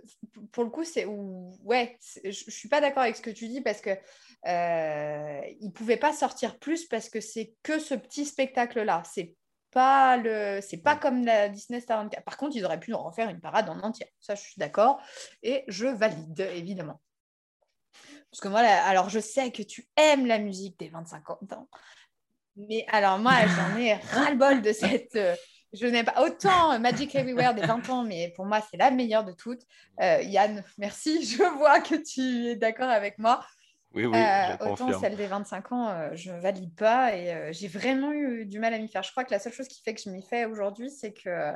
pour 0.52 0.64
le 0.64 0.70
coup, 0.70 0.84
c'est. 0.84 1.06
Ouais, 1.06 1.98
je 2.24 2.28
ne 2.28 2.52
suis 2.52 2.70
pas 2.70 2.82
d'accord 2.82 3.04
avec 3.04 3.16
ce 3.16 3.22
que 3.22 3.30
tu 3.30 3.48
dis 3.48 3.62
parce 3.62 3.82
que 3.82 3.92
euh, 3.92 5.42
ne 5.62 5.70
pouvaient 5.70 5.98
pas 5.98 6.14
sortir 6.14 6.58
plus 6.58 6.86
parce 6.86 7.10
que 7.10 7.22
c'est 7.22 7.54
que 7.62 7.80
ce 7.80 7.94
petit 7.94 8.26
spectacle-là. 8.26 9.04
C'est 9.06 9.36
pas 9.72 10.18
le 10.18 10.60
c'est 10.62 10.78
pas 10.78 10.96
comme 10.96 11.26
la 11.26 11.50
Disney 11.50 11.80
Star 11.82 12.08
Par 12.26 12.38
contre, 12.38 12.56
ils 12.56 12.66
auraient 12.66 12.80
pu 12.80 12.94
en 12.94 13.04
refaire 13.04 13.30
une 13.30 13.42
parade 13.42 13.70
en 13.70 13.80
entier. 13.82 14.08
Ça, 14.20 14.36
je 14.36 14.42
suis 14.42 14.58
d'accord 14.58 15.00
et 15.44 15.64
je 15.68 15.86
valide 15.86 16.40
évidemment. 16.56 17.00
Parce 18.32 18.42
que 18.42 18.48
moi, 18.48 18.62
alors 18.62 19.10
je 19.10 19.20
sais 19.20 19.52
que 19.52 19.62
tu 19.62 19.88
aimes 19.96 20.26
la 20.26 20.40
musique 20.40 20.80
des 20.80 20.90
25 20.90 21.30
ans. 21.30 21.40
Mais 22.56 22.86
alors 22.90 23.20
moi, 23.20 23.34
j'en 23.46 23.78
ai 23.78 23.94
ras-le-bol 23.94 24.64
de 24.64 24.74
cette 24.74 25.18
je 25.74 25.88
n'aime 25.88 26.06
pas 26.06 26.22
autant 26.24 26.80
Magic 26.80 27.14
Everywhere 27.16 27.54
des 27.54 27.62
20 27.62 27.90
ans, 27.90 28.04
mais 28.04 28.32
pour 28.36 28.46
moi, 28.46 28.62
c'est 28.70 28.78
la 28.78 28.92
meilleure 28.92 29.24
de 29.24 29.32
toutes. 29.32 29.64
Euh, 30.02 30.22
Yann, 30.22 30.64
merci. 30.78 31.26
Je 31.26 31.44
vois 31.58 31.82
que 31.82 31.96
tu 31.96 32.48
es 32.48 32.56
d'accord 32.56 32.90
avec 32.90 33.18
moi. 33.18 33.46
Oui, 33.94 34.06
oui, 34.08 34.18
euh, 34.18 34.72
autant 34.72 35.00
celle 35.00 35.16
des 35.16 35.28
25 35.28 35.72
ans, 35.72 35.90
euh, 35.90 36.10
je 36.16 36.32
ne 36.32 36.40
valide 36.40 36.74
pas 36.74 37.16
et 37.16 37.54
j'ai 37.54 37.68
vraiment 37.68 38.12
eu 38.12 38.44
du 38.48 38.58
mal 38.58 38.74
à 38.74 38.80
m'y 38.80 38.88
faire. 38.88 39.04
Je 39.04 39.12
crois 39.12 39.24
que 39.24 39.30
la 39.30 39.38
seule 39.38 39.54
chose 39.54 39.68
qui 39.68 39.84
fait 39.84 39.94
que 39.94 40.02
je 40.02 40.10
m'y 40.10 40.24
fais 40.24 40.46
aujourd'hui, 40.46 40.90
c'est 40.90 41.14
que 41.14 41.52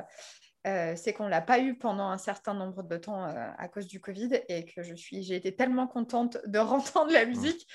c'est 0.64 1.12
qu'on 1.14 1.26
l'a 1.26 1.40
pas 1.40 1.58
eu 1.58 1.76
pendant 1.76 2.08
un 2.08 2.18
certain 2.18 2.54
nombre 2.54 2.84
de 2.84 2.96
temps 2.96 3.24
à 3.24 3.66
cause 3.66 3.88
du 3.88 4.00
Covid 4.00 4.40
et 4.48 4.66
que 4.66 4.84
je 4.84 4.94
suis, 4.94 5.24
j'ai 5.24 5.34
été 5.34 5.56
tellement 5.56 5.88
contente 5.88 6.38
de 6.46 6.58
rentendre 6.60 7.10
la 7.10 7.24
musique 7.24 7.66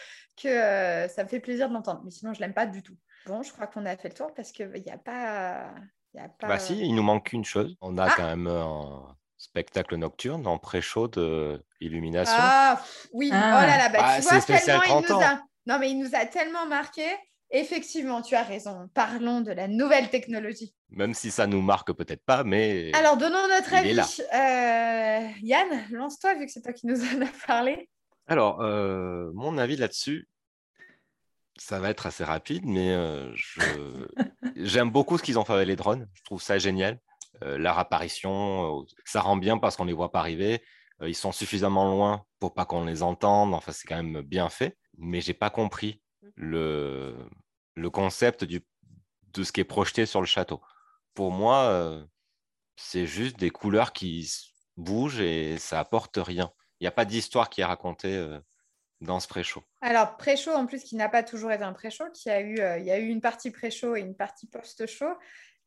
que 0.41 1.10
ça 1.10 1.24
me 1.24 1.28
fait 1.28 1.41
plaisir 1.41 1.68
de 1.68 1.74
l'entendre. 1.74 2.02
Mais 2.06 2.12
sinon, 2.12 2.34
je 2.34 2.39
l'aime 2.39 2.54
pas 2.54 2.66
du 2.66 2.84
tout. 2.84 2.96
Bon, 3.26 3.44
je 3.44 3.52
crois 3.52 3.68
qu'on 3.68 3.86
a 3.86 3.98
fait 3.98 4.10
le 4.10 4.16
tour 4.16 4.34
parce 4.34 4.54
qu'il 4.54 4.72
n'y 4.72 4.91
a 4.91 4.98
pas 4.98 5.74
bah 6.41 6.59
si, 6.59 6.80
il 6.80 6.95
nous 6.95 7.03
manque 7.03 7.34
une 7.34 7.45
chose. 7.45 7.76
On 7.82 7.97
a 7.97 8.05
ah! 8.05 8.14
quand 8.16 8.36
même 8.36 8.47
spectacle 9.43 9.97
nocturne 9.97 10.47
en 10.47 10.57
pré-show 10.57 11.07
de 11.09 11.61
illumination. 11.82 12.38
Ah 12.38 12.82
oui, 13.11 13.30
Ah. 13.34 13.59
oh 13.61 13.68
là 13.68 13.78
là, 13.78 13.89
bah, 13.89 13.99
Ah, 14.01 14.22
tu 14.22 14.30
vois, 14.30 14.41
spécial 14.41 14.80
tellement 14.80 14.99
il 14.99 15.05
30 15.05 15.09
nous 15.09 15.26
a... 15.26 15.39
Non, 15.66 15.80
mais 15.80 15.91
il 15.91 15.99
nous 15.99 16.16
a 16.16 16.26
tellement 16.26 16.66
marqué. 16.66 17.05
Effectivement, 17.51 18.22
tu 18.22 18.36
as 18.36 18.43
raison. 18.43 18.89
Parlons 18.93 19.41
de 19.41 19.51
la 19.51 19.68
nouvelle 19.68 20.09
technologie. 20.09 20.74
Même 20.89 21.14
si 21.14 21.30
ça 21.30 21.45
nous 21.45 21.61
marque 21.61 21.93
peut-être 21.93 22.24
pas, 22.26 22.43
mais 22.43 22.91
Alors, 22.95 23.18
donnons 23.18 23.47
notre 23.47 23.74
Il 23.74 23.99
avis. 23.99 24.22
Euh, 24.34 25.30
Yann, 25.41 25.86
lance-toi, 25.91 26.36
vu 26.36 26.45
que 26.45 26.51
c'est 26.51 26.61
toi 26.61 26.74
qui 26.74 26.88
nous 26.88 27.01
en 27.01 27.22
as 27.22 27.45
parlé. 27.47 27.89
Alors, 28.28 28.61
euh, 28.61 29.30
mon 29.34 29.57
avis 29.57 29.76
là-dessus, 29.76 30.28
ça 31.58 31.80
va 31.80 31.89
être 31.89 32.06
assez 32.06 32.24
rapide, 32.24 32.66
mais 32.66 32.93
je- 33.36 34.08
j'aime 34.56 34.89
beaucoup 34.91 35.18
ce 35.18 35.24
qu'ils 35.24 35.39
ont 35.39 35.45
fait 35.45 35.54
avec 35.54 35.68
les 35.68 35.76
drones. 35.76 36.08
Je 36.14 36.24
trouve 36.24 36.41
ça 36.41 36.58
génial. 36.58 36.99
Leur 37.41 37.78
apparition, 37.80 38.86
ça 39.06 39.20
rend 39.22 39.36
bien 39.38 39.58
parce 39.58 39.76
qu'on 39.76 39.84
ne 39.84 39.89
les 39.89 39.95
voit 39.95 40.12
pas 40.12 40.20
arriver. 40.20 40.64
Ils 41.01 41.16
sont 41.16 41.32
suffisamment 41.34 41.89
loin 41.91 42.26
pour 42.39 42.54
pas 42.54 42.66
qu'on 42.66 42.86
les 42.86 43.04
entende. 43.04 43.54
Enfin, 43.54 43.72
c'est 43.74 43.88
quand 43.88 44.01
même 44.01 44.22
bien 44.22 44.47
fait. 44.49 44.78
Mais 44.97 45.20
j'ai 45.20 45.34
pas 45.34 45.49
compris 45.49 46.01
le, 46.36 47.18
le 47.76 47.89
concept 47.89 48.43
du, 48.45 48.62
de 49.34 49.43
ce 49.43 49.51
qui 49.51 49.60
est 49.62 49.66
projeté 49.66 50.06
sur 50.06 50.22
le 50.22 50.28
château. 50.28 50.62
Pour 51.16 51.32
moi, 51.32 52.06
c'est 52.78 53.08
juste 53.08 53.38
des 53.38 53.49
couleurs 53.49 53.91
qui 53.93 54.32
bougent 54.78 55.20
et 55.20 55.58
ça 55.58 55.80
apporte 55.80 56.18
rien. 56.18 56.51
Il 56.80 56.84
n'y 56.84 56.88
a 56.88 56.91
pas 56.91 57.06
d'histoire 57.06 57.49
qui 57.49 57.62
est 57.62 57.66
racontée 57.66 58.38
dans 59.04 59.20
ce 59.20 59.28
pré-show. 59.28 59.64
Alors, 59.82 60.18
pré-show, 60.18 60.51
en 60.51 60.66
plus, 60.66 60.84
qui 60.84 60.95
n'a 60.95 61.10
pas 61.10 61.24
toujours 61.24 61.51
été 61.51 61.64
un 61.64 61.74
pré-show, 61.74 62.06
qui 62.14 62.30
a 62.30 62.41
eu, 62.41 62.60
euh, 62.60 62.78
il 62.78 62.86
y 62.86 62.91
a 62.91 62.97
eu 62.97 63.08
une 63.08 63.22
partie 63.22 63.51
pré-show 63.51 63.95
et 63.95 63.99
une 63.99 64.16
partie 64.16 64.47
post-show. 64.47 65.14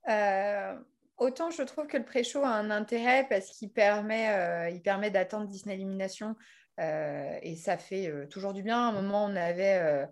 Euh, 0.08 0.78
autant 1.16 1.50
je 1.50 1.62
trouve 1.62 1.86
que 1.86 1.96
le 1.96 2.04
pré-show 2.04 2.42
a 2.44 2.48
un 2.48 2.70
intérêt 2.70 3.26
parce 3.28 3.50
qu'il 3.50 3.70
permet, 3.72 4.30
euh, 4.30 4.78
permet 4.80 5.10
d'attendre 5.10 5.48
Disney 5.48 5.74
Illumination 5.76 6.36
euh, 6.78 7.38
et 7.42 7.56
ça 7.56 7.76
fait 7.76 8.28
toujours 8.28 8.52
du 8.52 8.62
bien. 8.62 8.78
À 8.78 8.88
un 8.88 8.92
moment, 8.92 9.24
on 9.24 9.34
avait, 9.34 10.06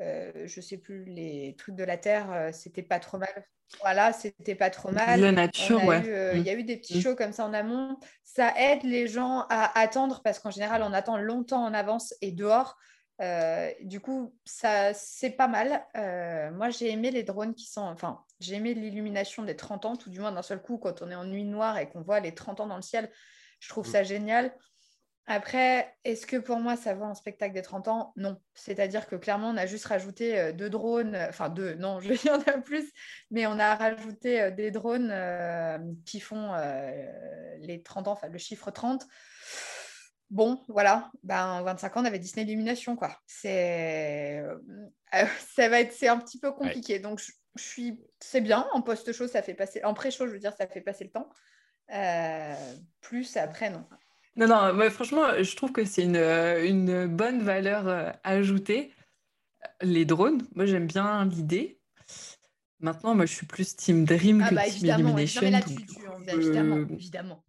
euh, 0.00 0.32
je 0.46 0.60
sais 0.60 0.78
plus, 0.78 1.04
les 1.04 1.54
trucs 1.58 1.74
de 1.76 1.84
la 1.84 1.96
Terre, 1.96 2.30
euh, 2.32 2.50
c'était 2.52 2.82
pas 2.82 2.98
trop 2.98 3.18
mal. 3.18 3.46
Voilà, 3.80 4.12
c'était 4.12 4.54
pas 4.56 4.70
trop 4.70 4.90
mal. 4.90 5.20
La 5.20 5.30
nature, 5.32 5.84
ouais. 5.84 6.00
eu, 6.00 6.08
euh, 6.12 6.32
Il 6.34 6.42
y 6.42 6.50
a 6.50 6.54
eu 6.54 6.64
des 6.64 6.76
petits 6.76 6.98
Mm. 6.98 7.02
shows 7.02 7.14
comme 7.16 7.32
ça 7.32 7.44
en 7.46 7.52
amont. 7.54 7.96
Ça 8.24 8.52
aide 8.56 8.82
les 8.82 9.06
gens 9.06 9.46
à 9.48 9.78
attendre 9.78 10.22
parce 10.24 10.38
qu'en 10.40 10.50
général, 10.50 10.82
on 10.82 10.92
attend 10.92 11.16
longtemps 11.18 11.62
en 11.64 11.72
avance 11.74 12.14
et 12.20 12.32
dehors. 12.32 12.76
Euh, 13.20 13.70
du 13.82 14.00
coup, 14.00 14.34
ça 14.44 14.92
c'est 14.94 15.30
pas 15.30 15.46
mal. 15.46 15.84
Moi, 16.54 16.70
j'ai 16.70 16.90
aimé 16.90 17.10
les 17.10 17.22
drones 17.22 17.54
qui 17.54 17.66
sont. 17.70 17.82
Enfin, 17.82 18.24
j'ai 18.40 18.54
aimé 18.56 18.74
l'illumination 18.74 19.42
des 19.44 19.54
30 19.54 19.84
ans, 19.84 19.96
tout 19.96 20.10
du 20.10 20.18
moins 20.18 20.32
d'un 20.32 20.42
seul 20.42 20.60
coup, 20.62 20.78
quand 20.78 21.02
on 21.02 21.10
est 21.10 21.14
en 21.14 21.24
nuit 21.24 21.44
noire 21.44 21.78
et 21.78 21.88
qu'on 21.88 22.00
voit 22.00 22.18
les 22.20 22.34
30 22.34 22.60
ans 22.60 22.66
dans 22.66 22.76
le 22.76 22.82
ciel. 22.82 23.10
Je 23.60 23.68
trouve 23.68 23.86
Mm. 23.86 23.92
ça 23.92 24.02
génial. 24.02 24.52
Après, 25.32 25.94
est-ce 26.02 26.26
que 26.26 26.36
pour 26.38 26.56
moi, 26.58 26.74
ça 26.74 26.92
vaut 26.92 27.04
un 27.04 27.14
spectacle 27.14 27.54
des 27.54 27.62
30 27.62 27.86
ans? 27.86 28.12
Non. 28.16 28.36
C'est-à-dire 28.52 29.06
que 29.06 29.14
clairement, 29.14 29.50
on 29.50 29.56
a 29.56 29.64
juste 29.64 29.84
rajouté 29.84 30.36
euh, 30.36 30.52
deux 30.52 30.68
drones, 30.68 31.14
euh, 31.14 31.28
enfin 31.28 31.48
deux, 31.50 31.74
non, 31.76 32.00
je- 32.00 32.14
y 32.26 32.30
en 32.30 32.40
a 32.40 32.58
plus, 32.58 32.90
mais 33.30 33.46
on 33.46 33.56
a 33.60 33.76
rajouté 33.76 34.40
euh, 34.40 34.50
des 34.50 34.72
drones 34.72 35.10
euh, 35.12 35.78
qui 36.04 36.18
font 36.18 36.52
euh, 36.54 37.56
les 37.60 37.80
30 37.80 38.08
ans, 38.08 38.12
enfin 38.12 38.26
le 38.26 38.38
chiffre 38.38 38.72
30. 38.72 39.06
Bon, 40.30 40.64
voilà, 40.66 41.12
ben, 41.22 41.62
25 41.62 41.96
ans, 41.96 42.02
on 42.02 42.06
avait 42.06 42.18
Disney 42.18 42.44
Illumination, 42.44 42.96
quoi. 42.96 43.16
C'est, 43.28 44.40
euh, 44.40 44.56
ça 45.54 45.68
va 45.68 45.78
être, 45.80 45.92
c'est 45.92 46.08
un 46.08 46.18
petit 46.18 46.40
peu 46.40 46.50
compliqué. 46.50 46.98
Donc, 46.98 47.20
je, 47.20 47.30
je 47.54 47.62
suis, 47.62 48.00
c'est 48.18 48.40
bien. 48.40 48.66
En 48.72 48.82
post-show, 48.82 49.28
ça 49.28 49.42
fait 49.42 49.54
passer, 49.54 49.84
en 49.84 49.94
pré-show, 49.94 50.26
je 50.26 50.32
veux 50.32 50.40
dire, 50.40 50.54
ça 50.58 50.66
fait 50.66 50.80
passer 50.80 51.04
le 51.04 51.10
temps. 51.10 51.28
Plus 53.00 53.36
après, 53.36 53.70
non. 53.70 53.86
Non, 54.36 54.46
non, 54.46 54.90
franchement, 54.90 55.42
je 55.42 55.56
trouve 55.56 55.72
que 55.72 55.84
c'est 55.84 56.04
une, 56.04 56.16
euh, 56.16 56.64
une 56.66 57.06
bonne 57.06 57.42
valeur 57.42 57.88
euh, 57.88 58.10
ajoutée. 58.22 58.92
Les 59.82 60.04
drones, 60.04 60.42
moi 60.54 60.66
j'aime 60.66 60.86
bien 60.86 61.24
l'idée. 61.26 61.78
Maintenant, 62.80 63.14
moi 63.14 63.26
je 63.26 63.32
suis 63.34 63.46
plus 63.46 63.76
Team 63.76 64.04
Dream 64.04 64.40
Ah 64.44 64.50
que 64.50 64.54
bah 64.54 64.62
Team 64.64 64.72
évidemment, 64.76 65.14
ouais. 65.14 65.26
non 65.26 65.40
Illumination. 65.40 65.42
mais 65.42 65.50
là 65.50 65.60
donc, 65.60 65.68
tu, 65.76 65.86
tu- 65.86 65.94
coup, 65.94 66.02
évidemment, 66.28 66.76
euh, 66.76 66.86
évidemment. 66.94 67.44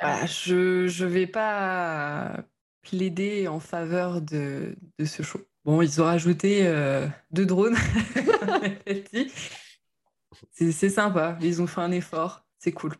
voilà, 0.00 0.26
je 0.26 0.86
je 0.86 1.04
vais 1.06 1.26
pas 1.26 2.44
plaider 2.82 3.48
en 3.48 3.60
faveur 3.60 4.20
de, 4.20 4.76
de 4.98 5.04
ce 5.06 5.22
show. 5.22 5.40
Bon, 5.64 5.80
ils 5.80 6.02
ont 6.02 6.04
rajouté 6.04 6.66
euh, 6.66 7.06
deux 7.30 7.46
drones. 7.46 7.76
C'est 10.52 10.90
sympa, 10.90 11.38
ils 11.40 11.62
ont 11.62 11.66
fait 11.66 11.80
un 11.80 11.90
effort, 11.92 12.46
c'est 12.58 12.72
cool. 12.72 12.94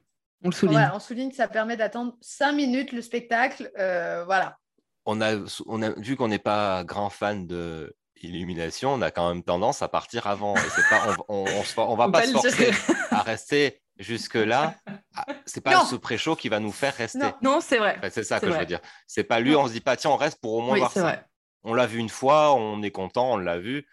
On 0.45 0.49
le 0.49 0.55
souligne. 0.55 0.75
Voilà, 0.79 0.95
on 0.95 1.01
souligne 1.01 1.31
que 1.31 1.37
ça 1.37 1.49
permet 1.49 1.77
d'attendre 1.77 2.15
5 2.21 2.53
minutes 2.53 2.93
le 2.93 3.03
spectacle. 3.03 3.71
euh, 3.79 4.25
voilà. 4.25 4.59
On 5.07 5.21
a, 5.21 5.37
on 5.67 5.83
a 5.83 5.91
vu 5.99 6.17
qu'on 6.17 6.29
n'est 6.29 6.39
pas 6.39 6.85
grand 6.85 7.11
fan 7.11 7.47
de 7.47 7.95
Illumination, 8.23 8.95
on 8.95 9.03
a 9.03 9.11
quand 9.11 9.29
même 9.29 9.43
tendance 9.43 9.83
à 9.83 9.89
partir 9.89 10.27
avant. 10.27 10.57
Et 10.57 10.61
c'est 10.75 10.89
pas, 10.89 11.15
on, 11.29 11.45
on, 11.45 11.63
on 11.77 11.83
on 11.83 11.97
va 11.97 12.09
pas, 12.09 12.23
se 12.25 12.33
forcer 12.33 12.71
à 13.11 13.21
rester 13.23 13.83
jusque-là. 13.99 14.75
Ah, 15.15 15.27
C'est 15.45 15.61
pas 15.61 15.75
Non. 15.75 15.85
ce 15.85 15.97
pré-show 15.97 16.35
qui 16.35 16.49
va 16.49 16.59
nous 16.59 16.73
faire 16.73 16.95
rester. 16.95 17.19
Non. 17.19 17.35
Non, 17.43 17.61
c'est 17.61 17.77
vrai. 17.79 17.97
Enfin, 17.99 18.09
c'est 18.11 18.25
ça 18.25 18.41
que 18.41 18.51
je 18.51 18.57
veux 18.57 18.65
dire. 18.67 18.81
C'est 19.07 19.25
pas 19.25 19.41
lui, 19.41 19.53
Non. 19.53 19.63
on 19.63 19.67
se 19.69 19.73
dit 19.73 19.81
pas, 19.83 19.97
tiens, 19.97 20.11
on 20.11 20.17
reste 20.17 20.41
pour 20.41 20.55
au 20.55 20.61
moins 20.63 20.73
Oui, 20.75 20.79
voir 20.81 20.93
ça. 20.93 21.03
vrai. 21.03 21.25
On 21.65 21.75
l'a 21.75 21.87
vu 21.87 21.99
une 21.99 22.09
fois, 22.09 22.55
on 22.55 22.83
est 22.83 22.91
content, 22.91 23.33
on 23.33 23.37
l'a 23.37 23.59
vu, 23.59 23.87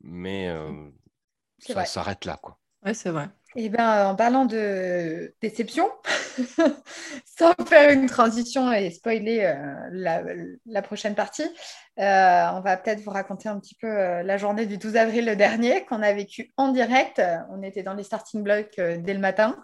mais 0.00 0.48
euh, 0.48 0.90
ça 1.60 1.84
s'arrête 1.84 2.24
là. 2.24 2.36
Quoi. 2.42 2.58
Ouais, 2.84 2.94
c'est 2.94 3.10
vrai. 3.10 3.28
Et 3.60 3.70
bien, 3.70 4.10
en 4.10 4.14
parlant 4.14 4.44
de 4.44 5.34
déception, 5.42 5.90
sans 7.24 7.54
faire 7.66 7.90
une 7.90 8.06
transition 8.06 8.72
et 8.72 8.88
spoiler 8.92 9.40
euh, 9.42 9.54
la, 9.90 10.22
la 10.64 10.80
prochaine 10.80 11.16
partie, 11.16 11.42
euh, 11.42 12.46
on 12.54 12.60
va 12.60 12.76
peut-être 12.76 13.00
vous 13.00 13.10
raconter 13.10 13.48
un 13.48 13.58
petit 13.58 13.74
peu 13.74 13.88
euh, 13.88 14.22
la 14.22 14.36
journée 14.36 14.66
du 14.66 14.78
12 14.78 14.94
avril 14.94 15.34
dernier 15.36 15.84
qu'on 15.86 16.02
a 16.02 16.12
vécu 16.12 16.52
en 16.56 16.68
direct. 16.68 17.20
On 17.50 17.64
était 17.64 17.82
dans 17.82 17.94
les 17.94 18.04
starting 18.04 18.44
blocks 18.44 18.76
dès 18.76 19.12
le 19.12 19.18
matin. 19.18 19.56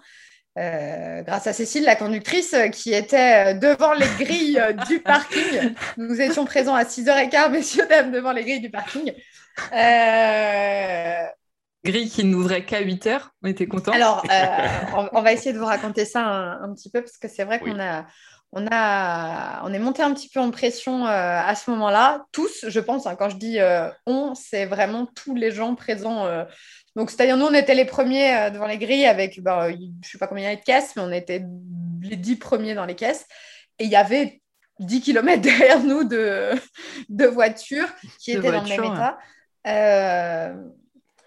grâce 0.57 1.47
à 1.47 1.53
Cécile, 1.53 1.84
la 1.84 1.95
conductrice, 1.95 2.57
qui 2.72 2.92
était 2.92 3.55
devant 3.55 3.92
les 3.92 4.09
grilles 4.18 4.61
du 4.88 4.99
parking. 5.05 5.72
Nous 5.99 6.20
étions 6.20 6.45
présents 6.45 6.74
à 6.74 6.82
6h15, 6.82 7.53
messieurs, 7.53 7.86
dames, 7.88 8.11
devant 8.11 8.32
les 8.32 8.42
grilles 8.42 8.61
du 8.61 8.70
parking. 8.70 9.12
Grille 11.85 12.09
qui 12.11 12.24
n'ouvrait 12.24 12.64
qu'à 12.64 12.80
8 12.80 13.07
heures, 13.09 13.30
on 13.43 13.49
était 13.49 13.66
contents. 13.66 13.93
alors, 13.93 14.24
euh, 14.30 15.09
on, 15.12 15.22
va 15.22 15.32
essayer 15.32 15.53
de 15.53 15.59
vous 15.59 15.66
raconter 15.66 16.05
ça 16.05 16.22
un, 16.24 16.62
un 16.62 16.74
petit 16.74 16.91
peu 16.91 17.01
parce 17.03 17.18
que 17.18 17.28
c'est 17.28 17.45
vrai 17.45 17.61
Oui. 17.62 17.70
qu'on 17.72 17.80
a, 17.80 18.07
on 18.53 18.66
a, 18.70 19.62
on 19.64 19.72
est 19.72 19.78
monté 19.78 20.03
un 20.03 20.14
petit 20.14 20.28
peu 20.28 20.41
en 20.41 20.51
pression 20.51 21.07
euh, 21.07 21.09
à 21.45 21.55
ce 21.55 21.70
moment-là. 21.70 22.24
Tous, 22.32 22.64
je 22.68 22.80
pense. 22.80 23.07
hein, 23.07 23.16
quand 23.16 23.28
je 23.28 23.37
dis 23.37 23.59
euh, 23.61 23.89
on, 24.07 24.35
c'est 24.35 24.64
vraiment 24.66 25.07
tous 25.07 25.35
les 25.35 25.51
gens 25.51 25.74
présents. 25.74 26.26
euh. 26.26 26.45
Donc, 26.97 27.11
c'est-à-dire 27.11 27.37
nous, 27.37 27.47
on 27.47 27.55
était 27.55 27.74
les 27.74 27.85
premiers 27.85 28.35
euh, 28.37 28.51
devant 28.51 28.66
les 28.68 28.78
grilles 28.78 29.07
avec, 29.07 29.43
ben, 29.43 29.70
je 29.70 29.74
ne 29.74 29.91
sais 30.05 30.18
pas 30.18 30.26
combien 30.28 30.45
il 30.45 30.47
y 30.47 30.53
avait 30.53 30.57
de 30.61 30.64
caisses, 30.64 30.93
mais 30.97 31.03
on 31.03 31.11
était 31.12 31.45
les 32.03 32.16
dix 32.16 32.37
premiers 32.37 32.74
dans 32.74 32.87
les 32.87 32.95
caisses. 32.95 33.26
Et 33.80 33.85
il 33.85 33.91
y 33.91 33.97
avait 33.97 34.41
10 34.78 35.01
km 35.01 35.43
derrière 35.43 35.82
nous 35.82 36.05
de, 36.05 36.51
de 37.09 37.26
voitures 37.26 37.89
qui 38.20 38.32
De 38.35 38.39
étaient 38.39 38.53
dans 38.53 38.62
le 38.62 38.68
même 38.68 38.85
état. 38.85 39.18
Euh, 39.66 40.55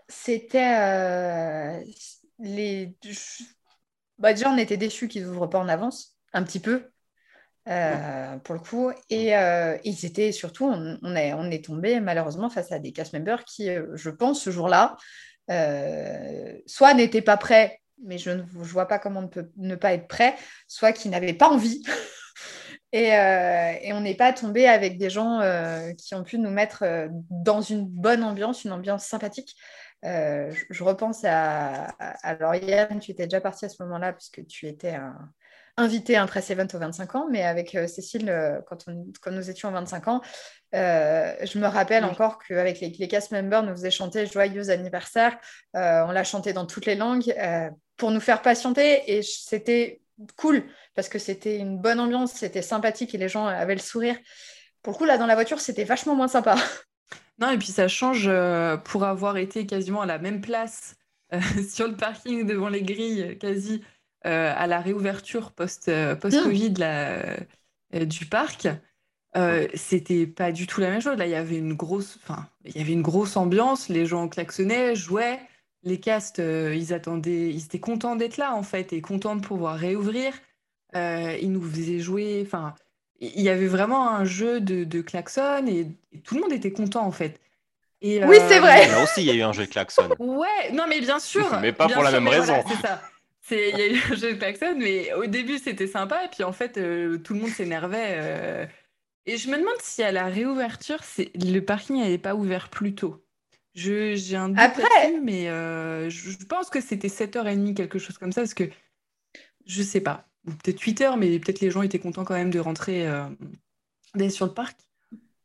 c'était 0.07 0.75
euh, 0.79 1.83
les. 2.39 2.95
Bah, 4.17 4.33
déjà, 4.33 4.49
on 4.49 4.57
était 4.57 4.77
déçus 4.77 5.07
qu'ils 5.07 5.25
n'ouvrent 5.25 5.47
pas 5.47 5.59
en 5.59 5.67
avance, 5.67 6.17
un 6.33 6.43
petit 6.43 6.59
peu, 6.59 6.89
euh, 7.67 8.37
pour 8.37 8.55
le 8.55 8.61
coup. 8.61 8.91
Et 9.09 9.35
euh, 9.35 9.77
ils 9.83 10.05
étaient 10.05 10.31
surtout, 10.31 10.65
on, 10.65 10.97
on 11.01 11.15
est, 11.15 11.33
on 11.33 11.51
est 11.51 11.65
tombé 11.65 11.99
malheureusement 11.99 12.49
face 12.49 12.71
à 12.71 12.79
des 12.79 12.93
cast 12.93 13.13
members 13.13 13.43
qui, 13.43 13.69
euh, 13.69 13.87
je 13.95 14.09
pense, 14.09 14.41
ce 14.41 14.49
jour-là, 14.49 14.97
soit 16.65 16.93
n'étaient 16.93 17.21
pas 17.21 17.37
prêts, 17.37 17.79
mais 18.03 18.17
je 18.17 18.31
ne 18.31 18.43
je 18.43 18.71
vois 18.71 18.87
pas 18.87 18.99
comment 18.99 19.21
on 19.21 19.27
peut 19.27 19.49
ne 19.57 19.75
pas 19.75 19.93
être 19.93 20.07
prêt, 20.07 20.35
soit 20.67 20.93
qui 20.93 21.09
n'avaient 21.09 21.33
pas 21.33 21.49
envie. 21.49 21.83
Et, 22.93 23.09
et 23.09 23.93
on 23.93 23.99
n'est 23.99 24.15
pas 24.15 24.31
tombé 24.31 24.65
avec 24.65 24.97
des 24.97 25.09
gens 25.09 25.41
qui 25.97 26.15
ont 26.15 26.23
pu 26.23 26.39
nous 26.39 26.49
mettre 26.49 26.85
dans 27.29 27.61
une 27.61 27.85
bonne 27.85 28.23
ambiance, 28.23 28.63
une 28.63 28.71
ambiance 28.71 29.05
sympathique. 29.05 29.55
Euh, 30.05 30.51
je, 30.51 30.65
je 30.69 30.83
repense 30.83 31.23
à, 31.25 31.85
à- 31.99 32.29
Alors, 32.29 32.55
Yann, 32.55 32.99
tu 32.99 33.11
étais 33.11 33.23
déjà 33.25 33.41
parti 33.41 33.65
à 33.65 33.69
ce 33.69 33.81
moment-là, 33.83 34.13
puisque 34.13 34.45
tu 34.47 34.67
étais 34.67 34.91
un- 34.95 35.29
invité 35.79 36.15
à 36.15 36.23
un 36.23 36.27
press 36.27 36.49
event 36.49 36.67
aux 36.73 36.79
25 36.79 37.15
ans, 37.15 37.27
mais 37.31 37.43
avec 37.43 37.75
euh, 37.75 37.87
Cécile, 37.87 38.29
euh, 38.29 38.59
quand, 38.67 38.87
on- 38.87 39.07
quand 39.21 39.31
nous 39.31 39.49
étions 39.49 39.69
à 39.69 39.71
25 39.71 40.07
ans, 40.07 40.21
je 40.73 41.57
me 41.59 41.67
rappelle 41.67 42.03
Oui. 42.03 42.09
encore 42.09 42.39
qu'avec 42.39 42.79
les, 42.79 42.89
les 42.89 43.07
cast 43.07 43.31
members, 43.31 43.63
nous 43.63 43.73
faisaient 43.73 43.91
chanter 43.91 44.25
Joyeux 44.25 44.69
anniversaire. 44.69 45.37
On 45.73 46.11
l'a 46.11 46.23
chanté 46.23 46.53
dans 46.53 46.65
toutes 46.65 46.85
les 46.85 46.95
langues 46.95 47.33
pour 47.95 48.11
nous 48.11 48.19
faire 48.19 48.41
patienter, 48.41 49.03
et 49.17 49.21
c'était 49.23 50.01
cool 50.35 50.63
parce 50.95 51.09
que 51.09 51.19
c'était 51.19 51.57
une 51.57 51.77
bonne 51.79 51.99
ambiance, 51.99 52.33
c'était 52.33 52.61
sympathique 52.63 53.13
et 53.13 53.17
les 53.17 53.29
gens 53.29 53.45
avaient 53.45 53.75
le 53.75 53.81
sourire. 53.81 54.17
Pour 54.81 54.93
le 54.93 54.97
coup, 54.97 55.05
là, 55.05 55.17
dans 55.17 55.25
la 55.27 55.35
voiture, 55.35 55.59
c'était 55.59 55.83
vachement 55.83 56.15
moins 56.15 56.27
sympa. 56.27 56.55
Non, 57.39 57.51
et 57.51 57.57
puis 57.57 57.67
ça 57.67 57.87
change 57.87 58.25
euh, 58.27 58.77
pour 58.77 59.03
avoir 59.03 59.37
été 59.37 59.65
quasiment 59.65 60.01
à 60.01 60.05
la 60.05 60.17
même 60.17 60.41
place 60.41 60.95
euh, 61.33 61.39
sur 61.69 61.87
le 61.87 61.95
parking 61.95 62.45
devant 62.45 62.69
les 62.69 62.81
grilles, 62.81 63.37
quasi 63.39 63.83
à 64.23 64.67
la 64.67 64.81
réouverture 64.81 65.51
post, 65.53 65.89
post-Covid 66.19 66.73
du 67.93 68.25
parc, 68.25 68.67
c'était 69.73 70.27
pas 70.27 70.51
du 70.51 70.67
tout 70.67 70.81
la 70.81 70.89
même 70.89 70.99
chose. 70.99 71.17
Là, 71.17 71.27
il 71.27 71.31
y 71.31 71.35
avait 71.35 71.59
une 71.59 71.75
grosse, 71.75 72.19
enfin, 72.21 72.49
il 72.65 72.75
y 72.75 72.81
avait 72.81 72.91
une 72.91 73.03
grosse 73.03 73.37
ambiance. 73.37 73.87
Les 73.87 74.05
gens 74.05 74.27
klaxonnaient, 74.27 74.95
jouaient. 74.97 75.39
Les 75.83 76.01
castes, 76.01 76.39
ils 76.39 76.93
attendaient, 76.93 77.51
ils 77.51 77.63
étaient 77.63 77.79
contents 77.79 78.17
d'être 78.17 78.35
là 78.35 78.53
en 78.53 78.63
fait 78.63 78.91
et 78.91 78.99
contents 78.99 79.37
de 79.37 79.41
pouvoir 79.41 79.77
réouvrir. 79.77 80.33
ils 80.93 81.49
nous 81.49 81.61
faisaient 81.61 81.99
jouer. 81.99 82.43
Enfin, 82.45 82.75
il 83.19 83.41
y 83.41 83.49
avait 83.49 83.67
vraiment 83.67 84.09
un 84.09 84.25
jeu 84.25 84.59
de, 84.59 84.83
de 84.83 85.01
klaxon 85.01 85.65
et, 85.67 85.87
tout 86.23 86.35
le 86.35 86.41
monde 86.41 86.53
était 86.53 86.71
content 86.71 87.05
en 87.05 87.11
fait. 87.11 87.39
Et, 88.01 88.23
oui, 88.25 88.37
c'est 88.47 88.59
vrai. 88.59 88.87
Là 88.87 89.03
aussi, 89.03 89.21
il 89.21 89.27
y 89.27 89.31
a 89.31 89.33
eu 89.33 89.41
un 89.41 89.53
jeu 89.53 89.65
de 89.65 89.71
klaxon. 89.71 90.09
Ouais, 90.19 90.71
non, 90.73 90.85
mais 90.87 90.99
bien 90.99 91.19
sûr. 91.19 91.47
mais 91.61 91.71
pas 91.71 91.87
pour 91.87 92.03
la 92.03 92.11
même 92.11 92.27
raison. 92.27 92.63
c'est 92.67 92.87
ça. 92.87 93.01
Il 93.49 93.77
y 93.77 93.81
a 93.81 93.87
eu 93.87 94.01
un 94.11 94.15
jeu 94.15 94.33
de 94.33 94.37
klaxon, 94.37 94.75
mais 94.77 95.13
au 95.13 95.25
début, 95.25 95.57
c'était 95.57 95.87
sympa. 95.87 96.25
Et 96.25 96.27
puis, 96.27 96.43
en 96.43 96.51
fait, 96.51 96.73
tout 96.73 97.33
le 97.33 97.39
monde 97.39 97.49
s'énervait. 97.49 98.67
Et 99.27 99.35
je 99.35 99.49
me 99.49 99.57
demande 99.57 99.75
si 99.81 100.01
à 100.03 100.11
la 100.11 100.27
réouverture, 100.27 100.99
le 101.35 101.59
parking 101.59 101.99
n'avait 102.01 102.17
pas 102.17 102.33
ouvert 102.33 102.69
plus 102.69 102.95
tôt. 102.95 103.21
J'ai 103.75 104.35
un 104.35 104.49
doute 104.49 104.57
Après... 104.57 105.19
mais 105.21 105.49
euh, 105.49 106.09
je 106.09 106.43
pense 106.45 106.69
que 106.69 106.81
c'était 106.81 107.09
7h30, 107.09 107.75
quelque 107.75 107.99
chose 107.99 108.17
comme 108.17 108.31
ça, 108.31 108.41
parce 108.41 108.53
que 108.53 108.63
je 109.65 109.83
sais 109.83 109.99
pas. 109.99 110.25
Peut-être 110.63 110.81
8h, 110.81 111.17
mais 111.17 111.39
peut-être 111.39 111.59
les 111.59 111.71
gens 111.71 111.81
étaient 111.81 111.99
contents 111.99 112.23
quand 112.23 112.33
même 112.33 112.49
de 112.49 112.59
rentrer 112.59 113.07
euh, 113.07 113.27
d'aller 114.15 114.29
sur 114.29 114.45
le 114.45 114.53
parc. 114.53 114.77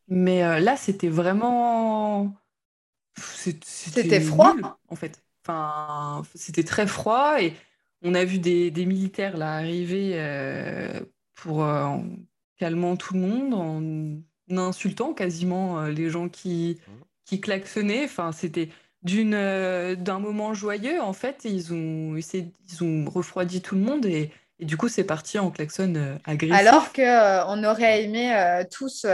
Mais 0.09 0.45
euh, 0.45 0.61
là, 0.61 0.77
c'était 0.77 1.09
vraiment. 1.09 2.35
C'était 3.15 4.21
froid, 4.21 4.55
en 4.89 4.97
fait. 4.97 5.23
Enfin, 5.45 6.23
c'était 6.35 6.63
très 6.63 6.87
froid 6.87 7.43
et 7.43 7.53
on 8.03 8.15
a 8.15 8.25
vu 8.25 8.39
des, 8.39 8.71
des 8.71 8.87
militaires 8.87 9.37
là 9.37 9.55
arriver 9.55 10.17
pour 11.35 11.67
calmant 12.63 12.95
tout 12.95 13.15
le 13.15 13.21
monde, 13.21 13.55
en 13.55 14.57
insultant 14.57 15.15
quasiment 15.15 15.81
euh, 15.81 15.91
les 15.91 16.11
gens 16.11 16.29
qui, 16.29 16.79
qui 17.25 17.41
klaxonnaient. 17.41 18.05
Enfin, 18.05 18.31
c'était 18.31 18.69
d'une 19.03 19.35
euh, 19.35 19.97
d'un 19.97 20.21
moment 20.21 20.55
joyeux 20.55 21.01
en 21.01 21.13
fait 21.13 21.45
ils 21.45 21.75
ont 21.75 22.17
ils 22.17 22.85
ont 22.85 23.11
refroidi 23.11 23.61
tout 23.61 23.75
le 23.75 23.81
monde 23.81 24.07
et, 24.07 24.31
et 24.63 24.65
du 24.65 24.77
coup 24.77 24.89
c'est 24.89 25.05
parti 25.05 25.39
en 25.39 25.51
klaxon 25.51 25.95
euh, 25.97 26.17
agressif. 26.25 26.67
Alors 26.67 26.93
que 26.93 27.47
on 27.49 27.65
aurait 27.65 28.05
aimé 28.05 28.65
tous 28.71 29.07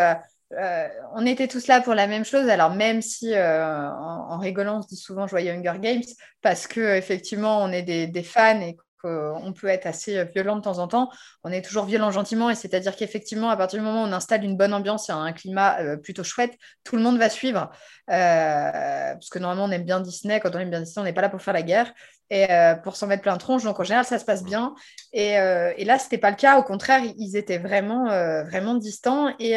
on 1.14 1.26
était 1.26 1.48
tous 1.48 1.66
là 1.66 1.80
pour 1.80 1.94
la 1.94 2.06
même 2.06 2.24
chose. 2.24 2.48
Alors 2.48 2.74
même 2.74 3.02
si 3.02 3.36
en, 3.36 4.26
en, 4.30 4.38
rigolant 4.38 4.78
on 4.78 4.82
se 4.82 4.88
dit 4.88 4.96
souvent 4.96 5.26
joyeux 5.26 5.52
Hunger 5.52 5.78
Games 5.80 6.02
parce 6.42 6.66
que 6.66 6.96
effectivement 6.96 7.62
on 7.62 7.70
est 7.72 7.82
des, 7.82 8.06
des 8.06 8.22
fans 8.22 8.60
et 8.60 8.76
on 9.04 9.52
peut 9.52 9.68
être 9.68 9.86
assez 9.86 10.24
violent 10.24 10.56
de 10.56 10.62
temps 10.62 10.78
en 10.78 10.88
temps. 10.88 11.10
On 11.44 11.52
est 11.52 11.62
toujours 11.62 11.84
violent 11.84 12.10
gentiment, 12.10 12.50
et 12.50 12.54
c'est-à-dire 12.54 12.96
qu'effectivement, 12.96 13.50
à 13.50 13.56
partir 13.56 13.78
du 13.78 13.84
moment 13.84 14.02
où 14.02 14.06
on 14.06 14.12
installe 14.12 14.44
une 14.44 14.56
bonne 14.56 14.74
ambiance 14.74 15.08
et 15.08 15.12
un 15.12 15.32
climat 15.32 15.78
euh, 15.80 15.96
plutôt 15.96 16.24
chouette, 16.24 16.54
tout 16.84 16.96
le 16.96 17.02
monde 17.02 17.18
va 17.18 17.28
suivre. 17.28 17.70
Euh, 18.10 19.12
parce 19.12 19.28
que 19.28 19.38
normalement, 19.38 19.64
on 19.64 19.70
aime 19.70 19.84
bien 19.84 20.00
Disney. 20.00 20.40
Quand 20.40 20.54
on 20.54 20.58
aime 20.58 20.70
bien 20.70 20.80
Disney, 20.80 21.02
on 21.02 21.04
n'est 21.04 21.12
pas 21.12 21.20
là 21.20 21.28
pour 21.28 21.42
faire 21.42 21.54
la 21.54 21.62
guerre 21.62 21.92
et 22.30 22.50
euh, 22.50 22.74
pour 22.74 22.96
s'en 22.96 23.06
mettre 23.06 23.22
plein 23.22 23.34
de 23.34 23.40
tronche. 23.40 23.64
Donc 23.64 23.78
en 23.80 23.84
général, 23.84 24.04
ça 24.04 24.18
se 24.18 24.24
passe 24.24 24.44
bien. 24.44 24.74
Et, 25.12 25.34
là, 25.34 25.98
c'était 25.98 26.18
pas 26.18 26.30
le 26.30 26.36
cas. 26.36 26.58
Au 26.58 26.62
contraire, 26.62 27.02
ils 27.16 27.36
étaient 27.36 27.58
vraiment, 27.58 28.06
vraiment 28.44 28.74
distants 28.74 29.34
et 29.38 29.56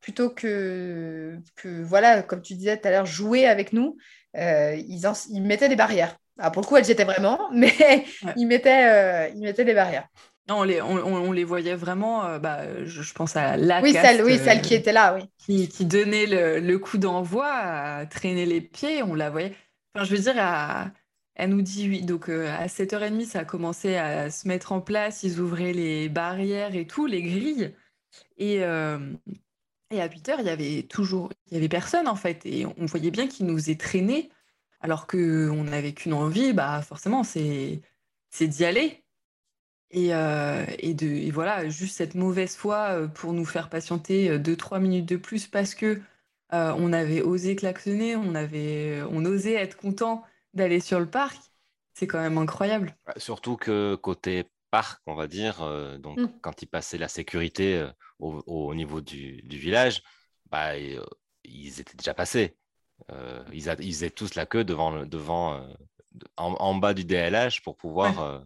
plutôt 0.00 0.30
que, 0.30 1.38
voilà, 1.82 2.22
comme 2.22 2.42
tu 2.42 2.54
disais 2.54 2.78
tout 2.78 2.88
à 2.88 2.90
l'heure, 2.90 3.06
jouer 3.06 3.46
avec 3.46 3.72
nous, 3.72 3.96
ils 4.34 5.42
mettaient 5.42 5.68
des 5.68 5.76
barrières. 5.76 6.16
Ah, 6.38 6.50
pour 6.50 6.62
le 6.62 6.66
coup, 6.66 6.76
elles 6.76 6.90
étaient 6.90 7.04
vraiment, 7.04 7.50
mais 7.52 8.04
ils, 8.36 8.46
mettaient, 8.46 9.30
euh, 9.34 9.52
des 9.52 9.74
barrières. 9.74 10.08
Non, 10.48 10.60
on 10.60 10.62
les, 10.62 10.80
on, 10.80 11.32
les 11.32 11.44
voyait 11.44 11.74
vraiment, 11.74 12.24
euh, 12.24 12.38
bah, 12.38 12.84
je, 12.84 13.12
pense 13.12 13.36
à 13.36 13.56
la 13.56 13.82
oui, 13.82 13.92
celle, 13.92 14.24
oui, 14.24 14.38
celle 14.38 14.62
qui 14.62 14.74
était 14.74 14.92
là, 14.92 15.14
oui. 15.14 15.28
Qui, 15.36 15.68
qui 15.68 15.84
donnait 15.84 16.26
le, 16.26 16.60
le 16.60 16.78
coup 16.78 16.96
d'envoi, 16.96 17.48
à 17.48 18.06
traîner 18.06 18.46
les 18.46 18.60
pieds, 18.60 19.02
on 19.02 19.14
la 19.14 19.28
voyait. 19.28 19.54
Enfin, 19.94 20.04
je 20.04 20.14
veux 20.14 20.22
dire, 20.22 20.36
à, 20.38 20.86
elle 21.34 21.50
nous 21.50 21.60
dit 21.60 21.88
oui. 21.88 22.02
Donc, 22.02 22.30
euh, 22.30 22.54
à 22.56 22.66
7h30, 22.66 23.26
ça 23.26 23.40
a 23.40 23.44
commencé 23.44 23.96
à 23.96 24.30
se 24.30 24.48
mettre 24.48 24.72
en 24.72 24.80
place. 24.80 25.22
Ils 25.22 25.40
ouvraient 25.40 25.74
les 25.74 26.08
barrières 26.08 26.74
et 26.74 26.86
tout, 26.86 27.06
les 27.06 27.22
grilles. 27.22 27.74
Et, 28.38 28.54
et 28.54 30.00
à 30.00 30.08
8h, 30.08 30.36
il 30.38 30.46
y 30.46 30.48
avait 30.48 30.82
toujours, 30.84 31.30
il 31.50 31.54
y 31.54 31.56
avait 31.58 31.68
personne, 31.68 32.08
en 32.08 32.16
fait. 32.16 32.46
Et 32.46 32.64
on 32.64 32.86
voyait 32.86 33.10
bien 33.10 33.26
qu'ils 33.26 33.46
nous 33.46 33.70
aient 33.70 33.76
traînés 33.76 34.30
alors 34.80 35.06
qu'on 35.06 35.64
n'avait 35.64 35.92
qu'une 35.92 36.12
envie, 36.12 36.52
bah 36.52 36.82
forcément, 36.82 37.24
c'est 37.24 37.80
d'y 38.40 38.64
aller. 38.64 39.04
Et, 39.90 40.14
euh, 40.14 40.66
et, 40.78 40.92
de, 40.92 41.06
et 41.06 41.30
voilà, 41.30 41.68
juste 41.68 41.96
cette 41.96 42.14
mauvaise 42.14 42.54
foi 42.56 42.90
euh, 42.90 43.08
pour 43.08 43.32
nous 43.32 43.46
faire 43.46 43.70
patienter 43.70 44.38
2-3 44.38 44.76
euh, 44.76 44.80
minutes 44.80 45.06
de 45.06 45.16
plus 45.16 45.46
parce 45.46 45.74
que 45.74 46.00
on 46.50 46.94
avait 46.94 47.20
osé 47.20 47.56
klaxonner, 47.56 48.16
on, 48.16 48.34
avait, 48.34 49.02
on 49.10 49.22
osait 49.26 49.52
être 49.52 49.76
content 49.76 50.24
d'aller 50.54 50.80
sur 50.80 50.98
le 50.98 51.04
parc. 51.04 51.36
C'est 51.92 52.06
quand 52.06 52.20
même 52.20 52.38
incroyable. 52.38 52.96
Surtout 53.18 53.56
que 53.56 53.96
côté 53.96 54.44
parc, 54.70 55.02
on 55.06 55.14
va 55.14 55.26
dire, 55.26 55.58
donc 55.98 56.18
mmh. 56.18 56.28
quand 56.40 56.62
ils 56.62 56.66
passaient 56.66 56.96
la 56.96 57.08
sécurité 57.08 57.86
au, 58.18 58.74
niveau 58.74 59.02
du, 59.02 59.42
du 59.42 59.58
village, 59.58 60.02
bah, 60.50 60.78
ils 60.78 61.80
étaient 61.80 61.98
déjà 61.98 62.14
passés. 62.14 62.56
Euh, 63.10 63.42
ils, 63.52 63.68
ils, 63.80 63.92
faisaient 63.92 64.10
tous 64.10 64.34
la 64.34 64.46
queue 64.46 64.64
devant, 64.64 65.04
devant 65.06 65.54
euh, 65.54 65.66
en, 66.36 66.74
bas 66.74 66.94
du 66.94 67.04
DLH 67.04 67.62
pour 67.62 67.76
pouvoir, 67.76 68.20
euh, 68.20 68.38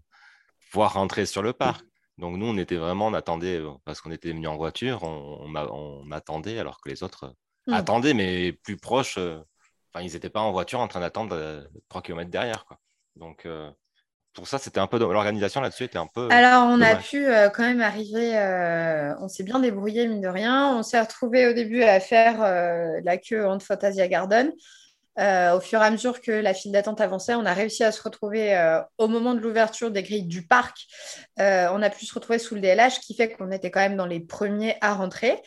pouvoir 0.70 0.94
rentrer 0.94 1.26
sur 1.26 1.42
le 1.42 1.52
parc. 1.52 1.84
Donc 2.18 2.36
nous, 2.36 2.46
on 2.46 2.56
était 2.56 2.76
vraiment, 2.76 3.08
on 3.08 3.14
attendait, 3.14 3.62
parce 3.84 4.00
qu'on 4.00 4.10
était 4.10 4.30
venus 4.30 4.48
en 4.48 4.56
voiture, 4.56 5.02
on, 5.02 5.52
on, 5.54 6.10
attendait 6.12 6.58
alors 6.58 6.80
que 6.80 6.88
les 6.90 7.02
autres 7.02 7.34
hmm. 7.66 7.72
attendaient, 7.72 8.14
mais 8.14 8.52
plus 8.52 8.76
proches. 8.76 9.18
Enfin, 9.18 10.04
ils 10.04 10.12
n'étaient 10.12 10.30
pas 10.30 10.40
en 10.40 10.52
voiture 10.52 10.80
en 10.80 10.88
train 10.88 11.00
d'attendre 11.00 11.66
3 11.88 12.02
km 12.02 12.30
derrière. 12.30 12.64
Quoi. 12.66 12.78
Donc 13.16 13.46
pour 14.34 14.48
ça, 14.48 14.58
c'était 14.58 14.80
un 14.80 14.86
peu 14.86 14.98
l'organisation 14.98 15.60
là-dessus 15.60 15.84
était 15.84 15.98
un 15.98 16.06
peu. 16.06 16.28
Alors, 16.30 16.64
on 16.66 16.80
a 16.80 16.96
pu 16.96 17.26
euh, 17.26 17.50
quand 17.50 17.62
même 17.62 17.82
arriver. 17.82 18.36
Euh, 18.36 19.14
on 19.20 19.28
s'est 19.28 19.42
bien 19.42 19.58
débrouillé 19.60 20.06
mine 20.08 20.22
de 20.22 20.28
rien. 20.28 20.74
On 20.74 20.82
s'est 20.82 21.00
retrouvé 21.00 21.46
au 21.46 21.52
début 21.52 21.82
à 21.82 22.00
faire 22.00 22.42
euh, 22.42 23.00
la 23.04 23.18
queue 23.18 23.46
entre 23.46 23.64
Fantasia 23.64 24.08
Garden. 24.08 24.50
au 25.18 25.60
fur 25.60 25.82
et 25.82 25.84
à 25.84 25.90
mesure 25.90 26.22
que 26.22 26.32
la 26.32 26.54
file 26.54 26.72
d'attente 26.72 27.02
avançait, 27.02 27.34
on 27.34 27.44
a 27.44 27.52
réussi 27.52 27.84
à 27.84 27.92
se 27.92 28.02
retrouver 28.02 28.56
au 28.96 29.06
moment 29.06 29.34
de 29.34 29.40
l'ouverture 29.40 29.90
des 29.90 30.02
grilles 30.02 30.26
du 30.26 30.46
parc. 30.46 30.86
on 31.38 31.82
a 31.82 31.90
pu 31.90 32.06
se 32.06 32.14
retrouver 32.14 32.38
sous 32.38 32.54
le 32.54 32.62
DLH, 32.62 33.00
qui 33.00 33.14
fait 33.14 33.32
qu'on 33.32 33.50
était 33.50 33.70
quand 33.70 33.80
même 33.80 33.96
dans 33.96 34.06
les 34.06 34.20
premiers 34.20 34.76
à 34.80 34.94
rentrer. 34.94 35.42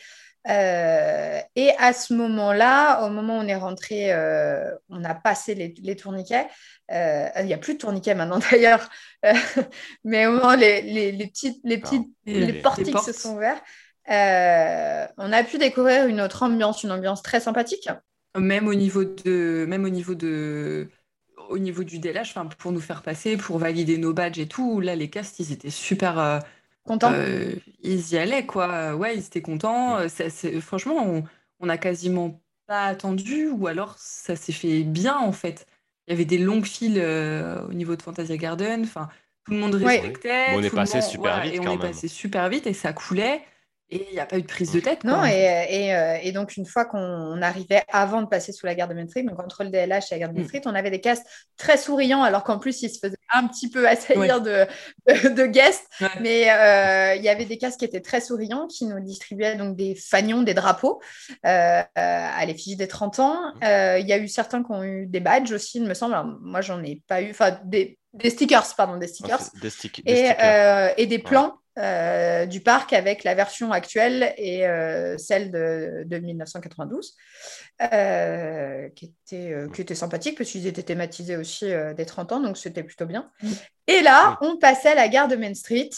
Et 0.48 1.70
à 1.78 1.92
ce 1.92 2.14
moment-là, 2.14 3.04
au 3.04 3.10
moment 3.10 3.38
où 3.38 3.42
on 3.42 3.48
est 3.48 3.56
rentré, 3.56 4.14
on 4.88 5.04
a 5.04 5.14
passé 5.14 5.54
les, 5.54 5.74
les 5.82 5.96
tourniquets. 5.96 6.46
Euh, 6.92 7.28
il 7.40 7.46
n'y 7.46 7.54
a 7.54 7.58
plus 7.58 7.74
de 7.74 7.78
tourniquets 7.78 8.14
maintenant 8.14 8.38
d'ailleurs, 8.50 8.88
euh, 9.24 9.32
mais 10.04 10.26
au 10.26 10.32
moment 10.32 10.54
les, 10.54 10.82
les, 10.82 11.10
les 11.10 11.26
petites, 11.26 11.58
les, 11.64 11.78
petites, 11.78 12.06
les, 12.26 12.52
portiques 12.54 12.98
se 12.98 13.12
sont 13.12 13.34
ouverts, 13.34 13.60
euh, 14.08 15.06
on 15.18 15.32
a 15.32 15.42
pu 15.42 15.58
découvrir 15.58 16.06
une 16.06 16.20
autre 16.20 16.44
ambiance, 16.44 16.84
une 16.84 16.92
ambiance 16.92 17.22
très 17.22 17.40
sympathique. 17.40 17.88
Même 18.38 18.68
au 18.68 18.74
niveau 18.74 19.02
de, 19.02 19.64
même 19.68 19.84
au 19.84 19.88
niveau 19.88 20.14
de, 20.14 20.88
au 21.48 21.58
niveau 21.58 21.82
du 21.82 21.98
DLH, 21.98 22.34
pour 22.58 22.70
nous 22.70 22.80
faire 22.80 23.02
passer, 23.02 23.36
pour 23.36 23.58
valider 23.58 23.98
nos 23.98 24.12
badges 24.12 24.38
et 24.38 24.46
tout, 24.46 24.80
là 24.80 24.94
les 24.94 25.10
castes 25.10 25.40
ils 25.40 25.52
étaient 25.52 25.70
super 25.70 26.40
contents. 26.86 27.12
ils 27.82 28.12
y 28.12 28.16
allaient 28.16 28.46
quoi, 28.46 28.94
ouais 28.94 29.16
ils 29.16 29.24
étaient 29.26 29.42
contents. 29.42 29.98
franchement 30.60 31.02
on, 31.04 31.24
on 31.60 31.68
a 31.68 31.76
quasiment 31.76 32.40
pas 32.66 32.84
attendu 32.84 33.48
ou 33.48 33.66
alors 33.66 33.94
ça 33.98 34.36
s'est 34.36 34.52
fait 34.52 34.82
bien 34.82 35.18
en 35.18 35.32
fait. 35.32 35.66
Il 36.06 36.12
y 36.12 36.14
avait 36.14 36.24
des 36.24 36.38
longues 36.38 36.66
files 36.66 36.98
euh, 36.98 37.66
au 37.68 37.72
niveau 37.72 37.96
de 37.96 38.02
Fantasia 38.02 38.36
Garden. 38.36 38.82
Enfin, 38.82 39.08
tout 39.44 39.52
le 39.52 39.58
monde 39.58 39.74
respectait. 39.74 40.46
on 40.54 40.62
est 40.62 40.70
passé 40.70 41.00
super 41.00 41.42
vite. 41.42 41.54
Et 41.54 41.60
on 41.60 41.72
est 41.72 41.78
passé 41.78 42.08
super 42.08 42.48
vite 42.48 42.66
et 42.66 42.72
ça 42.72 42.92
coulait. 42.92 43.42
Et 43.88 44.04
il 44.08 44.14
n'y 44.14 44.18
a 44.18 44.26
pas 44.26 44.36
eu 44.36 44.42
de 44.42 44.48
prise 44.48 44.72
de 44.72 44.80
tête. 44.80 45.04
Non, 45.04 45.24
et, 45.24 45.94
euh, 45.94 46.18
et, 46.20 46.32
donc 46.32 46.56
une 46.56 46.66
fois 46.66 46.86
qu'on 46.86 47.40
arrivait 47.40 47.84
avant 47.92 48.20
de 48.20 48.26
passer 48.26 48.50
sous 48.50 48.66
la 48.66 48.74
gare 48.74 48.88
de 48.88 48.94
Main 48.94 49.06
Street, 49.06 49.22
donc 49.22 49.38
entre 49.38 49.62
le 49.62 49.70
DLH 49.70 50.06
et 50.10 50.14
la 50.14 50.18
gare 50.18 50.30
de 50.30 50.38
Main 50.38 50.42
mm. 50.42 50.48
Street, 50.48 50.62
on 50.64 50.74
avait 50.74 50.90
des 50.90 51.00
castes 51.00 51.24
très 51.56 51.76
souriants, 51.76 52.24
alors 52.24 52.42
qu'en 52.42 52.58
plus, 52.58 52.82
ils 52.82 52.90
se 52.90 52.98
faisaient 52.98 53.16
un 53.32 53.46
petit 53.46 53.70
peu 53.70 53.86
assaillir 53.88 54.40
de, 54.40 54.66
de, 55.06 55.46
guests. 55.46 55.86
Mais 56.20 56.50
euh, 56.50 57.14
il 57.14 57.22
y 57.22 57.28
avait 57.28 57.44
des 57.44 57.58
castes 57.58 57.78
qui 57.78 57.84
étaient 57.84 58.00
très 58.00 58.20
souriants, 58.20 58.66
qui 58.66 58.86
nous 58.86 58.98
distribuaient 58.98 59.54
donc 59.54 59.76
des 59.76 59.94
fanions, 59.94 60.42
des 60.42 60.54
drapeaux 60.54 61.00
euh, 61.44 61.82
à 61.94 62.44
l'effigie 62.44 62.76
des 62.76 62.88
30 62.88 63.20
ans. 63.20 63.54
Mm. 63.62 63.98
Il 64.00 64.08
y 64.08 64.12
a 64.12 64.18
eu 64.18 64.26
certains 64.26 64.64
qui 64.64 64.72
ont 64.72 64.82
eu 64.82 65.06
des 65.06 65.20
badges 65.20 65.52
aussi, 65.52 65.78
il 65.78 65.84
me 65.84 65.94
semble. 65.94 66.14
Alors, 66.14 66.26
moi, 66.40 66.60
j'en 66.60 66.82
ai 66.82 67.02
pas 67.06 67.22
eu. 67.22 67.30
Enfin, 67.30 67.56
des, 67.64 68.00
des 68.14 68.30
stickers, 68.30 68.66
pardon, 68.76 68.96
des 68.96 69.06
stickers. 69.06 69.38
des, 69.62 69.70
et, 70.06 70.32
et, 70.96 71.06
des 71.06 71.18
plans 71.20 71.60
du 71.76 72.60
parc 72.60 72.92
avec 72.92 73.22
la 73.24 73.34
version 73.34 73.70
actuelle 73.72 74.34
et 74.38 74.60
celle 75.18 75.50
de, 75.50 76.04
de 76.06 76.18
1992, 76.18 77.14
qui, 78.94 79.04
était, 79.04 79.54
qui 79.74 79.80
était 79.80 79.94
sympathique 79.94 80.38
parce 80.38 80.50
qu'ils 80.50 80.66
étaient 80.66 80.82
thématisés 80.82 81.36
aussi 81.36 81.66
des 81.96 82.06
30 82.06 82.32
ans, 82.32 82.40
donc 82.40 82.56
c'était 82.56 82.82
plutôt 82.82 83.06
bien. 83.06 83.30
Et 83.86 84.00
là, 84.00 84.38
on 84.40 84.56
passait 84.56 84.90
à 84.90 84.94
la 84.94 85.08
gare 85.08 85.28
de 85.28 85.36
Main 85.36 85.54
Street. 85.54 85.90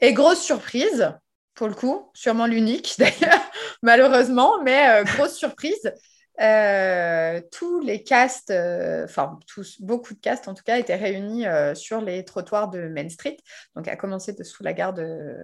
Et 0.00 0.12
grosse 0.12 0.42
surprise, 0.42 1.12
pour 1.54 1.68
le 1.68 1.74
coup, 1.74 2.10
sûrement 2.14 2.46
l'unique 2.46 2.94
d'ailleurs, 2.98 3.40
malheureusement, 3.82 4.62
mais 4.62 5.02
grosse 5.04 5.34
surprise, 5.34 5.92
euh, 6.40 7.40
tous 7.50 7.80
les 7.80 8.02
castes, 8.02 8.50
euh, 8.50 9.04
enfin 9.04 9.38
tous, 9.46 9.80
beaucoup 9.80 10.12
de 10.12 10.20
castes 10.20 10.48
en 10.48 10.54
tout 10.54 10.62
cas, 10.62 10.78
étaient 10.78 10.96
réunis 10.96 11.46
euh, 11.46 11.74
sur 11.74 12.02
les 12.02 12.24
trottoirs 12.24 12.68
de 12.68 12.88
Main 12.88 13.08
Street, 13.08 13.38
donc 13.74 13.88
à 13.88 13.96
commencer 13.96 14.34
de 14.34 14.42
sous 14.44 14.62
la 14.62 14.74
gare 14.74 14.92
de, 14.92 15.36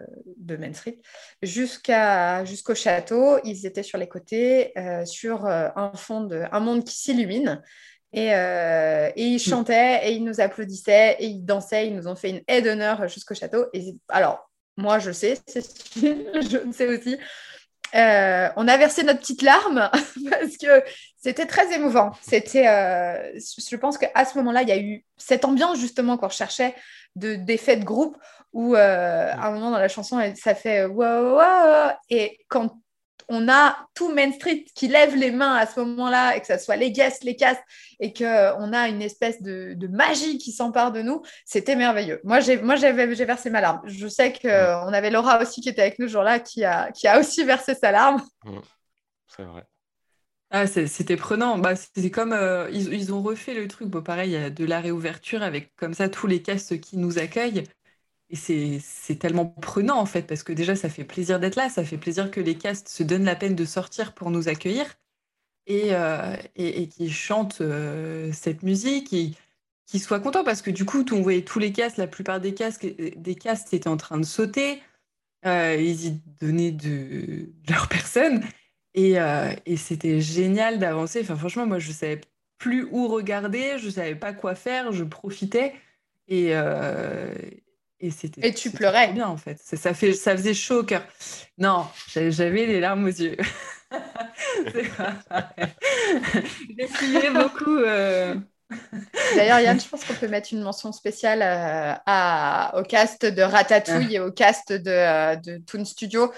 Main 0.57 0.73
Street, 0.75 0.99
jusqu'à, 1.43 2.45
jusqu'au 2.45 2.75
château. 2.75 3.39
Ils 3.45 3.65
étaient 3.65 3.83
sur 3.83 3.99
les 3.99 4.09
côtés, 4.09 4.75
sur 5.07 5.47
un 5.47 5.93
fond 5.95 6.23
de, 6.25 6.45
un 6.53 6.61
monde 6.61 6.85
qui 6.85 6.95
s'illumine. 6.95 7.63
Et, 8.13 8.27
et, 8.27 9.13
ils 9.17 9.37
mm. 9.37 9.39
chantaient, 9.39 10.09
et 10.09 10.13
ils 10.13 10.25
nous 10.25 10.41
applaudissaient, 10.41 11.17
et 11.19 11.27
ils 11.27 11.45
dansaient, 11.45 11.87
ils 11.87 11.97
nous 11.97 12.07
ont 12.07 12.17
fait 12.17 12.31
une 12.31 12.43
aide 12.49 12.65
d'honneur 12.65 13.09
jusqu'au 13.09 13.35
château. 13.35 13.67
Et 13.73 13.95
alors, 14.09 14.51
moi, 14.77 14.99
je 14.99 15.11
sais, 15.11 15.39
je 15.97 16.73
sais 16.73 16.89
aussi, 16.89 17.17
euh, 17.95 18.49
on 18.57 18.69
a 18.69 18.77
versé 18.77 19.03
notre 19.03 19.21
petite 19.21 19.43
larme 19.43 19.91
parce 20.31 20.57
que 20.57 20.83
c'était 21.19 21.47
très 21.47 21.73
émouvant. 21.75 22.13
C'était, 22.23 22.67
euh, 22.67 23.39
je 23.39 23.77
pense 23.77 23.99
qu'à 23.99 24.25
ce 24.25 24.37
moment-là, 24.39 24.63
il 24.63 24.69
y 24.69 24.73
a 24.73 24.79
eu 24.79 25.05
cette 25.17 25.45
ambiance 25.45 25.79
justement 25.79 26.17
qu'on 26.17 26.29
recherchait 26.29 26.75
de 27.17 27.35
d'effets 27.35 27.77
de 27.77 27.85
groupe 27.85 28.17
où 28.53 28.75
euh, 28.75 29.33
à 29.33 29.47
un 29.47 29.51
moment 29.53 29.71
dans 29.71 29.79
la 29.79 29.89
chanson, 29.89 30.21
ça 30.37 30.55
fait 30.55 30.85
wow, 30.85 31.37
wow, 31.37 31.91
et 32.11 32.39
quand 32.49 32.82
on 33.33 33.49
a 33.49 33.89
tout 33.95 34.13
Main 34.13 34.31
Street 34.33 34.67
qui 34.75 34.89
lève 34.89 35.17
les 35.17 35.31
mains 35.31 35.55
à 35.55 35.67
ce 35.67 35.81
moment-là, 35.81 36.37
et 36.37 36.41
que 36.41 36.47
ce 36.47 36.59
soit 36.59 36.77
les 36.77 36.93
guests, 36.93 37.25
les 37.25 37.35
castes, 37.35 37.63
et 37.99 38.13
qu'on 38.13 38.73
a 38.73 38.89
une 38.89 39.01
espèce 39.01 39.41
de, 39.43 39.75
magie 39.89 40.39
qui 40.39 40.53
s'empare 40.53 40.93
de 40.93 41.01
nous, 41.01 41.23
c'était 41.47 41.75
merveilleux. 41.75 42.21
Moi, 42.25 42.41
j'ai 42.41 42.57
versé 43.25 43.49
ma 43.51 43.63
larme. 43.63 43.81
Je 43.87 44.07
sais 44.07 44.33
qu'on 44.33 44.93
avait 44.93 45.11
Laura 45.11 45.41
aussi 45.41 45.63
qui 45.63 45.71
était 45.71 45.81
avec 45.81 45.99
nous 45.99 46.09
ce 46.09 46.13
jour-là, 46.13 46.41
qui 46.41 46.65
a, 46.65 46.93
qui 46.93 47.09
a 47.09 47.19
aussi 47.19 47.43
versé 47.45 47.75
sa 47.75 47.91
larme. 47.91 48.23
C'est 49.27 49.45
vrai. 49.45 49.65
Ah, 50.51 50.67
c'était 50.67 51.17
prenant. 51.17 51.57
Bah, 51.57 51.75
c'était 51.75 52.11
comme 52.11 52.35
euh, 52.35 52.69
ils, 52.71 52.93
ils, 52.93 53.15
ont 53.15 53.23
refait 53.23 53.55
le 53.55 53.67
truc. 53.69 53.89
Bon, 53.89 54.03
pareil, 54.03 54.33
il 54.33 54.33
y 54.35 54.37
a 54.37 54.51
de 54.51 54.65
la 54.67 54.81
réouverture 54.81 55.43
avec 55.43 55.75
comme 55.77 55.95
ça 55.95 56.11
tous 56.11 56.27
les 56.27 56.43
castes 56.43 56.79
qui 56.79 56.99
nous 56.99 57.19
accueillent. 57.19 57.65
Et 58.33 58.81
c'est 58.81 59.17
tellement 59.17 59.45
prenant 59.45 59.99
en 59.99 60.07
fait, 60.07 60.23
parce 60.23 60.43
que 60.43 60.55
déjà 60.55 60.75
ça 60.75 60.89
fait 60.89 61.05
plaisir 61.05 61.39
d'être 61.39 61.57
là, 61.57 61.69
ça 61.69 61.85
fait 61.85 61.99
plaisir 61.99 62.31
que 62.31 62.41
les 62.41 62.57
castes 62.57 62.89
se 62.89 63.03
donnent 63.03 63.25
la 63.25 63.37
peine 63.37 63.55
de 63.55 63.67
sortir 63.67 64.15
pour 64.15 64.31
nous 64.31 64.49
accueillir 64.49 64.87
et, 65.67 65.95
euh, 65.95 66.35
et, 66.57 66.89
qui 66.89 67.11
chantent 67.11 67.61
euh, 67.61 68.33
cette 68.33 68.63
musique 68.63 69.13
et 69.13 69.33
qui 69.85 69.99
soient 69.99 70.19
contents 70.19 70.45
parce 70.45 70.63
que 70.63 70.71
du 70.71 70.87
coup, 70.87 71.05
on 71.13 71.21
voyait 71.21 71.43
tous 71.43 71.59
les 71.59 71.73
castes, 71.73 71.99
la 71.99 72.07
plupart 72.07 72.41
des 72.41 72.55
castes, 72.55 72.87
des 72.87 73.35
castes 73.35 73.75
étaient 73.75 73.89
en 73.89 73.99
train 73.99 74.19
de 74.19 74.25
sauter, 74.25 74.83
euh, 75.45 75.77
ils 75.79 76.07
y 76.07 76.21
donnaient 76.41 76.73
de, 76.73 77.51
leur 77.69 77.87
personne 77.89 78.43
et, 78.95 79.17
et 79.67 79.77
c'était 79.77 80.23
génial 80.23 80.79
d'avancer. 80.79 81.21
Enfin, 81.21 81.37
franchement, 81.37 81.67
moi 81.67 81.79
je 81.79 81.93
savais 81.93 82.23
plus 82.57 82.89
où 82.91 83.09
regarder, 83.09 83.79
je 83.79 83.91
savais 83.91 84.15
pas 84.15 84.33
quoi 84.33 84.55
faire, 84.55 84.91
je 84.93 85.05
profitais 85.05 85.75
et, 86.29 86.55
et, 88.03 88.13
et 88.43 88.53
tu 88.53 88.71
pleurais. 88.71 89.13
bien 89.13 89.29
en 89.29 89.37
fait. 89.37 89.59
Ça, 89.63 89.95
fait, 89.95 90.13
ça 90.13 90.37
faisait 90.37 90.55
chaud 90.55 90.81
au 90.81 90.85
cœur. 90.85 91.07
Non, 91.57 91.87
j'avais 92.09 92.67
les 92.67 92.81
larmes 92.81 93.05
aux 93.05 93.09
yeux. 93.09 93.37
J'ai 97.13 97.31
beaucoup. 97.31 97.79
Euh. 97.79 98.35
D'ailleurs, 99.37 99.61
Yann, 99.61 99.79
je 99.79 99.87
pense 99.87 100.05
qu'on 100.05 100.15
peut 100.15 100.29
mettre 100.29 100.49
une 100.53 100.63
mention 100.63 100.91
spéciale 100.93 101.43
euh, 101.43 101.95
à, 102.07 102.73
au 102.79 102.83
cast 102.83 103.25
de 103.27 103.43
Ratatouille 103.43 104.17
et 104.17 104.21
au 104.21 104.33
cast 104.33 104.73
de, 104.73 104.91
euh, 104.91 105.37
de 105.37 105.59
Toon 105.59 105.85
Studio 105.85 106.33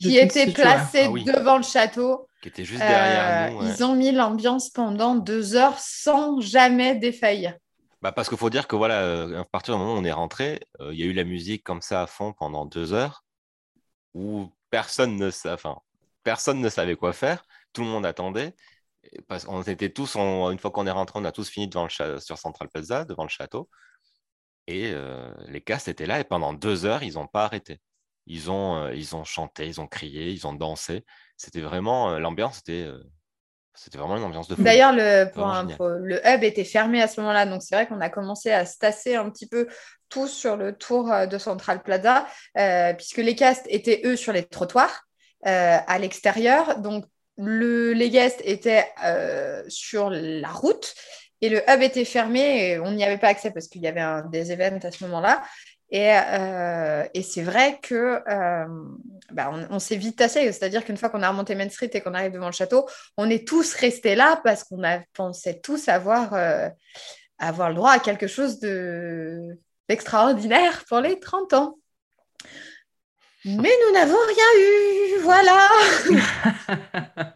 qui 0.00 0.16
étaient 0.16 0.50
placés 0.50 1.08
ah 1.08 1.32
devant 1.32 1.58
le 1.58 1.62
château. 1.62 2.28
Qui 2.40 2.48
était 2.48 2.64
juste 2.64 2.80
derrière 2.80 3.52
nous. 3.52 3.68
Ils 3.68 3.84
ont 3.84 3.94
mis 3.94 4.12
l'ambiance 4.12 4.70
pendant 4.70 5.14
deux 5.14 5.56
heures 5.56 5.78
sans 5.78 6.40
jamais 6.40 6.94
défaillir. 6.94 7.54
Bah 8.00 8.12
parce 8.12 8.28
qu'il 8.28 8.38
faut 8.38 8.50
dire 8.50 8.68
que 8.68 8.76
voilà, 8.76 9.40
à 9.40 9.44
partir 9.44 9.74
du 9.74 9.80
moment 9.80 9.94
où 9.94 9.98
on 9.98 10.04
est 10.04 10.12
rentré, 10.12 10.60
il 10.80 10.94
y 10.94 11.02
a 11.02 11.06
eu 11.06 11.12
la 11.12 11.24
musique 11.24 11.64
comme 11.64 11.82
ça 11.82 12.02
à 12.02 12.06
fond 12.06 12.32
pendant 12.32 12.64
deux 12.64 12.92
heures, 12.92 13.24
où 14.14 14.52
personne 14.70 15.16
ne, 15.16 15.28
enfin, 15.52 15.78
personne 16.22 16.60
ne 16.60 16.68
savait 16.68 16.96
quoi 16.96 17.12
faire, 17.12 17.44
tout 17.72 17.82
le 17.82 17.88
monde 17.88 18.06
attendait. 18.06 18.54
Parce 19.28 19.44
qu'on 19.44 19.62
était 19.62 19.90
tous, 19.90 20.16
une 20.16 20.58
fois 20.58 20.70
qu'on 20.70 20.86
est 20.86 20.90
rentré, 20.92 21.18
on 21.20 21.24
a 21.24 21.32
tous 21.32 21.48
fini 21.48 21.68
devant 21.68 21.88
le 22.00 22.20
sur 22.20 22.38
Central 22.38 22.68
Plaza, 22.68 23.04
devant 23.04 23.24
le 23.24 23.28
château. 23.30 23.70
Et 24.66 24.94
les 25.46 25.60
castes 25.62 25.88
étaient 25.88 26.06
là 26.06 26.20
et 26.20 26.24
pendant 26.24 26.52
deux 26.52 26.84
heures, 26.84 27.02
ils 27.02 27.14
n'ont 27.14 27.26
pas 27.26 27.44
arrêté. 27.44 27.80
Ils 28.26 28.50
ont, 28.50 28.90
ils 28.90 29.16
ont 29.16 29.24
chanté, 29.24 29.66
ils 29.66 29.80
ont 29.80 29.86
crié, 29.86 30.30
ils 30.30 30.46
ont 30.46 30.52
dansé. 30.52 31.04
C'était 31.36 31.62
vraiment, 31.62 32.18
l'ambiance 32.18 32.56
c'était 32.56 32.90
c'était 33.78 33.98
vraiment 33.98 34.16
une 34.16 34.24
ambiance 34.24 34.48
de 34.48 34.54
fou. 34.54 34.62
D'ailleurs, 34.62 34.92
le, 34.92 35.30
le 36.04 36.20
hub 36.26 36.42
était 36.42 36.64
fermé 36.64 37.00
à 37.00 37.08
ce 37.08 37.20
moment-là, 37.20 37.46
donc 37.46 37.62
c'est 37.62 37.74
vrai 37.74 37.86
qu'on 37.86 38.00
a 38.00 38.10
commencé 38.10 38.50
à 38.50 38.66
se 38.66 38.76
tasser 38.78 39.14
un 39.14 39.30
petit 39.30 39.46
peu 39.46 39.68
tous 40.08 40.28
sur 40.28 40.56
le 40.56 40.72
tour 40.72 41.12
euh, 41.12 41.26
de 41.26 41.38
Central 41.38 41.82
Plaza, 41.82 42.26
euh, 42.56 42.92
puisque 42.94 43.18
les 43.18 43.34
castes 43.34 43.66
étaient, 43.68 44.02
eux, 44.04 44.16
sur 44.16 44.32
les 44.32 44.44
trottoirs 44.44 45.06
euh, 45.46 45.78
à 45.86 45.98
l'extérieur. 45.98 46.78
Donc, 46.78 47.04
le, 47.36 47.92
les 47.92 48.10
guests 48.10 48.42
étaient 48.44 48.88
sur 49.68 50.10
la 50.10 50.48
route 50.48 50.92
et 51.40 51.48
le 51.48 51.62
hub 51.70 51.82
était 51.82 52.04
fermé 52.04 52.70
et 52.70 52.80
on 52.80 52.90
n'y 52.90 53.04
avait 53.04 53.16
pas 53.16 53.28
accès 53.28 53.52
parce 53.52 53.68
qu'il 53.68 53.80
y 53.80 53.86
avait 53.86 54.26
des 54.32 54.50
événements 54.50 54.80
à 54.82 54.90
ce 54.90 55.04
moment-là. 55.04 55.40
Euh, 55.94 57.06
et, 57.14 57.22
c'est 57.22 57.42
vrai 57.42 57.78
que 57.82 58.20
euh, 58.28 58.66
bah, 59.32 59.50
on, 59.70 59.78
s'est 59.78 59.96
vite 59.96 60.16
tassé, 60.16 60.52
c'est-à-dire 60.52 60.84
qu'une 60.84 60.98
fois 60.98 61.08
qu'on 61.08 61.22
a 61.22 61.30
remonté 61.30 61.54
Main 61.54 61.70
Street 61.70 61.88
et 61.92 62.02
qu'on 62.02 62.12
arrive 62.12 62.32
devant 62.32 62.46
le 62.46 62.52
château, 62.52 62.86
on 63.16 63.30
est 63.30 63.48
tous 63.48 63.72
restés 63.74 64.14
là 64.14 64.38
parce 64.44 64.64
qu'on 64.64 64.82
pensait 65.14 65.60
tous 65.60 65.88
avoir, 65.88 66.34
euh, 66.34 66.68
avoir 67.38 67.70
le 67.70 67.76
droit 67.76 67.92
à 67.92 68.00
quelque 68.00 68.26
chose 68.26 68.60
d'extraordinaire 69.88 70.84
pour 70.88 71.00
les 71.00 71.18
30 71.18 71.54
ans. 71.54 71.78
Mais 73.44 73.70
nous 73.86 73.92
n'avons 73.94 74.18
rien 74.26 74.44
eu, 74.58 75.20
voilà. 75.22 75.68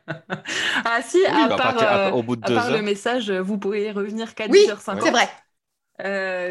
ah 0.85 1.01
si, 1.01 1.25
à, 1.25 1.49
part, 1.57 2.15
au 2.15 2.23
bout 2.23 2.37
de 2.37 2.77
le 2.77 2.83
message, 2.83 3.31
vous 3.31 3.57
pourriez 3.57 3.93
revenir 3.93 4.35
4 4.35 4.51
oui, 4.51 4.69
h 4.69 4.77
c'est 5.01 5.11
vrai. 5.11 5.27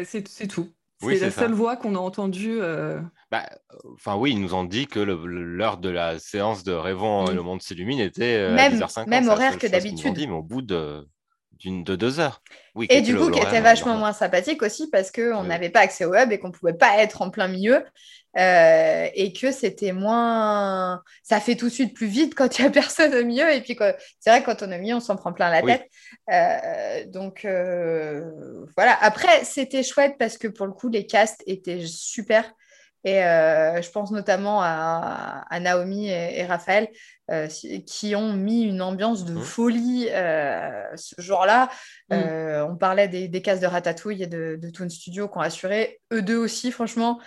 c'est 0.04 0.48
tout. 0.48 0.68
C'est 1.02 1.18
la 1.18 1.30
seule 1.30 1.52
voix 1.52 1.76
qu'on 1.76 1.94
a 1.94 1.98
entendue. 1.98 2.58
Euh. 2.60 3.00
Bah, 3.30 3.48
enfin 3.94 4.16
oui, 4.16 4.32
ils 4.32 4.40
nous 4.40 4.54
ont 4.54 4.64
dit 4.64 4.86
que 4.86 5.00
l'heure 5.00 5.78
de 5.78 5.88
la 5.88 6.18
séance 6.18 6.64
de 6.64 6.72
Rêvons 6.72 7.26
le 7.26 7.42
monde 7.42 7.62
s'illumine 7.62 8.00
était 8.00 8.36
euh, 8.36 8.54
même, 8.54 8.82
à 8.82 8.86
10h50. 8.86 9.08
Même 9.08 9.28
horaire 9.28 9.58
que 9.58 9.66
d'habitude. 9.66 10.14
mais 10.16 10.30
au 10.30 10.42
bout 10.42 10.62
de, 10.62 11.06
de 11.64 11.96
deux 11.96 12.20
heures. 12.20 12.42
Oui, 12.74 12.86
et 12.90 13.00
du 13.02 13.16
coup, 13.16 13.30
qui 13.30 13.40
était 13.40 13.60
vachement 13.60 13.96
moins 13.96 14.12
sympathique 14.12 14.62
aussi 14.62 14.88
parce 14.90 15.10
qu'on 15.10 15.44
n'avait 15.44 15.70
pas 15.70 15.80
accès 15.80 16.04
au 16.04 16.10
web 16.10 16.32
et 16.32 16.38
qu'on 16.38 16.48
ne 16.48 16.52
pouvait 16.52 16.74
pas 16.74 16.98
être 16.98 17.22
en 17.22 17.30
plein 17.30 17.48
milieu. 17.48 17.84
Euh, 18.38 19.08
et 19.14 19.34
que 19.34 19.52
c'était 19.52 19.92
moins. 19.92 21.02
Ça 21.22 21.38
fait 21.38 21.54
tout 21.54 21.66
de 21.66 21.72
suite 21.72 21.94
plus 21.94 22.06
vite 22.06 22.34
quand 22.34 22.58
il 22.58 22.62
n'y 22.62 22.68
a 22.68 22.70
personne 22.72 23.14
au 23.14 23.24
milieu. 23.24 23.52
Et 23.52 23.60
puis, 23.60 23.76
c'est 24.20 24.30
vrai 24.30 24.40
que 24.40 24.46
quand 24.46 24.62
on 24.62 24.72
est 24.72 24.76
au 24.76 24.80
milieu, 24.80 24.96
on 24.96 25.00
s'en 25.00 25.16
prend 25.16 25.32
plein 25.32 25.50
la 25.50 25.62
tête. 25.62 25.86
Euh, 26.32 27.04
donc, 27.06 27.44
euh, 27.44 28.22
voilà. 28.76 28.96
Après, 29.02 29.44
c'était 29.44 29.82
chouette 29.82 30.16
parce 30.18 30.38
que 30.38 30.48
pour 30.48 30.66
le 30.66 30.72
coup, 30.72 30.88
les 30.88 31.06
castes 31.06 31.42
étaient 31.46 31.84
super. 31.86 32.50
Et 33.04 33.20
je 33.20 33.90
pense 33.90 34.12
notamment 34.12 34.60
à, 34.62 35.44
Naomi 35.60 36.08
et, 36.08 36.44
Raphaël 36.44 36.88
qui 37.86 38.14
ont 38.14 38.32
mis 38.32 38.62
une 38.62 38.80
ambiance 38.80 39.24
de 39.24 39.34
mmh. 39.34 39.42
folie 39.42 40.06
ce 40.06 41.14
jour-là. 41.18 41.68
Mmh. 42.10 42.16
on 42.68 42.76
parlait 42.76 43.08
des, 43.08 43.26
des 43.26 43.42
cases 43.42 43.60
de 43.60 43.66
Ratatouille 43.66 44.22
et 44.22 44.28
de, 44.28 44.56
de 44.60 44.70
Toon 44.70 44.88
Studio 44.88 45.28
qui 45.28 45.38
ont 45.38 45.40
assuré. 45.40 46.00
Eux 46.12 46.22
deux 46.22 46.36
aussi, 46.36 46.70
franchement, 46.70 47.18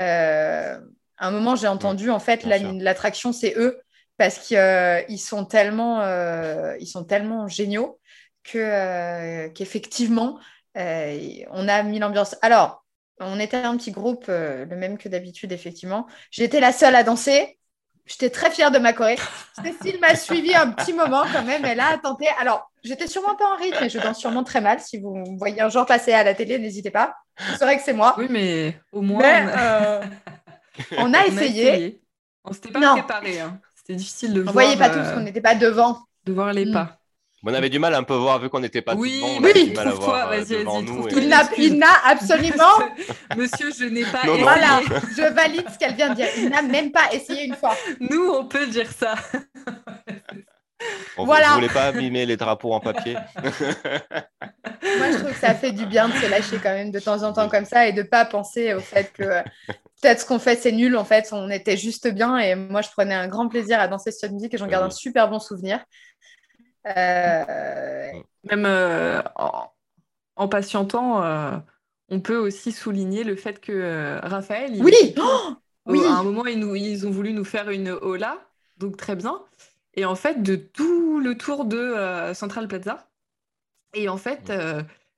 euh, 0.00 0.78
à 1.18 1.28
un 1.28 1.30
moment, 1.30 1.56
j'ai 1.56 1.68
entendu, 1.68 2.10
en 2.10 2.18
fait, 2.18 2.44
l'attraction, 2.44 3.32
c'est 3.32 3.54
eux, 3.56 3.80
parce 4.16 4.38
qu'ils 4.38 4.56
euh, 4.56 5.16
sont, 5.16 5.44
tellement, 5.44 6.00
euh, 6.00 6.76
ils 6.80 6.86
sont 6.86 7.04
tellement 7.04 7.48
géniaux 7.48 8.00
qu'effectivement, 8.44 10.38
on 10.74 11.68
a 11.68 11.82
mis 11.84 11.98
l'ambiance. 11.98 12.36
Alors, 12.42 12.81
on 13.24 13.38
était 13.38 13.56
un 13.56 13.76
petit 13.76 13.92
groupe, 13.92 14.26
le 14.28 14.66
même 14.76 14.98
que 14.98 15.08
d'habitude, 15.08 15.52
effectivement. 15.52 16.06
J'étais 16.30 16.60
la 16.60 16.72
seule 16.72 16.94
à 16.94 17.02
danser. 17.02 17.58
J'étais 18.06 18.30
très 18.30 18.50
fière 18.50 18.70
de 18.70 18.78
ma 18.78 18.92
choré. 18.92 19.16
Cécile 19.62 20.00
m'a 20.00 20.16
suivi 20.16 20.54
un 20.54 20.70
petit 20.72 20.92
moment 20.92 21.22
quand 21.32 21.44
même. 21.44 21.64
Elle 21.64 21.80
a 21.80 21.98
tenté. 21.98 22.26
Alors, 22.40 22.70
j'étais 22.82 23.06
sûrement 23.06 23.36
pas 23.36 23.46
en 23.46 23.56
rythme, 23.56 23.78
mais 23.80 23.88
je 23.88 23.98
danse 23.98 24.18
sûrement 24.18 24.42
très 24.42 24.60
mal. 24.60 24.80
Si 24.80 24.98
vous 24.98 25.24
voyez 25.38 25.60
un 25.60 25.68
jour 25.68 25.86
passer 25.86 26.12
à 26.12 26.24
la 26.24 26.34
télé, 26.34 26.58
n'hésitez 26.58 26.90
pas. 26.90 27.14
Vous 27.38 27.56
saurez 27.56 27.76
que 27.76 27.82
c'est 27.82 27.92
moi. 27.92 28.14
Oui, 28.18 28.26
mais 28.28 28.80
au 28.92 29.02
moins. 29.02 29.22
Euh, 29.22 30.02
On 30.98 31.14
a 31.14 31.26
essayé. 31.26 32.02
On 32.44 32.52
s'était 32.52 32.72
pas 32.72 32.92
préparé. 32.92 33.40
Hein. 33.40 33.60
C'était 33.76 33.94
difficile 33.94 34.34
de 34.34 34.40
on 34.40 34.44
voir. 34.44 34.50
On 34.50 34.52
voyait 34.52 34.76
pas 34.76 34.90
tout 34.90 34.98
parce 34.98 35.12
qu'on 35.12 35.20
n'était 35.20 35.40
pas 35.40 35.54
devant. 35.54 36.00
De 36.24 36.32
voir 36.32 36.52
les 36.52 36.66
mm. 36.66 36.72
pas. 36.72 36.98
On 37.44 37.52
avait 37.54 37.70
du 37.70 37.80
mal 37.80 37.92
à 37.94 37.98
un 37.98 38.04
peu 38.04 38.14
voir 38.14 38.38
vu 38.38 38.48
qu'on 38.48 38.60
n'était 38.60 38.82
pas 38.82 38.94
oui, 38.94 39.20
devant. 39.20 39.40
Oui, 39.40 39.72
trouve-toi, 39.72 40.26
vas-y, 40.26 40.62
vas-y. 40.62 41.48
Il 41.58 41.76
n'a 41.76 41.92
absolument. 42.04 42.78
Monsieur, 43.36 43.70
je 43.76 43.84
n'ai 43.86 44.04
pas. 44.04 44.24
Non, 44.24 44.36
voilà, 44.38 44.80
je 45.16 45.34
valide 45.34 45.64
ce 45.72 45.76
qu'elle 45.76 45.94
vient 45.94 46.10
de 46.10 46.14
dire. 46.14 46.28
Il 46.36 46.50
n'a 46.50 46.62
même 46.62 46.92
pas 46.92 47.12
essayé 47.12 47.44
une 47.44 47.56
fois. 47.56 47.76
Nous, 47.98 48.30
on 48.30 48.44
peut 48.46 48.68
dire 48.68 48.90
ça. 48.92 49.14
On 51.16 51.24
voilà. 51.24 51.48
Vous 51.48 51.54
voulez 51.54 51.68
pas 51.68 51.86
abîmer 51.86 52.26
les 52.26 52.36
drapeaux 52.36 52.72
en 52.72 52.80
papier 52.80 53.14
Moi, 53.36 55.10
je 55.10 55.18
trouve 55.18 55.32
que 55.32 55.38
ça 55.38 55.54
fait 55.54 55.72
du 55.72 55.86
bien 55.86 56.08
de 56.08 56.14
se 56.14 56.28
lâcher 56.28 56.58
quand 56.62 56.72
même 56.72 56.90
de 56.90 57.00
temps 57.00 57.22
en 57.24 57.32
temps 57.32 57.48
comme 57.48 57.64
ça 57.64 57.88
et 57.88 57.92
de 57.92 58.02
pas 58.02 58.24
penser 58.24 58.74
au 58.74 58.80
fait 58.80 59.12
que 59.12 59.42
peut-être 60.00 60.20
ce 60.20 60.26
qu'on 60.26 60.38
fait 60.38 60.56
c'est 60.56 60.72
nul. 60.72 60.96
En 60.96 61.04
fait, 61.04 61.28
on 61.32 61.50
était 61.50 61.76
juste 61.76 62.08
bien 62.08 62.38
et 62.38 62.54
moi, 62.54 62.82
je 62.82 62.90
prenais 62.90 63.14
un 63.14 63.26
grand 63.26 63.48
plaisir 63.48 63.80
à 63.80 63.88
danser 63.88 64.12
cette 64.12 64.32
musique 64.32 64.54
et 64.54 64.58
j'en 64.58 64.68
garde 64.68 64.84
un 64.84 64.90
super 64.90 65.28
bon 65.28 65.40
souvenir. 65.40 65.80
Euh, 66.86 68.12
même 68.44 68.66
euh, 68.66 69.22
en, 70.36 70.48
patientant, 70.48 71.22
euh, 71.22 71.56
on 72.08 72.20
peut 72.20 72.36
aussi 72.36 72.72
souligner 72.72 73.24
le 73.24 73.36
fait 73.36 73.60
que 73.60 74.18
Raphaël, 74.22 74.72
oui, 74.80 74.92
oh 75.18 75.54
oui. 75.86 76.00
à 76.04 76.18
un 76.18 76.22
moment, 76.22 76.46
ils, 76.46 76.58
nous, 76.58 76.74
ils 76.74 77.06
ont 77.06 77.10
voulu 77.10 77.32
nous 77.32 77.44
faire 77.44 77.70
une 77.70 77.90
hola, 77.90 78.38
donc 78.78 78.96
très 78.96 79.16
bien. 79.16 79.40
Et 79.94 80.04
en 80.04 80.14
fait, 80.14 80.42
de 80.42 80.56
tout 80.56 81.20
le 81.20 81.36
tour 81.36 81.64
de 81.64 82.32
Central 82.34 82.66
Plaza. 82.66 83.08
Et 83.94 84.08
en 84.08 84.16
fait, 84.16 84.50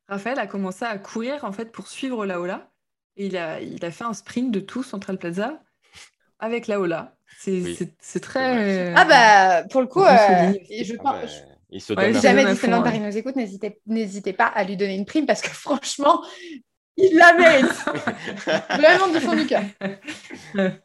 Raphaël 0.09 0.39
a 0.39 0.47
commencé 0.47 0.85
à 0.85 0.99
courir 0.99 1.45
en 1.45 1.53
fait 1.53 1.71
pour 1.71 1.87
suivre 1.87 2.27
la 2.27 2.41
hola. 2.41 2.71
Et 3.17 3.27
il 3.27 3.37
a, 3.37 3.61
il 3.61 3.85
a 3.85 3.93
fait 3.93 4.03
un 4.03 4.13
sprint 4.13 4.51
de 4.51 4.59
tout 4.59 4.83
Central 4.83 5.17
Plaza 5.17 5.63
avec 6.41 6.67
la 6.67 6.81
hola. 6.81 7.17
C'est 7.39 8.21
très. 8.21 8.93
Ah 8.95 9.05
bah, 9.05 9.69
pour 9.71 9.81
le 9.81 9.87
coup, 9.87 10.03
je 10.03 10.97
pense. 10.97 11.45
Il 11.75 11.81
se 11.81 11.93
donne 11.93 12.21
jamais 12.21 12.45
Disneyland 12.47 12.83
Paris 12.83 13.01
nous 13.01 13.17
écoute, 13.17 13.35
n'hésitez 13.35 14.33
pas 14.33 14.47
à 14.47 14.63
lui 14.63 14.77
donner 14.77 14.95
une 14.95 15.05
prime 15.05 15.27
parce 15.27 15.43
que 15.43 15.49
franchement, 15.51 16.23
il 16.97 17.17
la 17.17 17.33
mérite. 17.33 17.67
Vraiment 18.71 19.09
du 19.09 19.19
fond 19.19 19.35
du 19.35 19.45
cœur. 19.45 19.63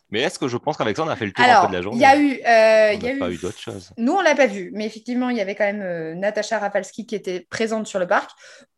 Mais 0.10 0.22
est-ce 0.22 0.40
que 0.40 0.48
je 0.48 0.58
pense 0.58 0.78
qu'Alexandre 0.78 1.12
a 1.12 1.16
fait 1.16 1.28
le 1.28 1.32
tour 1.32 1.46
un 1.46 1.62
peu 1.62 1.68
de 1.68 1.74
la 1.74 1.82
journée 1.84 1.98
Il 1.98 2.02
y 2.02 2.06
a 2.06 2.18
eu. 2.18 2.32
Euh, 2.32 2.94
il 2.96 3.04
y 3.04 3.08
a 3.08 3.14
eu... 3.14 3.20
pas 3.20 3.30
eu 3.30 3.38
d'autres 3.38 3.60
choses. 3.60 3.92
Nous, 3.98 4.14
on 4.14 4.22
l'a 4.22 4.34
pas 4.34 4.48
vu, 4.48 4.72
mais 4.74 4.88
effectivement, 4.88 5.30
il 5.30 5.38
y 5.38 5.42
avait 5.42 5.54
quand 5.54 5.66
même 5.66 5.84
euh, 5.84 6.16
Natacha 6.16 6.58
Rafalski 6.58 7.06
qui 7.06 7.14
était 7.14 7.46
présente 7.52 7.86
sur 7.86 8.00
le 8.00 8.08
parc. 8.08 8.32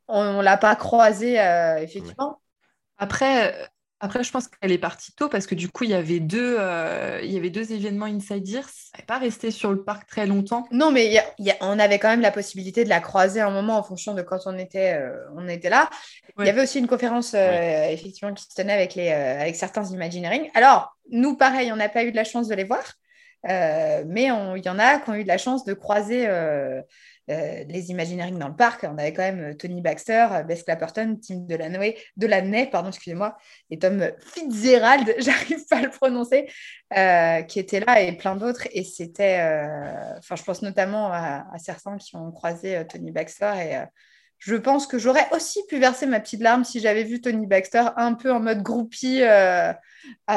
On, 0.09 0.39
ne 0.39 0.43
l'a 0.43 0.57
pas 0.57 0.75
croisée, 0.75 1.39
euh, 1.39 1.77
effectivement. 1.77 2.41
Après, 2.97 3.55
après, 4.03 4.23
je 4.23 4.31
pense 4.31 4.47
qu'elle 4.47 4.71
est 4.71 4.79
partie 4.79 5.13
tôt 5.13 5.29
parce 5.29 5.45
que 5.45 5.53
du 5.53 5.69
coup, 5.69 5.83
il 5.83 5.91
y 5.91 5.93
avait 5.93 6.19
deux, 6.19 6.55
euh, 6.57 7.19
il 7.23 7.31
y 7.31 7.37
avait 7.37 7.51
deux 7.51 7.71
événements 7.71 8.07
Inside 8.07 8.47
Ears. 8.49 8.69
Elle 8.93 9.01
n'est 9.01 9.05
pas 9.05 9.19
restée 9.19 9.51
sur 9.51 9.71
le 9.71 9.83
parc 9.83 10.09
très 10.09 10.25
longtemps. 10.25 10.67
Non, 10.71 10.89
mais 10.89 11.23
on 11.61 11.77
avait 11.77 11.99
quand 11.99 12.09
même 12.09 12.21
la 12.21 12.31
possibilité 12.31 12.83
de 12.83 12.89
la 12.89 12.99
croiser 12.99 13.41
un 13.41 13.51
moment 13.51 13.77
en 13.77 13.83
fonction 13.83 14.15
de 14.15 14.23
quand 14.23 14.39
on 14.47 14.57
était, 14.57 14.95
euh, 14.95 15.15
on 15.35 15.47
était 15.47 15.69
là. 15.69 15.87
Il 16.39 16.47
y 16.47 16.49
avait 16.49 16.63
aussi 16.63 16.79
une 16.79 16.87
conférence 16.87 17.35
euh, 17.35 17.89
effectivement 17.89 18.33
qui 18.33 18.43
se 18.43 18.55
tenait 18.55 18.73
avec, 18.73 18.95
les, 18.95 19.09
avec 19.09 19.55
certains 19.55 19.83
Imagineering. 19.83 20.49
Alors, 20.55 20.97
nous, 21.11 21.37
pareil, 21.37 21.71
on 21.71 21.75
n'a 21.75 21.89
pas 21.89 22.03
eu 22.03 22.09
de 22.11 22.15
la 22.15 22.23
chance 22.23 22.47
de 22.47 22.55
les 22.55 22.63
voir. 22.63 22.83
mais 23.43 24.23
il 24.23 24.63
y 24.65 24.69
en 24.69 24.79
a 24.79 24.97
qui 24.97 25.09
ont 25.11 25.13
eu 25.13 25.23
de 25.23 25.27
la 25.27 25.37
chance 25.37 25.63
de 25.63 25.75
croiser 25.75 26.27
euh, 27.31 27.63
les 27.67 27.89
Imagineering 27.89 28.37
dans 28.37 28.49
le 28.49 28.55
parc. 28.55 28.83
On 28.83 28.97
avait 28.97 29.13
quand 29.13 29.23
même 29.23 29.51
euh, 29.51 29.53
Tony 29.53 29.81
Baxter, 29.81 30.27
euh, 30.31 30.43
Bess 30.43 30.63
Clapperton, 30.63 31.17
Tim 31.21 31.45
Delaney, 31.47 31.97
Delaney 32.17 32.69
pardon, 32.69 32.89
excusez-moi, 32.89 33.37
et 33.69 33.79
Tom 33.79 34.11
Fitzgerald, 34.19 35.15
j'arrive 35.19 35.65
pas 35.67 35.77
à 35.77 35.81
le 35.81 35.89
prononcer, 35.89 36.49
qui 37.47 37.59
étaient 37.59 37.79
là 37.79 38.01
et 38.01 38.11
plein 38.17 38.35
d'autres. 38.35 38.67
Et 38.71 38.83
c'était, 38.83 39.39
enfin, 40.17 40.35
je 40.35 40.43
pense 40.43 40.61
notamment 40.61 41.11
à, 41.11 41.45
certains 41.57 41.97
qui 41.97 42.15
ont 42.15 42.31
croisé 42.31 42.83
Tony 42.89 43.11
Baxter 43.11 43.53
et 43.57 43.77
je 44.39 44.55
pense 44.55 44.87
que 44.87 44.97
j'aurais 44.97 45.27
aussi 45.31 45.59
pu 45.69 45.79
verser 45.79 46.05
ma 46.05 46.19
petite 46.19 46.41
larme 46.41 46.63
si 46.63 46.79
j'avais 46.79 47.03
vu 47.03 47.21
Tony 47.21 47.47
Baxter 47.47 47.85
un 47.95 48.13
peu 48.13 48.31
en 48.31 48.39
mode 48.39 48.61
groupie 48.61 49.23
à 49.23 49.79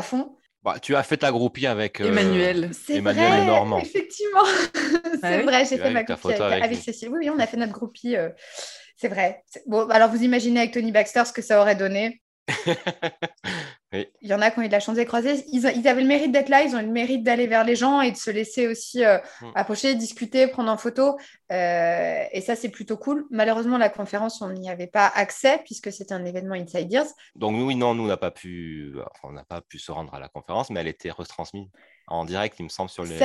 fond. 0.02 0.36
Bah, 0.64 0.78
tu 0.80 0.96
as 0.96 1.02
fait 1.02 1.18
ta 1.18 1.30
groupie 1.30 1.66
avec 1.66 2.00
Emmanuel. 2.00 2.70
Emmanuel 2.88 3.42
et 3.42 3.44
Normand. 3.44 3.78
Effectivement. 3.78 4.44
c'est 5.20 5.42
vrai, 5.42 5.66
j'ai 5.66 5.76
fait 5.76 5.90
ma 5.90 6.04
groupie 6.04 6.32
avec, 6.32 6.76
Cécile. 6.76 7.10
Oui, 7.10 7.18
oui, 7.20 7.30
on 7.30 7.38
a 7.38 7.46
fait 7.46 7.58
notre 7.58 7.72
groupie. 7.72 8.16
c'est 8.96 9.08
vrai. 9.08 9.44
Bon, 9.66 9.88
alors 9.90 10.10
vous 10.10 10.22
imaginez 10.22 10.60
avec 10.60 10.72
Tony 10.72 10.90
Baxter 10.90 11.24
ce 11.26 11.32
que 11.32 11.42
ça 11.42 11.60
aurait 11.60 11.76
donné. 11.76 12.22
Il 14.22 14.28
y 14.28 14.34
en 14.34 14.40
a 14.40 14.50
qui 14.50 14.58
ont 14.58 14.62
eu 14.62 14.66
de 14.66 14.72
la 14.72 14.80
chance 14.80 14.96
de 14.96 15.02
croiser. 15.04 15.44
Ils, 15.52 15.64
ils, 15.76 15.88
avaient 15.88 16.02
le 16.02 16.08
mérite 16.08 16.32
d'être 16.32 16.48
là, 16.48 16.62
ils 16.62 16.74
ont 16.74 16.80
eu 16.80 16.86
le 16.86 16.90
mérite 16.90 17.22
d'aller 17.22 17.46
vers 17.46 17.64
les 17.64 17.76
gens 17.76 18.00
et 18.00 18.10
de 18.10 18.16
se 18.16 18.30
laisser 18.30 18.66
aussi 18.66 19.04
euh, 19.04 19.18
mm. 19.40 19.50
approcher, 19.54 19.94
discuter, 19.94 20.46
prendre 20.48 20.70
en 20.70 20.76
photo. 20.76 21.16
Euh, 21.52 22.24
et 22.32 22.40
ça, 22.40 22.56
c'est 22.56 22.70
plutôt 22.70 22.96
cool. 22.96 23.26
Malheureusement, 23.30 23.78
la 23.78 23.88
conférence, 23.88 24.42
on 24.42 24.50
n'y 24.50 24.68
avait 24.68 24.86
pas 24.86 25.06
accès 25.06 25.60
puisque 25.64 25.92
c'était 25.92 26.14
un 26.14 26.24
événement 26.24 26.54
Inside 26.54 26.92
Ears. 26.92 27.06
Donc, 27.36 27.54
oui, 27.56 27.76
non, 27.76 27.94
nous, 27.94 28.04
on 28.04 28.08
n'a 28.08 28.16
pas, 28.16 28.30
pu... 28.30 28.94
enfin, 28.96 29.34
on 29.34 29.44
pas 29.44 29.60
pu 29.60 29.78
se 29.78 29.92
rendre 29.92 30.14
à 30.14 30.20
la 30.20 30.28
conférence, 30.28 30.70
mais 30.70 30.80
elle 30.80 30.88
était 30.88 31.10
retransmise 31.10 31.68
en 32.06 32.24
direct, 32.24 32.56
il 32.58 32.64
me 32.64 32.68
semble, 32.68 32.90
sur, 32.90 33.04
les, 33.04 33.18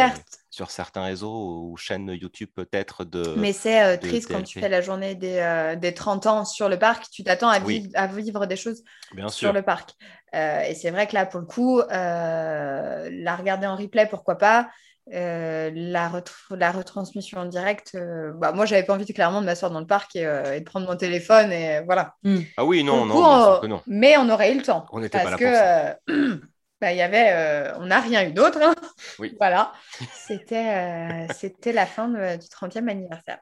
sur 0.50 0.72
certains 0.72 1.04
réseaux 1.04 1.70
ou 1.70 1.78
chaînes 1.78 2.10
YouTube 2.10 2.50
peut-être 2.56 3.04
de. 3.04 3.36
Mais 3.36 3.52
c'est 3.52 3.84
euh, 3.84 3.98
triste 3.98 4.32
quand 4.32 4.42
tu 4.42 4.60
fais 4.60 4.70
la 4.70 4.82
journée 4.82 5.16
des, 5.16 5.38
euh, 5.38 5.76
des, 5.76 5.94
30 5.94 6.28
ans 6.28 6.46
sur 6.46 6.70
le 6.70 6.80
parc, 6.80 7.10
tu 7.12 7.24
t'attends 7.24 7.50
à, 7.50 7.60
vivre, 7.60 7.90
à 7.94 8.08
vivre 8.08 8.46
des 8.46 8.56
choses 8.56 8.84
sur 9.30 9.52
le 9.52 9.62
parc. 9.62 9.92
Euh, 10.34 10.62
et 10.62 10.76
c'est 10.76 10.92
vrai 10.92 11.08
que 11.08 11.14
là, 11.14 11.26
pour 11.26 11.42
le 11.42 11.46
coup, 11.46 11.82
la 11.90 13.36
regarder 13.36 13.68
en 13.68 13.76
replay, 13.76 14.08
pourquoi 14.08 14.38
pas. 14.38 14.70
la, 15.08 16.12
la, 16.52 16.72
retransmission 16.72 17.40
en 17.40 17.46
direct, 17.46 17.98
bah, 18.36 18.54
moi 18.54 18.66
j'avais 18.66 18.84
pas 18.84 18.94
envie 18.94 19.12
clairement 19.12 19.42
de 19.42 19.46
m'asseoir 19.46 19.72
dans 19.72 19.82
le 19.82 19.88
parc 19.88 20.16
et, 20.16 20.24
de 20.24 20.64
prendre 20.64 20.88
mon 20.88 20.96
téléphone 20.96 21.52
et 21.52 21.82
voilà. 21.82 22.14
Hmm. 22.24 22.42
Ah 22.56 22.64
oui, 22.64 22.86
non, 22.86 23.06
non, 23.06 23.60
non, 23.68 23.82
Mais 23.88 24.16
on 24.18 24.30
aurait 24.30 24.54
eu 24.54 24.58
le 24.58 24.64
temps. 24.64 24.86
On 24.94 25.02
n'était 25.02 25.22
pas 25.22 25.32
là 25.32 25.38
pour 25.38 26.16
ça. 26.16 26.16
Bah, 26.82 26.94
y 26.94 27.02
avait, 27.02 27.32
euh, 27.32 27.78
on 27.78 27.88
n'a 27.88 28.00
rien 28.00 28.28
eu 28.28 28.32
d'autre. 28.32 28.60
Hein. 28.62 28.74
Oui. 29.20 29.36
voilà. 29.40 29.74
C'était, 30.14 30.68
euh, 30.68 31.34
c'était 31.38 31.74
la 31.74 31.86
fin 31.86 32.08
du 32.08 32.48
30e 32.48 32.88
anniversaire. 32.88 33.40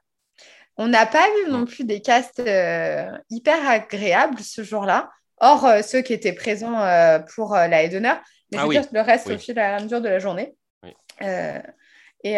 On 0.77 0.87
n'a 0.87 1.05
pas 1.05 1.25
eu 1.27 1.51
non 1.51 1.65
plus 1.65 1.85
des 1.85 2.01
castes 2.01 2.39
euh, 2.39 3.09
hyper 3.29 3.67
agréables 3.67 4.39
ce 4.39 4.63
jour-là, 4.63 5.09
hors 5.39 5.67
ceux 5.83 6.01
qui 6.01 6.13
étaient 6.13 6.33
présents 6.33 6.79
pour 7.33 7.55
la 7.55 7.83
haie 7.83 7.89
d'honneur. 7.89 8.19
Mais 8.51 8.59
ah 8.59 8.61
je 8.61 8.67
veux 8.67 8.73
dire 8.73 8.87
le 8.91 9.01
reste 9.01 9.27
au 9.29 9.37
fil 9.37 9.57
à 9.59 9.77
la 9.77 9.83
mesure 9.83 10.01
de 10.01 10.09
la 10.09 10.19
journée. 10.19 10.55
et 12.23 12.37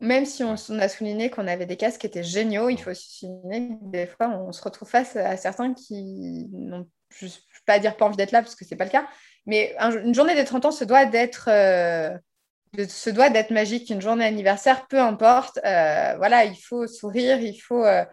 même 0.00 0.26
si 0.26 0.44
on, 0.44 0.54
a 0.54 0.88
souligné 0.88 1.30
qu'on 1.30 1.46
avait 1.46 1.66
des 1.66 1.76
castes 1.76 2.00
qui 2.00 2.06
étaient 2.06 2.22
géniaux, 2.22 2.68
il 2.68 2.80
faut 2.80 2.94
souligner 2.94 3.68
que 3.68 3.90
des 3.90 4.06
fois, 4.06 4.28
on 4.28 4.52
se 4.52 4.62
retrouve 4.62 4.88
face 4.88 5.16
à 5.16 5.36
certains 5.36 5.74
qui 5.74 6.48
n'ont, 6.52 6.88
je 7.16 7.26
ne 7.26 7.30
vais 7.30 7.36
pas 7.66 7.78
dire 7.78 7.96
pas 7.96 8.06
envie 8.06 8.16
d'être 8.16 8.32
là 8.32 8.42
parce 8.42 8.54
que 8.54 8.64
ce 8.64 8.70
n'est 8.70 8.78
pas 8.78 8.84
le 8.84 8.90
cas, 8.90 9.06
mais 9.48 9.74
une 9.80 10.14
journée 10.14 10.34
des 10.34 10.44
30 10.44 10.66
ans 10.66 10.70
se 10.70 10.84
doit 10.84 11.06
d'être 11.06 11.48
euh, 11.48 12.16
se 12.86 13.08
doit 13.08 13.30
d'être 13.30 13.50
magique. 13.50 13.88
Une 13.88 14.02
journée 14.02 14.26
anniversaire, 14.26 14.86
peu 14.88 15.00
importe. 15.00 15.58
Euh, 15.64 16.14
voilà, 16.18 16.44
il 16.44 16.54
faut 16.54 16.86
sourire, 16.86 17.40
il 17.40 17.56
faut, 17.56 17.82
euh, 17.82 18.04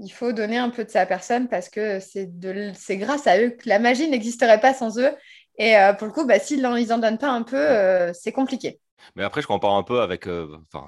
il 0.00 0.10
faut 0.10 0.32
donner 0.32 0.58
un 0.58 0.68
peu 0.68 0.84
de 0.84 0.90
sa 0.90 1.06
personne 1.06 1.48
parce 1.48 1.68
que 1.68 2.00
c'est 2.00 2.96
grâce 2.96 3.28
à 3.28 3.40
eux 3.40 3.50
que 3.50 3.68
la 3.68 3.78
magie 3.78 4.10
n'existerait 4.10 4.60
pas 4.60 4.74
sans 4.74 4.98
eux. 4.98 5.14
Et 5.58 5.74
pour 5.98 6.06
le 6.06 6.12
coup, 6.12 6.26
bah, 6.26 6.40
s'ils 6.40 6.62
n'en 6.62 6.98
donnent 6.98 7.18
pas 7.18 7.28
un 7.28 7.42
peu, 7.42 8.12
c'est 8.14 8.32
compliqué. 8.32 8.80
Mais 9.14 9.22
après, 9.22 9.42
je 9.42 9.46
compare 9.46 9.74
un 9.74 9.82
peu 9.82 10.00
avec 10.00 10.26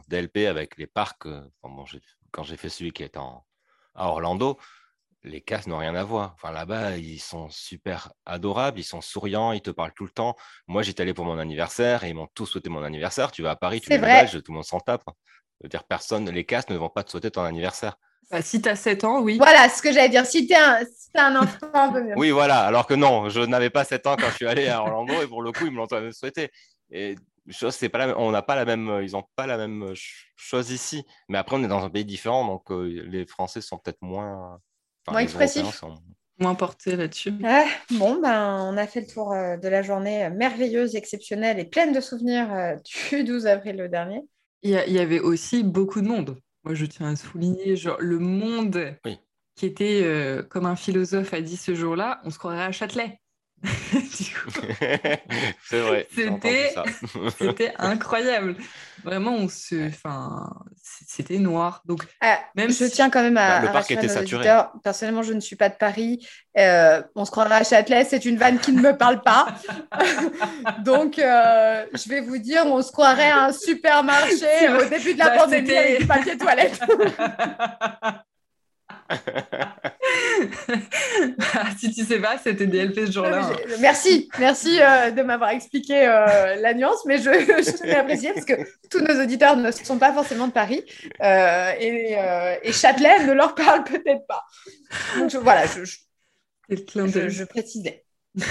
DLP, 0.08 0.46
avec 0.48 0.78
les 0.78 0.86
parcs. 0.86 1.28
quand 2.30 2.42
j'ai 2.42 2.56
fait 2.56 2.70
celui 2.70 2.90
qui 2.90 3.02
est 3.02 3.18
en, 3.18 3.44
à 3.94 4.08
Orlando, 4.08 4.58
les 5.24 5.40
castes 5.40 5.68
n'ont 5.68 5.78
rien 5.78 5.94
à 5.94 6.04
voir. 6.04 6.32
Enfin, 6.34 6.52
là-bas, 6.52 6.96
ils 6.96 7.20
sont 7.20 7.48
super 7.48 8.12
adorables, 8.26 8.78
ils 8.80 8.84
sont 8.84 9.00
souriants, 9.00 9.52
ils 9.52 9.60
te 9.60 9.70
parlent 9.70 9.92
tout 9.94 10.04
le 10.04 10.10
temps. 10.10 10.36
Moi, 10.66 10.82
j'étais 10.82 11.02
allé 11.02 11.14
pour 11.14 11.24
mon 11.24 11.38
anniversaire 11.38 12.04
et 12.04 12.10
ils 12.10 12.14
m'ont 12.14 12.28
tous 12.34 12.46
souhaité 12.46 12.68
mon 12.70 12.82
anniversaire. 12.82 13.30
Tu 13.30 13.42
vas 13.42 13.50
à 13.50 13.56
Paris, 13.56 13.80
tu 13.80 13.90
mets 13.90 13.98
le 13.98 14.42
tout 14.42 14.52
le 14.52 14.56
monde 14.56 14.64
s'en 14.64 14.80
tape. 14.80 15.04
Je 15.60 15.66
veux 15.66 15.68
dire, 15.68 15.84
personne, 15.84 16.28
les 16.28 16.44
castes 16.44 16.70
ne 16.70 16.76
vont 16.76 16.88
pas 16.88 17.04
te 17.04 17.10
souhaiter 17.10 17.30
ton 17.30 17.42
anniversaire. 17.42 17.96
Bah, 18.30 18.42
si 18.42 18.60
tu 18.60 18.68
as 18.68 18.76
7 18.76 19.04
ans, 19.04 19.20
oui. 19.20 19.36
Voilà 19.36 19.68
ce 19.68 19.80
que 19.82 19.92
j'allais 19.92 20.08
dire. 20.08 20.26
Si 20.26 20.46
tu 20.46 20.54
es, 20.54 20.56
un 21.14 21.36
enfant, 21.36 21.68
un 21.74 21.92
peu 21.92 22.02
mieux. 22.02 22.14
oui, 22.16 22.30
voilà. 22.30 22.60
Alors 22.60 22.86
que 22.86 22.94
non, 22.94 23.28
je 23.28 23.40
n'avais 23.40 23.70
pas 23.70 23.84
7 23.84 24.06
ans 24.06 24.16
quand 24.16 24.28
je 24.30 24.36
suis 24.36 24.46
allé 24.46 24.68
à 24.68 24.80
Orlando 24.80 25.22
et 25.22 25.26
pour 25.26 25.42
le 25.42 25.52
coup, 25.52 25.66
ils 25.66 25.70
me 25.70 25.76
l'ont 25.76 26.12
souhaité. 26.12 26.50
Et 26.90 27.14
chose, 27.50 27.74
c'est 27.74 27.88
pas 27.88 28.16
on 28.18 28.30
n'a 28.30 28.42
pas 28.42 28.56
la 28.56 28.64
même, 28.64 29.00
ils 29.02 29.12
n'ont 29.12 29.24
pas 29.36 29.46
la 29.46 29.56
même 29.56 29.92
chose 30.34 30.70
ici. 30.70 31.04
Mais 31.28 31.38
après, 31.38 31.56
on 31.56 31.62
est 31.62 31.68
dans 31.68 31.84
un 31.84 31.90
pays 31.90 32.04
différent, 32.04 32.46
donc 32.46 32.70
euh, 32.70 33.04
les 33.06 33.26
Français 33.26 33.60
sont 33.60 33.78
peut-être 33.78 34.00
moins 34.00 34.60
moins 35.08 35.20
expressif. 35.20 35.84
Moins 36.38 36.54
porté 36.54 36.96
là-dessus. 36.96 37.32
bon, 37.90 38.20
ben, 38.20 38.58
on 38.62 38.76
a 38.76 38.86
fait 38.86 39.02
le 39.02 39.06
tour 39.06 39.32
euh, 39.32 39.56
de 39.56 39.68
la 39.68 39.82
journée 39.82 40.28
merveilleuse, 40.30 40.96
exceptionnelle 40.96 41.58
et 41.60 41.64
pleine 41.64 41.92
de 41.92 42.00
souvenirs 42.00 42.52
euh, 42.52 42.74
du 43.10 43.24
12 43.24 43.46
avril 43.46 43.76
le 43.76 43.88
dernier. 43.88 44.22
Il 44.62 44.70
y, 44.70 44.98
avait 44.98 45.18
aussi 45.18 45.64
beaucoup 45.64 46.00
de 46.00 46.06
monde. 46.06 46.38
Moi, 46.62 46.74
je 46.74 46.86
tiens 46.86 47.08
à 47.08 47.16
souligner 47.16 47.74
genre, 47.74 47.96
le 47.98 48.20
monde 48.20 48.96
qui 49.56 49.66
était, 49.66 50.02
euh, 50.04 50.44
comme 50.44 50.66
un 50.66 50.76
philosophe 50.76 51.34
a 51.34 51.40
dit 51.40 51.56
ce 51.56 51.74
jour-là, 51.74 52.20
on 52.24 52.30
se 52.30 52.38
croirait 52.38 52.62
à 52.62 52.72
Châtelet. 52.72 53.18
du 54.46 55.18
c'est 55.68 55.80
vrai. 55.80 56.06
C'était 57.38 57.74
incroyable. 57.78 58.56
Vraiment, 59.04 59.32
on 59.32 59.48
se, 59.48 59.88
enfin, 59.88 60.48
c'était 60.82 61.38
noir. 61.38 61.82
Donc, 61.86 62.04
ah, 62.20 62.38
même 62.54 62.70
je 62.70 62.84
tiens 62.84 63.10
quand 63.10 63.22
même 63.22 63.36
à. 63.36 63.58
Bah, 63.58 63.66
le 63.66 63.72
parc 63.72 63.90
était 63.90 64.08
saturé. 64.08 64.48
Personnellement, 64.84 65.22
je 65.22 65.32
ne 65.32 65.40
suis 65.40 65.56
pas 65.56 65.68
de 65.68 65.74
Paris. 65.74 66.26
Euh, 66.56 67.02
on 67.14 67.24
se 67.24 67.30
croirait 67.30 67.56
à 67.56 67.64
Châtelet. 67.64 68.04
C'est 68.04 68.24
une 68.24 68.36
vanne 68.36 68.58
qui 68.58 68.72
ne 68.72 68.80
me 68.80 68.96
parle 68.96 69.22
pas. 69.22 69.48
Donc, 70.84 71.18
euh, 71.18 71.84
je 71.92 72.08
vais 72.08 72.20
vous 72.20 72.38
dire, 72.38 72.64
on 72.66 72.82
se 72.82 72.92
croirait 72.92 73.30
à 73.30 73.46
un 73.46 73.52
supermarché 73.52 74.68
au 74.68 74.88
début 74.88 75.14
de 75.14 75.18
la 75.18 75.30
bah, 75.30 75.38
pandémie 75.38 75.74
avec 75.74 76.00
du 76.00 76.06
papier 76.06 76.36
toilette. 76.36 76.80
Ah, 81.54 81.70
si 81.78 81.92
tu 81.92 82.04
sais 82.04 82.18
pas, 82.18 82.38
c'était 82.38 82.66
DLP 82.66 83.06
ce 83.06 83.12
jour-là. 83.12 83.44
Hein. 83.44 83.56
Merci, 83.80 84.28
merci 84.38 84.80
euh, 84.80 85.10
de 85.10 85.22
m'avoir 85.22 85.50
expliqué 85.50 86.06
euh, 86.06 86.56
la 86.56 86.74
nuance, 86.74 87.04
mais 87.06 87.18
je, 87.18 87.24
je 87.30 87.78
tenais 87.78 87.96
à 87.96 88.00
apprécier 88.00 88.32
parce 88.32 88.46
que 88.46 88.54
tous 88.90 89.00
nos 89.00 89.22
auditeurs 89.22 89.56
ne 89.56 89.70
sont 89.70 89.98
pas 89.98 90.12
forcément 90.12 90.48
de 90.48 90.52
Paris 90.52 90.84
euh, 91.22 91.72
et, 91.78 92.16
et, 92.62 92.72
Châtelet 92.72 93.26
ne 93.26 93.32
leur 93.32 93.54
parle 93.54 93.84
peut-être 93.84 94.26
pas. 94.26 94.44
Donc 95.18 95.34
voilà, 95.36 95.66
je, 95.66 95.84
je, 95.84 97.44
précisais. 97.44 98.01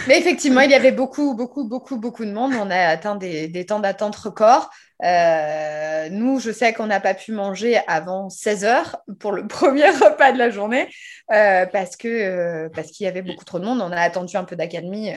Mais 0.07 0.19
effectivement, 0.19 0.61
il 0.61 0.69
y 0.69 0.75
avait 0.75 0.91
beaucoup, 0.91 1.35
beaucoup, 1.35 1.67
beaucoup, 1.67 1.97
beaucoup 1.97 2.23
de 2.23 2.31
monde. 2.31 2.53
On 2.53 2.69
a 2.69 2.77
atteint 2.77 3.15
des, 3.15 3.47
des 3.47 3.65
temps 3.65 3.79
d'attente 3.79 4.15
records. 4.15 4.69
Euh, 5.03 6.09
nous, 6.09 6.39
je 6.39 6.51
sais 6.51 6.73
qu'on 6.73 6.85
n'a 6.85 6.99
pas 6.99 7.15
pu 7.15 7.31
manger 7.31 7.79
avant 7.87 8.29
16 8.29 8.65
heures 8.65 8.97
pour 9.19 9.31
le 9.31 9.47
premier 9.47 9.89
repas 9.89 10.31
de 10.31 10.37
la 10.37 10.51
journée 10.51 10.87
euh, 11.31 11.65
parce 11.65 11.95
que 11.95 12.07
euh, 12.07 12.69
parce 12.69 12.91
qu'il 12.91 13.05
y 13.05 13.07
avait 13.07 13.23
beaucoup 13.23 13.45
trop 13.45 13.59
de 13.59 13.65
monde. 13.65 13.81
On 13.81 13.91
a 13.91 13.99
attendu 13.99 14.37
un 14.37 14.43
peu 14.43 14.55
d'accalmie. 14.55 15.11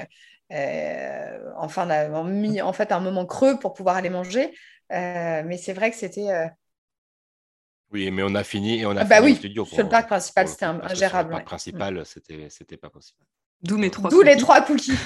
enfin, 1.57 1.87
on 1.87 1.91
a 1.91 2.23
mis 2.25 2.63
en 2.63 2.73
fait 2.73 2.91
un 2.93 3.01
moment 3.01 3.27
creux 3.27 3.59
pour 3.59 3.75
pouvoir 3.75 3.97
aller 3.97 4.11
manger. 4.11 4.55
mais 4.91 5.59
c'est 5.59 5.75
vrai 5.75 5.91
que 5.91 5.97
c'était. 5.97 6.49
Oui, 7.93 8.11
mais 8.11 8.23
on 8.25 8.35
a 8.35 8.43
fini 8.43 8.81
et 8.81 8.87
on 8.87 8.97
a 8.97 9.03
ah 9.03 9.05
bah 9.05 9.17
fini 9.17 9.29
oui, 9.29 9.37
studio. 9.37 9.65
Sur 9.67 9.85
le 9.85 9.89
parc 9.91 10.09
principal, 10.09 10.49
c'était 10.49 10.65
ingérable. 10.65 10.97
Sur 10.97 11.29
le 11.29 11.31
parc 11.31 11.45
principal, 11.45 12.07
c'était 12.07 12.47
c'était 12.49 12.79
pas 12.79 12.89
possible. 12.89 13.25
D'où 13.65 13.79
mes 13.79 13.91
trois. 13.91 14.11
D'où 14.11 14.23
les 14.23 14.37
trois 14.37 14.61
cookies. 14.61 14.99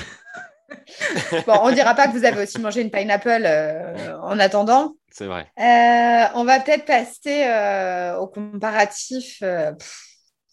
bon, 1.46 1.58
on 1.62 1.70
dira 1.70 1.94
pas 1.94 2.08
que 2.08 2.12
vous 2.12 2.24
avez 2.24 2.42
aussi 2.42 2.60
mangé 2.60 2.82
une 2.82 2.90
pineapple 2.90 3.44
euh, 3.44 4.18
en 4.20 4.38
attendant. 4.38 4.94
C'est 5.10 5.26
vrai. 5.26 5.46
Euh, 5.58 6.26
on 6.34 6.44
va 6.44 6.60
peut-être 6.60 6.84
passer 6.84 7.44
euh, 7.44 8.16
au 8.16 8.26
comparatif. 8.26 9.42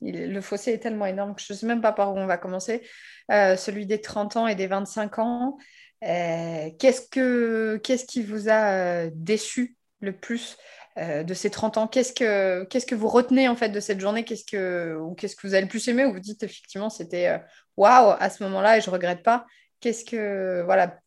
le 0.02 0.42
fossé 0.42 0.74
est 0.74 0.80
tellement 0.80 1.06
énorme 1.06 1.36
que 1.36 1.42
je 1.42 1.54
ne 1.54 1.58
sais 1.58 1.66
même 1.66 1.82
pas 1.82 1.92
par 1.92 2.14
où 2.14 2.18
on 2.18 2.28
va 2.28 2.38
commencer. 2.38 2.82
celui 3.30 3.86
des 3.86 4.02
30 4.02 4.38
ans 4.38 4.48
et 4.48 4.56
des 4.56 4.68
25 4.68 5.20
ans. 5.20 5.58
qu'est-ce, 6.02 7.10
que, 7.10 7.80
qu'est-ce 7.84 8.06
qui 8.06 8.24
vous 8.24 8.50
a 8.50 9.08
déçu 9.12 9.76
le 10.00 10.16
plus 10.16 10.58
de 10.98 11.34
ces 11.34 11.50
30 11.50 11.78
ans. 11.78 11.88
Qu'est-ce 11.88 12.14
que, 12.14 12.64
qu'est-ce 12.66 12.86
que 12.86 12.96
vous 12.96 13.10
retenez 13.10 13.50
en 13.50 13.56
fait 13.56 13.70
de 13.70 13.80
cette 13.80 14.00
journée? 14.00 14.24
Qu'est-ce 14.24 14.46
que, 14.46 14.96
ou 14.96 15.14
qu'est-ce 15.14 15.36
que 15.36 15.46
vous 15.46 15.54
avez 15.54 15.64
le 15.64 15.68
plus 15.68 15.88
aimé? 15.90 16.06
Ou 16.06 16.14
vous 16.14 16.20
dites 16.20 16.42
effectivement 16.44 16.90
c'était 16.90 17.42
waouh 17.76 18.16
à 18.18 18.30
ce 18.30 18.44
moment-là 18.44 18.78
et 18.78 18.82
je 18.82 18.90
regrette 18.90 19.22
pas. 19.22 19.46
Qu'est-ce 19.82 20.06
que 20.06 20.64
voilà, 20.64 20.98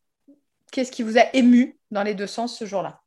qu'est-ce 0.72 0.93
qui 0.93 1.03
vous 1.03 1.18
a 1.18 1.24
ému 1.34 1.78
dans 1.91 2.03
les 2.03 2.14
deux 2.14 2.26
sens 2.26 2.57
ce 2.57 2.64
jour-là? 2.64 3.01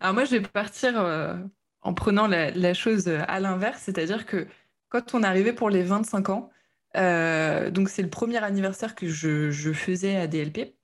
Alors 0.00 0.14
moi, 0.14 0.24
je 0.24 0.32
vais 0.32 0.40
partir 0.40 0.98
euh, 1.00 1.36
en 1.82 1.94
prenant 1.94 2.26
la, 2.26 2.74
chose 2.74 3.08
à 3.08 3.40
l'inverse, 3.40 3.82
c'est-à-dire 3.82 4.26
que 4.26 4.46
quand 4.88 5.14
on 5.14 5.22
arrivait 5.22 5.52
pour 5.52 5.70
les 5.70 5.82
25 5.82 6.28
ans, 6.30 6.50
euh, 6.96 7.70
donc 7.70 7.88
c'est 7.88 8.02
le 8.02 8.10
premier 8.10 8.42
anniversaire 8.42 8.94
que 8.94 9.08
je, 9.08 9.72
faisais 9.72 10.16
à 10.16 10.26
DLP, 10.26 10.76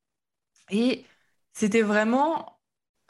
et 0.70 1.04
c'était 1.52 1.82
vraiment 1.82 2.59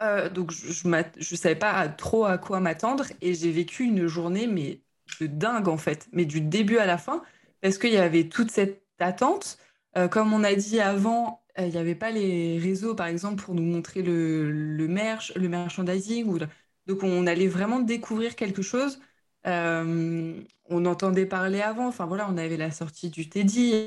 euh, 0.02 0.28
donc 0.30 0.52
je 0.52 0.88
ne 0.88 1.36
savais 1.36 1.56
pas 1.56 1.88
trop 1.88 2.24
à 2.24 2.38
quoi 2.38 2.60
m'attendre 2.60 3.04
et 3.20 3.34
j'ai 3.34 3.50
vécu 3.52 3.84
une 3.84 4.06
journée 4.06 4.46
mais 4.46 4.82
de 5.20 5.26
dingue 5.26 5.68
en 5.68 5.76
fait, 5.76 6.08
mais 6.12 6.24
du 6.24 6.40
début 6.40 6.78
à 6.78 6.86
la 6.86 6.98
fin, 6.98 7.22
parce 7.60 7.78
qu'il 7.78 7.92
y 7.92 7.96
avait 7.98 8.28
toute 8.28 8.50
cette 8.50 8.82
attente. 8.98 9.58
Euh, 9.96 10.08
comme 10.08 10.32
on 10.32 10.44
a 10.44 10.54
dit 10.54 10.80
avant, 10.80 11.42
euh, 11.58 11.66
il 11.66 11.72
n'y 11.72 11.78
avait 11.78 11.94
pas 11.96 12.10
les 12.10 12.58
réseaux, 12.58 12.94
par 12.94 13.06
exemple, 13.08 13.42
pour 13.42 13.54
nous 13.54 13.62
montrer 13.62 14.02
le, 14.02 14.50
le 14.52 14.88
merch, 14.88 15.32
le 15.34 15.48
merchandising. 15.48 16.38
Donc, 16.86 17.02
on 17.02 17.26
allait 17.26 17.48
vraiment 17.48 17.80
découvrir 17.80 18.36
quelque 18.36 18.62
chose. 18.62 19.00
Euh, 19.46 20.40
on 20.66 20.84
entendait 20.86 21.26
parler 21.26 21.60
avant. 21.60 21.88
Enfin, 21.88 22.06
voilà, 22.06 22.28
on 22.30 22.36
avait 22.36 22.56
la 22.56 22.70
sortie 22.70 23.10
du 23.10 23.28
Teddy. 23.28 23.86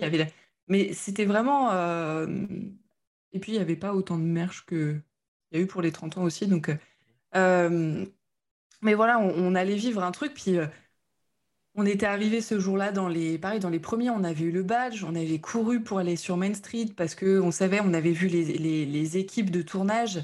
Mais 0.67 0.93
c'était 0.93 1.25
vraiment... 1.25 1.71
Et 3.31 3.39
puis, 3.39 3.51
il 3.53 3.55
n'y 3.55 3.61
avait 3.61 3.75
pas 3.75 3.93
autant 3.93 4.17
de 4.17 4.23
merch 4.23 4.65
qu'il 4.65 5.01
y 5.53 5.61
a 5.61 5.63
eu 5.63 5.67
pour 5.67 5.81
les 5.81 5.91
30 5.91 6.17
ans 6.17 6.23
aussi. 6.23 6.47
Donc... 6.47 6.71
Mais 8.81 8.95
voilà, 8.95 9.17
on, 9.17 9.55
allait 9.55 9.75
vivre 9.75 10.03
un 10.03 10.11
truc. 10.11 10.33
Puis 10.33 10.59
on 11.75 11.85
était 11.85 12.05
arrivé 12.05 12.41
ce 12.41 12.59
jour-là 12.59 12.91
dans 12.91 13.07
les, 13.07 13.37
pareil, 13.39 13.59
dans 13.59 13.69
les 13.69 13.79
premiers, 13.79 14.09
on 14.11 14.23
avait 14.23 14.45
eu 14.45 14.51
le 14.51 14.63
badge, 14.63 15.03
on 15.03 15.15
avait 15.15 15.39
couru 15.39 15.81
pour 15.81 15.99
aller 15.99 16.15
sur 16.15 16.37
Main 16.37 16.53
Street 16.53 16.89
parce 16.95 17.15
que 17.15 17.39
on 17.39 17.51
savait, 17.51 17.79
on 17.81 17.93
avait 17.93 18.11
vu 18.11 18.27
les, 18.27 19.17
équipes 19.17 19.49
de 19.49 19.61
tournage, 19.63 20.17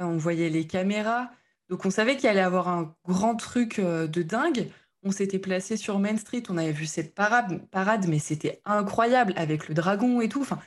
euh, 0.00 0.04
on 0.04 0.16
voyait 0.16 0.48
les 0.48 0.66
caméras, 0.66 1.30
donc 1.68 1.84
on 1.84 1.90
savait 1.90 2.16
qu'il 2.16 2.28
allait 2.28 2.40
avoir 2.40 2.68
un 2.68 2.94
grand 3.06 3.36
truc 3.36 3.78
euh, 3.78 4.06
de 4.06 4.22
dingue. 4.22 4.70
On 5.02 5.10
s'était 5.10 5.38
placé 5.38 5.76
sur 5.76 5.98
Main 5.98 6.16
Street, 6.16 6.44
on 6.48 6.56
avait 6.56 6.72
vu 6.72 6.86
cette 6.86 7.14
parade, 7.14 7.68
parade 7.70 8.06
mais 8.08 8.18
c'était 8.18 8.62
incroyable 8.64 9.34
avec 9.36 9.68
le 9.68 9.74
dragon 9.74 10.22
et 10.22 10.30
tout. 10.30 10.40
Enfin, 10.40 10.58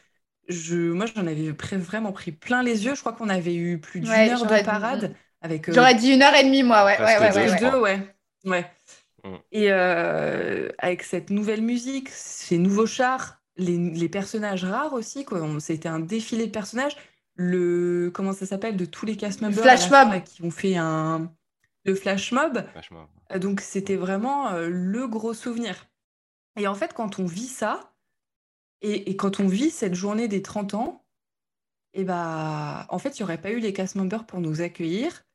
je, 0.47 0.91
moi, 0.91 1.05
j'en 1.05 1.27
avais 1.27 1.53
vraiment 1.77 2.11
pris 2.11 2.31
plein 2.31 2.63
les 2.63 2.85
yeux. 2.85 2.95
Je 2.95 2.99
crois 3.01 3.13
qu'on 3.13 3.29
avait 3.29 3.55
eu 3.55 3.79
plus 3.79 3.99
d'une 3.99 4.11
heure 4.11 4.45
de 4.45 4.63
parade. 4.63 5.15
avec. 5.41 5.69
Euh, 5.69 5.73
j'aurais 5.73 5.95
dit 5.95 6.11
une 6.11 6.21
heure 6.21 6.35
et 6.35 6.43
demie, 6.43 6.63
moi, 6.63 6.85
ouais. 6.85 6.99
ouais, 6.99 7.19
ouais, 7.19 7.59
deux, 7.59 7.79
ouais. 7.79 7.99
ouais. 8.45 8.65
Mm. 9.23 9.35
Et 9.51 9.71
euh, 9.71 10.69
avec 10.77 11.03
cette 11.03 11.29
nouvelle 11.29 11.61
musique, 11.61 12.09
ces 12.09 12.57
nouveaux 12.57 12.85
chars, 12.85 13.41
les, 13.57 14.09
personnages 14.09 14.63
rares 14.63 14.93
aussi, 14.93 15.25
quoi. 15.25 15.41
C'était 15.59 15.89
un 15.89 15.99
défilé 15.99 16.45
de 16.47 16.51
personnages. 16.51 16.95
Le 17.35 18.09
comment 18.13 18.33
ça 18.33 18.45
s'appelle? 18.45 18.77
De 18.77 18.85
tous 18.85 19.05
les 19.05 19.15
cast 19.15 19.41
members 19.41 19.61
Flash 19.61 19.89
mob 19.91 20.23
qui 20.23 20.43
ont 20.43 20.51
fait 20.51 20.75
un 20.75 21.29
le 21.87 21.95
flash 21.95 22.31
mob. 22.31 22.63
Euh, 23.31 23.39
donc 23.39 23.61
c'était 23.61 23.95
vraiment 23.95 24.49
euh, 24.49 24.69
le 24.69 25.07
gros 25.07 25.33
souvenir. 25.33 25.87
Et 26.59 26.67
en 26.67 26.75
fait, 26.75 26.93
quand 26.93 27.19
on 27.19 27.25
vit 27.25 27.47
ça, 27.47 27.93
et, 28.81 29.15
quand 29.17 29.39
on 29.39 29.47
vit 29.47 29.71
cette 29.71 29.95
journée 29.95 30.27
des 30.27 30.41
30 30.41 30.73
ans, 30.75 31.05
et 31.93 32.03
bah, 32.03 32.87
en 32.89 32.99
fait, 32.99 33.17
il 33.19 33.21
n'y 33.21 33.25
aurait 33.25 33.41
pas 33.41 33.51
eu 33.51 33.59
les 33.59 33.73
cast 33.73 33.95
members 33.95 34.25
pour 34.25 34.39
nous 34.41 34.61
accueillir 34.61 35.27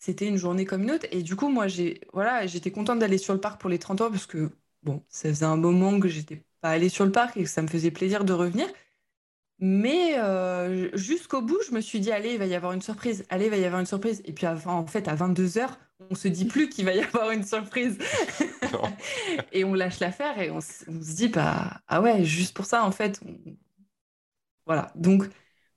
c'était 0.00 0.26
une 0.26 0.36
journée 0.36 0.64
comme 0.64 0.82
une 0.82 0.90
autre. 0.92 1.06
Et 1.12 1.22
du 1.22 1.36
coup, 1.36 1.48
moi, 1.48 1.68
j'ai, 1.68 2.00
voilà, 2.12 2.46
j'étais 2.46 2.72
contente 2.72 2.98
d'aller 2.98 3.18
sur 3.18 3.34
le 3.34 3.40
parc 3.40 3.60
pour 3.60 3.70
les 3.70 3.78
30 3.78 4.00
ans 4.00 4.10
parce 4.10 4.26
que, 4.26 4.50
bon, 4.82 5.04
ça 5.08 5.28
faisait 5.28 5.44
un 5.44 5.56
moment 5.56 6.00
que 6.00 6.08
j'étais 6.08 6.44
pas 6.60 6.70
allée 6.70 6.88
sur 6.88 7.04
le 7.04 7.12
parc 7.12 7.36
et 7.36 7.44
que 7.44 7.48
ça 7.48 7.62
me 7.62 7.68
faisait 7.68 7.90
plaisir 7.90 8.24
de 8.24 8.32
revenir. 8.32 8.66
Mais 9.62 10.18
euh, 10.18 10.88
jusqu'au 10.96 11.42
bout, 11.42 11.58
je 11.68 11.74
me 11.74 11.82
suis 11.82 12.00
dit, 12.00 12.10
allez, 12.10 12.32
il 12.32 12.38
va 12.38 12.46
y 12.46 12.54
avoir 12.54 12.72
une 12.72 12.80
surprise. 12.80 13.26
Allez, 13.28 13.44
il 13.44 13.50
va 13.50 13.58
y 13.58 13.64
avoir 13.66 13.80
une 13.80 13.86
surprise. 13.86 14.22
Et 14.24 14.32
puis, 14.32 14.46
en 14.46 14.86
fait, 14.86 15.06
à 15.06 15.14
22h, 15.14 15.68
on 16.08 16.14
se 16.14 16.28
dit 16.28 16.46
plus 16.46 16.70
qu'il 16.70 16.86
va 16.86 16.94
y 16.94 17.00
avoir 17.00 17.30
une 17.30 17.44
surprise. 17.44 17.98
et 19.52 19.64
on 19.64 19.74
lâche 19.74 20.00
l'affaire 20.00 20.40
et 20.40 20.50
on, 20.50 20.62
se 20.62 20.84
dit, 20.88 21.28
bah, 21.28 21.82
ah 21.88 22.00
ouais, 22.00 22.24
juste 22.24 22.56
pour 22.56 22.64
ça, 22.64 22.84
en 22.84 22.90
fait. 22.90 23.20
Voilà. 24.64 24.92
Donc, 24.94 25.24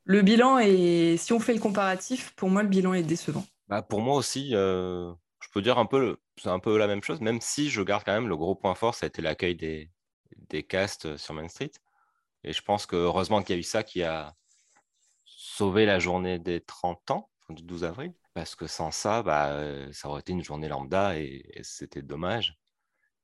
le 0.06 0.22
bilan 0.22 0.60
est, 0.60 1.18
si 1.18 1.34
on 1.34 1.42
fait 1.42 1.54
le 1.54 1.60
comparatif, 1.60 2.34
pour 2.38 2.50
moi, 2.50 2.64
le 2.64 2.70
bilan 2.70 2.94
est 2.94 3.04
décevant. 3.04 3.46
Bah, 3.68 3.82
pour 3.82 4.00
moi 4.00 4.16
aussi, 4.16 4.52
je 4.52 5.50
peux 5.54 5.62
dire 5.62 5.78
un 5.78 5.86
peu, 5.86 6.16
c'est 6.42 6.50
un 6.50 6.60
peu 6.60 6.78
la 6.78 6.88
même 6.88 7.04
chose, 7.04 7.20
même 7.20 7.42
si 7.42 7.70
je 7.70 7.82
garde 7.82 8.04
quand 8.06 8.14
même 8.14 8.30
le 8.30 8.38
gros 8.38 8.56
point 8.56 8.76
fort, 8.76 8.96
ça 8.96 9.06
a 9.06 9.08
été 9.08 9.22
l'accueil 9.22 9.56
des, 9.56 9.90
des 10.50 10.64
casts 10.64 11.18
sur 11.18 11.34
Main 11.34 11.50
Street. 11.50 11.72
Et 12.44 12.54
je 12.54 12.62
pense 12.62 12.86
que 12.86 12.96
heureusement 12.96 13.42
qu'il 13.42 13.56
y 13.56 13.58
a 13.58 13.60
eu 13.60 13.64
ça 13.64 13.84
qui 13.84 14.04
a 14.04 14.36
sauvé 15.26 15.86
la 15.86 16.00
journée 16.00 16.40
des 16.40 16.62
30 16.62 17.12
ans, 17.12 17.30
du 17.50 17.64
12 17.64 17.84
avril, 17.84 18.14
parce 18.34 18.56
que 18.56 18.68
sans 18.68 18.92
ça, 18.92 19.22
bah, 19.22 19.60
ça 19.92 20.10
aurait 20.10 20.22
été 20.22 20.34
une 20.34 20.44
journée 20.44 20.68
lambda 20.68 21.18
et, 21.18 21.44
c'était 21.62 22.02
dommage. 22.02 22.58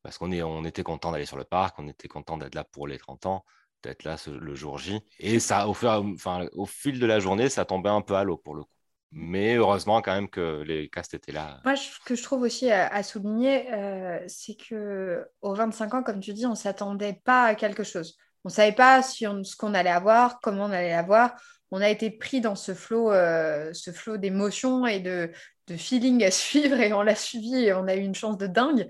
Parce 0.03 0.17
qu'on 0.17 0.31
on 0.31 0.65
était 0.65 0.83
content 0.83 1.11
d'aller 1.11 1.25
sur 1.25 1.37
le 1.37 1.43
parc, 1.43 1.77
on 1.79 1.87
était 1.87 2.07
content 2.07 2.37
d'être 2.37 2.55
là 2.55 2.63
pour 2.63 2.87
les 2.87 2.97
30 2.97 3.25
ans, 3.25 3.45
d'être 3.83 4.03
là 4.03 4.15
le 4.27 4.55
jour 4.55 4.77
J. 4.77 5.01
Et 5.19 5.39
ça, 5.39 5.67
au, 5.67 5.71
enfin, 5.71 6.47
au 6.53 6.65
fil 6.65 6.99
de 6.99 7.05
la 7.05 7.19
journée, 7.19 7.49
ça 7.49 7.65
tombait 7.65 7.89
un 7.89 8.01
peu 8.01 8.15
à 8.15 8.23
l'eau 8.23 8.37
pour 8.37 8.55
le 8.55 8.63
coup. 8.63 8.69
Mais 9.11 9.55
heureusement 9.55 10.01
quand 10.01 10.13
même 10.13 10.29
que 10.29 10.61
les 10.61 10.87
castes 10.87 11.15
étaient 11.15 11.31
là. 11.31 11.59
Moi, 11.65 11.75
ce 11.75 11.99
que 12.05 12.13
je 12.13 12.21
trouve 12.21 12.43
aussi 12.43 12.69
à, 12.69 13.01
souligner, 13.01 13.73
euh, 13.73 14.19
c'est 14.27 14.55
que 14.55 15.27
aux 15.41 15.55
25 15.55 15.93
ans, 15.95 16.03
comme 16.03 16.19
tu 16.19 16.33
dis, 16.33 16.45
on 16.45 16.51
ne 16.51 16.55
s'attendait 16.55 17.19
pas 17.25 17.45
à 17.45 17.55
quelque 17.55 17.83
chose. 17.83 18.17
On 18.45 18.49
ne 18.49 18.53
savait 18.53 18.73
pas 18.73 19.01
ce 19.01 19.55
qu'on 19.57 19.73
allait 19.73 19.89
avoir, 19.89 20.39
comment 20.39 20.65
on 20.65 20.71
allait 20.71 20.93
avoir. 20.93 21.35
On 21.71 21.81
a 21.81 21.89
été 21.89 22.09
pris 22.09 22.41
dans 22.41 22.55
ce 22.55 22.73
flot, 22.73 23.11
euh, 23.11 23.71
ce 23.73 23.91
flot 23.91 24.17
d'émotions 24.17 24.87
et 24.87 24.99
de, 24.99 25.31
de 25.67 25.77
feeling 25.77 26.23
à 26.23 26.31
suivre 26.31 26.79
et 26.79 26.93
on 26.93 27.01
l'a 27.01 27.15
suivi 27.15 27.65
et 27.65 27.73
on 27.73 27.87
a 27.87 27.95
eu 27.95 28.01
une 28.01 28.15
chance 28.15 28.37
de 28.37 28.47
dingue. 28.47 28.87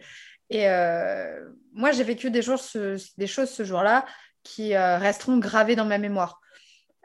Et 0.49 0.69
euh, 0.69 1.49
moi, 1.73 1.91
j'ai 1.91 2.03
vécu 2.03 2.31
des, 2.31 2.41
jours, 2.41 2.59
des 3.17 3.27
choses 3.27 3.49
ce 3.49 3.63
jour-là 3.63 4.05
qui 4.43 4.75
resteront 4.75 5.37
gravées 5.37 5.75
dans 5.75 5.85
ma 5.85 5.97
mémoire. 5.97 6.39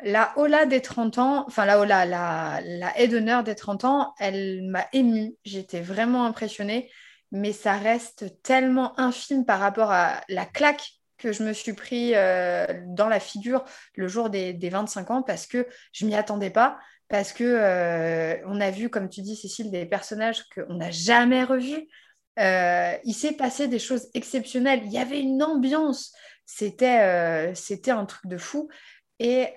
la 0.02 0.32
Ola 0.36 0.66
des 0.66 0.80
30 0.80 1.18
ans, 1.18 1.44
enfin 1.46 1.66
la 1.66 1.78
Ola, 1.80 2.06
la, 2.06 2.60
haie 2.96 3.08
d'honneur 3.08 3.42
des 3.42 3.54
30 3.54 3.84
ans, 3.84 4.14
elle 4.18 4.62
m'a 4.62 4.86
émue. 4.92 5.34
J'étais 5.44 5.80
vraiment 5.80 6.24
impressionnée, 6.24 6.90
mais 7.32 7.52
ça 7.52 7.76
reste 7.76 8.40
tellement 8.42 8.98
infime 8.98 9.44
par 9.44 9.60
rapport 9.60 9.90
à 9.90 10.20
la 10.28 10.46
claque 10.46 10.94
que 11.24 11.32
je 11.32 11.42
me 11.42 11.54
suis 11.54 11.72
pris 11.72 12.14
euh, 12.14 12.66
dans 12.88 13.08
la 13.08 13.18
figure 13.18 13.64
le 13.94 14.08
jour 14.08 14.28
des, 14.28 14.52
des 14.52 14.68
25 14.68 15.10
ans 15.10 15.22
parce 15.22 15.46
que 15.46 15.66
je 15.92 16.04
m'y 16.04 16.14
attendais 16.14 16.50
pas 16.50 16.78
parce 17.08 17.32
que 17.32 17.44
euh, 17.44 18.36
on 18.46 18.60
a 18.60 18.70
vu, 18.70 18.90
comme 18.90 19.08
tu 19.08 19.22
dis, 19.22 19.34
Cécile, 19.34 19.70
des 19.70 19.86
personnages 19.86 20.44
qu'on 20.50 20.74
n'a 20.74 20.90
jamais 20.90 21.42
revus. 21.42 21.88
Euh, 22.38 22.92
il 23.04 23.14
s'est 23.14 23.32
passé 23.32 23.68
des 23.68 23.78
choses 23.78 24.08
exceptionnelles. 24.12 24.82
Il 24.84 24.92
y 24.92 24.98
avait 24.98 25.20
une 25.20 25.42
ambiance. 25.42 26.14
C'était 26.44 27.54
c'était 27.54 27.90
un 27.90 28.04
truc 28.04 28.26
de 28.26 28.36
fou. 28.36 28.68
Et, 29.18 29.48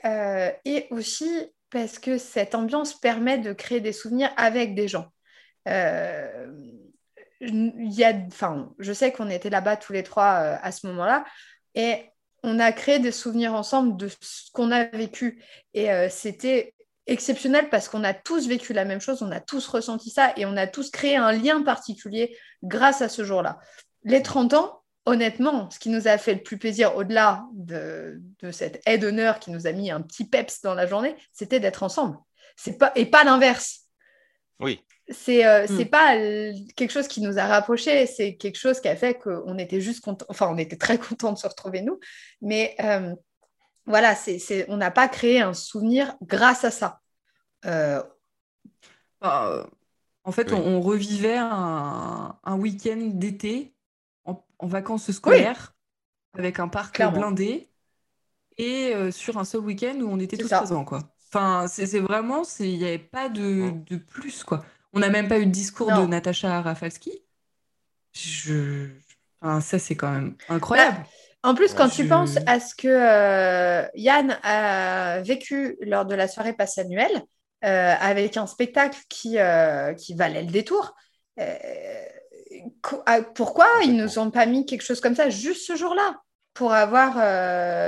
et, 0.64 0.88
aussi 0.92 1.52
parce 1.70 2.00
que 2.00 2.18
cette 2.18 2.56
ambiance 2.56 2.98
permet 2.98 3.40
de 3.40 3.52
créer 3.52 3.82
des 3.82 3.92
souvenirs 3.92 4.32
avec 4.38 4.76
des 4.76 4.88
gens. 4.88 5.08
Il 5.66 5.74
y 7.42 8.04
a, 8.04 8.14
je 8.80 8.94
sais 8.94 9.12
qu'on 9.12 9.30
était 9.30 9.50
là-bas 9.50 9.78
tous 9.78 9.94
les 9.94 10.04
trois 10.04 10.28
à 10.28 10.72
ce 10.72 10.88
moment-là. 10.88 11.26
Et 11.78 12.10
on 12.42 12.60
a 12.60 12.72
créé 12.72 12.98
des 12.98 13.12
souvenirs 13.12 13.54
ensemble 13.54 13.96
de 13.98 14.10
ce 14.10 14.52
qu'on 14.52 14.72
a 14.72 14.86
vécu. 14.86 15.44
Et 15.74 15.88
c'était 16.10 16.74
exceptionnel 17.06 17.70
parce 17.70 17.88
qu'on 17.88 18.04
a 18.04 18.14
tous 18.14 18.48
vécu 18.48 18.74
la 18.74 18.84
même 18.84 19.00
chose, 19.00 19.22
on 19.22 19.32
a 19.32 19.40
tous 19.40 19.66
ressenti 19.68 20.10
ça 20.10 20.34
et 20.36 20.46
on 20.46 20.58
a 20.58 20.68
tous 20.68 20.92
créé 20.92 21.16
un 21.16 21.32
lien 21.32 21.62
particulier 21.62 22.38
grâce 22.64 23.02
à 23.02 23.10
ce 23.10 23.24
jour-là. 23.24 23.60
Les 24.04 24.22
30 24.22 24.54
ans, 24.56 24.82
honnêtement, 25.06 25.70
ce 25.72 25.80
qui 25.80 25.90
nous 25.90 26.08
a 26.08 26.18
fait 26.18 26.34
le 26.34 26.44
plus 26.44 26.58
plaisir 26.58 26.96
au-delà 26.96 27.46
de, 27.54 28.22
cette 28.52 28.82
aide 28.86 29.02
d'honneur 29.02 29.40
qui 29.40 29.52
nous 29.52 29.68
a 29.68 29.72
mis 29.72 29.90
un 29.90 30.02
petit 30.02 30.26
peps 30.26 30.62
dans 30.62 30.74
la 30.74 30.86
journée, 30.86 31.16
c'était 31.32 31.60
d'être 31.60 31.84
ensemble. 31.84 32.18
C'est 32.56 32.78
pas, 32.78 32.92
et 32.96 33.06
pas 33.06 33.24
l'inverse. 33.24 33.86
Oui. 34.60 34.84
C'est 35.10 35.46
euh, 35.46 35.66
hmm. 35.68 35.86
pas 35.86 36.16
quelque 36.76 36.92
chose 36.92 37.08
qui 37.08 37.22
nous 37.22 37.38
a 37.38 37.46
rapprochés, 37.46 38.06
c'est 38.08 38.36
quelque 38.36 38.58
chose 38.58 38.82
qui 38.82 38.90
a 38.90 38.96
fait 38.96 39.14
qu'on 39.14 39.58
était 39.58 39.80
juste 39.80 40.04
content, 40.04 40.26
enfin 40.28 40.50
on 40.52 40.58
était 40.58 40.76
très 40.76 40.98
contents 40.98 41.32
de 41.32 41.38
se 41.38 41.48
retrouver 41.48 41.82
nous, 41.82 42.00
mais 42.42 42.76
euh, 42.82 43.16
voilà, 43.86 44.16
c'est, 44.16 44.66
on 44.68 44.78
n'a 44.78 44.92
pas 44.92 45.08
créé 45.08 45.42
un 45.42 45.54
souvenir 45.54 46.16
grâce 46.22 46.66
à 46.66 46.72
ça. 46.72 47.00
Euh, 47.66 48.04
bah, 49.22 49.66
en 50.26 50.32
fait, 50.34 50.52
on, 50.52 50.82
revivait 50.82 51.38
un, 51.38 52.36
week-end 52.46 53.12
d'été 53.14 53.74
en, 54.26 54.44
vacances 54.62 55.10
scolaires 55.12 55.74
avec 56.38 56.60
un 56.60 56.68
parc 56.68 57.02
blindé 57.14 57.70
et 58.58 58.94
euh, 58.94 59.12
sur 59.12 59.38
un 59.38 59.46
seul 59.46 59.62
week-end 59.62 59.96
où 60.02 60.10
on 60.10 60.20
était 60.20 60.36
tous 60.36 60.50
présents. 60.50 60.84
Quoi. 60.84 61.00
Enfin, 61.30 61.68
c'est, 61.70 62.00
vraiment, 62.00 62.44
il 62.60 62.78
n'y 62.78 62.86
avait 62.86 62.98
pas 62.98 63.30
de, 63.30 63.72
plus. 63.96 64.44
quoi. 64.44 64.66
On 64.94 65.00
n'a 65.00 65.10
même 65.10 65.28
pas 65.28 65.40
eu 65.40 65.46
de 65.46 65.52
discours 65.52 65.92
de 65.92 66.06
Natacha 66.08 66.62
Rafalski. 66.62 67.12
Je... 68.14 68.90
ça, 69.42 69.80
c'est 69.80 69.96
quand 69.96 70.12
même 70.12 70.36
incroyable. 70.50 70.98
Bah, 70.98 71.08
en 71.44 71.56
plus, 71.56 71.74
quand 71.74 71.88
tu 71.88 72.06
penses 72.08 72.38
à 72.46 72.60
ce 72.60 72.76
que 72.76 72.88
euh, 72.88 73.88
Yann 73.96 74.38
a 74.44 75.22
vécu 75.22 75.78
lors 75.82 76.06
de 76.06 76.16
la 76.16 76.28
soirée 76.28 76.54
passe 76.54 76.78
annuelle, 76.78 77.24
euh, 77.64 77.94
avec 78.00 78.38
un 78.38 78.48
spectacle 78.48 79.00
qui, 79.08 79.40
euh, 79.40 79.94
qui 79.94 80.14
valait 80.14 80.44
le 80.44 80.52
détour, 80.52 80.94
pourquoi 83.36 83.68
ils 83.84 83.96
ne 83.96 84.04
nous 84.04 84.20
ont 84.20 84.32
pas 84.32 84.46
mis 84.46 84.66
quelque 84.66 84.82
chose 84.82 85.00
comme 85.00 85.16
ça 85.16 85.30
juste 85.30 85.66
ce 85.66 85.76
jour-là 85.76 86.18
pour 86.54 86.74
avoir 86.74 87.14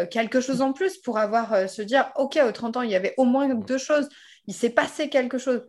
quelque 0.09 0.39
chose 0.39 0.61
en 0.61 0.71
plus, 0.71 0.97
pour 0.97 1.17
avoir 1.17 1.67
se 1.67 1.81
dire, 1.81 2.11
OK, 2.15 2.39
aux 2.47 2.51
30 2.51 2.77
ans, 2.77 2.81
il 2.83 2.91
y 2.91 2.95
avait 2.95 3.15
au 3.17 3.25
moins 3.25 3.53
deux 3.55 3.79
choses, 3.79 4.07
il 4.45 4.53
s'est 4.53 4.69
passé 4.69 5.09
quelque 5.09 5.39
chose. 5.39 5.67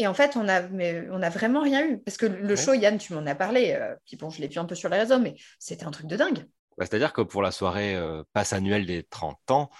Et 0.00 0.06
en 0.06 0.14
fait, 0.14 0.36
on 0.36 0.44
n'a 0.44 0.62
on 1.12 1.22
a 1.22 1.28
vraiment 1.28 1.60
rien 1.60 1.86
eu. 1.86 1.98
Parce 1.98 2.16
que 2.16 2.24
le 2.24 2.56
show, 2.56 2.72
Yann, 2.72 2.96
tu 2.96 3.12
m'en 3.12 3.26
as 3.26 3.34
parlé, 3.34 3.78
puis 4.06 4.16
bon, 4.16 4.30
je 4.30 4.40
l'ai 4.40 4.48
vu 4.48 4.58
un 4.58 4.64
peu 4.64 4.74
sur 4.74 4.88
les 4.88 4.96
réseaux, 4.96 5.18
mais 5.18 5.36
c'était 5.58 5.84
un 5.84 5.90
truc 5.90 6.06
de 6.06 6.16
dingue. 6.16 6.46
Bah, 6.80 6.86
c'est-à-dire 6.86 7.12
que 7.12 7.20
pour 7.20 7.42
la 7.42 7.50
soirée 7.50 7.94
euh, 7.94 8.24
passe 8.32 8.54
annuelle 8.54 8.86
des 8.86 9.02
30 9.02 9.50
ans, 9.50 9.70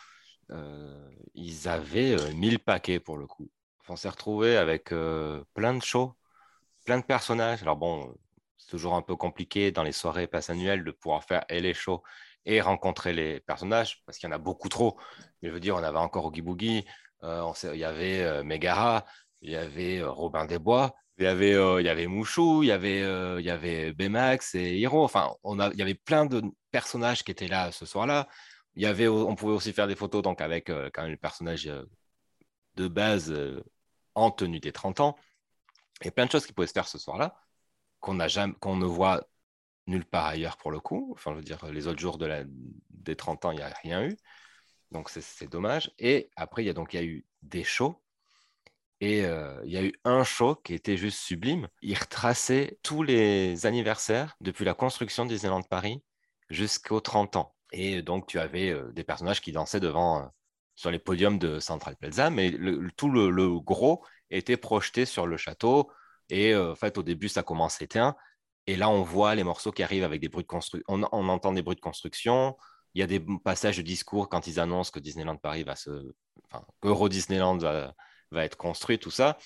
euh, 0.50 1.10
ils 1.32 1.66
avaient 1.66 2.14
1000 2.34 2.54
euh, 2.54 2.58
paquets 2.58 3.00
pour 3.00 3.16
le 3.16 3.26
coup. 3.26 3.50
on 3.88 3.96
s'est 3.96 4.10
retrouvé 4.10 4.58
avec 4.58 4.90
plein 5.54 5.74
de 5.74 5.82
shows, 5.82 6.14
plein 6.84 6.98
de 6.98 7.04
personnages. 7.04 7.62
Alors 7.62 7.76
bon, 7.76 8.14
c'est 8.58 8.68
toujours 8.68 8.94
un 8.94 9.00
peu 9.02 9.16
compliqué 9.16 9.72
dans 9.72 9.82
les 9.82 9.92
soirées 9.92 10.26
passe 10.26 10.50
annuelles 10.50 10.84
de 10.84 10.90
pouvoir 10.90 11.24
faire 11.24 11.42
et 11.48 11.60
les 11.60 11.72
shows 11.72 12.02
et 12.44 12.60
rencontrer 12.60 13.14
les 13.14 13.40
personnages 13.40 14.02
parce 14.04 14.18
qu'il 14.18 14.28
y 14.28 14.32
en 14.32 14.36
a 14.36 14.38
beaucoup 14.38 14.68
trop. 14.68 14.98
Mais 15.40 15.48
je 15.48 15.54
veux 15.54 15.60
dire, 15.60 15.76
on 15.76 15.82
avait 15.82 15.98
encore 15.98 16.26
Oogie 16.26 16.42
Boogie, 16.42 16.84
il 17.22 17.76
y 17.76 17.84
avait 17.84 18.44
Megara, 18.44 19.06
il 19.42 19.50
y 19.50 19.56
avait 19.56 20.02
Robin 20.02 20.46
des 20.46 20.58
Bois, 20.58 20.94
il 21.18 21.24
y 21.24 21.26
avait, 21.26 21.52
il 21.52 21.84
y 21.84 21.88
avait 21.88 22.06
Mouchou, 22.06 22.62
il 22.62 22.68
y 22.68 22.72
avait, 22.72 23.00
il 23.38 23.44
y 23.44 23.50
avait 23.50 23.92
Bemax 23.92 24.54
et 24.54 24.78
Hiro. 24.78 25.04
Enfin, 25.04 25.34
on 25.42 25.58
a, 25.60 25.70
il 25.70 25.78
y 25.78 25.82
avait 25.82 25.94
plein 25.94 26.26
de 26.26 26.42
personnages 26.70 27.24
qui 27.24 27.30
étaient 27.32 27.48
là 27.48 27.72
ce 27.72 27.86
soir-là. 27.86 28.28
Il 28.74 28.82
y 28.82 28.86
avait, 28.86 29.08
on 29.08 29.34
pouvait 29.34 29.54
aussi 29.54 29.72
faire 29.72 29.88
des 29.88 29.96
photos 29.96 30.22
donc 30.22 30.40
avec 30.40 30.66
quand 30.68 31.02
même 31.02 31.10
le 31.10 31.16
personnage 31.16 31.70
de 32.76 32.88
base 32.88 33.34
en 34.14 34.30
tenue 34.30 34.60
des 34.60 34.72
30 34.72 35.00
ans. 35.00 35.16
Et 36.02 36.10
plein 36.10 36.26
de 36.26 36.30
choses 36.30 36.46
qui 36.46 36.52
pouvaient 36.52 36.66
se 36.66 36.72
faire 36.72 36.88
ce 36.88 36.98
soir-là 36.98 37.36
qu'on 38.00 38.18
qu'on 38.60 38.76
ne 38.76 38.86
voit 38.86 39.22
nulle 39.86 40.04
part 40.04 40.26
ailleurs 40.26 40.56
pour 40.56 40.70
le 40.70 40.80
coup. 40.80 41.12
Enfin, 41.14 41.32
je 41.32 41.36
veux 41.36 41.42
dire, 41.42 41.64
les 41.66 41.86
autres 41.86 42.00
jours 42.00 42.18
de 42.18 42.26
la, 42.26 42.44
des 42.90 43.16
30 43.16 43.44
ans, 43.44 43.50
il 43.52 43.56
n'y 43.56 43.62
a 43.62 43.68
rien 43.82 44.04
eu. 44.04 44.16
Donc, 44.90 45.10
c'est 45.10 45.48
dommage. 45.48 45.92
Et 45.98 46.30
après, 46.36 46.64
il 46.64 46.66
y 46.66 46.70
a 46.70 46.72
donc 46.72 46.94
il 46.94 46.96
y 46.96 47.00
a 47.00 47.04
eu 47.04 47.26
des 47.42 47.64
shows 47.64 47.96
et 49.00 49.24
euh, 49.24 49.58
il 49.64 49.72
y 49.72 49.78
a 49.78 49.82
eu 49.82 49.94
un 50.04 50.24
show 50.24 50.54
qui 50.54 50.74
était 50.74 50.96
juste 50.96 51.18
sublime. 51.18 51.68
Il 51.80 51.98
retraçait 51.98 52.78
tous 52.82 53.02
les 53.02 53.64
anniversaires 53.64 54.36
depuis 54.40 54.64
la 54.64 54.74
construction 54.74 55.24
de 55.24 55.30
Disneyland 55.30 55.62
Paris 55.62 56.02
jusqu'aux 56.50 57.00
30 57.00 57.36
ans. 57.36 57.54
Et 57.72 58.02
donc, 58.02 58.26
tu 58.26 58.38
avais 58.38 58.70
euh, 58.70 58.92
des 58.92 59.04
personnages 59.04 59.40
qui 59.40 59.52
dansaient 59.52 59.80
devant, 59.80 60.20
euh, 60.20 60.26
sur 60.76 60.90
les 60.90 60.98
podiums 60.98 61.38
de 61.38 61.60
Central 61.60 61.96
Plaza, 61.96 62.28
mais 62.28 62.52
tout 62.96 63.10
le, 63.10 63.58
gros 63.60 64.04
était 64.30 64.58
projeté 64.58 65.06
sur 65.06 65.26
le 65.26 65.36
château. 65.36 65.90
Et 66.28 66.54
en 66.54 66.76
fait, 66.76 66.96
au 66.96 67.02
début, 67.02 67.28
ça 67.28 67.42
commence 67.42 67.82
éteint. 67.82 68.16
Et 68.66 68.76
là, 68.76 68.88
on 68.88 69.02
voit 69.02 69.34
les 69.34 69.42
morceaux 69.42 69.72
qui 69.72 69.82
arrivent 69.82 70.04
avec 70.04 70.20
des 70.20 70.28
bruits 70.28 70.44
de 70.44 70.48
construction. 70.48 70.84
On, 70.88 71.28
entend 71.28 71.52
des 71.52 71.62
bruits 71.62 71.74
de 71.74 71.80
construction. 71.80 72.56
Il 72.94 73.00
y 73.00 73.02
a 73.02 73.06
des 73.06 73.20
passages 73.44 73.78
de 73.78 73.82
discours 73.82 74.28
quand 74.28 74.46
ils 74.46 74.60
annoncent 74.60 74.92
que 74.92 75.00
Disneyland 75.00 75.36
Paris 75.36 75.64
va 75.64 75.74
se. 75.74 75.90
Enfin, 76.44 76.64
Euro 76.82 77.08
Disneyland 77.08 77.58
va, 77.58 77.94
va 78.30 78.44
être 78.44 78.56
construit, 78.56 78.98
tout 78.98 79.10
ça. 79.10 79.38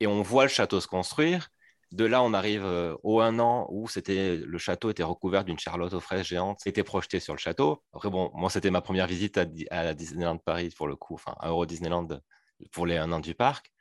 Et 0.00 0.06
on 0.06 0.22
voit 0.22 0.44
le 0.44 0.48
château 0.48 0.80
se 0.80 0.86
construire. 0.86 1.48
De 1.92 2.04
là, 2.04 2.22
on 2.22 2.34
arrive 2.34 2.64
euh, 2.64 2.96
au 3.04 3.20
un 3.20 3.38
an 3.38 3.68
où 3.70 3.88
c'était 3.88 4.36
le 4.36 4.58
château 4.58 4.90
était 4.90 5.04
recouvert 5.04 5.44
d'une 5.44 5.58
charlotte 5.58 5.92
aux 5.94 6.00
fraises 6.00 6.26
géante, 6.26 6.58
c'était 6.62 6.82
projeté 6.82 7.20
sur 7.20 7.32
le 7.32 7.38
château. 7.38 7.82
Après, 7.92 8.10
bon, 8.10 8.30
moi, 8.34 8.50
c'était 8.50 8.70
ma 8.70 8.80
première 8.80 9.06
visite 9.06 9.38
à, 9.38 9.46
à, 9.70 9.94
Disneyland 9.94 10.38
Paris 10.38 10.74
pour 10.76 10.88
le 10.88 10.96
coup, 10.96 11.14
enfin, 11.14 11.34
à 11.38 11.48
Euro 11.48 11.64
Disneyland 11.64 12.08
pour 12.72 12.86
les 12.86 12.96
un 12.96 13.12
an 13.12 13.20
du 13.20 13.34
parc. 13.34 13.72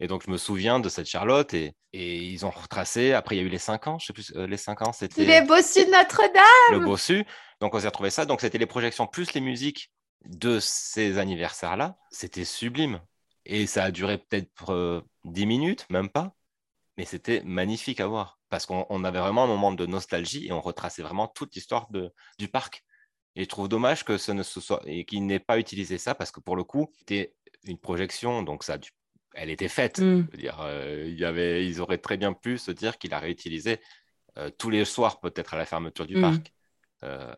Et 0.00 0.08
donc, 0.08 0.24
je 0.26 0.30
me 0.30 0.36
souviens 0.36 0.80
de 0.80 0.88
cette 0.88 1.06
Charlotte 1.06 1.54
et, 1.54 1.76
et 1.92 2.16
ils 2.16 2.44
ont 2.44 2.50
retracé. 2.50 3.12
Après, 3.12 3.36
il 3.36 3.38
y 3.38 3.42
a 3.42 3.44
eu 3.44 3.48
les 3.48 3.58
cinq 3.58 3.86
ans, 3.86 4.00
je 4.00 4.06
sais 4.06 4.12
plus, 4.12 4.32
euh, 4.34 4.48
les 4.48 4.56
cinq 4.56 4.82
ans, 4.82 4.92
c'était. 4.92 5.24
Les 5.24 5.42
bossus 5.42 5.86
de 5.86 5.92
Notre-Dame 5.92 6.72
Le 6.72 6.80
bossu. 6.80 7.24
Donc, 7.60 7.72
on 7.74 7.78
s'est 7.78 7.86
retrouvé 7.86 8.10
ça. 8.10 8.26
Donc, 8.26 8.40
c'était 8.40 8.58
les 8.58 8.66
projections 8.66 9.06
plus 9.06 9.32
les 9.34 9.40
musiques 9.40 9.92
de 10.24 10.58
ces 10.58 11.18
anniversaires-là. 11.18 11.96
C'était 12.10 12.44
sublime. 12.44 13.00
Et 13.44 13.66
ça 13.66 13.84
a 13.84 13.90
duré 13.90 14.18
peut-être 14.18 15.04
10 15.24 15.46
minutes, 15.46 15.86
même 15.90 16.08
pas. 16.08 16.34
Mais 16.96 17.04
c'était 17.04 17.42
magnifique 17.44 18.00
à 18.00 18.06
voir. 18.06 18.38
Parce 18.48 18.66
qu'on 18.66 19.04
avait 19.04 19.18
vraiment 19.18 19.44
un 19.44 19.46
moment 19.46 19.72
de 19.72 19.86
nostalgie 19.86 20.46
et 20.46 20.52
on 20.52 20.60
retraçait 20.60 21.02
vraiment 21.02 21.26
toute 21.26 21.54
l'histoire 21.54 21.88
du 22.38 22.48
parc. 22.48 22.84
Et 23.34 23.44
je 23.44 23.48
trouve 23.48 23.68
dommage 23.68 24.04
que 24.04 24.18
ce 24.18 24.32
ne 24.32 24.42
soit 24.42 24.82
et 24.84 25.04
qu'il 25.04 25.26
n'ait 25.26 25.38
pas 25.38 25.58
utilisé 25.58 25.96
ça 25.98 26.14
parce 26.14 26.30
que 26.30 26.40
pour 26.40 26.54
le 26.54 26.64
coup, 26.64 26.92
c'était 26.98 27.34
une 27.64 27.78
projection, 27.78 28.42
donc 28.42 28.62
ça, 28.62 28.76
elle 29.34 29.50
était 29.50 29.68
faite. 29.68 30.00
Mmh. 30.00 30.22
dire, 30.34 30.60
euh, 30.60 31.06
il 31.08 31.18
y 31.18 31.24
avait, 31.24 31.66
ils 31.66 31.80
auraient 31.80 31.98
très 31.98 32.16
bien 32.16 32.34
pu 32.34 32.58
se 32.58 32.70
dire 32.70 32.98
qu'il 32.98 33.14
a 33.14 33.18
réutilisé 33.18 33.80
euh, 34.36 34.50
tous 34.50 34.70
les 34.70 34.84
soirs, 34.84 35.20
peut-être 35.20 35.54
à 35.54 35.56
la 35.56 35.64
fermeture 35.64 36.06
du 36.06 36.16
mmh. 36.16 36.20
parc. 36.20 36.52
Euh, 37.04 37.34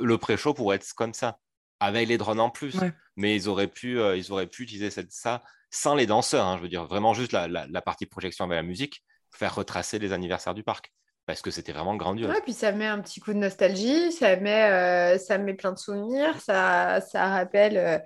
le 0.00 0.18
pré-show 0.18 0.54
pourrait 0.54 0.76
être 0.76 0.94
comme 0.94 1.14
ça 1.14 1.38
avec 1.80 2.08
les 2.08 2.18
drones 2.18 2.40
en 2.40 2.50
plus. 2.50 2.76
Mais 3.16 3.34
ils 3.34 3.48
auraient 3.48 3.68
pu, 3.68 3.98
euh, 3.98 4.16
ils 4.16 4.30
auraient 4.32 4.46
pu 4.46 4.62
utiliser 4.62 4.90
ça 5.08 5.42
sans 5.70 5.94
les 5.94 6.06
danseurs. 6.06 6.46
Hein, 6.46 6.56
je 6.58 6.62
veux 6.62 6.68
dire, 6.68 6.84
vraiment 6.86 7.14
juste 7.14 7.32
la, 7.32 7.82
partie 7.82 8.06
projection 8.06 8.44
avec 8.44 8.56
la 8.56 8.62
musique, 8.62 9.04
faire 9.32 9.54
retracer 9.54 9.98
les 9.98 10.12
anniversaires 10.12 10.54
du 10.54 10.62
parc. 10.62 10.92
Parce 11.26 11.42
que 11.42 11.50
c'était 11.50 11.72
vraiment 11.72 11.96
grandiose. 11.96 12.30
Ouais, 12.30 12.40
puis 12.40 12.52
ça 12.52 12.70
met 12.70 12.86
un 12.86 13.00
petit 13.00 13.18
coup 13.18 13.32
de 13.32 13.38
nostalgie, 13.38 14.12
ça 14.12 14.36
met, 14.36 14.70
euh, 14.70 15.18
ça 15.18 15.38
met 15.38 15.54
plein 15.54 15.72
de 15.72 15.78
souvenirs, 15.78 16.40
ça, 16.40 17.00
ça 17.00 17.26
rappelle. 17.26 17.76
Euh, 17.76 17.98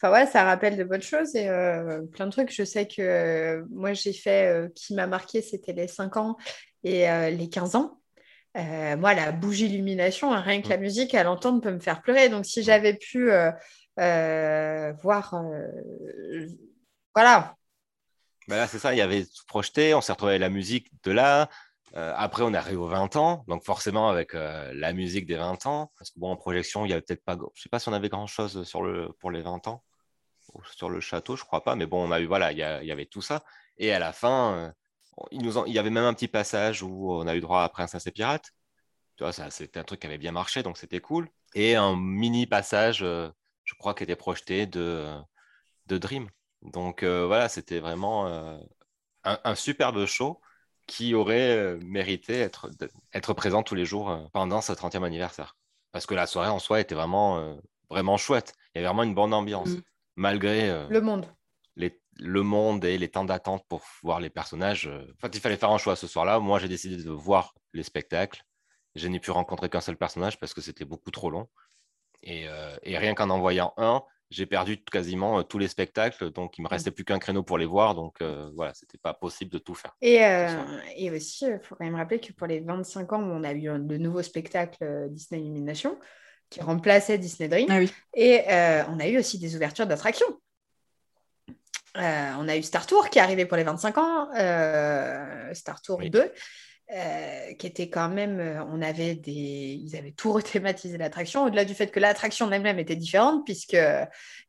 enfin 0.00 0.12
ouais, 0.12 0.26
ça 0.26 0.44
rappelle 0.44 0.76
de 0.76 0.84
bonnes 0.84 1.02
choses 1.02 1.34
et 1.34 1.48
plein 2.12 2.26
de 2.26 2.30
trucs. 2.30 2.54
Je 2.54 2.62
sais 2.62 2.86
que 2.86 3.64
moi 3.70 3.92
j'ai 3.92 4.12
fait, 4.12 4.70
qui 4.76 4.94
m'a 4.94 5.08
marqué, 5.08 5.42
c'était 5.42 5.72
les 5.72 5.88
5 5.88 6.16
ans 6.16 6.36
et 6.84 7.06
les 7.32 7.48
15 7.48 7.74
ans. 7.74 7.99
Euh, 8.56 8.96
moi, 8.96 9.14
la 9.14 9.30
bougie 9.32 9.66
illumination, 9.66 10.32
hein, 10.32 10.40
rien 10.40 10.60
que 10.60 10.68
la 10.68 10.76
musique, 10.76 11.14
à 11.14 11.22
l'entendre, 11.22 11.60
peut 11.60 11.70
me 11.70 11.80
faire 11.80 12.02
pleurer. 12.02 12.28
Donc, 12.28 12.46
si 12.46 12.62
j'avais 12.62 12.94
pu 12.94 13.30
euh, 13.30 14.92
voir. 15.02 15.34
voilà. 17.14 17.54
Ben 18.48 18.56
là, 18.56 18.66
c'est 18.66 18.78
ça, 18.78 18.92
il 18.92 18.98
y 18.98 19.02
avait 19.02 19.24
tout 19.24 19.44
projeté, 19.46 19.94
on 19.94 20.00
s'est 20.00 20.12
retrouvé 20.12 20.32
avec 20.32 20.40
la 20.40 20.48
musique 20.48 20.90
de 21.04 21.12
là. 21.12 21.48
après, 21.94 22.42
on 22.42 22.52
est 22.52 22.56
arrivé 22.56 22.76
aux 22.76 22.88
20 22.88 23.14
ans, 23.14 23.44
donc 23.46 23.64
forcément 23.64 24.08
avec 24.08 24.32
la 24.32 24.92
musique 24.92 25.26
des 25.26 25.36
20 25.36 25.66
ans. 25.66 25.92
Parce 25.98 26.10
que 26.10 26.18
bon, 26.18 26.30
en 26.32 26.36
projection, 26.36 26.84
il 26.84 26.88
n'y 26.88 26.94
avait 26.94 27.02
peut-être 27.02 27.24
pas. 27.24 27.38
Je 27.54 27.62
sais 27.62 27.68
pas 27.68 27.78
si 27.78 27.88
on 27.88 27.92
avait 27.92 28.08
grand-chose 28.08 28.64
sur 28.64 28.82
le... 28.82 29.12
pour 29.20 29.30
les 29.30 29.42
20 29.42 29.68
ans. 29.68 29.84
Sur 30.64 30.90
le 30.90 31.00
château, 31.00 31.36
je 31.36 31.44
crois 31.44 31.62
pas, 31.62 31.76
mais 31.76 31.86
bon, 31.86 32.08
on 32.08 32.10
a 32.10 32.18
eu, 32.18 32.26
voilà, 32.26 32.50
il 32.50 32.56
y, 32.56 32.86
y, 32.86 32.90
avait 32.90 33.06
tout 33.06 33.22
ça. 33.22 33.44
Et 33.78 33.92
à 33.92 34.00
la 34.00 34.12
fin, 34.12 34.74
il, 35.30 35.42
nous 35.42 35.64
il 35.66 35.72
y 35.72 35.78
avait 35.78 35.90
même 35.90 36.04
un 36.04 36.14
petit 36.14 36.28
passage 36.28 36.82
où 36.82 37.12
on 37.12 37.26
a 37.26 37.34
eu 37.34 37.40
droit 37.40 37.62
à 37.62 37.68
Princesse 37.68 38.06
et 38.06 38.10
Pirates. 38.10 38.52
Tu 39.16 39.24
vois, 39.24 39.32
c'était 39.32 39.78
un 39.78 39.84
truc 39.84 40.00
qui 40.00 40.06
avait 40.06 40.18
bien 40.18 40.32
marché, 40.32 40.62
donc 40.62 40.78
c'était 40.78 41.00
cool. 41.00 41.28
Et 41.54 41.76
un 41.76 41.96
mini 41.96 42.46
passage, 42.46 43.02
euh, 43.02 43.28
je 43.64 43.74
crois, 43.74 43.94
qui 43.94 44.02
était 44.02 44.16
projeté 44.16 44.66
de, 44.66 45.06
de 45.86 45.98
Dream. 45.98 46.28
Donc 46.62 47.02
euh, 47.02 47.26
voilà, 47.26 47.48
c'était 47.48 47.80
vraiment 47.80 48.26
euh, 48.28 48.58
un, 49.24 49.54
superbe 49.54 50.06
show 50.06 50.40
qui 50.86 51.14
aurait 51.14 51.76
mérité 51.82 52.40
être, 52.40 52.70
être 53.12 53.34
présent 53.34 53.62
tous 53.62 53.74
les 53.74 53.84
jours 53.84 54.28
pendant 54.32 54.60
ce 54.60 54.72
30e 54.72 55.04
anniversaire. 55.04 55.56
Parce 55.92 56.06
que 56.06 56.14
la 56.14 56.26
soirée 56.26 56.48
en 56.48 56.58
soi 56.58 56.80
était 56.80 56.94
vraiment, 56.94 57.58
vraiment 57.90 58.16
chouette. 58.16 58.54
Il 58.74 58.78
y 58.78 58.80
avait 58.80 58.88
vraiment 58.88 59.02
une 59.02 59.14
bonne 59.14 59.34
ambiance, 59.34 59.68
mm. 59.68 59.82
malgré 60.16 60.88
le 60.88 61.00
monde. 61.00 61.26
Le 62.20 62.42
monde 62.42 62.84
et 62.84 62.98
les 62.98 63.08
temps 63.08 63.24
d'attente 63.24 63.64
pour 63.68 63.82
voir 64.02 64.20
les 64.20 64.30
personnages. 64.30 64.86
Euh, 64.86 65.02
en 65.16 65.20
fait, 65.20 65.34
il 65.34 65.40
fallait 65.40 65.56
faire 65.56 65.70
un 65.70 65.78
choix 65.78 65.96
ce 65.96 66.06
soir-là. 66.06 66.38
Moi, 66.38 66.58
j'ai 66.58 66.68
décidé 66.68 67.02
de 67.02 67.10
voir 67.10 67.54
les 67.72 67.82
spectacles. 67.82 68.42
Je 68.94 69.08
n'ai 69.08 69.20
pu 69.20 69.30
rencontrer 69.30 69.68
qu'un 69.68 69.80
seul 69.80 69.96
personnage 69.96 70.38
parce 70.38 70.52
que 70.52 70.60
c'était 70.60 70.84
beaucoup 70.84 71.10
trop 71.10 71.30
long. 71.30 71.48
Et, 72.22 72.46
euh, 72.48 72.76
rien 72.84 73.14
qu'en 73.14 73.30
en 73.30 73.38
voyant 73.38 73.72
un, 73.78 74.02
j'ai 74.30 74.44
perdu 74.44 74.82
quasiment 74.84 75.38
euh, 75.38 75.42
tous 75.42 75.58
les 75.58 75.68
spectacles. 75.68 76.30
Donc, 76.30 76.58
il 76.58 76.62
me 76.62 76.66
mmh. 76.66 76.70
restait 76.70 76.90
plus 76.90 77.04
qu'un 77.04 77.18
créneau 77.18 77.42
pour 77.42 77.56
les 77.56 77.64
voir. 77.64 77.94
Donc, 77.94 78.22
voilà, 78.54 78.74
c'était 78.74 78.98
pas 78.98 79.14
possible 79.14 79.50
de 79.50 79.58
tout 79.58 79.74
faire. 79.74 79.96
Et, 80.02 80.16
et 80.96 81.10
aussi, 81.10 81.46
il 81.46 81.60
faut 81.62 81.74
quand 81.74 81.84
même 81.84 81.94
rappeler 81.94 82.20
que 82.20 82.32
pour 82.32 82.46
les 82.46 82.60
25 82.60 83.12
ans, 83.14 83.22
on 83.22 83.44
a 83.44 83.54
eu 83.54 83.62
de 83.62 83.96
nouveaux 83.96 84.22
spectacles 84.22 85.08
Disney 85.10 85.40
Illumination 85.40 85.98
qui 86.50 86.60
remplaçaient 86.60 87.16
Disney 87.16 87.48
Dream. 87.48 87.68
Ah 87.70 87.80
et 88.14 88.42
on 88.90 88.98
a 89.00 89.08
eu 89.08 89.18
aussi 89.18 89.38
des 89.38 89.56
ouvertures 89.56 89.86
d'attractions. 89.86 90.26
Euh, 91.96 92.32
on 92.38 92.48
a 92.48 92.56
eu 92.56 92.62
Star 92.62 92.86
Tour 92.86 93.10
qui 93.10 93.18
est 93.18 93.22
arrivé 93.22 93.46
pour 93.46 93.56
les 93.56 93.64
25 93.64 93.98
ans, 93.98 94.28
euh, 94.36 95.52
Star 95.54 95.82
Tour 95.82 96.00
2, 96.00 96.32
euh, 96.92 97.54
qui 97.54 97.66
était 97.66 97.88
quand 97.88 98.08
même, 98.08 98.64
on 98.72 98.80
avait 98.80 99.16
des, 99.16 99.80
ils 99.82 99.96
avaient 99.96 100.12
tout 100.12 100.32
rethématisé 100.32 100.98
l'attraction, 100.98 101.44
au-delà 101.44 101.64
du 101.64 101.74
fait 101.74 101.88
que 101.88 101.98
l'attraction 101.98 102.50
elle-même 102.50 102.78
était 102.78 102.96
différente, 102.96 103.44
puisque 103.44 103.76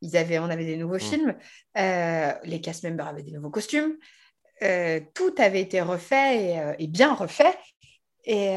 ils 0.02 0.18
avaient, 0.18 0.40
on 0.40 0.46
avait 0.46 0.66
des 0.66 0.78
nouveaux 0.78 0.96
mm. 0.96 1.00
films, 1.00 1.36
les 1.76 2.62
cast 2.62 2.84
members 2.84 3.08
avaient 3.08 3.24
des 3.24 3.32
nouveaux 3.32 3.50
costumes, 3.50 3.98
tout 5.14 5.36
avait 5.38 5.62
été 5.62 5.82
refait 5.82 6.76
et, 6.78 6.88
bien 6.88 7.14
refait. 7.16 7.58
Et, 8.24 8.56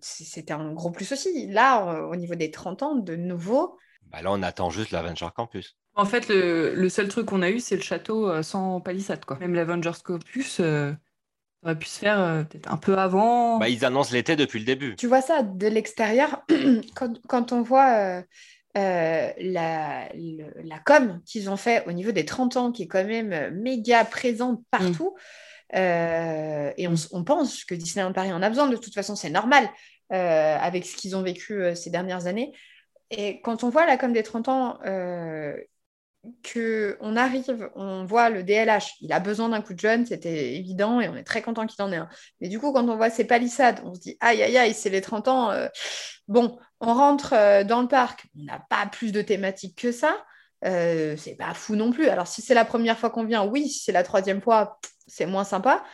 c'était 0.00 0.52
un 0.54 0.72
gros 0.72 0.90
plus 0.90 1.12
aussi. 1.12 1.48
Là, 1.48 2.06
au 2.06 2.16
niveau 2.16 2.34
des 2.34 2.50
30 2.50 2.82
ans, 2.82 2.94
de 2.94 3.14
nouveau. 3.14 3.76
Bah 4.10 4.22
là, 4.22 4.32
on 4.32 4.42
attend 4.42 4.70
juste 4.70 4.90
l'Avenger 4.90 5.28
Campus. 5.34 5.76
En 5.96 6.04
fait, 6.04 6.28
le, 6.28 6.88
seul 6.88 7.08
truc 7.08 7.26
qu'on 7.26 7.42
a 7.42 7.50
eu, 7.50 7.60
c'est 7.60 7.76
le 7.76 7.82
château 7.82 8.28
euh, 8.28 8.42
sans 8.42 8.80
palissade. 8.80 9.24
Quoi. 9.24 9.38
Même 9.38 9.54
l'Avengers 9.54 9.92
Campus 10.04 10.58
euh, 10.58 10.92
aurait 11.62 11.78
pu 11.78 11.86
se 11.86 12.00
faire 12.00 12.20
euh, 12.20 12.42
peut-être 12.42 12.72
un 12.72 12.76
peu 12.76 12.98
avant. 12.98 13.58
Bah, 13.58 13.68
ils 13.68 13.84
annoncent 13.84 14.12
l'été 14.12 14.34
depuis 14.34 14.58
le 14.58 14.64
début. 14.64 14.96
Tu 14.96 15.06
vois 15.06 15.20
ça 15.20 15.44
de 15.44 15.66
l'extérieur, 15.68 16.44
quand, 17.28 17.52
on 17.52 17.62
voit 17.62 18.24
la, 18.74 20.08
la 20.12 20.78
com 20.84 21.20
qu'ils 21.24 21.48
ont 21.48 21.56
fait 21.56 21.86
au 21.86 21.92
niveau 21.92 22.10
des 22.10 22.24
30 22.24 22.56
ans, 22.56 22.72
qui 22.72 22.82
est 22.82 22.88
quand 22.88 23.04
même 23.04 23.54
méga 23.54 24.04
présente 24.04 24.62
partout. 24.72 25.14
Mm. 25.72 25.76
et 26.76 26.88
on, 26.88 26.94
on, 27.12 27.22
pense 27.22 27.64
que 27.64 27.76
Disneyland 27.76 28.12
Paris 28.12 28.32
en 28.32 28.42
a 28.42 28.48
besoin, 28.48 28.68
de 28.68 28.76
toute 28.76 28.94
façon, 28.94 29.14
c'est 29.14 29.30
normal 29.30 29.70
avec 30.10 30.86
ce 30.86 30.96
qu'ils 30.96 31.14
ont 31.14 31.22
vécu 31.22 31.62
ces 31.76 31.90
dernières 31.90 32.26
années. 32.26 32.52
Et 33.16 33.40
quand 33.42 33.64
on 33.64 33.70
voit 33.70 33.86
la 33.86 33.96
com 33.96 34.12
des 34.12 34.22
30 34.22 34.48
ans 34.48 34.78
qu'on 36.42 37.16
arrive, 37.16 37.70
on 37.74 38.04
voit 38.04 38.30
le 38.30 38.42
DLH, 38.42 38.96
il 39.00 39.12
a 39.12 39.20
besoin 39.20 39.50
d'un 39.50 39.60
coup 39.60 39.74
de 39.74 39.80
jeune, 39.80 40.06
c'était 40.06 40.54
évident 40.54 41.00
et 41.00 41.08
on 41.08 41.16
est 41.16 41.24
très 41.24 41.42
content 41.42 41.66
qu'il 41.66 41.82
en 41.82 41.92
ait 41.92 41.96
un. 41.96 42.08
Mais 42.40 42.48
du 42.48 42.58
coup, 42.58 42.72
quand 42.72 42.88
on 42.88 42.96
voit 42.96 43.10
ces 43.10 43.24
palissades, 43.24 43.80
on 43.84 43.94
se 43.94 44.00
dit 44.00 44.16
aïe 44.20 44.42
aïe 44.42 44.56
aïe, 44.56 44.74
c'est 44.74 44.90
les 44.90 45.00
30 45.00 45.28
ans. 45.28 45.50
Euh, 45.50 45.68
bon, 46.28 46.58
on 46.80 46.94
rentre 46.94 47.34
euh, 47.34 47.64
dans 47.64 47.82
le 47.82 47.88
parc, 47.88 48.26
on 48.38 48.44
n'a 48.44 48.60
pas 48.70 48.86
plus 48.86 49.12
de 49.12 49.22
thématiques 49.22 49.76
que 49.76 49.92
ça. 49.92 50.16
Euh, 50.64 51.14
c'est 51.18 51.36
pas 51.36 51.52
fou 51.52 51.76
non 51.76 51.90
plus. 51.90 52.08
Alors, 52.08 52.26
si 52.26 52.40
c'est 52.40 52.54
la 52.54 52.64
première 52.64 52.98
fois 52.98 53.10
qu'on 53.10 53.24
vient, 53.24 53.44
oui, 53.44 53.68
si 53.68 53.80
c'est 53.80 53.92
la 53.92 54.02
troisième 54.02 54.40
fois, 54.40 54.78
c'est 55.06 55.26
moins 55.26 55.44
sympa. 55.44 55.84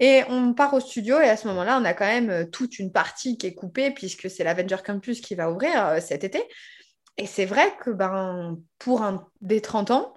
Et 0.00 0.22
on 0.28 0.54
part 0.54 0.74
au 0.74 0.80
studio 0.80 1.20
et 1.20 1.28
à 1.28 1.36
ce 1.36 1.46
moment-là, 1.48 1.78
on 1.80 1.84
a 1.84 1.94
quand 1.94 2.06
même 2.06 2.50
toute 2.50 2.78
une 2.78 2.90
partie 2.90 3.36
qui 3.36 3.46
est 3.46 3.54
coupée 3.54 3.90
puisque 3.90 4.30
c'est 4.30 4.44
l'Avenger 4.44 4.78
Campus 4.84 5.20
qui 5.20 5.34
va 5.34 5.50
ouvrir 5.50 6.00
cet 6.00 6.24
été. 6.24 6.42
Et 7.18 7.26
c'est 7.26 7.44
vrai 7.44 7.76
que 7.80 7.90
ben, 7.90 8.58
pour 8.78 9.02
un, 9.02 9.28
des 9.42 9.60
30 9.60 9.90
ans, 9.90 10.14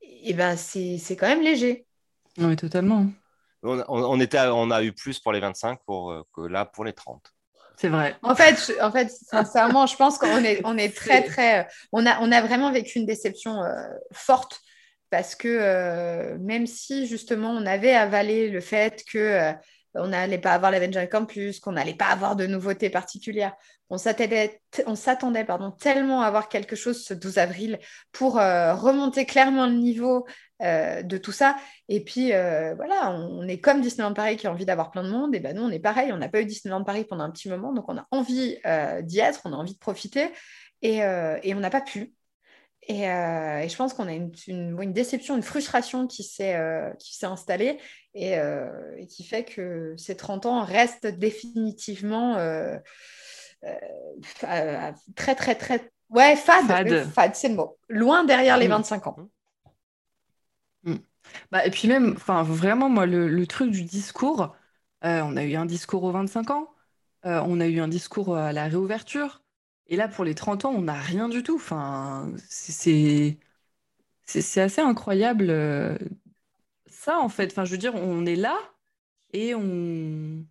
et 0.00 0.32
ben, 0.32 0.56
c'est 0.56 1.16
quand 1.16 1.28
même 1.28 1.42
léger. 1.42 1.86
Oui, 2.38 2.56
totalement. 2.56 3.06
On, 3.62 4.18
était 4.18 4.40
on 4.40 4.70
a 4.70 4.82
eu 4.82 4.92
plus 4.92 5.20
pour 5.20 5.32
les 5.32 5.40
25 5.40 5.78
pour, 5.84 6.10
euh, 6.10 6.22
que 6.34 6.40
là 6.40 6.64
pour 6.64 6.84
les 6.84 6.92
30. 6.92 7.22
C'est 7.76 7.88
vrai. 7.88 8.16
En 8.22 8.34
fait, 8.34 8.72
en 8.80 8.90
fait, 8.90 9.10
sincèrement, 9.10 9.86
je 9.86 9.96
pense 9.96 10.18
qu'on 10.18 10.42
est, 10.44 10.60
on 10.64 10.76
est 10.78 10.94
très, 10.96 11.22
très. 11.24 11.68
On 11.92 12.06
a, 12.06 12.18
on 12.20 12.32
a 12.32 12.40
vraiment 12.40 12.72
vécu 12.72 12.98
une 12.98 13.06
déception 13.06 13.62
euh, 13.62 13.74
forte 14.12 14.60
parce 15.12 15.36
que 15.36 15.46
euh, 15.48 16.36
même 16.40 16.66
si 16.66 17.06
justement 17.06 17.50
on 17.50 17.66
avait 17.66 17.92
avalé 17.94 18.48
le 18.48 18.60
fait 18.60 19.04
que 19.04 19.54
on 19.94 20.08
n'allait 20.08 20.38
pas 20.38 20.52
avoir 20.52 20.70
l'Avenger 20.70 21.08
Campus, 21.08 21.60
qu'on 21.60 21.72
n'allait 21.72 21.94
pas 21.94 22.06
avoir 22.06 22.36
de 22.36 22.46
nouveautés 22.46 22.90
particulières. 22.90 23.54
On 23.90 23.98
s'attendait, 23.98 24.60
tellement 25.78 26.22
à 26.22 26.26
avoir 26.26 26.48
quelque 26.48 26.76
chose 26.76 27.04
ce 27.04 27.12
12 27.12 27.36
avril 27.36 27.78
pour 28.10 28.38
euh, 28.38 28.74
remonter 28.74 29.26
clairement 29.26 29.66
le 29.66 29.74
niveau 29.74 30.26
euh, 30.62 31.02
de 31.02 31.18
tout 31.18 31.32
ça. 31.32 31.56
Et 31.90 32.02
puis, 32.02 32.32
euh, 32.32 32.74
voilà, 32.74 33.10
on, 33.10 33.46
est 33.46 33.60
comme 33.60 33.82
Disneyland 33.82 34.14
Paris 34.14 34.38
qui 34.38 34.46
a 34.46 34.50
envie 34.50 34.64
d'avoir 34.64 34.92
plein 34.92 35.02
de 35.02 35.10
monde. 35.10 35.34
Et 35.34 35.40
ben 35.40 35.54
nous, 35.54 35.62
on 35.62 35.70
est 35.70 35.78
pareil, 35.78 36.10
on 36.10 36.16
n'a 36.16 36.30
pas 36.30 36.40
eu 36.40 36.46
Disneyland 36.46 36.84
Paris 36.84 37.04
pendant 37.04 37.24
un 37.24 37.30
petit 37.30 37.50
moment, 37.50 37.74
donc 37.74 37.84
on 37.88 37.98
a 37.98 38.06
envie 38.10 38.56
d'y 39.02 39.18
être, 39.18 39.42
on 39.44 39.52
a 39.52 39.56
envie 39.56 39.74
de 39.74 39.78
profiter. 39.78 40.30
Et 40.80 41.04
on 41.04 41.60
n'a 41.60 41.70
pas 41.70 41.82
pu. 41.82 42.14
Euh, 42.90 43.58
et, 43.58 43.68
je 43.68 43.76
pense 43.76 43.94
qu'on 43.94 44.08
a 44.08 44.12
une, 44.12 44.32
une, 44.48 44.92
déception, 44.92 45.36
une 45.36 45.42
frustration 45.42 46.06
qui 46.08 46.24
s'est 46.24 46.56
euh, 46.56 46.92
installée 47.22 47.78
euh, 48.16 48.96
et, 48.96 49.06
qui 49.06 49.24
fait 49.24 49.44
que 49.44 49.94
ces 49.96 50.16
30 50.16 50.46
ans 50.46 50.64
restent 50.64 51.06
définitivement 51.06 52.34
très, 55.14 55.34
très, 55.36 55.54
très. 55.54 55.90
Ouais, 56.10 56.34
fade. 56.36 57.06
fade. 57.12 57.34
c'est 57.34 57.48
le 57.48 57.54
mot. 57.54 57.78
Loin 57.88 58.24
derrière 58.24 58.58
les 58.58 58.68
25 58.68 59.06
mm. 59.06 59.08
ans. 59.08 59.16
Mm. 60.82 60.96
Bah, 61.52 61.64
et 61.64 61.70
puis 61.70 61.86
même, 61.86 62.14
vraiment, 62.14 62.88
moi, 62.88 63.06
le, 63.06 63.28
le 63.28 63.46
truc 63.46 63.70
du 63.70 63.84
discours, 63.84 64.56
on 65.02 65.36
a 65.36 65.44
eu 65.44 65.54
un 65.54 65.66
discours 65.66 66.02
aux 66.02 66.10
25 66.10 66.50
ans, 66.50 66.68
on 67.22 67.60
a 67.60 67.66
eu 67.68 67.78
un 67.78 67.88
discours 67.88 68.36
à 68.36 68.52
la 68.52 68.64
réouverture. 68.64 69.41
Et 69.92 69.96
là, 69.96 70.08
pour 70.08 70.24
les 70.24 70.34
30 70.34 70.64
ans, 70.64 70.72
on 70.72 70.82
n'a 70.82 70.94
rien 70.94 71.28
du 71.28 71.44
tout. 71.44 71.56
Enfin, 71.56 72.32
c'est 72.48 73.38
assez 74.60 74.80
incroyable. 74.80 75.48
Euh, 75.50 75.98
ça, 76.86 77.18
en 77.20 77.28
fait, 77.28 77.52
enfin, 77.52 77.64
je 77.64 77.72
veux 77.72 77.78
dire, 77.78 77.94
on 77.96 78.26
est 78.26 78.36
là 78.36 78.58
et 79.32 79.54
on. 79.54 80.44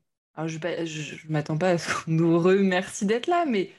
Je 0.45 1.27
ne 1.27 1.31
m'attends 1.33 1.57
pas 1.57 1.71
à 1.71 1.77
ce 1.79 2.05
qu'on 2.05 2.11
nous 2.11 2.39
remercie 2.39 3.05
d'être 3.05 3.27
là, 3.27 3.45
mais, 3.45 3.71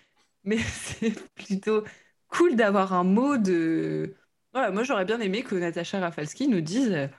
mais 0.44 0.58
c'est 0.60 1.14
plutôt 1.34 1.84
cool 2.28 2.56
d'avoir 2.56 2.92
un 2.94 3.04
mot 3.04 3.38
de. 3.38 4.14
Voilà, 4.52 4.70
moi, 4.72 4.84
j'aurais 4.84 5.04
bien 5.06 5.20
aimé 5.20 5.42
que 5.44 5.54
Natacha 5.56 6.00
Rafalski 6.00 6.48
nous 6.48 6.60
dise 6.62 7.10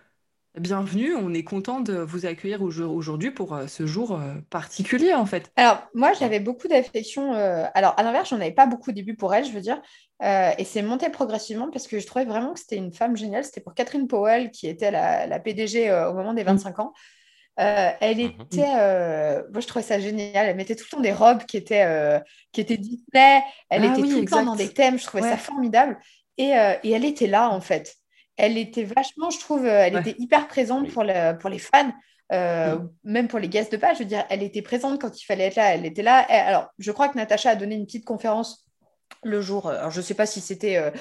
Bienvenue, 0.59 1.15
on 1.15 1.34
est 1.34 1.43
content 1.43 1.80
de 1.80 1.93
vous 1.93 2.27
accueillir 2.27 2.61
aujourd'hui 2.61 3.31
pour 3.31 3.55
euh, 3.55 3.65
ce 3.65 3.88
jour 3.88 4.11
euh, 4.11 4.35
particulier 4.51 5.11
en 5.15 5.25
fait. 5.25 5.51
Alors 5.55 5.81
moi 5.95 6.13
j'avais 6.13 6.39
beaucoup 6.39 6.67
d'affection, 6.67 7.34
euh, 7.34 7.65
alors 7.73 7.95
à 7.97 8.03
l'inverse 8.03 8.30
j'en 8.30 8.35
avais 8.35 8.51
pas 8.51 8.67
beaucoup 8.67 8.91
au 8.91 8.93
début 8.93 9.15
pour 9.15 9.34
elle 9.34 9.45
je 9.45 9.51
veux 9.51 9.61
dire, 9.61 9.81
et 10.21 10.63
c'est 10.63 10.84
monté 10.84 11.09
progressivement 11.09 11.71
parce 11.71 11.88
que 11.88 11.99
je 11.99 12.05
trouvais 12.05 12.25
vraiment 12.25 12.53
que 12.53 12.59
c'était 12.59 12.75
une 12.75 12.93
femme 12.93 13.17
géniale, 13.17 13.43
c'était 13.43 13.61
pour 13.61 13.73
Catherine 13.73 14.07
Powell 14.07 14.51
qui 14.51 14.67
était 14.67 14.91
la, 14.91 15.39
PDG 15.39 15.91
au 15.91 16.13
moment 16.13 16.35
des 16.35 16.43
25 16.43 16.80
ans. 16.80 16.93
elle 17.57 18.17
mhm. 18.17 18.34
était, 18.41 19.41
moi 19.51 19.59
je 19.59 19.67
trouvais 19.67 19.84
ça 19.84 19.99
génial, 19.99 20.49
elle 20.49 20.55
mettait 20.55 20.75
tout 20.75 20.85
le 20.91 20.97
temps 20.97 21.01
des 21.01 21.13
robes 21.13 21.45
qui 21.45 21.57
étaient, 21.57 22.21
qui 22.51 22.61
étaient 22.61 22.77
Disney, 22.77 23.41
elle 23.69 23.84
ah 23.84 23.91
était 23.91 24.01
tout 24.01 24.21
le 24.21 24.25
temps 24.25 24.45
dans 24.45 24.55
des 24.55 24.69
thèmes, 24.69 24.99
je 24.99 25.03
trouvais 25.03 25.23
ça 25.23 25.38
formidable, 25.38 25.97
et, 26.38 26.51
et 26.84 26.91
elle 26.91 27.05
était 27.05 27.27
là 27.27 27.49
en 27.49 27.59
fait 27.59 27.97
elle 28.38 28.57
était 28.57 28.84
vachement, 28.84 29.30
je 29.30 29.39
trouve, 29.39 29.65
euh, 29.65 29.85
elle 29.85 29.97
était 29.97 30.15
hyper 30.18 30.47
présente 30.47 30.89
pour, 30.91 31.05
pour 31.39 31.49
les 31.49 31.60
fans, 31.60 31.93
euh, 32.31 32.76
mm. 32.76 32.89
même 33.03 33.27
pour 33.27 33.39
les 33.39 33.49
guests 33.49 33.72
de 33.72 33.77
page. 33.77 33.97
Je 33.97 34.03
veux 34.03 34.10
dire, 34.10 34.26
elle 34.30 34.43
était 34.43 34.61
présente 34.61 34.99
quand 34.99 35.19
il 35.19 35.26
fallait 35.26 35.45
être 35.45 35.55
là, 35.55 35.73
elle 35.73 35.85
était 35.85 36.03
là. 36.03 36.18
alors, 36.30 36.69
je 36.80 36.91
crois 36.91 37.10
que 37.10 37.18
Natacha 37.18 37.51
a 37.51 37.55
donné 37.55 37.76
une 37.76 37.85
petite 37.85 38.05
conférence 38.05 38.68
le 39.23 39.41
jour, 39.41 39.69
alors 39.69 39.91
je 39.91 39.99
ne 39.99 40.03
sais 40.03 40.15
pas 40.15 40.26
si 40.26 40.41
c'était 40.41 40.91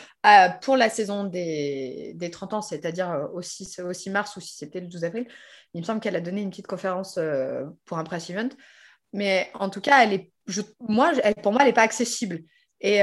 pour 0.60 0.76
la 0.76 0.90
saison 0.90 1.24
des, 1.24 2.30
30 2.30 2.54
ans, 2.54 2.62
c'est-à-dire 2.62 3.28
au 3.32 3.42
6, 3.42 3.80
mars 4.10 4.36
ou 4.36 4.40
si 4.40 4.54
c'était 4.56 4.80
le 4.80 4.86
12 4.86 5.04
avril. 5.04 5.26
Il 5.74 5.80
me 5.80 5.86
semble 5.86 6.00
qu'elle 6.00 6.14
a 6.14 6.20
donné 6.20 6.42
une 6.42 6.50
petite 6.50 6.66
conférence 6.66 7.18
pour 7.84 7.98
un 7.98 8.04
press 8.04 8.30
event. 8.30 8.50
Mais 9.12 9.50
en 9.54 9.70
tout 9.70 9.80
cas, 9.80 10.04
elle 10.04 10.12
est, 10.12 10.32
moi, 10.80 11.12
pour 11.42 11.52
moi, 11.52 11.62
elle 11.62 11.68
n'est 11.68 11.72
pas 11.72 11.82
accessible. 11.82 12.42
Et, 12.84 13.00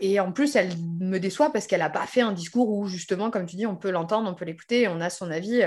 et, 0.00 0.20
en 0.20 0.30
plus, 0.30 0.54
elle 0.54 0.70
me 1.00 1.18
déçoit 1.18 1.52
parce 1.52 1.66
qu'elle 1.66 1.80
n'a 1.80 1.90
pas 1.90 2.06
fait 2.06 2.20
un 2.20 2.30
discours 2.30 2.68
où, 2.68 2.86
justement, 2.86 3.28
comme 3.30 3.44
tu 3.46 3.56
dis, 3.56 3.66
on 3.66 3.74
peut 3.74 3.90
l'entendre, 3.90 4.30
on 4.30 4.34
peut 4.34 4.44
l'écouter, 4.44 4.86
on 4.86 5.00
a 5.00 5.10
son 5.10 5.32
avis. 5.32 5.62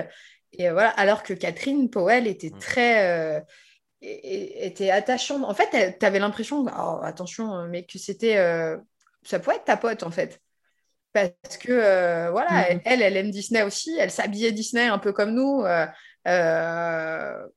Et 0.53 0.69
voilà, 0.69 0.91
alors 0.91 1.23
que 1.23 1.33
Catherine 1.33 1.89
Powell 1.89 2.25
était 2.25 2.51
mm. 2.51 2.59
très. 2.59 3.45
était 4.01 4.91
attachante. 4.91 5.43
En 5.43 5.53
fait, 5.53 5.97
tu 5.99 6.05
avais 6.05 6.19
l'impression, 6.19 6.65
oh, 6.65 6.99
attention, 7.03 7.67
mais 7.67 7.85
que 7.85 7.99
c'était 7.99 8.37
ça 9.23 9.39
pourrait 9.39 9.57
être 9.57 9.65
ta 9.65 9.77
pote 9.77 10.03
en 10.03 10.11
fait. 10.11 10.41
Parce 11.13 11.57
que 11.59 11.71
euh, 11.71 12.31
voilà, 12.31 12.75
mm. 12.75 12.81
elle, 12.85 13.01
elle, 13.01 13.17
aime 13.17 13.31
Disney 13.31 13.63
aussi, 13.63 13.95
elle 13.99 14.11
s'habillait 14.11 14.51
Disney 14.51 14.87
un 14.87 14.99
peu 14.99 15.11
comme 15.11 15.31
nous. 15.31 15.63
Euh, 15.63 15.87
euh, 16.27 17.47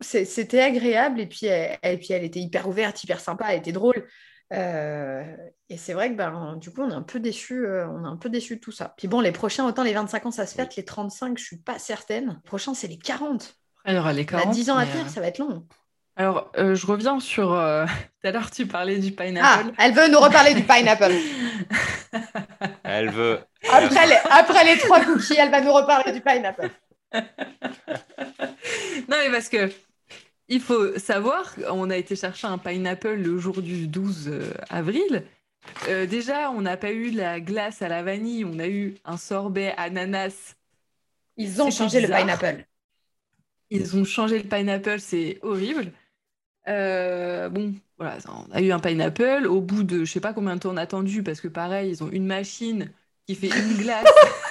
c'était 0.00 0.60
agréable 0.60 1.20
et 1.20 1.26
puis, 1.26 1.46
elle, 1.46 1.98
puis 1.98 2.08
elle 2.10 2.24
était 2.24 2.40
hyper 2.40 2.68
ouverte, 2.68 3.02
hyper 3.02 3.20
sympa, 3.20 3.46
elle 3.50 3.60
était 3.60 3.72
drôle. 3.72 4.06
Et 4.50 5.76
c'est 5.76 5.92
vrai 5.92 6.10
que 6.10 6.16
ben, 6.16 6.56
du 6.56 6.70
coup, 6.70 6.82
on 6.82 6.90
est 6.90 6.94
un 6.94 7.02
peu 7.02 7.20
déçus, 7.20 7.66
on 7.66 8.04
est 8.04 8.08
un 8.08 8.16
peu 8.16 8.28
déçu 8.28 8.56
de 8.56 8.60
tout 8.60 8.72
ça. 8.72 8.94
Puis 8.96 9.08
bon, 9.08 9.20
les 9.20 9.32
prochains, 9.32 9.66
autant 9.66 9.82
les 9.82 9.92
25 9.92 10.26
ans, 10.26 10.30
ça 10.30 10.46
se 10.46 10.54
fête, 10.54 10.76
les 10.76 10.84
35, 10.84 11.38
je 11.38 11.44
suis 11.44 11.58
pas 11.58 11.78
certaine. 11.78 12.38
Les 12.42 12.48
prochains, 12.48 12.74
c'est 12.74 12.88
les 12.88 12.98
40. 12.98 13.56
Alors, 13.84 14.10
les 14.12 14.26
40. 14.26 14.52
10 14.52 14.70
ans 14.70 14.76
à 14.76 14.86
tenir, 14.86 15.08
ça 15.08 15.20
va 15.20 15.28
être 15.28 15.38
long. 15.38 15.66
Alors, 16.16 16.50
euh, 16.56 16.74
je 16.74 16.86
reviens 16.86 17.20
sur. 17.20 17.52
Euh, 17.52 17.84
tout 18.22 18.28
à 18.28 18.32
l'heure, 18.32 18.50
tu 18.50 18.66
parlais 18.66 18.98
du 18.98 19.12
pineapple. 19.12 19.72
Ah, 19.76 19.84
elle 19.84 19.92
veut 19.92 20.08
nous 20.08 20.18
reparler 20.18 20.54
du 20.54 20.62
pineapple. 20.62 21.12
elle 22.84 23.10
veut. 23.10 23.40
Après 23.70 24.06
les, 24.06 24.16
après 24.30 24.64
les 24.64 24.78
trois 24.78 25.00
cookies, 25.04 25.36
elle 25.38 25.50
va 25.50 25.60
nous 25.60 25.72
reparler 25.72 26.12
du 26.12 26.20
pineapple. 26.20 26.70
non, 27.14 27.22
mais 29.08 29.30
parce 29.30 29.48
que. 29.48 29.70
Il 30.48 30.60
faut 30.60 30.96
savoir, 30.98 31.54
on 31.70 31.90
a 31.90 31.96
été 31.96 32.14
chercher 32.14 32.46
un 32.46 32.58
pineapple 32.58 33.14
le 33.14 33.38
jour 33.38 33.62
du 33.62 33.88
12 33.88 34.28
euh, 34.28 34.52
avril. 34.70 35.24
déjà, 36.08 36.50
on 36.52 36.60
n'a 36.60 36.76
pas 36.76 36.92
eu 36.92 37.10
la 37.10 37.40
glace 37.40 37.82
à 37.82 37.88
la 37.88 38.02
vanille, 38.02 38.44
on 38.44 38.58
a 38.60 38.68
eu 38.68 38.94
un 39.04 39.16
sorbet 39.16 39.74
ananas. 39.76 40.54
Ils 41.36 41.60
ont 41.60 41.70
changé 41.70 42.00
le 42.00 42.08
pineapple. 42.08 42.64
Ils 43.70 43.96
ont 43.96 44.04
changé 44.04 44.38
le 44.38 44.48
pineapple, 44.48 45.00
c'est 45.00 45.38
horrible. 45.42 45.92
Euh, 46.68 47.48
bon, 47.48 47.74
voilà, 47.98 48.18
on 48.28 48.52
a 48.52 48.60
eu 48.60 48.72
un 48.72 48.78
pineapple. 48.78 49.46
Au 49.46 49.60
bout 49.60 49.82
de 49.82 50.04
je 50.04 50.12
sais 50.12 50.20
pas 50.20 50.32
combien 50.32 50.54
de 50.54 50.60
temps 50.60 50.70
on 50.70 50.76
a 50.76 50.82
attendu, 50.82 51.22
parce 51.22 51.40
que 51.40 51.48
pareil, 51.48 51.90
ils 51.90 52.04
ont 52.04 52.10
une 52.10 52.26
machine 52.26 52.90
qui 53.26 53.34
fait 53.34 53.48
une 53.48 53.76
glace. 53.76 54.06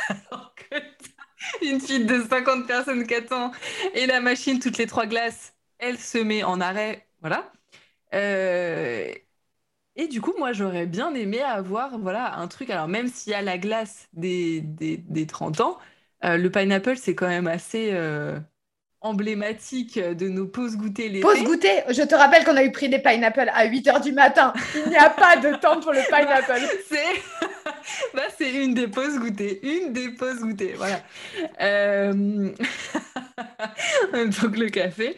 une 1.62 1.80
file 1.80 2.06
de 2.06 2.24
50 2.30 2.68
personnes 2.68 3.08
qui 3.08 3.16
attend. 3.16 3.52
Et 3.94 4.06
la 4.06 4.20
machine, 4.20 4.60
toutes 4.60 4.78
les 4.78 4.88
trois 4.88 5.06
glaces, 5.06 5.55
elle 5.86 5.98
se 5.98 6.18
met 6.18 6.44
en 6.44 6.62
arrêt. 6.62 7.08
Voilà. 7.22 7.52
Euh, 8.14 9.08
et 9.96 10.08
du 10.08 10.22
coup, 10.22 10.34
moi, 10.38 10.52
j'aurais 10.54 10.86
bien 10.86 11.14
aimé 11.14 11.42
avoir 11.42 11.98
voilà, 11.98 12.38
un 12.38 12.48
truc. 12.48 12.70
Alors, 12.70 12.88
même 12.88 13.08
s'il 13.08 13.32
y 13.32 13.36
a 13.36 13.42
la 13.42 13.58
glace 13.58 14.08
des, 14.14 14.62
des, 14.62 15.28
30 15.28 15.62
ans, 15.62 15.78
euh, 16.24 16.38
le 16.38 16.50
pineapple, 16.50 16.98
c'est 16.98 17.16
quand 17.16 17.28
même 17.28 17.48
assez 17.48 17.94
emblématique 19.02 20.00
de 20.00 20.28
nos 20.28 20.48
pauses 20.48 20.78
goûter 20.78 21.10
l'été. 21.10 21.22
Pause 21.22 21.44
goûter 21.44 21.84
Je 21.90 22.02
te 22.02 22.16
rappelle 22.16 22.44
qu'on 22.44 22.58
a 22.58 22.64
eu 22.64 22.72
pris 22.72 22.90
des 22.90 22.98
pineapples 22.98 23.52
à 23.54 23.66
8 23.66 23.86
h 23.86 24.02
du 24.02 24.12
matin. 24.12 24.52
Il 24.74 24.90
n'y 24.90 24.98
a 24.98 25.12
pas 25.12 25.38
de 25.38 25.56
temps 25.58 25.80
pour 25.80 25.94
le 25.94 26.00
pineapple. 26.10 26.68
c'est 26.90 27.22
bah, 28.16 28.24
c'est 28.36 28.52
une 28.52 28.74
des 28.74 28.88
pauses 28.88 29.20
goûter. 29.20 29.60
Une 29.64 29.94
des 29.94 30.10
pauses 30.10 30.40
goûter. 30.40 30.74
Voilà. 30.76 31.02
Euh... 33.40 33.44
en 34.14 34.18
même 34.18 34.34
temps 34.34 34.50
que 34.50 34.60
le 34.60 34.70
café. 34.70 35.16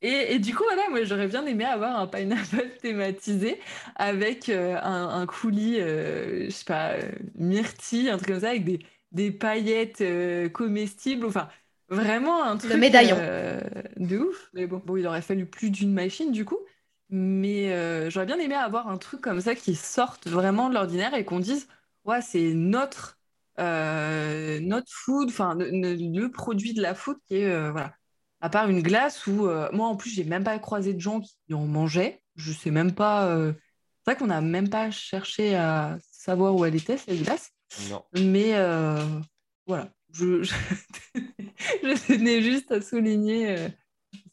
Et, 0.00 0.34
et, 0.34 0.38
du 0.38 0.54
coup, 0.54 0.64
voilà, 0.64 0.88
moi, 0.90 1.04
j'aurais 1.04 1.28
bien 1.28 1.44
aimé 1.46 1.64
avoir 1.64 1.98
un 1.98 2.06
pineapple 2.06 2.68
thématisé 2.82 3.60
avec 3.96 4.48
euh, 4.48 4.78
un, 4.82 5.26
coulis, 5.26 5.80
euh, 5.80 6.46
je 6.46 6.50
sais 6.50 6.64
pas, 6.64 6.92
euh, 6.92 7.12
myrtille, 7.34 8.10
un 8.10 8.16
truc 8.16 8.28
comme 8.28 8.40
ça, 8.40 8.50
avec 8.50 8.64
des, 8.64 8.80
des 9.12 9.30
paillettes 9.30 10.02
comestibles. 10.52 11.26
Enfin, 11.26 11.48
Vraiment 11.92 12.42
un 12.42 12.56
truc 12.56 12.72
médaillon. 12.74 13.16
Euh, 13.18 13.60
de 13.96 14.18
ouf. 14.18 14.50
Mais 14.54 14.66
bon, 14.66 14.80
bon, 14.84 14.96
il 14.96 15.06
aurait 15.06 15.20
fallu 15.20 15.44
plus 15.44 15.70
d'une 15.70 15.92
machine 15.92 16.32
du 16.32 16.46
coup. 16.46 16.58
Mais 17.10 17.70
euh, 17.72 18.08
j'aurais 18.08 18.24
bien 18.24 18.38
aimé 18.38 18.54
avoir 18.54 18.88
un 18.88 18.96
truc 18.96 19.20
comme 19.20 19.42
ça 19.42 19.54
qui 19.54 19.74
sorte 19.74 20.26
vraiment 20.26 20.70
de 20.70 20.74
l'ordinaire 20.74 21.12
et 21.12 21.26
qu'on 21.26 21.38
dise 21.38 21.68
ouais, 22.04 22.22
c'est 22.22 22.54
notre, 22.54 23.18
euh, 23.58 24.60
notre 24.60 24.90
food, 24.90 25.28
enfin 25.28 25.54
le, 25.58 26.26
produit 26.28 26.74
de 26.74 26.82
la 26.82 26.94
food 26.94 27.16
qui 27.26 27.36
est 27.36 27.70
voilà. 27.70 27.92
À 28.40 28.50
part 28.50 28.68
une 28.68 28.82
glace 28.82 29.26
où 29.28 29.48
moi 29.72 29.86
en 29.86 29.94
plus 29.94 30.10
j'ai 30.10 30.24
même 30.24 30.42
pas 30.42 30.58
croisé 30.58 30.94
de 30.94 31.00
gens 31.00 31.20
qui 31.20 31.54
en 31.54 31.66
mangeaient. 31.66 32.22
Je 32.34 32.52
sais 32.52 32.70
même 32.70 32.92
pas. 32.92 33.28
C'est 34.04 34.10
vrai 34.10 34.16
qu'on 34.16 34.26
n'a 34.26 34.40
même 34.40 34.68
pas 34.68 34.90
cherché 34.90 35.54
à 35.54 35.96
savoir 36.10 36.56
où 36.56 36.64
elle 36.64 36.74
était 36.74 36.96
cette 36.96 37.22
glace. 37.22 37.50
Non. 37.88 38.02
Mais 38.14 38.54
voilà, 39.66 39.88
je, 40.12 40.42
je, 41.14 42.06
tenais 42.06 42.42
juste 42.42 42.70
à 42.72 42.80
souligner 42.80 43.50
euh, 43.50 43.68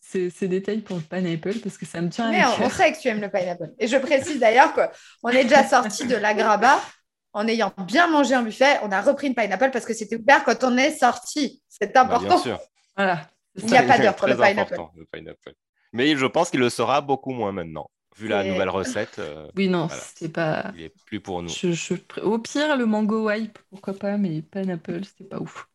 ces, 0.02 0.48
détails 0.48 0.82
pour 0.82 0.98
le 0.98 1.04
pineapple 1.04 1.60
parce 1.60 1.78
que 1.78 1.86
ça 1.86 2.02
me 2.02 2.10
tient 2.10 2.30
à 2.30 2.36
cœur. 2.36 2.58
On 2.62 2.70
sait 2.70 2.92
que 2.92 3.00
tu 3.00 3.08
aimes 3.08 3.22
le 3.22 3.30
pineapple. 3.30 3.72
Et 3.80 3.88
je 3.88 3.98
précise 3.98 4.40
d'ailleurs 4.40 4.74
qu'on 4.74 5.30
est 5.30 5.44
déjà 5.44 5.68
sorti 5.68 6.08
de 6.08 6.16
la 6.16 6.34
graba 6.34 6.82
en 7.34 7.48
ayant 7.48 7.74
bien 7.86 8.08
mangé 8.08 8.36
un 8.36 8.44
buffet. 8.44 8.80
On 8.84 8.92
a 8.92 9.02
repris 9.02 9.28
une 9.28 9.36
pineapple 9.36 9.72
parce 9.72 9.86
que 9.86 9.94
c'était 9.94 10.18
ouvert 10.18 10.44
quand 10.44 10.64
on 10.64 10.78
est 10.78 10.92
sorti. 10.92 11.62
C'est 11.68 11.94
bah, 11.94 12.02
important. 12.02 12.28
bien 12.28 12.38
sûr. 12.38 12.60
Voilà. 12.96 13.22
Il 13.56 13.66
n'y 13.66 13.78
a 13.78 13.84
pas 13.84 13.98
d'heure 13.98 14.16
pour 14.16 14.28
le 14.28 14.36
pineapple. 14.36 14.78
le 14.96 15.06
pineapple. 15.06 15.54
Mais 15.94 16.16
je 16.16 16.26
pense 16.26 16.50
qu'il 16.50 16.60
le 16.60 16.70
sera 16.70 17.02
beaucoup 17.02 17.32
moins 17.32 17.52
maintenant 17.52 17.90
vu 18.18 18.28
la 18.28 18.44
nouvelle 18.44 18.70
recette. 18.70 19.20
Euh, 19.20 19.48
oui, 19.56 19.68
non, 19.68 19.88
c'est 19.90 20.30
pas. 20.30 20.72
Il 20.76 20.84
est 20.84 20.94
plus 21.06 21.20
pour 21.20 21.42
nous. 21.42 21.50
Au 22.22 22.40
pire, 22.40 22.76
le 22.76 22.86
mango 22.86 23.30
wipe, 23.30 23.58
pourquoi 23.70 23.94
pas, 23.94 24.18
mais 24.18 24.42
pineapple, 24.42 25.06
c'était 25.06 25.24
pas 25.30 25.40
ouf. 25.40 25.69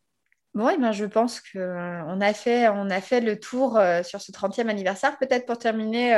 Bon, 0.55 0.93
je 0.93 1.05
pense 1.05 1.41
qu'on 1.41 1.59
euh, 1.59 2.21
a, 2.21 2.33
fait, 2.33 2.67
a 2.67 3.01
fait 3.01 3.21
le 3.21 3.41
tour 3.41 3.77
euh, 3.77 4.05
sur 4.05 4.21
ce 4.21 4.31
30e 4.31 4.69
anniversaire. 4.69 5.19
Peut-être 5.19 5.47
pour 5.47 5.59
terminer, 5.59 6.15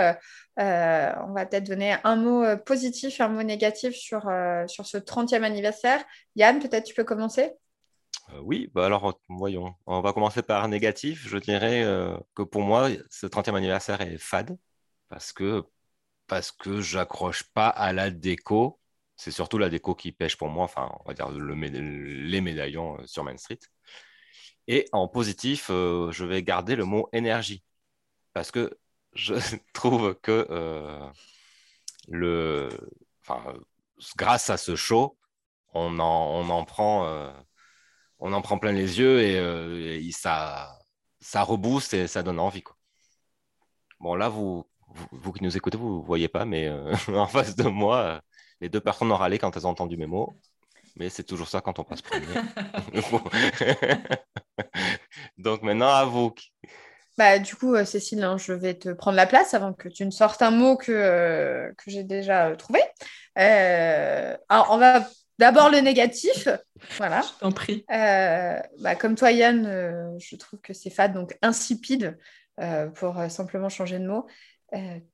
euh, 0.59 1.13
on 1.27 1.33
va 1.33 1.47
peut-être 1.47 1.65
donner 1.65 1.97
un 2.05 2.17
mot 2.17 2.45
positif, 2.59 3.23
un 3.23 3.29
mot 3.29 3.43
négatif 3.43 3.95
sur, 3.95 4.31
sur 4.67 4.85
ce 4.85 4.99
30e 4.99 5.43
anniversaire. 5.43 6.05
Yann, 6.35 6.59
peut-être 6.59 6.85
tu 6.85 6.95
peux 6.95 7.05
commencer? 7.05 7.53
Oui, 8.43 8.71
bah 8.75 8.85
alors 8.85 9.19
voyons. 9.29 9.75
On 9.87 10.03
va 10.03 10.13
commencer 10.13 10.43
par 10.43 10.69
négatif. 10.69 11.27
Je 11.27 11.39
dirais 11.39 11.83
que 12.35 12.43
pour 12.43 12.61
moi, 12.61 12.91
ce 13.09 13.27
30e 13.27 13.55
anniversaire 13.55 14.03
est 14.03 14.19
fade 14.19 14.59
parce 15.09 15.33
que, 15.33 15.65
parce 16.27 16.53
que 16.53 16.83
j'accroche 16.83 17.45
pas 17.55 17.69
à 17.69 17.95
la 17.95 18.11
déco. 18.11 18.79
C'est 19.17 19.31
surtout 19.31 19.57
la 19.57 19.71
déco 19.71 19.95
qui 19.95 20.13
pêche 20.13 20.37
pour 20.37 20.49
moi, 20.49 20.65
enfin, 20.65 20.91
on 21.01 21.09
va 21.09 21.15
dire 21.15 21.31
les 21.31 22.41
médaillons 22.43 22.99
sur 23.07 23.25
Main 23.25 23.39
Street. 23.39 23.61
Et 24.69 24.89
en 24.93 25.09
positif, 25.09 25.69
euh, 25.71 26.11
je 26.13 26.25
vais 26.25 26.43
garder 26.43 26.77
le 26.77 26.85
mot 26.85 27.09
énergie. 27.13 27.63
Parce 28.33 28.51
que 28.51 28.79
je 29.15 29.35
trouve 29.73 30.15
que 30.23 30.47
euh, 30.51 31.09
le, 32.09 32.69
grâce 34.17 34.51
à 34.51 34.57
ce 34.57 34.77
show, 34.77 35.19
on 35.75 35.99
en, 35.99 36.41
on 36.41 36.51
en, 36.51 36.65
prend, 36.65 37.07
euh, 37.07 37.33
on 38.19 38.33
en 38.33 38.43
prend 38.43 38.59
plein 38.59 38.73
les 38.73 38.99
yeux 38.99 39.21
et, 39.21 40.11
ça, 40.13 40.79
ça 41.21 41.43
rebooste 41.43 41.95
et 41.95 42.07
ça 42.09 42.23
donne 42.23 42.41
envie. 42.41 42.63
Quoi. 42.63 42.77
Bon, 44.01 44.15
là, 44.15 44.29
vous, 44.29 44.67
vous, 45.13 45.33
qui 45.33 45.45
nous 45.45 45.57
écoutez, 45.57 45.79
vous 45.79 46.01
ne 46.01 46.05
voyez 46.07 46.29
pas, 46.29 46.45
mais 46.45 46.71
en 47.09 47.27
face 47.27 47.57
de 47.57 47.65
moi, 47.69 48.23
les 48.61 48.69
deux 48.69 48.81
personnes 48.81 49.13
ont 49.13 49.17
râlé 49.17 49.39
quand 49.39 49.57
elles 49.57 49.67
ont 49.67 49.71
entendu 49.71 49.97
mes 49.97 50.07
mots 50.07 50.39
mais 50.97 51.11
c'est 51.11 51.25
toujours 51.25 51.49
ça 51.49 51.61
quand 51.61 51.79
on 51.79 51.85
passe 51.85 52.03
premier. 52.03 52.27
Donc 55.39 55.63
maintenant, 55.63 55.91
à 55.91 56.05
vous. 56.05 56.35
Bah, 57.19 57.39
du 57.39 57.55
coup, 57.55 57.75
euh, 57.75 57.85
Cécile, 57.85 58.23
hein, 58.23 58.37
je 58.37 58.53
vais 58.53 58.75
te 58.75 58.91
prendre 58.91 59.17
la 59.17 59.27
place 59.27 59.55
avant 59.55 59.73
que 59.73 59.89
tu 59.89 60.05
ne 60.05 60.11
sortes 60.11 60.43
un 60.43 60.51
mot 60.51 60.77
que, 60.77 60.93
euh, 60.93 61.73
que 61.79 61.91
j'ai 61.91 62.05
déjà 62.05 62.49
euh, 62.49 62.57
trouvé. 62.57 62.81
alors, 63.37 64.69
on 64.71 64.79
va 64.79 65.07
d'abord 65.39 65.71
le 65.71 65.79
négatif. 65.79 66.49
Voilà. 66.99 67.23
Je 67.23 67.41
t'en 67.41 67.53
prie. 67.53 67.85
Bah, 67.89 68.95
comme 68.99 69.15
toi, 69.15 69.33
Yann, 69.33 70.19
je 70.19 70.37
trouve 70.37 70.61
que 70.61 70.75
c'est 70.75 70.91
fade, 70.91 71.15
donc 71.15 71.37
insipide, 71.41 72.19
pour 72.95 73.19
simplement 73.31 73.71
changer 73.71 73.99
de 73.99 74.07
mot. 74.07 74.27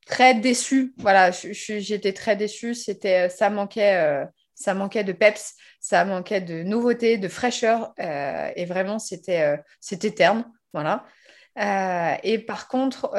très 0.05 0.35
déçu. 0.35 0.93
Voilà, 0.97 1.31
j'étais 1.31 2.11
très 2.11 2.35
déçue. 2.35 2.75
C'était, 2.75 3.29
ça 3.29 3.49
manquait 3.49 4.25
ça 4.55 4.73
manquait 4.73 5.03
de 5.03 5.13
peps, 5.13 5.55
ça 5.79 6.05
manquait 6.05 6.41
de 6.41 6.63
nouveauté, 6.63 7.17
de 7.17 7.27
fraîcheur, 7.27 7.93
euh, 7.99 8.51
et 8.55 8.65
vraiment, 8.65 8.99
c'était 8.99 9.41
euh, 9.41 9.57
c'était 9.79 10.11
terne. 10.11 10.45
Voilà. 10.73 11.05
Euh, 11.59 12.15
et 12.23 12.39
par 12.39 12.67
contre, 12.67 13.11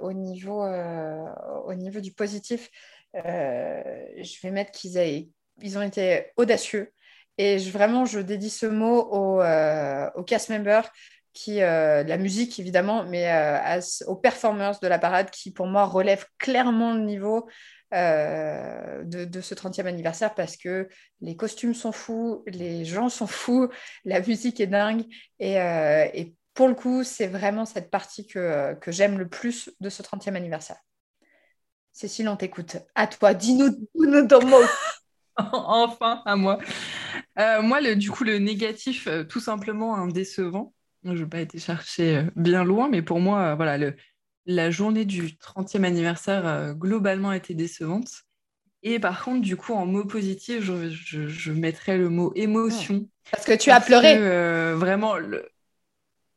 au, 0.00 0.12
niveau, 0.12 0.64
au 0.64 1.74
niveau 1.74 2.00
du 2.00 2.12
positif, 2.12 2.70
je 3.14 4.40
vais 4.42 4.50
mettre 4.50 4.72
qu'ils 4.72 5.28
ils 5.62 5.78
ont 5.78 5.82
été 5.82 6.32
audacieux. 6.36 6.92
Et 7.38 7.58
vraiment, 7.58 8.06
je 8.06 8.18
dédie 8.20 8.48
ce 8.48 8.64
mot 8.64 9.00
aux, 9.00 10.22
cast 10.24 10.48
members 10.48 10.90
qui, 11.34 11.56
la 11.56 12.16
musique 12.16 12.58
évidemment, 12.58 13.04
mais 13.04 13.28
aux 14.06 14.16
performers 14.16 14.80
de 14.80 14.88
la 14.88 14.98
parade 14.98 15.28
qui, 15.30 15.52
pour 15.52 15.66
moi, 15.66 15.84
relèvent 15.84 16.26
clairement 16.38 16.94
le 16.94 17.02
niveau 17.02 17.46
euh, 17.94 19.04
de, 19.04 19.40
ce 19.40 19.54
30e 19.54 19.86
anniversaire 19.86 20.34
parce 20.34 20.56
que 20.56 20.88
les 21.20 21.36
costumes 21.36 21.74
sont 21.74 21.92
fous, 21.92 22.42
les 22.46 22.84
gens 22.84 23.08
sont 23.08 23.28
fous, 23.28 23.68
la 24.04 24.20
musique 24.20 24.60
est 24.60 24.66
dingue. 24.66 25.04
Et, 25.38 25.60
euh, 25.60 26.06
pour 26.54 26.68
le 26.68 26.74
coup, 26.74 27.04
c'est 27.04 27.26
vraiment 27.26 27.66
cette 27.66 27.90
partie 27.90 28.26
que, 28.26 28.74
que 28.80 28.90
j'aime 28.90 29.18
le 29.18 29.28
plus 29.28 29.70
de 29.80 29.90
ce 29.90 30.02
30e 30.02 30.34
anniversaire. 30.34 30.78
Cécile, 31.92 32.28
on 32.28 32.36
t'écoute. 32.36 32.78
À 32.94 33.06
toi, 33.06 33.34
dis-nous 33.34 33.68
dis 33.68 34.28
ton 34.28 34.44
mot. 34.46 34.62
enfin, 35.36 36.22
à 36.24 36.34
moi. 36.34 36.58
Euh, 37.38 37.60
moi, 37.60 37.82
le, 37.82 37.94
du 37.94 38.10
coup, 38.10 38.24
le 38.24 38.38
négatif, 38.38 39.06
tout 39.28 39.40
simplement 39.40 39.96
un 39.96 40.08
décevant. 40.08 40.72
Je 41.04 41.12
n'ai 41.12 41.26
pas 41.26 41.40
été 41.40 41.58
chercher 41.58 42.24
bien 42.36 42.64
loin, 42.64 42.88
mais 42.88 43.02
pour 43.02 43.20
moi, 43.20 43.54
voilà, 43.54 43.76
le, 43.76 43.94
la 44.46 44.70
journée 44.70 45.04
du 45.04 45.22
30e 45.22 45.84
anniversaire 45.84 46.46
euh, 46.46 46.72
globalement 46.72 47.32
était 47.32 47.54
décevante. 47.54 48.22
Et 48.82 49.00
par 49.00 49.24
contre, 49.24 49.40
du 49.40 49.56
coup, 49.56 49.74
en 49.74 49.84
mot 49.84 50.04
positif, 50.04 50.62
je, 50.62 51.52
mettrais 51.52 51.98
le 51.98 52.08
mot 52.08 52.32
émotion. 52.36 53.08
Parce 53.32 53.44
que 53.44 53.56
tu 53.56 53.70
as 53.70 53.80
pleuré. 53.80 54.16
Euh, 54.16 54.76
vraiment, 54.76 55.16
le... 55.16 55.48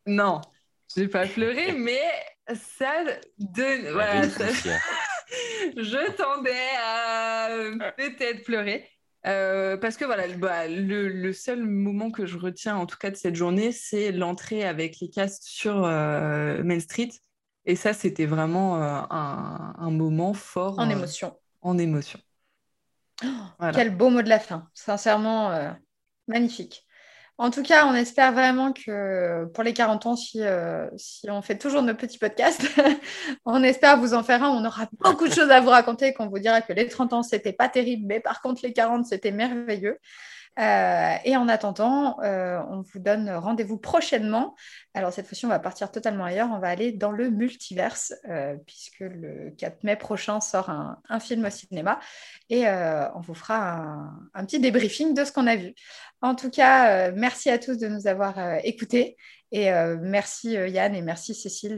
non, 0.07 0.41
je 0.95 1.02
n'ai 1.02 1.07
pas 1.07 1.27
pleuré, 1.27 1.72
mais 1.77 2.02
ça 2.56 3.03
donne. 3.38 3.91
Voilà, 3.91 4.23
je 5.77 6.11
tendais 6.14 6.52
à 6.84 7.49
peut-être 7.95 8.44
pleurer. 8.44 8.90
Euh, 9.27 9.77
parce 9.77 9.98
que 9.98 10.06
voilà, 10.06 10.27
bah, 10.30 10.68
le, 10.68 11.31
seul 11.34 11.64
moment 11.65 12.10
que 12.10 12.26
je 12.26 12.38
retiens, 12.38 12.77
en 12.77 12.88
tout 12.88 12.98
cas 12.98 13.11
de 13.11 13.18
cette 13.18 13.36
journée, 13.36 13.72
c'est 13.72 14.11
l'entrée 14.11 14.64
avec 14.64 14.99
les 15.02 15.10
castes 15.10 15.44
sur 15.44 15.81
Main 15.81 16.80
Street 16.80 17.10
et 17.70 17.76
ça, 17.76 17.94
c'était 17.94 18.26
vraiment 18.26 18.82
euh, 18.82 19.02
un, 19.12 19.91
moment 19.91 20.34
fort. 20.34 20.80
En 20.80 20.90
euh, 20.90 20.91
émotion. 20.91 21.38
En 21.62 21.78
émotion. 21.78 22.20
Quel 23.76 23.96
beau 23.96 24.10
mot 24.10 24.24
de 24.24 24.30
la 24.30 24.40
fin. 24.40 24.68
Sincèrement, 24.74 25.52
euh, 25.52 25.70
magnifique. 26.28 26.88
En 27.38 27.52
tout 27.52 27.62
cas, 27.62 27.86
on 27.86 27.94
espère 27.94 28.34
vraiment 28.34 28.74
que 28.74 29.46
pour 29.54 29.64
les 29.64 29.74
40 29.74 30.08
ans, 30.08 30.16
si, 30.16 30.41
si 30.98 31.30
on 31.30 31.44
fait 31.44 31.60
toujours 31.60 31.84
nos 31.84 31.94
petits 31.94 32.18
podcasts, 32.18 32.66
on 33.46 33.62
espère 33.62 34.00
vous 34.00 34.16
en 34.16 34.24
faire 34.24 34.44
un. 34.44 34.50
On 34.50 34.66
aura 34.66 34.90
beaucoup 35.00 35.28
de 35.28 35.34
choses 35.34 35.52
à 35.52 35.62
vous 35.62 35.70
raconter, 35.70 36.16
qu'on 36.16 36.28
vous 36.28 36.40
dira 36.40 36.62
que 36.62 36.74
les 36.74 36.88
30 36.88 37.14
ans, 37.14 37.24
c'était 37.24 37.54
pas 37.54 37.70
terrible, 37.70 38.08
mais 38.08 38.20
par 38.20 38.41
contre, 38.41 38.62
les 38.64 38.74
40, 38.74 39.06
c'était 39.06 39.32
merveilleux. 39.32 40.00
Euh, 40.60 41.15
et 41.23 41.38
en 41.38 41.48
attendant, 41.48 42.19
euh, 42.22 42.60
on 42.69 42.81
vous 42.81 42.99
donne 42.99 43.30
rendez-vous 43.30 43.77
prochainement. 43.77 44.56
Alors 44.94 45.14
cette 45.14 45.26
fois-ci, 45.26 45.45
on 45.45 45.49
va 45.49 45.60
partir 45.60 45.91
totalement 45.91 46.26
ailleurs. 46.26 46.49
On 46.52 46.60
va 46.60 46.68
aller 46.68 46.91
dans 46.91 47.11
le 47.11 47.30
multiverse, 47.30 48.14
euh, 48.30 48.56
puisque 48.65 48.99
le 48.99 49.52
4 49.57 49.84
mai 49.84 49.95
prochain 49.95 50.41
sort 50.41 50.69
un, 50.69 51.19
film 51.19 51.45
au 51.45 51.49
cinéma. 51.49 51.99
Et 52.49 52.68
on 52.68 53.22
vous 53.22 53.34
fera 53.34 54.11
un, 54.34 54.45
petit 54.45 54.60
débriefing 54.60 55.14
de 55.14 55.23
ce 55.23 55.31
qu'on 55.31 55.48
a 55.48 55.56
vu. 55.56 55.73
En 56.22 56.36
tout 56.36 56.49
cas, 56.49 57.11
merci 57.11 57.49
à 57.49 57.57
tous 57.57 57.77
de 57.77 57.88
nous 57.88 58.07
avoir 58.07 58.38
écoutés. 58.64 59.15
Et 59.52 59.72
merci 60.02 60.53
Yann 60.53 60.95
et 60.95 61.02
merci 61.02 61.36
Cécile 61.36 61.76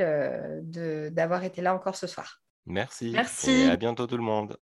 d'avoir 1.11 1.43
été 1.43 1.61
là 1.61 1.75
encore 1.75 1.95
ce 1.95 2.07
soir. 2.07 2.41
Merci. 2.65 3.11
Merci. 3.11 3.51
Et 3.51 3.69
à 3.69 3.75
bientôt 3.75 4.07
tout 4.07 4.17
le 4.17 4.23
monde. 4.23 4.57